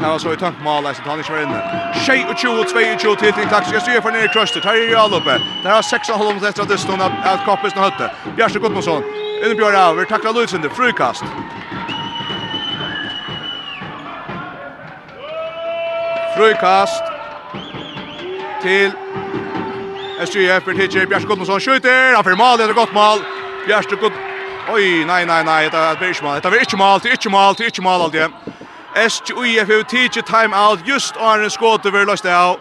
Det 0.00 0.08
var 0.08 0.18
så 0.18 0.32
i 0.32 0.36
tank 0.36 0.56
mål 0.62 0.86
alltså 0.86 1.02
han 1.02 1.18
ikke 1.18 1.32
var 1.32 1.40
inne. 1.40 1.60
Shay 2.04 2.24
och 2.30 2.36
Chu 2.38 2.48
och 2.48 2.66
Tvej 2.68 2.84
til 2.84 2.98
Chu 2.98 3.16
till 3.16 3.32
till 3.32 3.48
klax. 3.48 3.72
Jag 3.72 3.82
ser 3.82 4.00
för 4.00 4.10
ner 4.10 4.26
krustet. 4.32 4.64
Här 4.64 4.74
är 4.74 4.92
jag 4.92 5.12
uppe. 5.12 5.40
Där 5.62 5.70
har 5.70 5.82
6 5.82 6.08
håll 6.08 6.26
om 6.26 6.44
efter 6.44 6.64
det 6.64 6.78
stund 6.78 7.02
att 7.02 7.44
koppes 7.44 7.74
nå 7.74 7.82
høtte. 7.82 8.10
Bjärse 8.36 8.58
Gottmansson. 8.58 9.02
Inne 9.44 9.54
Björn 9.54 9.74
över 9.74 10.04
tacklar 10.04 10.32
Lutsen 10.32 10.62
det 10.62 10.70
frukast. 10.70 11.24
Frukast 16.36 17.04
til 18.62 18.92
SGF 20.24 20.64
för 20.64 20.72
TJ 20.72 21.06
Bjørst 21.06 21.26
Gudmundsson 21.26 21.60
skjuter, 21.60 22.14
han 22.14 22.24
får 22.24 22.36
mål, 22.36 22.58
det 22.58 22.64
är 22.64 22.72
gott 22.72 22.92
mål. 22.92 23.18
Bjørst 23.66 23.90
Gud... 23.90 24.12
Oj, 24.72 25.04
nej, 25.04 25.26
nej, 25.26 25.44
nej, 25.44 25.70
det 25.70 25.76
är 25.76 26.08
inte 26.08 26.22
mål. 26.24 26.40
det 26.40 26.48
är 26.48 26.60
inte 26.60 26.76
mål, 26.76 27.00
det 27.02 27.08
är 27.08 27.12
inte 27.12 27.28
mål, 27.28 27.54
det 27.54 27.64
är 27.64 27.66
inte 27.66 27.82
mål 27.82 28.00
alt 28.00 28.14
igjen. 28.14 28.32
SGF 29.08 29.68
har 29.68 29.82
tidigt 29.82 30.26
time 30.26 30.56
out 30.56 30.80
just 30.88 31.16
åren 31.16 31.44
en 31.44 31.50
skott 31.50 31.86
över 31.86 32.06
löst 32.06 32.24
av. 32.24 32.56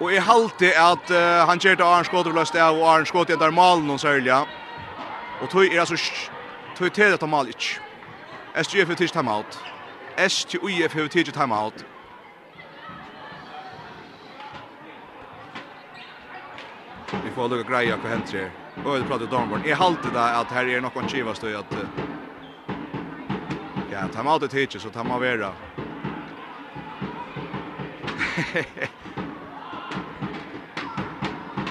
Och 0.00 0.12
jeg 0.12 0.22
halte 0.22 0.80
att 0.80 1.10
uh, 1.10 1.46
han 1.46 1.60
körde 1.60 1.84
Arn 1.84 2.04
skott 2.04 2.26
över 2.26 2.38
löst 2.38 2.54
av, 2.54 2.78
och 2.78 2.90
Arn 2.90 3.06
skott 3.06 3.30
er 3.30 3.36
der 3.36 3.50
malen 3.50 3.90
hos 3.90 4.04
Ølja. 4.04 4.46
Og 5.42 5.50
tog 5.50 5.74
är 5.74 5.80
alltså 5.80 5.96
tog 6.78 6.92
till 6.92 7.10
dette 7.10 7.26
mål 7.26 7.46
inte. 7.46 7.80
SGF 8.64 8.88
har 8.88 8.94
tidigt 8.94 9.12
time 9.12 9.30
out. 9.30 9.58
SGF 10.28 10.94
har 10.94 11.08
tidsi 11.08 11.32
timeout. 11.32 11.84
vi 17.12 17.30
får 17.34 17.48
lukka 17.48 17.70
greia 17.70 17.96
hva 17.96 18.08
hent 18.08 18.32
her. 18.32 18.50
Og 18.84 18.98
vi 18.98 19.08
prater 19.08 19.24
om 19.24 19.30
Dornborn. 19.30 19.66
Jeg 19.66 19.76
halte 19.76 20.10
det 20.14 20.24
at 20.40 20.52
her 20.52 20.70
er 20.76 20.80
nokon 20.80 21.08
kivast 21.08 21.44
og 21.44 21.50
at 21.50 21.76
ja, 23.90 24.06
ta 24.12 24.22
meg 24.22 24.32
alltid 24.32 24.48
tidsi, 24.54 24.78
så 24.82 24.90
ta 24.94 25.02
meg 25.02 25.20
vera. 25.20 25.52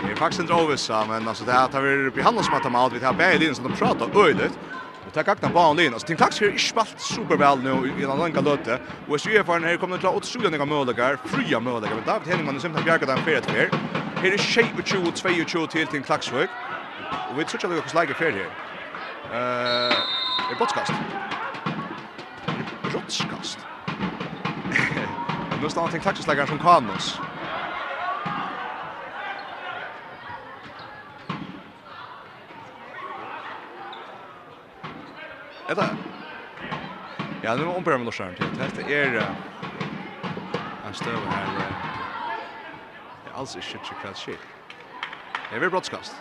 Det 0.07 0.11
er 0.13 0.15
faktisk 0.15 0.41
inte 0.41 0.53
ovissa, 0.53 1.05
men 1.05 1.27
alltså 1.27 1.45
det 1.45 1.51
här 1.51 1.67
tar 1.67 1.81
vi 1.81 2.07
upp 2.07 2.17
i 2.17 2.21
handel 2.21 2.43
som 2.43 2.53
att 2.53 2.63
de 2.63 2.75
har 2.75 2.89
vi 2.89 2.99
tar 2.99 3.13
bägge 3.13 3.37
linjen 3.37 3.55
som 3.55 3.67
de 3.67 3.73
pratar 3.77 4.25
öjligt. 4.25 4.59
Och 5.07 5.13
tar 5.13 5.23
kakna 5.23 5.49
på 5.49 5.59
en 5.59 5.75
linjen. 5.75 5.93
Alltså 5.93 6.07
Tim 6.07 6.17
Taxi 6.17 6.45
har 6.45 6.51
inte 6.51 6.63
spalt 6.63 6.95
superväl 6.97 7.59
nu 7.63 7.91
i 7.97 8.01
den 8.01 8.17
långa 8.17 8.41
löte. 8.41 8.79
Och 9.07 9.21
så 9.21 9.29
är 9.29 9.39
erfaren 9.39 9.63
här 9.63 9.77
kommer 9.77 9.95
det 9.95 9.99
klara 9.99 10.15
åtta 10.15 10.27
sjulande 10.27 10.65
möjligheter, 10.65 11.17
fria 11.25 11.59
möjligheter. 11.59 11.95
Men 11.95 12.05
David 12.05 12.27
Henningman 12.27 12.55
är 12.55 12.59
simpelt 12.59 12.85
bjärkat 12.85 13.09
en 13.09 13.17
fyrt 13.17 13.45
för. 13.45 13.69
Her 14.27 14.33
er 14.33 14.37
22-22 15.67 15.67
til 15.67 15.87
til 15.87 16.03
Klaksvøk. 16.03 16.49
Og 17.29 17.37
vi 17.37 17.43
tror 17.43 17.57
ikke 17.57 17.67
at 17.67 17.71
det 17.71 17.83
er 17.85 17.89
slaget 17.95 18.17
fer 18.17 18.31
her. 18.31 18.47
Uh, 19.23 20.51
er 20.51 20.55
botskast. 20.57 20.91
Botskast. 22.91 23.67
Nå 25.61 25.69
står 25.69 25.81
han 25.81 25.91
til 25.91 26.01
Klaksvøk 26.01 26.47
som 26.47 26.59
Kanos. 26.59 27.21
Er 35.69 35.73
det? 35.73 35.89
Ja, 37.43 37.55
nu 37.55 37.61
omprøver 37.61 37.75
ombrømmer 37.75 38.05
Lars 38.05 38.15
til. 38.15 38.47
Dette 38.59 38.93
er 38.93 39.25
en 40.87 40.93
støv 40.93 41.15
her 41.15 41.86
alls 43.37 43.55
i 43.55 43.61
shit 43.61 43.85
shit 43.85 43.97
shit 44.01 44.17
shit. 44.17 44.39
Det 45.49 45.55
är 45.55 45.69
brottskast. 45.69 46.13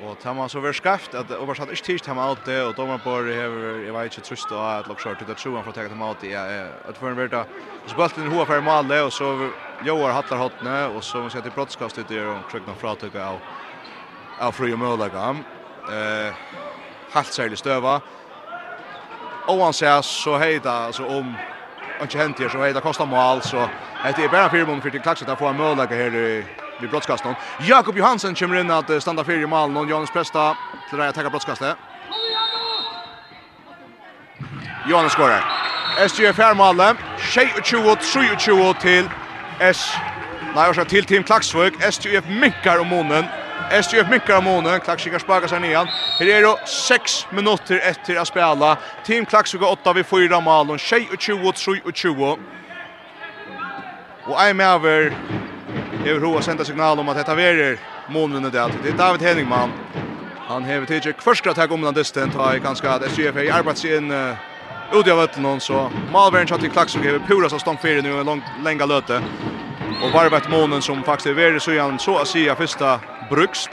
Og 0.00 0.18
ta 0.22 0.32
man 0.32 0.48
så 0.48 0.60
ver 0.60 0.72
skaft 0.72 1.14
at 1.14 1.26
det 1.28 1.36
oversatt 1.36 1.70
ikke 1.70 1.84
tids 1.84 2.02
til 2.02 2.14
ham 2.14 2.20
alt 2.22 2.44
det 2.46 2.62
og 2.62 2.76
dommer 2.76 3.00
på 3.02 3.16
hever 3.26 3.80
jeg 3.82 3.94
vet 3.94 4.04
ikke 4.04 4.26
trøst 4.28 4.52
og 4.52 4.62
at 4.62 4.86
lukk 4.86 5.00
short 5.00 5.18
det 5.26 5.36
tror 5.36 5.56
han 5.56 5.64
for 5.64 5.72
å 5.72 5.74
ta 5.74 5.88
ham 5.88 6.02
alt 6.06 6.22
ja 6.22 6.44
at 6.86 7.00
for 7.00 7.10
en 7.10 7.18
verda 7.18 7.42
så 7.86 7.96
balt 7.98 8.14
den 8.14 8.30
hoa 8.30 8.46
for 8.46 8.62
mal 8.62 8.92
og 9.00 9.10
så 9.12 9.50
Joar 9.82 10.14
hattar 10.14 10.38
hotne 10.38 10.76
og 10.94 11.02
så 11.02 11.18
man 11.18 11.30
skal 11.30 11.42
til 11.42 11.54
brottskast 11.56 11.98
ut 11.98 12.08
der 12.08 12.30
og 12.30 12.46
krøkna 12.50 12.76
noen 12.78 13.02
tøkka 13.02 13.26
av 13.26 13.42
av 14.38 14.54
fru 14.54 14.70
og 14.72 14.78
mølaga. 14.78 15.34
Eh 15.90 16.32
halt 17.14 17.34
særlig 17.34 17.58
støva. 17.58 18.00
Og 19.48 19.64
han 19.64 19.76
sier 19.76 20.02
så 20.04 20.36
heita 20.40 20.74
altså 20.88 21.06
om 21.08 21.32
ikke 22.04 22.18
hent 22.18 22.38
her, 22.38 22.48
så 22.52 22.62
hei, 22.62 22.72
det 22.72 22.82
kostar 22.82 23.08
mål, 23.08 23.42
så 23.42 23.68
det 24.04 24.24
er 24.24 24.32
bare 24.32 24.50
fire 24.50 24.66
mål 24.66 24.82
for 24.82 24.90
til 24.90 25.02
klakset, 25.02 25.28
der 25.28 25.36
får 25.36 25.52
han 25.52 25.60
møllegge 25.60 25.96
her 25.96 26.18
i, 26.18 26.38
i 26.84 26.90
brottskasten. 26.90 27.36
Jakob 27.68 27.96
Johansen 27.96 28.34
kommer 28.38 28.60
inn 28.60 28.70
at 28.70 28.90
standa 29.02 29.24
fire 29.26 29.42
i 29.42 29.50
malen, 29.50 29.76
og 29.76 29.90
Johannes 29.90 30.14
Presta 30.14 30.52
til 30.90 31.00
å 31.02 31.10
takke 31.12 31.30
brottskastet. 31.30 31.76
Johannes 34.88 35.12
skårer. 35.12 35.42
SG 36.06 36.28
er 36.30 36.32
færmålet, 36.32 36.96
23-23 37.18 38.78
til 38.84 39.10
S... 39.60 39.88
Nei, 40.54 40.84
til 40.88 41.04
Team 41.04 41.24
Klaksvøk. 41.24 41.76
SGF 41.92 42.24
minkar 42.40 42.80
om 42.80 42.88
månen. 42.88 43.26
SGF 43.70 44.10
minkar 44.10 44.42
månen, 44.42 44.80
Klaxvika 44.80 45.18
sparkar 45.18 45.48
sig 45.48 45.60
nian. 45.60 45.86
Här 46.18 46.26
är 46.26 46.42
det 46.42 46.66
6 46.66 47.26
minuter 47.30 47.80
efter 47.84 48.16
att 48.16 48.28
spela. 48.28 48.76
Team 49.04 49.26
Klaxvika 49.26 49.66
8 49.66 49.92
vid 49.92 50.06
4 50.06 50.40
mål, 50.40 50.78
20 50.78 51.48
och 51.48 51.54
3 51.54 51.80
och 51.84 51.96
20. 51.96 52.38
Och 54.24 54.36
I'm 54.36 54.62
över. 54.62 55.16
Jag 56.04 56.22
roar 56.22 56.40
sända 56.40 56.64
signal 56.64 56.98
om 56.98 57.08
att 57.08 57.16
detta 57.16 57.34
verer 57.34 57.78
månen 58.08 58.42
det. 58.42 58.50
Det 58.82 58.88
är 58.88 58.96
David 58.98 59.22
Henningman. 59.22 59.72
Han 60.48 60.64
hever 60.64 60.86
tidlig 60.86 61.16
kvarskrat 61.16 61.56
her 61.56 61.66
den 61.66 61.94
dysten, 61.94 62.30
ta 62.30 62.54
i 62.56 62.58
ganske 62.58 62.88
at 62.88 63.02
SGF 63.10 63.36
er 63.36 63.42
i 63.42 63.50
arbeids 63.50 63.84
inn 63.84 64.10
uh, 64.10 64.36
ut 64.92 65.06
i 65.06 65.10
av 65.10 65.20
øtlen 65.20 65.60
så 65.60 65.90
Malveren 66.12 66.46
tjatt 66.46 66.64
i 66.64 66.68
Klaksvik 66.68 67.04
hever 67.04 67.18
pura 67.28 67.48
som 67.48 67.60
stånd 67.60 67.78
fyrir 67.82 68.02
nu 68.02 68.20
en 68.20 68.42
lenge 68.64 68.86
løte. 68.86 69.20
Og 70.02 70.12
varvet 70.12 70.48
månen 70.48 70.82
som 70.82 71.04
faktisk 71.04 71.34
er 71.34 71.36
veri 71.36 71.60
så 71.60 71.76
igjen 71.76 71.98
så 71.98 72.16
å 72.22 72.24
si 72.24 72.48
av 72.48 72.56
brukst 73.30 73.70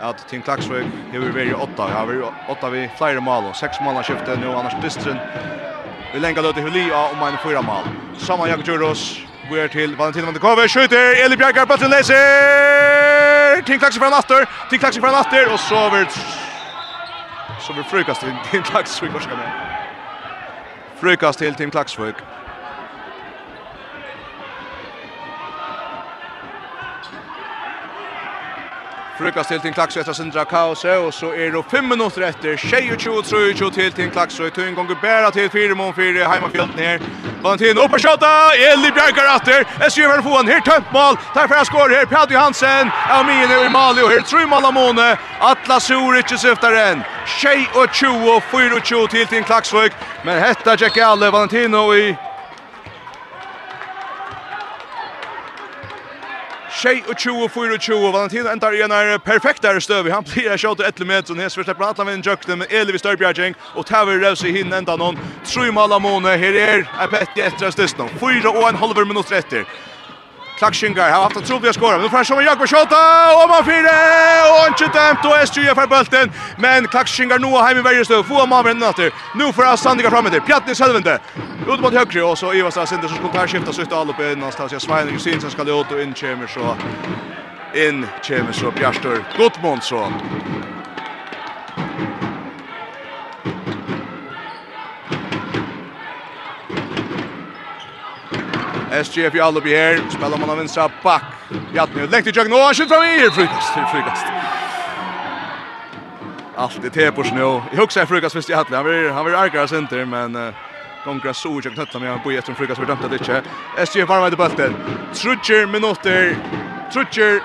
at 0.00 0.24
Tim 0.30 0.42
Klaksvøk 0.42 0.86
hefur 1.12 1.32
verið 1.34 1.60
åtta. 1.60 1.88
Ja, 1.92 2.04
vi 2.08 2.20
åtta 2.24 2.70
vi 2.72 2.86
flere 2.98 3.20
mål 3.20 3.50
og 3.50 3.56
seks 3.56 3.80
mål 3.84 4.00
skiftet 4.04 4.40
nå, 4.40 4.52
annars 4.56 4.76
distren. 4.82 5.20
Vi 6.12 6.18
lenger 6.18 6.42
løte 6.42 6.62
Huli 6.64 6.88
og 6.90 7.12
om 7.14 7.26
en 7.26 7.38
fyra 7.44 7.62
mål. 7.62 7.88
Saman 8.18 8.48
Jakob 8.48 8.66
Juros 8.68 9.20
går 9.50 9.66
til 9.72 9.96
Valentin 9.98 10.26
Vandekove, 10.26 10.68
skjuter 10.68 11.24
Eli 11.24 11.36
Bjergar 11.36 11.68
på 11.68 11.76
leser. 11.92 13.62
Tim 13.66 13.78
Klaksvøk 13.78 14.02
fra 14.02 14.10
natter, 14.10 14.46
Tim 14.70 14.78
Klaksvøk 14.78 15.04
fra 15.04 15.12
natter 15.12 15.52
og 15.52 15.58
så 15.58 15.88
vil 15.94 16.06
så 17.60 17.72
vil 17.76 17.84
frukast 17.84 18.20
til 18.20 18.32
Tim 18.50 18.62
Klaksvøk 18.62 19.12
varska 19.14 19.36
med. 19.36 19.50
Frukast 21.00 21.38
til 21.38 21.54
Tim 21.54 21.70
Klaksvøk. 21.70 22.24
Frukast 29.20 29.50
til 29.52 29.60
til 29.60 29.72
Klaksøy 29.76 30.00
etter 30.00 30.14
Sindra 30.16 30.44
Kaose, 30.48 30.92
og 30.96 31.10
så 31.12 31.28
er 31.36 31.50
det 31.52 31.60
fem 31.70 31.84
minutter 31.84 32.22
etter, 32.24 32.54
22-23 32.56 33.70
til 33.74 33.92
til 33.92 34.10
Klaksøy, 34.10 34.48
to 34.50 34.62
en 34.62 34.74
gang 34.74 34.88
bæra 35.02 35.30
til 35.30 35.50
4 35.50 35.74
mån 35.74 35.92
4, 35.94 36.24
heima 36.30 36.48
her. 36.76 36.98
Valentin 37.42 37.78
oppe 37.78 37.98
og 37.98 38.00
kjøtta, 38.00 38.30
Eli 38.70 38.90
Bjergar 38.96 39.28
atter, 39.34 39.66
SV 39.88 40.00
vil 40.12 40.22
få 40.22 40.40
en 40.40 40.48
her 40.48 40.62
tømt 40.64 40.92
mål, 40.92 41.18
der 41.34 41.46
fyrir 41.52 41.64
skår 41.68 41.94
her, 41.96 42.06
Pjadi 42.06 42.34
Hansen, 42.34 42.90
Amine 43.18 43.58
og 43.58 43.66
Imali, 43.66 44.02
og 44.02 44.10
her 44.10 44.24
tru 44.24 44.46
mål 44.48 44.70
av 44.70 44.74
måne, 44.78 45.10
Atla 45.50 45.80
Suric 45.80 46.32
i 46.32 46.40
syftaren, 46.40 47.04
22-24 47.26 49.06
til 49.12 49.26
til 49.26 49.44
Klaksøy, 49.44 49.92
men 50.24 50.40
hetta 50.40 50.78
Jack 50.80 50.96
Alle, 50.96 51.32
Valentino 51.32 51.92
i 51.92 52.16
Tjej 56.72 57.04
och 57.08 57.18
20 57.18 57.48
4 57.48 57.78
20 57.78 58.12
Valentin 58.12 58.46
ändar 58.46 58.74
igen 58.74 58.90
en 58.90 59.20
perfekt 59.20 59.62
där 59.62 59.80
stöv. 59.80 60.10
Han 60.10 60.24
blir 60.34 60.56
skott 60.56 60.80
ett 60.80 60.98
meter 60.98 61.30
och 61.30 61.36
näst 61.36 61.54
första 61.54 61.74
på 61.74 61.84
Atlant 61.84 62.10
med 62.10 62.26
Jökten 62.26 62.58
med 62.58 62.66
vid 62.92 63.00
Störbjärging 63.00 63.54
och 63.74 63.86
Taver 63.86 64.44
i 64.44 64.52
hinner 64.52 64.78
ända 64.78 64.96
någon. 64.96 65.18
Tror 65.44 65.64
ju 65.64 65.72
måne 65.98 66.28
här 66.28 66.54
är 66.54 66.78
ett 66.78 67.10
bättre 67.10 67.66
efter 67.66 67.86
stund. 67.86 68.10
4 68.20 68.50
och 68.50 68.68
en 68.68 68.74
halv 68.74 69.06
minut 69.06 69.32
rätter. 69.32 69.64
Klakshingar 70.60 71.10
har 71.10 71.22
haft 71.22 71.36
en 71.36 71.42
trolig 71.42 71.74
skåra. 71.74 71.96
Nu 71.98 72.08
får 72.08 72.16
han 72.16 72.24
som 72.24 72.44
Jakob 72.44 72.68
Schotta 72.68 73.02
och 73.38 73.48
man 73.48 73.64
fyra 73.64 73.96
och 74.52 74.68
inte 74.68 74.78
chitamt 74.84 75.24
och 75.24 75.36
SJ 75.36 75.74
för 75.74 75.86
bulten. 75.86 76.32
Men 76.58 76.86
Klakshingar 76.86 77.38
nu 77.38 77.46
har 77.46 77.62
hem 77.68 77.78
i 77.78 77.80
varje 77.80 78.04
stöv. 78.04 78.22
Få 78.22 78.46
man 78.46 78.64
vinner 78.64 78.90
efter. 78.90 79.10
Nu 79.34 79.52
får 79.52 79.62
han 79.62 79.78
sandiga 79.78 80.10
fram 80.10 80.24
med. 80.24 80.46
Pjatt 80.46 80.80
i 80.80 80.82
helvete. 80.82 81.18
Ut 81.68 81.80
mot 81.80 81.94
högre 81.94 82.22
och 82.22 82.38
så 82.38 82.54
Ivas 82.54 82.74
där 82.74 82.86
sen 82.86 83.00
som 83.00 83.08
skulle 83.08 83.32
ta 83.32 83.46
skifta 83.46 83.72
sig 83.72 83.82
ut 83.84 83.92
all 83.92 84.10
uppe 84.10 84.34
någonstans. 84.34 84.72
Jag 84.72 84.82
Svein 84.82 85.08
Jusinsen 85.12 85.50
ska 85.50 85.64
det 85.64 85.80
ut 85.80 85.92
och 85.92 86.00
in 86.02 86.14
kommer 86.14 86.46
så 86.46 86.76
in 87.74 88.06
kommer 88.26 88.52
så 88.52 88.70
Bjarstor 88.70 89.24
Gottmundsson. 89.38 90.12
SGF 98.90 99.34
i 99.34 99.40
Alubi 99.40 99.70
her, 99.70 100.00
Spelar 100.10 100.38
man 100.38 100.50
av 100.50 100.58
vinstra 100.58 100.88
back. 101.02 101.24
Bjartne, 101.72 102.06
lengt 102.10 102.26
i 102.26 102.32
jøkken, 102.34 102.52
og 102.52 102.64
han 102.66 102.74
skjuter 102.74 102.94
fram 102.94 103.04
i 103.06 103.20
her, 103.20 103.30
frukast, 103.30 103.78
frukast. 103.92 104.26
Allt 106.58 106.84
i 106.84 106.90
tepors 106.90 107.30
nu. 107.32 107.62
Jeg 107.70 107.78
husker 107.78 108.08
frukast 108.10 108.34
først 108.34 108.50
i 108.50 108.56
hattelig, 108.58 108.76
han 108.76 108.88
blir, 108.88 109.12
han 109.14 109.24
blir 109.24 109.38
arkare 109.38 109.68
sinter, 109.70 110.02
men 110.04 110.34
uh, 110.36 110.50
gonger 111.04 111.32
så 111.32 111.54
ikke 111.58 111.74
knøtta 111.76 112.02
med 112.02 112.10
han 112.10 112.20
boi 112.24 112.34
etter 112.36 112.58
frukast, 112.58 112.82
vi 112.82 112.90
dømte 112.90 113.12
det 113.12 113.22
ikke. 113.22 113.40
SGF 113.78 114.10
varma 114.10 114.28
i 114.28 114.38
bøtten. 114.42 114.74
Trutjer 115.14 115.70
minutter, 115.70 116.34
trutjer 116.92 117.38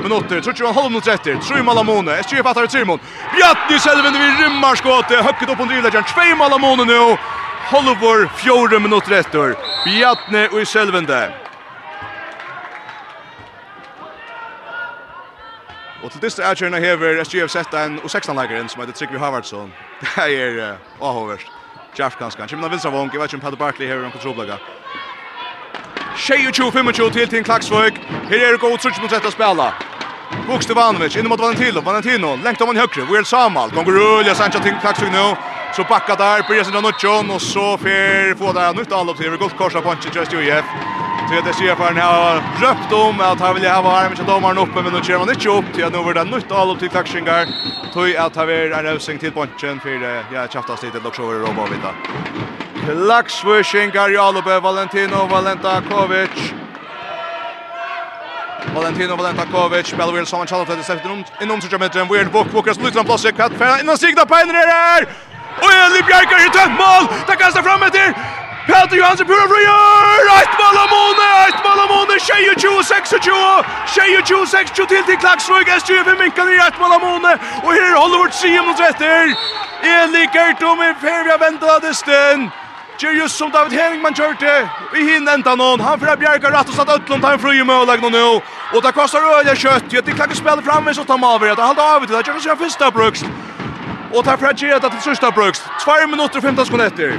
minutter, 0.00 0.40
trutjer 0.40 0.70
og 0.70 0.78
halv 0.80 0.94
minutter 0.94 1.12
etter. 1.14 1.36
Trutjer 1.44 1.64
malamone, 1.66 2.16
SGF 2.24 2.52
attar 2.52 2.70
i 2.70 2.72
trimon. 2.72 3.04
Bjartne 3.36 3.80
selv 3.84 4.00
vinner 4.00 4.24
vi 4.24 4.32
rymmar 4.40 4.80
skåte, 4.80 5.20
høkket 5.28 5.52
opp 5.52 5.60
om 5.60 5.68
drivleggjeren, 5.68 6.08
tvei 6.14 6.32
malamone 6.40 6.88
nu. 6.88 7.02
Holvor 7.66 8.28
fjore 8.38 8.78
minutter 8.80 9.18
etter. 9.18 9.56
Bjatne 9.84 10.44
og 10.52 10.60
i 10.62 10.64
selvende. 10.64 11.32
Og 16.04 16.12
til 16.12 16.22
disse 16.22 16.42
erkjørende 16.42 16.78
hever 16.78 17.24
SGF 17.24 17.50
sett 17.50 17.74
en 17.74 17.98
og 17.98 18.06
16-leggeren 18.12 18.68
som 18.70 18.84
heter 18.84 18.94
Trygve 18.94 19.18
Havardsson. 19.18 19.72
Det 20.04 20.28
er 20.42 20.60
uh, 20.62 21.08
avhåverst. 21.08 21.50
Jeff 21.98 22.14
kanskje. 22.20 22.40
Han 22.40 22.48
kommer 22.48 22.68
av 22.68 22.70
Vinstravång. 22.76 23.10
Jeg 23.12 23.20
vet 23.20 23.32
ikke 23.32 23.40
om 23.40 23.44
Peter 23.46 23.58
Barkley 23.64 23.90
hever 23.90 24.06
en 24.06 24.14
kontrollblagga. 24.14 24.60
22-25 26.16 27.10
til 27.12 27.28
til 27.28 27.44
Klaksvøk. 27.44 27.98
Her 28.30 28.46
er 28.46 28.52
det 28.52 28.60
god 28.60 28.78
trutsk 28.78 29.02
mot 29.02 29.12
rett 29.12 29.26
å 29.26 29.34
spela. 29.34 29.72
Bukste 30.46 30.74
Vanovic, 30.74 31.16
inn 31.18 31.28
mot 31.28 31.40
Valentino. 31.40 31.82
Valentino, 31.82 32.36
lengt 32.44 32.62
om 32.62 32.70
en 32.70 32.78
høyre. 32.78 33.08
Hvor 33.08 33.18
er 33.18 33.26
Samal? 33.26 33.74
Gonger 33.74 34.34
Sancha 34.34 34.62
til 34.62 34.78
Klaksvøk 34.80 35.10
nå. 35.10 35.28
Så 35.76 35.84
backa 35.84 36.14
där 36.16 36.42
på 36.42 36.54
Jesen 36.54 36.82
Notchon 36.82 37.30
och 37.30 37.42
så 37.42 37.78
fer 37.78 38.34
få 38.34 38.52
där 38.52 38.74
nytt 38.74 38.92
all 38.92 39.08
upp 39.10 39.16
till 39.16 39.36
gott 39.36 39.56
korsa 39.56 39.80
punch 39.80 40.16
just 40.16 40.32
ju 40.32 40.44
Jeff. 40.44 40.64
Till 41.28 41.44
det 41.44 41.54
ser 41.54 41.74
för 41.74 41.92
har 42.00 42.34
röpt 42.60 42.92
om 42.92 43.20
att 43.20 43.40
han 43.40 43.54
vill 43.54 43.66
ha 43.70 43.82
varm 43.82 44.12
med 44.16 44.26
domaren 44.26 44.58
uppe 44.58 44.82
men 44.82 44.92
nu 44.92 45.00
kör 45.02 45.18
man 45.18 45.30
inte 45.30 45.48
upp 45.48 45.64
till 45.74 45.84
att 45.84 45.92
nu 45.92 45.98
var 45.98 46.14
det 46.14 46.24
nytt 46.24 46.52
all 46.52 46.70
upp 46.70 46.78
till 46.78 46.88
Klaxingar. 46.88 47.46
Tog 47.92 48.16
att 48.16 48.36
ha 48.36 48.44
ver 48.44 48.70
en 48.70 48.82
rövsing 48.82 49.18
till 49.18 49.32
punchen 49.32 49.80
för 49.80 50.24
ja 50.34 50.48
chaftas 50.48 50.82
lite 50.82 50.98
dock 50.98 51.14
så 51.14 51.22
över 51.22 51.46
Robo 51.46 51.62
vidare. 51.64 51.94
Klaxingar 52.86 54.38
uppe 54.38 54.60
Valentino 54.60 55.26
Valentakovic. 55.26 56.52
Valentino 58.74 59.16
Valentakovic 59.16 59.86
spelar 59.86 60.12
väl 60.12 60.26
som 60.26 60.40
en 60.40 60.46
challenge 60.46 60.74
till 60.74 60.84
16 60.84 61.24
inom 61.42 61.60
30 61.60 61.78
meter. 61.78 62.04
Weird 62.04 62.30
Book 62.32 62.46
Walkers 62.52 62.78
lutar 62.78 63.00
en 63.00 63.06
plats 63.06 63.24
i 63.24 63.32
kvatt. 63.32 63.52
Innan 63.82 63.98
signa 63.98 64.26
på 64.26 64.34
en 64.34 64.48
där. 64.48 65.35
Og 65.62 65.70
Eli 65.72 66.02
Bjerkar 66.08 66.42
i 66.46 66.50
tømt 66.56 66.76
mål! 66.80 67.08
Det 67.28 67.38
kastar 67.40 67.62
fram 67.62 67.86
etter! 67.88 68.12
Peter 68.66 68.96
Johansson 68.98 69.28
prøver 69.30 69.54
å 69.54 69.62
gjøre! 69.62 70.34
Ett 70.42 70.58
mål 70.60 70.78
av 70.82 70.88
Måne! 70.90 71.26
Ett 71.46 71.60
mål 71.64 71.82
av 71.84 71.92
Måne! 71.92 72.18
22-26! 72.26 73.14
22-26 73.94 74.74
til 74.74 75.04
til 75.06 75.18
Klagsvøg! 75.22 75.70
S25 75.78 76.20
minkar 76.20 76.50
i 76.50 76.58
ett 76.66 76.78
mål 76.82 76.98
av 76.98 77.02
Måne! 77.06 77.32
Og 77.62 77.72
her 77.72 77.94
er 77.94 78.18
vårt 78.18 78.36
3 78.42 78.52
mot 78.66 78.84
etter! 78.90 79.34
Eli 79.86 80.28
Gertom 80.34 80.82
i 80.82 80.92
ferie 81.00 81.40
venter 81.46 81.74
av 81.76 81.82
desten! 81.86 82.48
Gjør 82.98 83.28
som 83.28 83.50
David 83.52 83.76
Henningman 83.76 84.14
kjørte 84.16 84.52
i 84.96 85.02
hinn 85.04 85.28
enda 85.28 85.52
noen. 85.54 85.82
Han 85.84 86.00
fra 86.00 86.14
Bjerga 86.16 86.48
rett 86.48 86.70
og 86.72 86.78
satt 86.78 86.94
Øtlund, 86.94 87.24
han 87.28 87.42
frie 87.42 87.64
med 87.64 87.76
å 87.76 87.84
legge 87.84 88.08
noe 88.08 88.14
nå. 88.14 88.30
Og 88.72 88.82
det 88.82 88.94
kostar 88.96 89.26
øye 89.36 89.52
kjøtt. 89.52 89.92
Det 89.92 90.14
klakker 90.16 90.38
spillet 90.38 90.64
fremme, 90.64 90.94
så 90.96 91.04
tar 91.04 91.20
man 91.20 91.36
over. 91.36 91.52
Det 91.52 91.60
er 91.60 91.68
halvt 91.68 91.84
av 91.84 92.06
til 92.06 92.16
det. 92.16 92.24
Gjør 92.26 92.40
som 92.40 92.64
første 92.64 92.90
brukst. 92.96 93.45
Og 94.14 94.24
tar 94.24 94.36
fra 94.36 94.52
Gjera 94.52 94.88
til 94.88 95.02
sørsta 95.04 95.30
bruks. 95.30 95.62
2 95.82 96.06
minutter 96.10 96.38
og 96.38 96.42
15 96.42 96.66
sekunder 96.66 96.86
etter. 96.86 97.18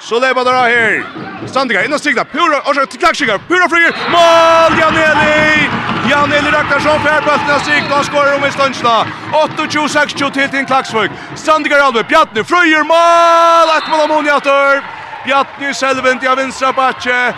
Så 0.00 0.18
lever 0.22 0.44
der 0.44 0.54
av 0.54 0.68
her. 0.70 1.00
Standinga, 1.46 1.82
innan 1.84 1.98
stigna, 1.98 2.22
pura, 2.24 2.60
orsak 2.70 2.90
til 2.90 3.00
klaksingar, 3.00 3.38
pura 3.48 3.66
flyger. 3.68 3.92
mål, 4.10 4.78
Janeli! 4.78 5.70
Janeli 6.10 6.50
Ragnarsson, 6.54 7.00
færbøtten 7.06 7.50
av 7.50 7.60
stigna, 7.64 7.94
han 7.96 8.04
skårer 8.04 8.36
om 8.36 8.44
i 8.44 8.50
stundsna. 8.50 8.94
28-26 9.32 10.30
til 10.36 10.48
til 10.50 10.66
Klaksvøk. 10.66 11.10
Sandiga 11.34 11.82
Ralve, 11.82 12.04
Bjartne, 12.04 12.44
flyger. 12.44 12.84
mål, 12.84 13.74
et 13.78 13.90
mål 13.90 14.00
av 14.00 14.08
Moniator. 14.08 14.82
Bjartne, 15.24 15.74
selvvendt, 15.74 16.22
ja, 16.22 16.34
vinstra 16.34 16.72
batje 16.72 17.34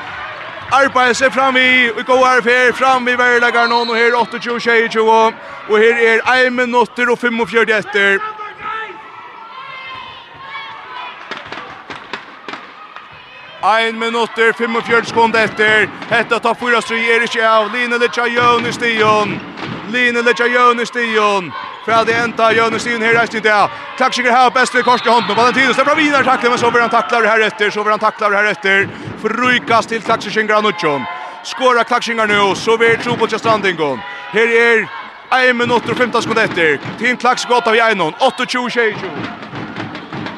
arbeider 0.73 1.15
seg 1.15 1.33
fram 1.33 1.57
i, 1.57 1.91
vi 1.97 2.03
går 2.07 2.25
her 2.27 2.43
fer 2.43 2.73
fram 2.77 3.09
i 3.09 3.17
verlegger 3.19 3.69
nå, 3.69 3.85
og 3.89 3.97
her 3.97 4.17
28-22, 4.17 5.05
og 5.69 5.79
her 5.79 6.03
er 6.09 6.47
1 6.47 6.53
minutter 6.53 7.11
og 7.11 7.19
45 7.19 7.79
etter. 7.79 8.19
Ein 13.65 13.99
minutter, 13.99 14.53
45 14.53 15.05
sekunder 15.05 15.45
etter. 15.45 15.89
Hetta 16.11 16.39
tar 16.39 16.55
fyra 16.55 16.81
stry, 16.81 17.01
er 17.11 17.25
ikke 17.27 17.43
av. 17.43 17.73
Line 17.75 17.99
Litsa 17.99 18.29
Jøn 18.31 18.69
i 18.69 18.73
stion. 18.73 19.35
Line 19.93 20.23
Lecha 20.23 20.47
Jöne 20.47 20.87
Stion. 20.87 21.53
För 21.85 22.05
det 22.05 22.13
enda 22.13 22.53
Jöne 22.53 22.79
Stion 22.79 23.03
här 23.03 23.15
rätt 23.15 23.35
inte. 23.35 23.69
Klaxiger 23.97 24.33
här 24.33 24.51
bäst 24.51 24.75
i 24.75 24.83
korska 24.83 25.11
handen. 25.11 25.37
Valentino 25.37 25.75
släpper 25.75 25.97
vidare 25.97 26.25
tacklar 26.25 26.51
men 26.51 26.59
så 26.59 26.71
blir 26.71 26.81
han 26.81 26.91
tacklar 26.91 27.25
här 27.25 27.41
efter 27.41 27.71
så 27.71 27.83
blir 27.83 27.91
han 27.91 27.99
tacklar 27.99 28.33
här 28.33 28.45
efter. 28.45 28.89
Frukas 29.23 29.87
till 29.87 30.03
Klaxiger 30.03 30.43
Granuchon. 30.43 31.05
Skora 31.43 31.85
Klaxiger 31.85 32.27
nu 32.27 32.55
så 32.55 32.77
blir 32.77 32.97
tro 32.97 33.17
på 33.17 33.27
Chastandingon. 33.27 34.01
Här 34.31 34.49
är 34.49 34.89
1 35.51 35.57
minut 35.57 35.89
och 35.89 35.97
15 35.97 36.23
sekunder 36.23 36.45
efter. 36.45 36.81
Team 36.99 37.17
Klax 37.17 37.45
går 37.45 37.69
av 37.69 37.75
Einon, 37.75 38.13
28-20. 38.13 38.95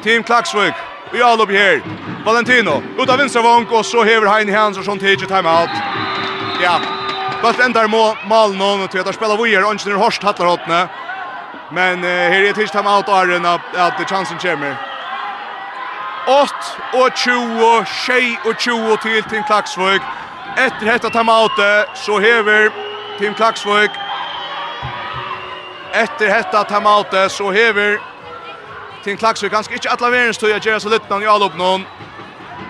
Team 0.03 0.23
Klaxvik. 0.23 0.73
Vi 1.11 1.21
har 1.21 1.37
lopp 1.37 1.49
här. 1.49 1.81
Valentino. 2.25 2.83
Utav 2.99 3.17
vänstervång 3.17 3.65
och 3.65 3.85
så 3.85 4.03
häver 4.03 4.27
Heine 4.27 4.57
Hansson 4.57 4.99
till 4.99 5.17
timeout. 5.17 5.69
Ja, 6.63 6.79
Bult 7.41 7.59
endar 7.59 7.87
må 7.87 8.15
mal 8.29 8.53
någon 8.53 8.83
och 8.83 8.91
tvättar 8.91 9.11
spela 9.11 9.35
Weir 9.35 9.65
och 9.65 9.71
Ingenier 9.71 9.97
Horst 9.97 10.23
hattar 10.23 10.45
åtne. 10.45 10.87
Men 11.71 12.03
uh, 12.03 12.09
här 12.09 12.43
är 12.43 12.53
tills 12.53 12.71
time 12.71 12.89
out 12.89 13.07
Iron 13.07 13.45
att 13.45 13.75
att 13.75 14.09
chansen 14.09 14.37
kommer. 14.37 14.75
8 16.27 16.53
og 16.93 17.17
20, 17.17 17.85
6 17.85 18.45
och 18.45 18.59
20 18.59 18.97
till 18.97 19.23
Tim 19.23 19.43
Klaksvøk. 19.43 20.01
Efter 20.57 20.85
detta 20.85 21.09
time 21.09 21.31
out 21.31 21.51
så 21.95 22.19
hever 22.19 22.69
Tim 23.19 23.33
Klaksvøk. 23.33 23.91
Efter 25.93 26.25
detta 26.25 26.63
time 26.63 26.89
out 26.89 27.31
så 27.31 27.51
hever 27.51 27.97
Tim 29.03 29.17
Klaksvøk 29.17 29.51
ganska 29.51 29.73
inte 29.73 29.89
alla 29.89 30.09
verens 30.09 30.37
tog 30.37 30.51
att 30.51 30.65
göra 30.65 30.79
så 30.79 30.89
lite 30.89 31.05
någon 31.09 31.23
i 31.23 31.27
all 31.27 31.51
någon. 31.55 31.85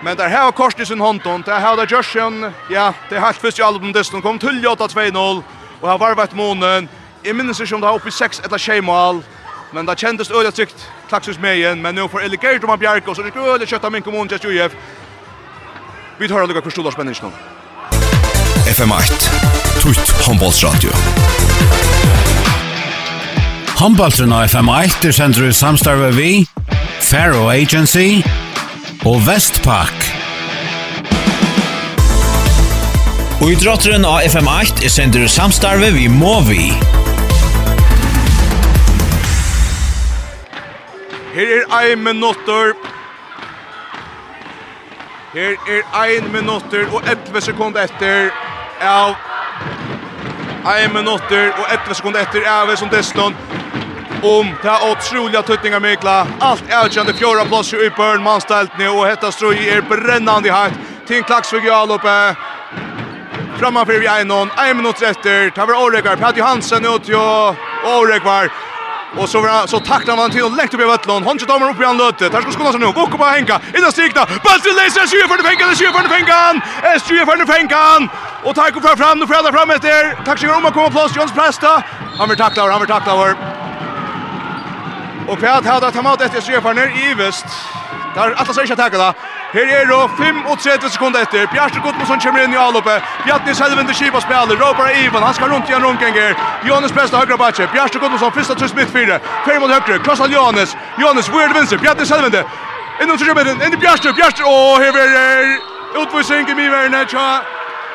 Men 0.04 0.16
där 0.16 0.28
har 0.28 0.52
kort 0.52 0.80
i 0.80 0.86
sin 0.86 1.00
håndton, 1.00 1.42
der 1.46 1.60
har 1.60 1.76
det 1.76 1.90
Jørgen, 1.90 2.52
ja, 2.70 2.92
det 3.10 3.18
har 3.18 3.32
först 3.32 3.58
ju 3.58 3.64
album 3.64 3.92
dessen 3.92 4.22
kom 4.22 4.38
till 4.38 4.66
8-2-0 4.66 5.42
og 5.80 5.88
har 5.88 5.98
varvet 5.98 6.34
månen. 6.34 6.88
Jeg 7.24 7.34
minnes 7.36 7.60
ikke 7.60 7.74
om 7.74 7.80
det 7.80 7.88
har 7.88 7.94
uppe 7.94 8.10
6 8.10 8.40
etter 8.44 8.58
6 8.58 8.86
men 9.72 9.86
det 9.86 9.98
kändes 9.98 10.30
öliga 10.30 10.50
tryckt 10.50 10.88
klaxus 11.08 11.38
med 11.38 11.56
igen, 11.56 11.82
men 11.82 11.94
nu 11.94 12.08
får 12.08 12.22
Eligert 12.22 12.64
om 12.64 12.78
Bjarke 12.78 13.10
och 13.10 13.16
så 13.16 13.22
det 13.22 13.36
öliga 13.36 13.78
av 13.82 13.92
min 13.92 14.02
kommun 14.02 14.28
till 14.28 14.38
UF. 14.44 14.72
Vi 16.18 16.28
tar 16.28 16.46
lukka 16.46 16.60
kurs 16.60 16.72
stora 16.72 16.90
spänning 16.90 17.14
nu. 17.22 17.30
FM 18.70 18.90
1, 18.92 19.30
Tutt 19.82 20.26
Handbollsradio. 20.26 20.90
Handbollsradio 23.78 24.34
FM8 24.34 25.06
er 25.06 25.12
sendur 25.12 25.48
i 25.48 25.52
samstarve 25.52 26.10
vi, 26.10 26.46
Faro 27.00 27.48
Agency, 27.50 28.22
og 29.04 29.26
Vestpak. 29.26 30.04
Og 33.42 33.48
i 33.50 33.56
drotteren 33.58 34.04
av 34.06 34.22
FM8 34.22 34.84
er 34.86 34.92
sender 34.94 35.26
samstarve 35.26 35.88
vi 35.96 36.06
Movi. 36.06 36.68
Her 41.34 41.50
er 41.56 41.66
ein 41.80 42.04
minutter. 42.04 42.76
Her 45.32 45.56
er 45.74 45.82
ein 46.04 46.32
minutter 46.32 46.86
og 46.94 47.02
11 47.02 47.40
sekunder 47.40 47.88
etter 47.88 48.30
av 48.80 49.14
Ein 50.62 50.92
minutter 50.94 51.50
og 51.58 51.66
11 51.72 51.94
sekunder 51.94 52.22
etter 52.22 52.46
av 52.46 52.70
som 52.78 52.90
destan 52.92 53.34
om 54.22 54.46
det 54.62 54.70
er 54.70 54.90
otroliga 54.90 55.42
tuttningar 55.42 55.80
Mikla. 55.80 56.26
Allt 56.40 56.64
ärkande 56.68 57.12
fjorda 57.12 57.44
plass 57.44 57.72
i 57.72 57.90
Börn 57.96 58.22
manställt 58.22 58.72
og 58.90 59.06
hetta 59.06 59.30
strøy 59.32 59.58
er 59.68 59.82
brennande 59.82 60.50
hatt. 60.50 60.72
Tin 61.06 61.24
Klaxvig 61.24 61.64
i 61.64 61.70
alloppe. 61.70 62.36
Framför 63.58 63.98
vi 63.98 64.06
einon, 64.06 64.50
ein 64.56 64.78
En 64.78 64.86
etter, 64.86 65.10
efter. 65.10 65.50
Tar 65.50 65.66
vi 65.66 65.72
Orekvar. 65.72 66.16
Pat 66.16 66.36
Johansen 66.36 66.84
ut 66.84 67.02
jo, 67.08 67.54
Årekvar. 67.84 68.50
Och 69.16 69.28
så 69.28 69.40
var 69.40 69.66
så 69.66 69.78
tacklar 69.78 70.16
man 70.16 70.30
till 70.30 70.44
och 70.44 70.56
läckte 70.56 70.76
upp 70.76 70.82
i 70.82 70.86
Vettlund. 70.86 71.26
Hon 71.26 71.38
tar 71.38 71.70
upp 71.70 71.80
i 71.80 71.84
han 71.84 71.96
lötet. 71.96 72.32
Där 72.32 72.40
ska 72.40 72.50
skona 72.50 72.72
sig 72.72 72.80
nu. 72.80 72.86
Gå 72.86 73.06
på 73.06 73.24
Henka. 73.24 73.60
I 73.74 73.80
den 73.80 73.92
strikta. 73.92 74.26
Bäst 74.26 74.62
till 74.62 74.72
för 74.72 75.36
den 75.36 75.44
för 75.44 75.70
Det 75.70 75.76
20 75.76 75.92
för 75.92 76.02
den 76.02 76.10
fänga. 76.10 76.62
Är 76.82 76.98
20 76.98 77.26
för 77.26 77.36
den 77.36 77.48
Henkan. 77.48 78.08
Och 78.44 78.54
tack 78.54 78.76
och 78.76 78.82
fram 78.82 78.96
fram. 78.96 79.18
Nu 79.18 79.26
fram 79.26 79.70
efter. 79.70 80.24
Tack 80.24 80.38
så 80.38 80.46
mycket 80.46 80.58
om 80.58 80.66
att 80.66 80.74
komma 80.74 80.90
plats. 80.90 81.16
Jons 81.16 81.32
Presta. 81.32 81.82
Han 82.18 82.28
vill 82.28 82.38
tackla. 82.38 82.70
Han 82.70 82.80
vill 82.80 82.88
tackla. 82.88 83.34
Og 85.32 85.38
Pjat 85.40 85.64
har 85.64 85.80
tatt 85.80 85.96
hamat 85.96 86.20
etter 86.26 86.42
strefarner 86.44 86.90
i 86.92 87.12
vest. 87.16 87.46
Der 88.12 88.34
Atlas 88.40 88.58
er 88.58 88.66
ikke 88.66 88.76
takket 88.76 89.00
da. 89.00 89.12
Her 89.52 89.70
er 89.76 89.86
det 89.88 90.00
35 90.18 90.90
sekunder 90.92 91.22
etter. 91.24 91.46
Bjarste 91.52 91.80
Gudmundsson 91.80 92.20
kommer 92.20 92.44
inn 92.44 92.52
i 92.52 92.58
avloppet. 92.60 93.04
Bjartnis 93.24 93.62
Helvende 93.64 93.94
Kiva 93.96 94.20
spiller. 94.20 94.60
Råpar 94.60 94.92
Ivan. 95.04 95.22
Han 95.22 95.34
skal 95.34 95.48
rundt 95.52 95.68
igjen 95.68 95.84
rundganger. 95.84 96.36
Jonas 96.68 96.92
Besta 96.92 97.16
høyre 97.16 97.38
bakje. 97.40 97.68
Bjarste 97.72 97.98
Gudmundsson 97.98 98.32
første 98.32 98.54
trus 98.60 98.74
midt 98.76 98.92
fire. 98.92 99.16
Fer 99.46 99.60
mot 99.60 99.72
høyre. 99.72 99.98
Krossa 100.04 100.28
Jonas. 100.28 100.76
Jonas 101.00 101.32
Weird 101.32 101.56
Vince. 101.56 101.78
Bjartnis 101.78 102.12
Helvende. 102.12 102.44
Innom 103.00 103.16
til 103.16 103.26
kjøpeten. 103.32 103.64
Inn 103.64 103.72
i 103.72 103.80
Bjarste. 103.80 104.12
Bjarste. 104.12 104.44
Åh, 104.44 104.74
Og 104.74 104.84
her 104.84 105.00
er 105.00 105.56
utvisning 106.02 106.50
i 106.50 106.54
miverne. 106.60 107.04
Tja. 107.08 107.40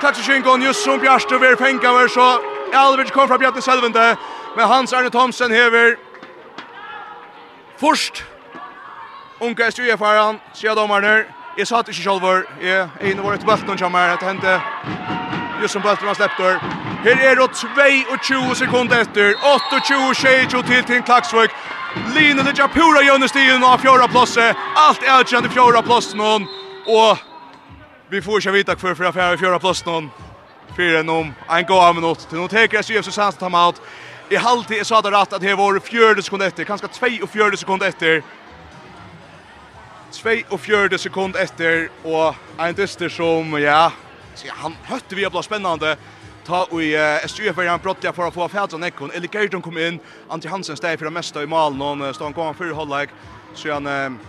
Takk 0.02 0.18
til 0.18 0.24
Kjengon. 0.24 0.66
Just 0.66 0.84
som 0.84 1.00
Bjarste 1.00 1.38
Bjarte 1.38 1.46
vil 1.46 1.58
fengaver. 1.62 2.08
Så 2.08 2.28
Alvich 2.74 3.14
kom 3.14 3.28
fra 3.28 3.38
Bjartnis 3.38 3.70
Helvende. 3.70 4.18
Men 4.58 4.66
Hans 4.66 4.94
Arne 4.94 5.10
Thomsen 5.10 5.52
hever 5.52 6.07
Først, 7.80 8.26
unge 9.40 9.72
styrfaran, 9.72 10.40
sier 10.54 10.74
dommerne, 10.74 11.26
jeg 11.58 11.68
satt 11.68 11.88
ikke 11.88 12.02
selv 12.02 12.20
hvor, 12.20 12.40
jeg 12.62 12.78
er 12.78 13.06
inne 13.06 13.22
vårt 13.22 13.46
bølt 13.46 13.68
noen 13.68 13.78
kommer, 13.78 14.16
det 14.18 14.26
hendte 14.28 14.56
just 15.62 15.74
som 15.78 15.84
bølt 15.86 16.02
man 16.06 16.18
sleppte. 16.18 16.56
Her 17.06 17.22
er 17.22 17.38
det 17.38 17.50
22 17.54 18.56
sekunder 18.56 19.04
etter, 19.06 19.34
28-22 19.42 20.64
til 20.72 20.84
til 20.90 21.04
Klaksvøk. 21.04 21.54
Line 22.16 22.44
ligger 22.44 22.68
pura 22.68 23.04
gjennom 23.06 23.30
stien 23.30 23.64
av 23.64 23.78
fjorda 23.82 24.08
plosset, 24.08 24.58
alt 24.78 25.06
er 25.06 25.14
avgjent 25.20 25.46
i 25.46 25.54
fjorda 25.54 25.82
plosset 25.86 26.18
noen, 26.18 26.50
og 26.88 27.18
vi 28.10 28.22
får 28.22 28.42
ikke 28.42 28.58
vite 28.58 28.76
hver 28.76 28.98
for 28.98 29.12
affære 29.12 29.38
i 29.38 29.42
fjorda 29.44 29.62
plosset 29.62 29.86
noen, 29.86 30.10
fyrir 30.76 31.04
enn 31.04 31.10
om 31.14 31.30
en 31.50 31.70
gåa 31.70 31.94
minutt, 31.94 32.26
til 32.30 32.42
noen 32.42 32.50
teker 32.50 32.82
SUF 32.82 33.06
Susanne 33.06 33.38
Tamat, 33.38 33.82
i 34.30 34.36
halvtid 34.36 34.88
sa 34.88 35.02
det 35.02 35.12
rätt 35.12 35.34
att 35.34 35.42
det 35.42 35.56
var 35.56 35.80
4 35.80 36.22
sekunder 36.22 36.48
efter, 36.48 36.64
kanske 36.64 36.88
42 36.88 37.58
sekunder 37.58 37.88
efter. 37.88 38.24
4 40.58 40.98
sekunder 40.98 41.40
efter 41.40 41.90
och 42.04 42.36
en 42.58 42.76
dyster 42.76 43.10
som 43.10 43.62
ja, 43.62 43.92
så 44.36 44.48
han 44.50 44.76
hötte 44.84 45.16
vi 45.16 45.30
blå 45.30 45.42
spännande 45.42 45.98
ta 46.46 46.64
och 46.64 46.84
i 46.84 46.96
SJF 47.24 47.58
var 47.58 47.66
han 47.66 47.80
brottliga 47.84 48.14
för 48.14 48.28
att 48.28 48.34
få 48.34 48.50
färdsan 48.50 48.84
ekon. 48.84 49.12
Eller 49.12 49.28
Gerton 49.28 49.62
kom 49.62 49.78
in, 49.78 50.00
Antti 50.30 50.48
Hansen 50.48 50.78
steg 50.78 51.00
för 51.00 51.06
det 51.06 51.12
mesta 51.12 51.44
i 51.44 51.48
malen 51.48 52.02
och 52.02 52.16
stod 52.16 52.26
han 52.26 52.34
kom 52.34 52.56
för 52.56 52.72
hållag. 52.72 53.10
Så 53.54 53.74
han 53.74 54.20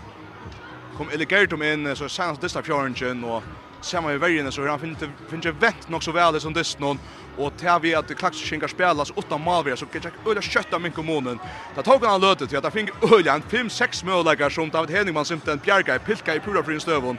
kom 0.97 1.11
Eller 1.13 1.27
Gerton 1.27 1.63
in 1.63 1.97
så 1.97 2.09
sen 2.09 2.37
dyster 2.41 2.63
fjärnchen 2.63 3.25
och 3.25 3.43
ser 3.81 4.01
man 4.01 4.13
i 4.13 4.17
värjen 4.17 4.53
så 4.53 4.69
han 4.69 4.81
finner 4.81 5.11
finner 5.29 5.53
vett 5.53 5.89
nog 5.89 6.03
så 6.03 6.13
väl 6.13 6.41
som 6.41 6.53
dess 6.53 6.79
någon 6.79 6.99
och 7.37 7.57
tar 7.57 7.81
vi 7.81 7.95
att 7.95 8.17
klaxskingar 8.17 8.69
spelas 8.69 9.11
åtta 9.15 9.39
mål 9.39 9.77
så 9.77 9.87
kan 9.87 10.03
jag 10.03 10.33
öla 10.33 10.63
av 10.73 10.81
min 10.81 10.93
kommunen. 10.93 11.39
Där 11.75 11.83
tog 11.83 12.05
han 12.05 12.21
lötet 12.21 12.49
till 12.49 12.59
att 12.59 12.73
fing 12.73 12.89
öla 13.13 13.35
en 13.35 13.43
5-6 13.43 14.07
målläggar 14.07 14.51
som 14.51 14.71
David 14.71 14.97
Henningman 14.97 15.25
simpelthen 15.25 15.61
bjärka 15.65 15.97
i 15.97 15.99
pilka 15.99 16.35
i 16.35 16.41
pura 16.41 16.63
frin 16.63 16.81
stövon. 16.81 17.19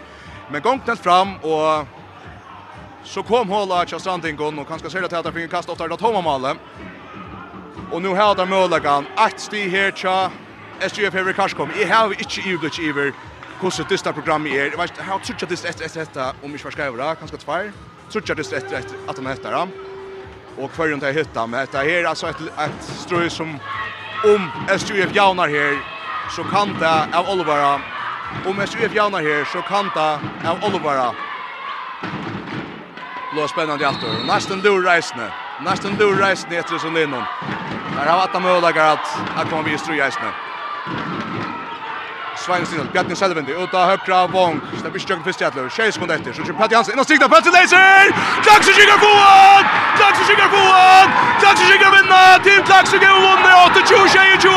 Men 0.51 0.61
gångt 0.61 0.85
den 0.85 0.97
fram 0.97 1.35
och 1.35 1.87
så 3.03 3.23
kom 3.23 3.49
hålla 3.49 3.81
att 3.81 4.01
Strandingon 4.01 4.59
och 4.59 4.67
kanske 4.67 4.89
ser 4.89 5.01
det 5.01 5.19
att 5.19 5.25
han 5.25 5.33
fick 5.33 5.51
kast 5.51 5.69
ofta 5.69 5.93
åt 5.93 5.99
Thomas 5.99 6.23
Malle. 6.23 6.55
Och 7.91 8.01
nu 8.01 8.07
har 8.07 8.35
han 8.35 8.49
målläggaren 8.49 9.05
ett 9.27 9.39
steg 9.39 9.71
här 9.71 9.91
tja 9.91 10.31
SGF 10.79 11.15
Everkarsk 11.15 11.57
Karskom. 11.57 11.69
I 11.81 11.85
have 11.85 12.15
inte 12.19 12.49
i 12.49 12.53
Ublic 12.53 12.79
Iver 12.79 13.13
hvordan 13.59 13.89
dysta 13.89 14.11
programmet 14.11 14.53
er. 14.53 14.71
Jeg 14.71 14.79
vet, 14.79 14.97
jeg 14.97 15.05
har 15.05 15.19
trutja 15.23 15.47
dyst 15.49 15.65
etter 15.67 15.85
etter 15.85 16.01
etter 16.01 16.43
om 16.43 16.53
ikke 16.55 16.69
var 16.69 16.75
skrivere, 16.75 17.15
kanskje 17.19 17.39
tvær. 17.43 17.69
Trutja 18.11 18.35
dyst 18.39 18.55
etter 18.55 18.79
etter 18.79 18.97
at 19.09 19.19
han 19.19 19.27
heter 19.27 19.55
han. 19.55 19.73
Og 20.57 20.69
hver 20.75 20.93
rundt 20.93 21.03
jeg 21.03 21.19
hytta, 21.19 21.45
men 21.45 21.59
dette 21.59 21.83
her 21.83 22.01
er 22.03 22.09
altså 22.09 22.31
et, 22.31 22.41
et 22.65 22.89
strøy 23.03 23.29
som 23.31 23.55
om 24.27 24.49
SUF 24.75 25.15
jaunar 25.15 25.47
her, 25.47 25.77
så 26.35 26.43
kan 26.51 26.73
det 26.79 26.95
av 27.15 27.29
Olivara. 27.31 27.79
Om 28.47 28.59
SUF 28.67 28.95
jaunar 28.95 29.23
her, 29.23 29.45
så 29.45 29.61
kan 29.67 29.91
det 29.95 30.09
av 30.47 30.63
Olivara. 30.67 31.13
Blå 33.33 33.47
spennende 33.47 33.83
hjelter. 33.83 34.19
Nesten 34.27 34.63
lur 34.65 34.83
reisende. 34.83 35.29
Nesten 35.63 35.97
lur 35.99 36.15
reisende 36.17 36.59
etter 36.59 36.79
som 36.79 36.95
linnon. 36.95 37.25
Der 37.95 38.07
har 38.07 38.23
vært 38.23 38.35
av 38.35 38.41
muligheter 38.41 38.95
at 38.95 39.17
jeg 39.37 39.49
kommer 39.49 39.67
vi 39.67 39.75
i 39.75 39.81
strøy 39.81 39.99
reisende. 39.99 41.28
Svein 42.49 42.65
Stinel, 42.65 42.87
Bjarni 42.93 43.15
Selvendi, 43.15 43.51
ut 43.51 43.73
av 43.73 43.89
högra 43.89 44.27
vång. 44.27 44.61
Släpp 44.81 44.95
i 44.95 44.99
stjögn 44.99 45.23
fyrst 45.23 45.41
jättlöv, 45.41 45.69
tjej 45.69 45.91
sekund 45.91 46.11
efter. 46.11 46.33
Så 46.33 46.43
kör 46.43 46.53
Patti 46.53 46.75
Hansen, 46.75 46.93
innan 46.93 47.05
stigna, 47.05 47.29
Patti 47.29 47.49
Leiser! 47.49 48.05
Klaxi 48.45 48.71
kikar 48.77 48.99
foan! 49.03 49.63
Klaxi 49.97 50.23
kikar 50.29 50.49
foan! 50.53 51.07
Klaxi 51.41 51.65
kikar 51.71 51.91
vinna! 51.97 52.21
Team 52.45 52.61
Klaxi 52.69 52.97
kikar 52.99 53.21
vunner, 53.27 53.55
8-20, 53.65 54.09
tjej 54.15 54.29
20! 54.41 54.49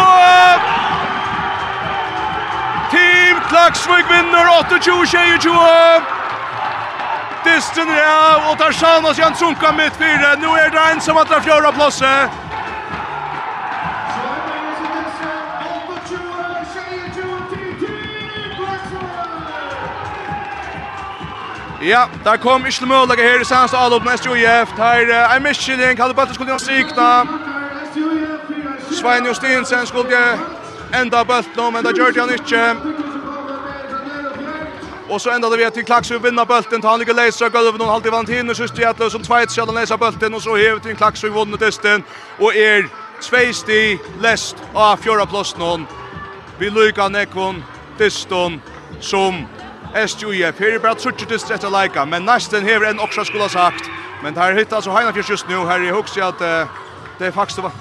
Team 2.92 3.36
Klaxvik 3.50 4.06
vinner, 4.14 4.46
8-20, 4.46 5.06
tjej 5.12 5.38
20! 5.38 6.02
Disten 7.44 7.88
er 7.88 8.06
av 8.08 8.50
og 8.50 8.58
tar 8.58 8.72
Sjanas 8.72 9.18
Jansson 9.18 9.56
mitt 9.76 9.94
fire, 10.00 10.36
Nu 10.40 10.48
er 10.64 10.70
det 10.70 10.80
en 10.92 11.00
som 11.00 11.16
har 11.16 11.24
tagit 11.24 11.44
fjärra 11.44 11.72
plåse. 11.72 12.28
Ja, 21.82 22.02
der 22.24 22.36
kom 22.36 22.66
Isle 22.66 22.86
mulig 22.86 23.16
her 23.18 23.40
i 23.40 23.44
Sands 23.44 23.72
og 23.72 24.04
med 24.04 24.18
SJF. 24.18 24.30
UF. 24.30 24.70
Her 24.76 25.14
er 25.34 25.40
Mischelin, 25.40 25.96
Kalle 25.96 26.14
Bøtter 26.14 26.34
skulle 26.34 26.52
jo 26.52 26.58
sikna. 26.58 27.26
Svein 29.00 29.26
Justinsen 29.26 29.86
skulle 29.86 30.40
enda 31.00 31.22
bøtten, 31.22 31.72
men 31.72 31.84
det 31.84 31.96
gjør 31.96 32.20
han 32.20 32.30
ikke. 32.34 32.76
Og 35.10 35.20
så 35.20 35.30
enda 35.30 35.48
det 35.48 35.58
vi 35.58 35.64
til 35.74 35.84
Klaksø 35.84 36.18
vinner 36.18 36.44
bølten, 36.44 36.82
tar 36.82 36.90
han 36.90 36.98
ligger 36.98 37.14
leisa 37.14 37.48
gulvet, 37.48 37.78
noen 37.78 37.90
halvtid 37.90 38.10
vant 38.14 38.28
hinn, 38.28 38.50
og 38.50 38.56
sørste 38.56 38.80
Gjetle 38.80 39.10
som 39.10 39.22
tveit 39.22 39.50
seg 39.52 39.66
han 39.66 39.74
bulten 39.74 39.98
bølten, 39.98 40.34
og 40.34 40.42
så 40.42 40.54
hever 40.54 40.78
til 40.78 40.96
Klaksø 40.96 41.28
vunnet 41.28 41.60
testen, 41.60 42.04
og 42.38 42.56
er 42.56 42.86
tveisti 43.20 43.98
lest 44.22 44.56
av 44.74 45.02
fjøra 45.02 45.26
plås 45.26 45.56
noen. 45.58 45.84
Vi 46.58 46.70
lykka 46.70 47.08
nekvon, 47.08 47.64
testen, 47.98 48.62
som 49.00 49.44
SJF. 49.94 50.58
Her 50.58 50.74
er 50.74 50.78
bare 50.78 50.94
trutje 50.94 51.26
det 51.28 51.40
etter 51.50 51.70
leika, 51.70 52.04
men 52.04 52.22
nesten 52.22 52.64
hever 52.64 52.90
en 52.90 53.00
Oksra 53.00 53.24
skulle 53.24 53.48
ha 53.48 53.48
sagt. 53.48 53.90
Men 54.22 54.36
her 54.36 54.54
hittar 54.58 54.76
altså 54.76 54.96
Heinafjørs 54.96 55.30
just 55.30 55.48
nu, 55.48 55.66
her 55.66 55.80
er 55.80 55.94
hugsi 55.94 56.20
at 56.20 56.40
uh, 56.40 56.68
det 57.18 57.26
er 57.26 57.30
faktisk 57.30 57.56
det 57.56 57.64
var... 57.64 57.72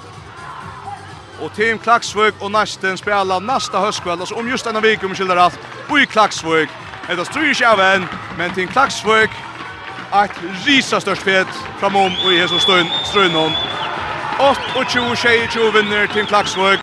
Og 1.42 1.52
Team 1.56 1.78
Klaksvøk 1.78 2.34
og 2.40 2.50
nesten 2.52 2.96
spela 2.96 3.38
nästa 3.38 3.78
høstkveld, 3.78 4.20
altså 4.20 4.34
om 4.34 4.48
just 4.48 4.66
denne 4.66 4.82
vik, 4.82 5.04
om 5.04 5.14
skildar 5.14 5.38
alt, 5.38 5.58
i 6.00 6.04
Klaksvøk. 6.04 6.68
Hetta 7.08 7.24
styrir 7.24 7.50
ikke 7.50 7.66
av 7.66 7.80
en, 7.82 8.06
men 8.38 8.54
Team 8.54 8.68
Klaksvøk 8.68 9.34
et 10.12 10.38
risa 10.66 11.00
størst 11.00 11.22
fet 11.24 11.48
framom 11.80 12.12
og 12.24 12.32
i 12.32 12.38
hesson 12.38 12.60
strøynon. 12.60 13.54
28-26 14.38 15.72
vinner 15.76 16.06
Team 16.12 16.26
Klaksvøk. 16.26 16.80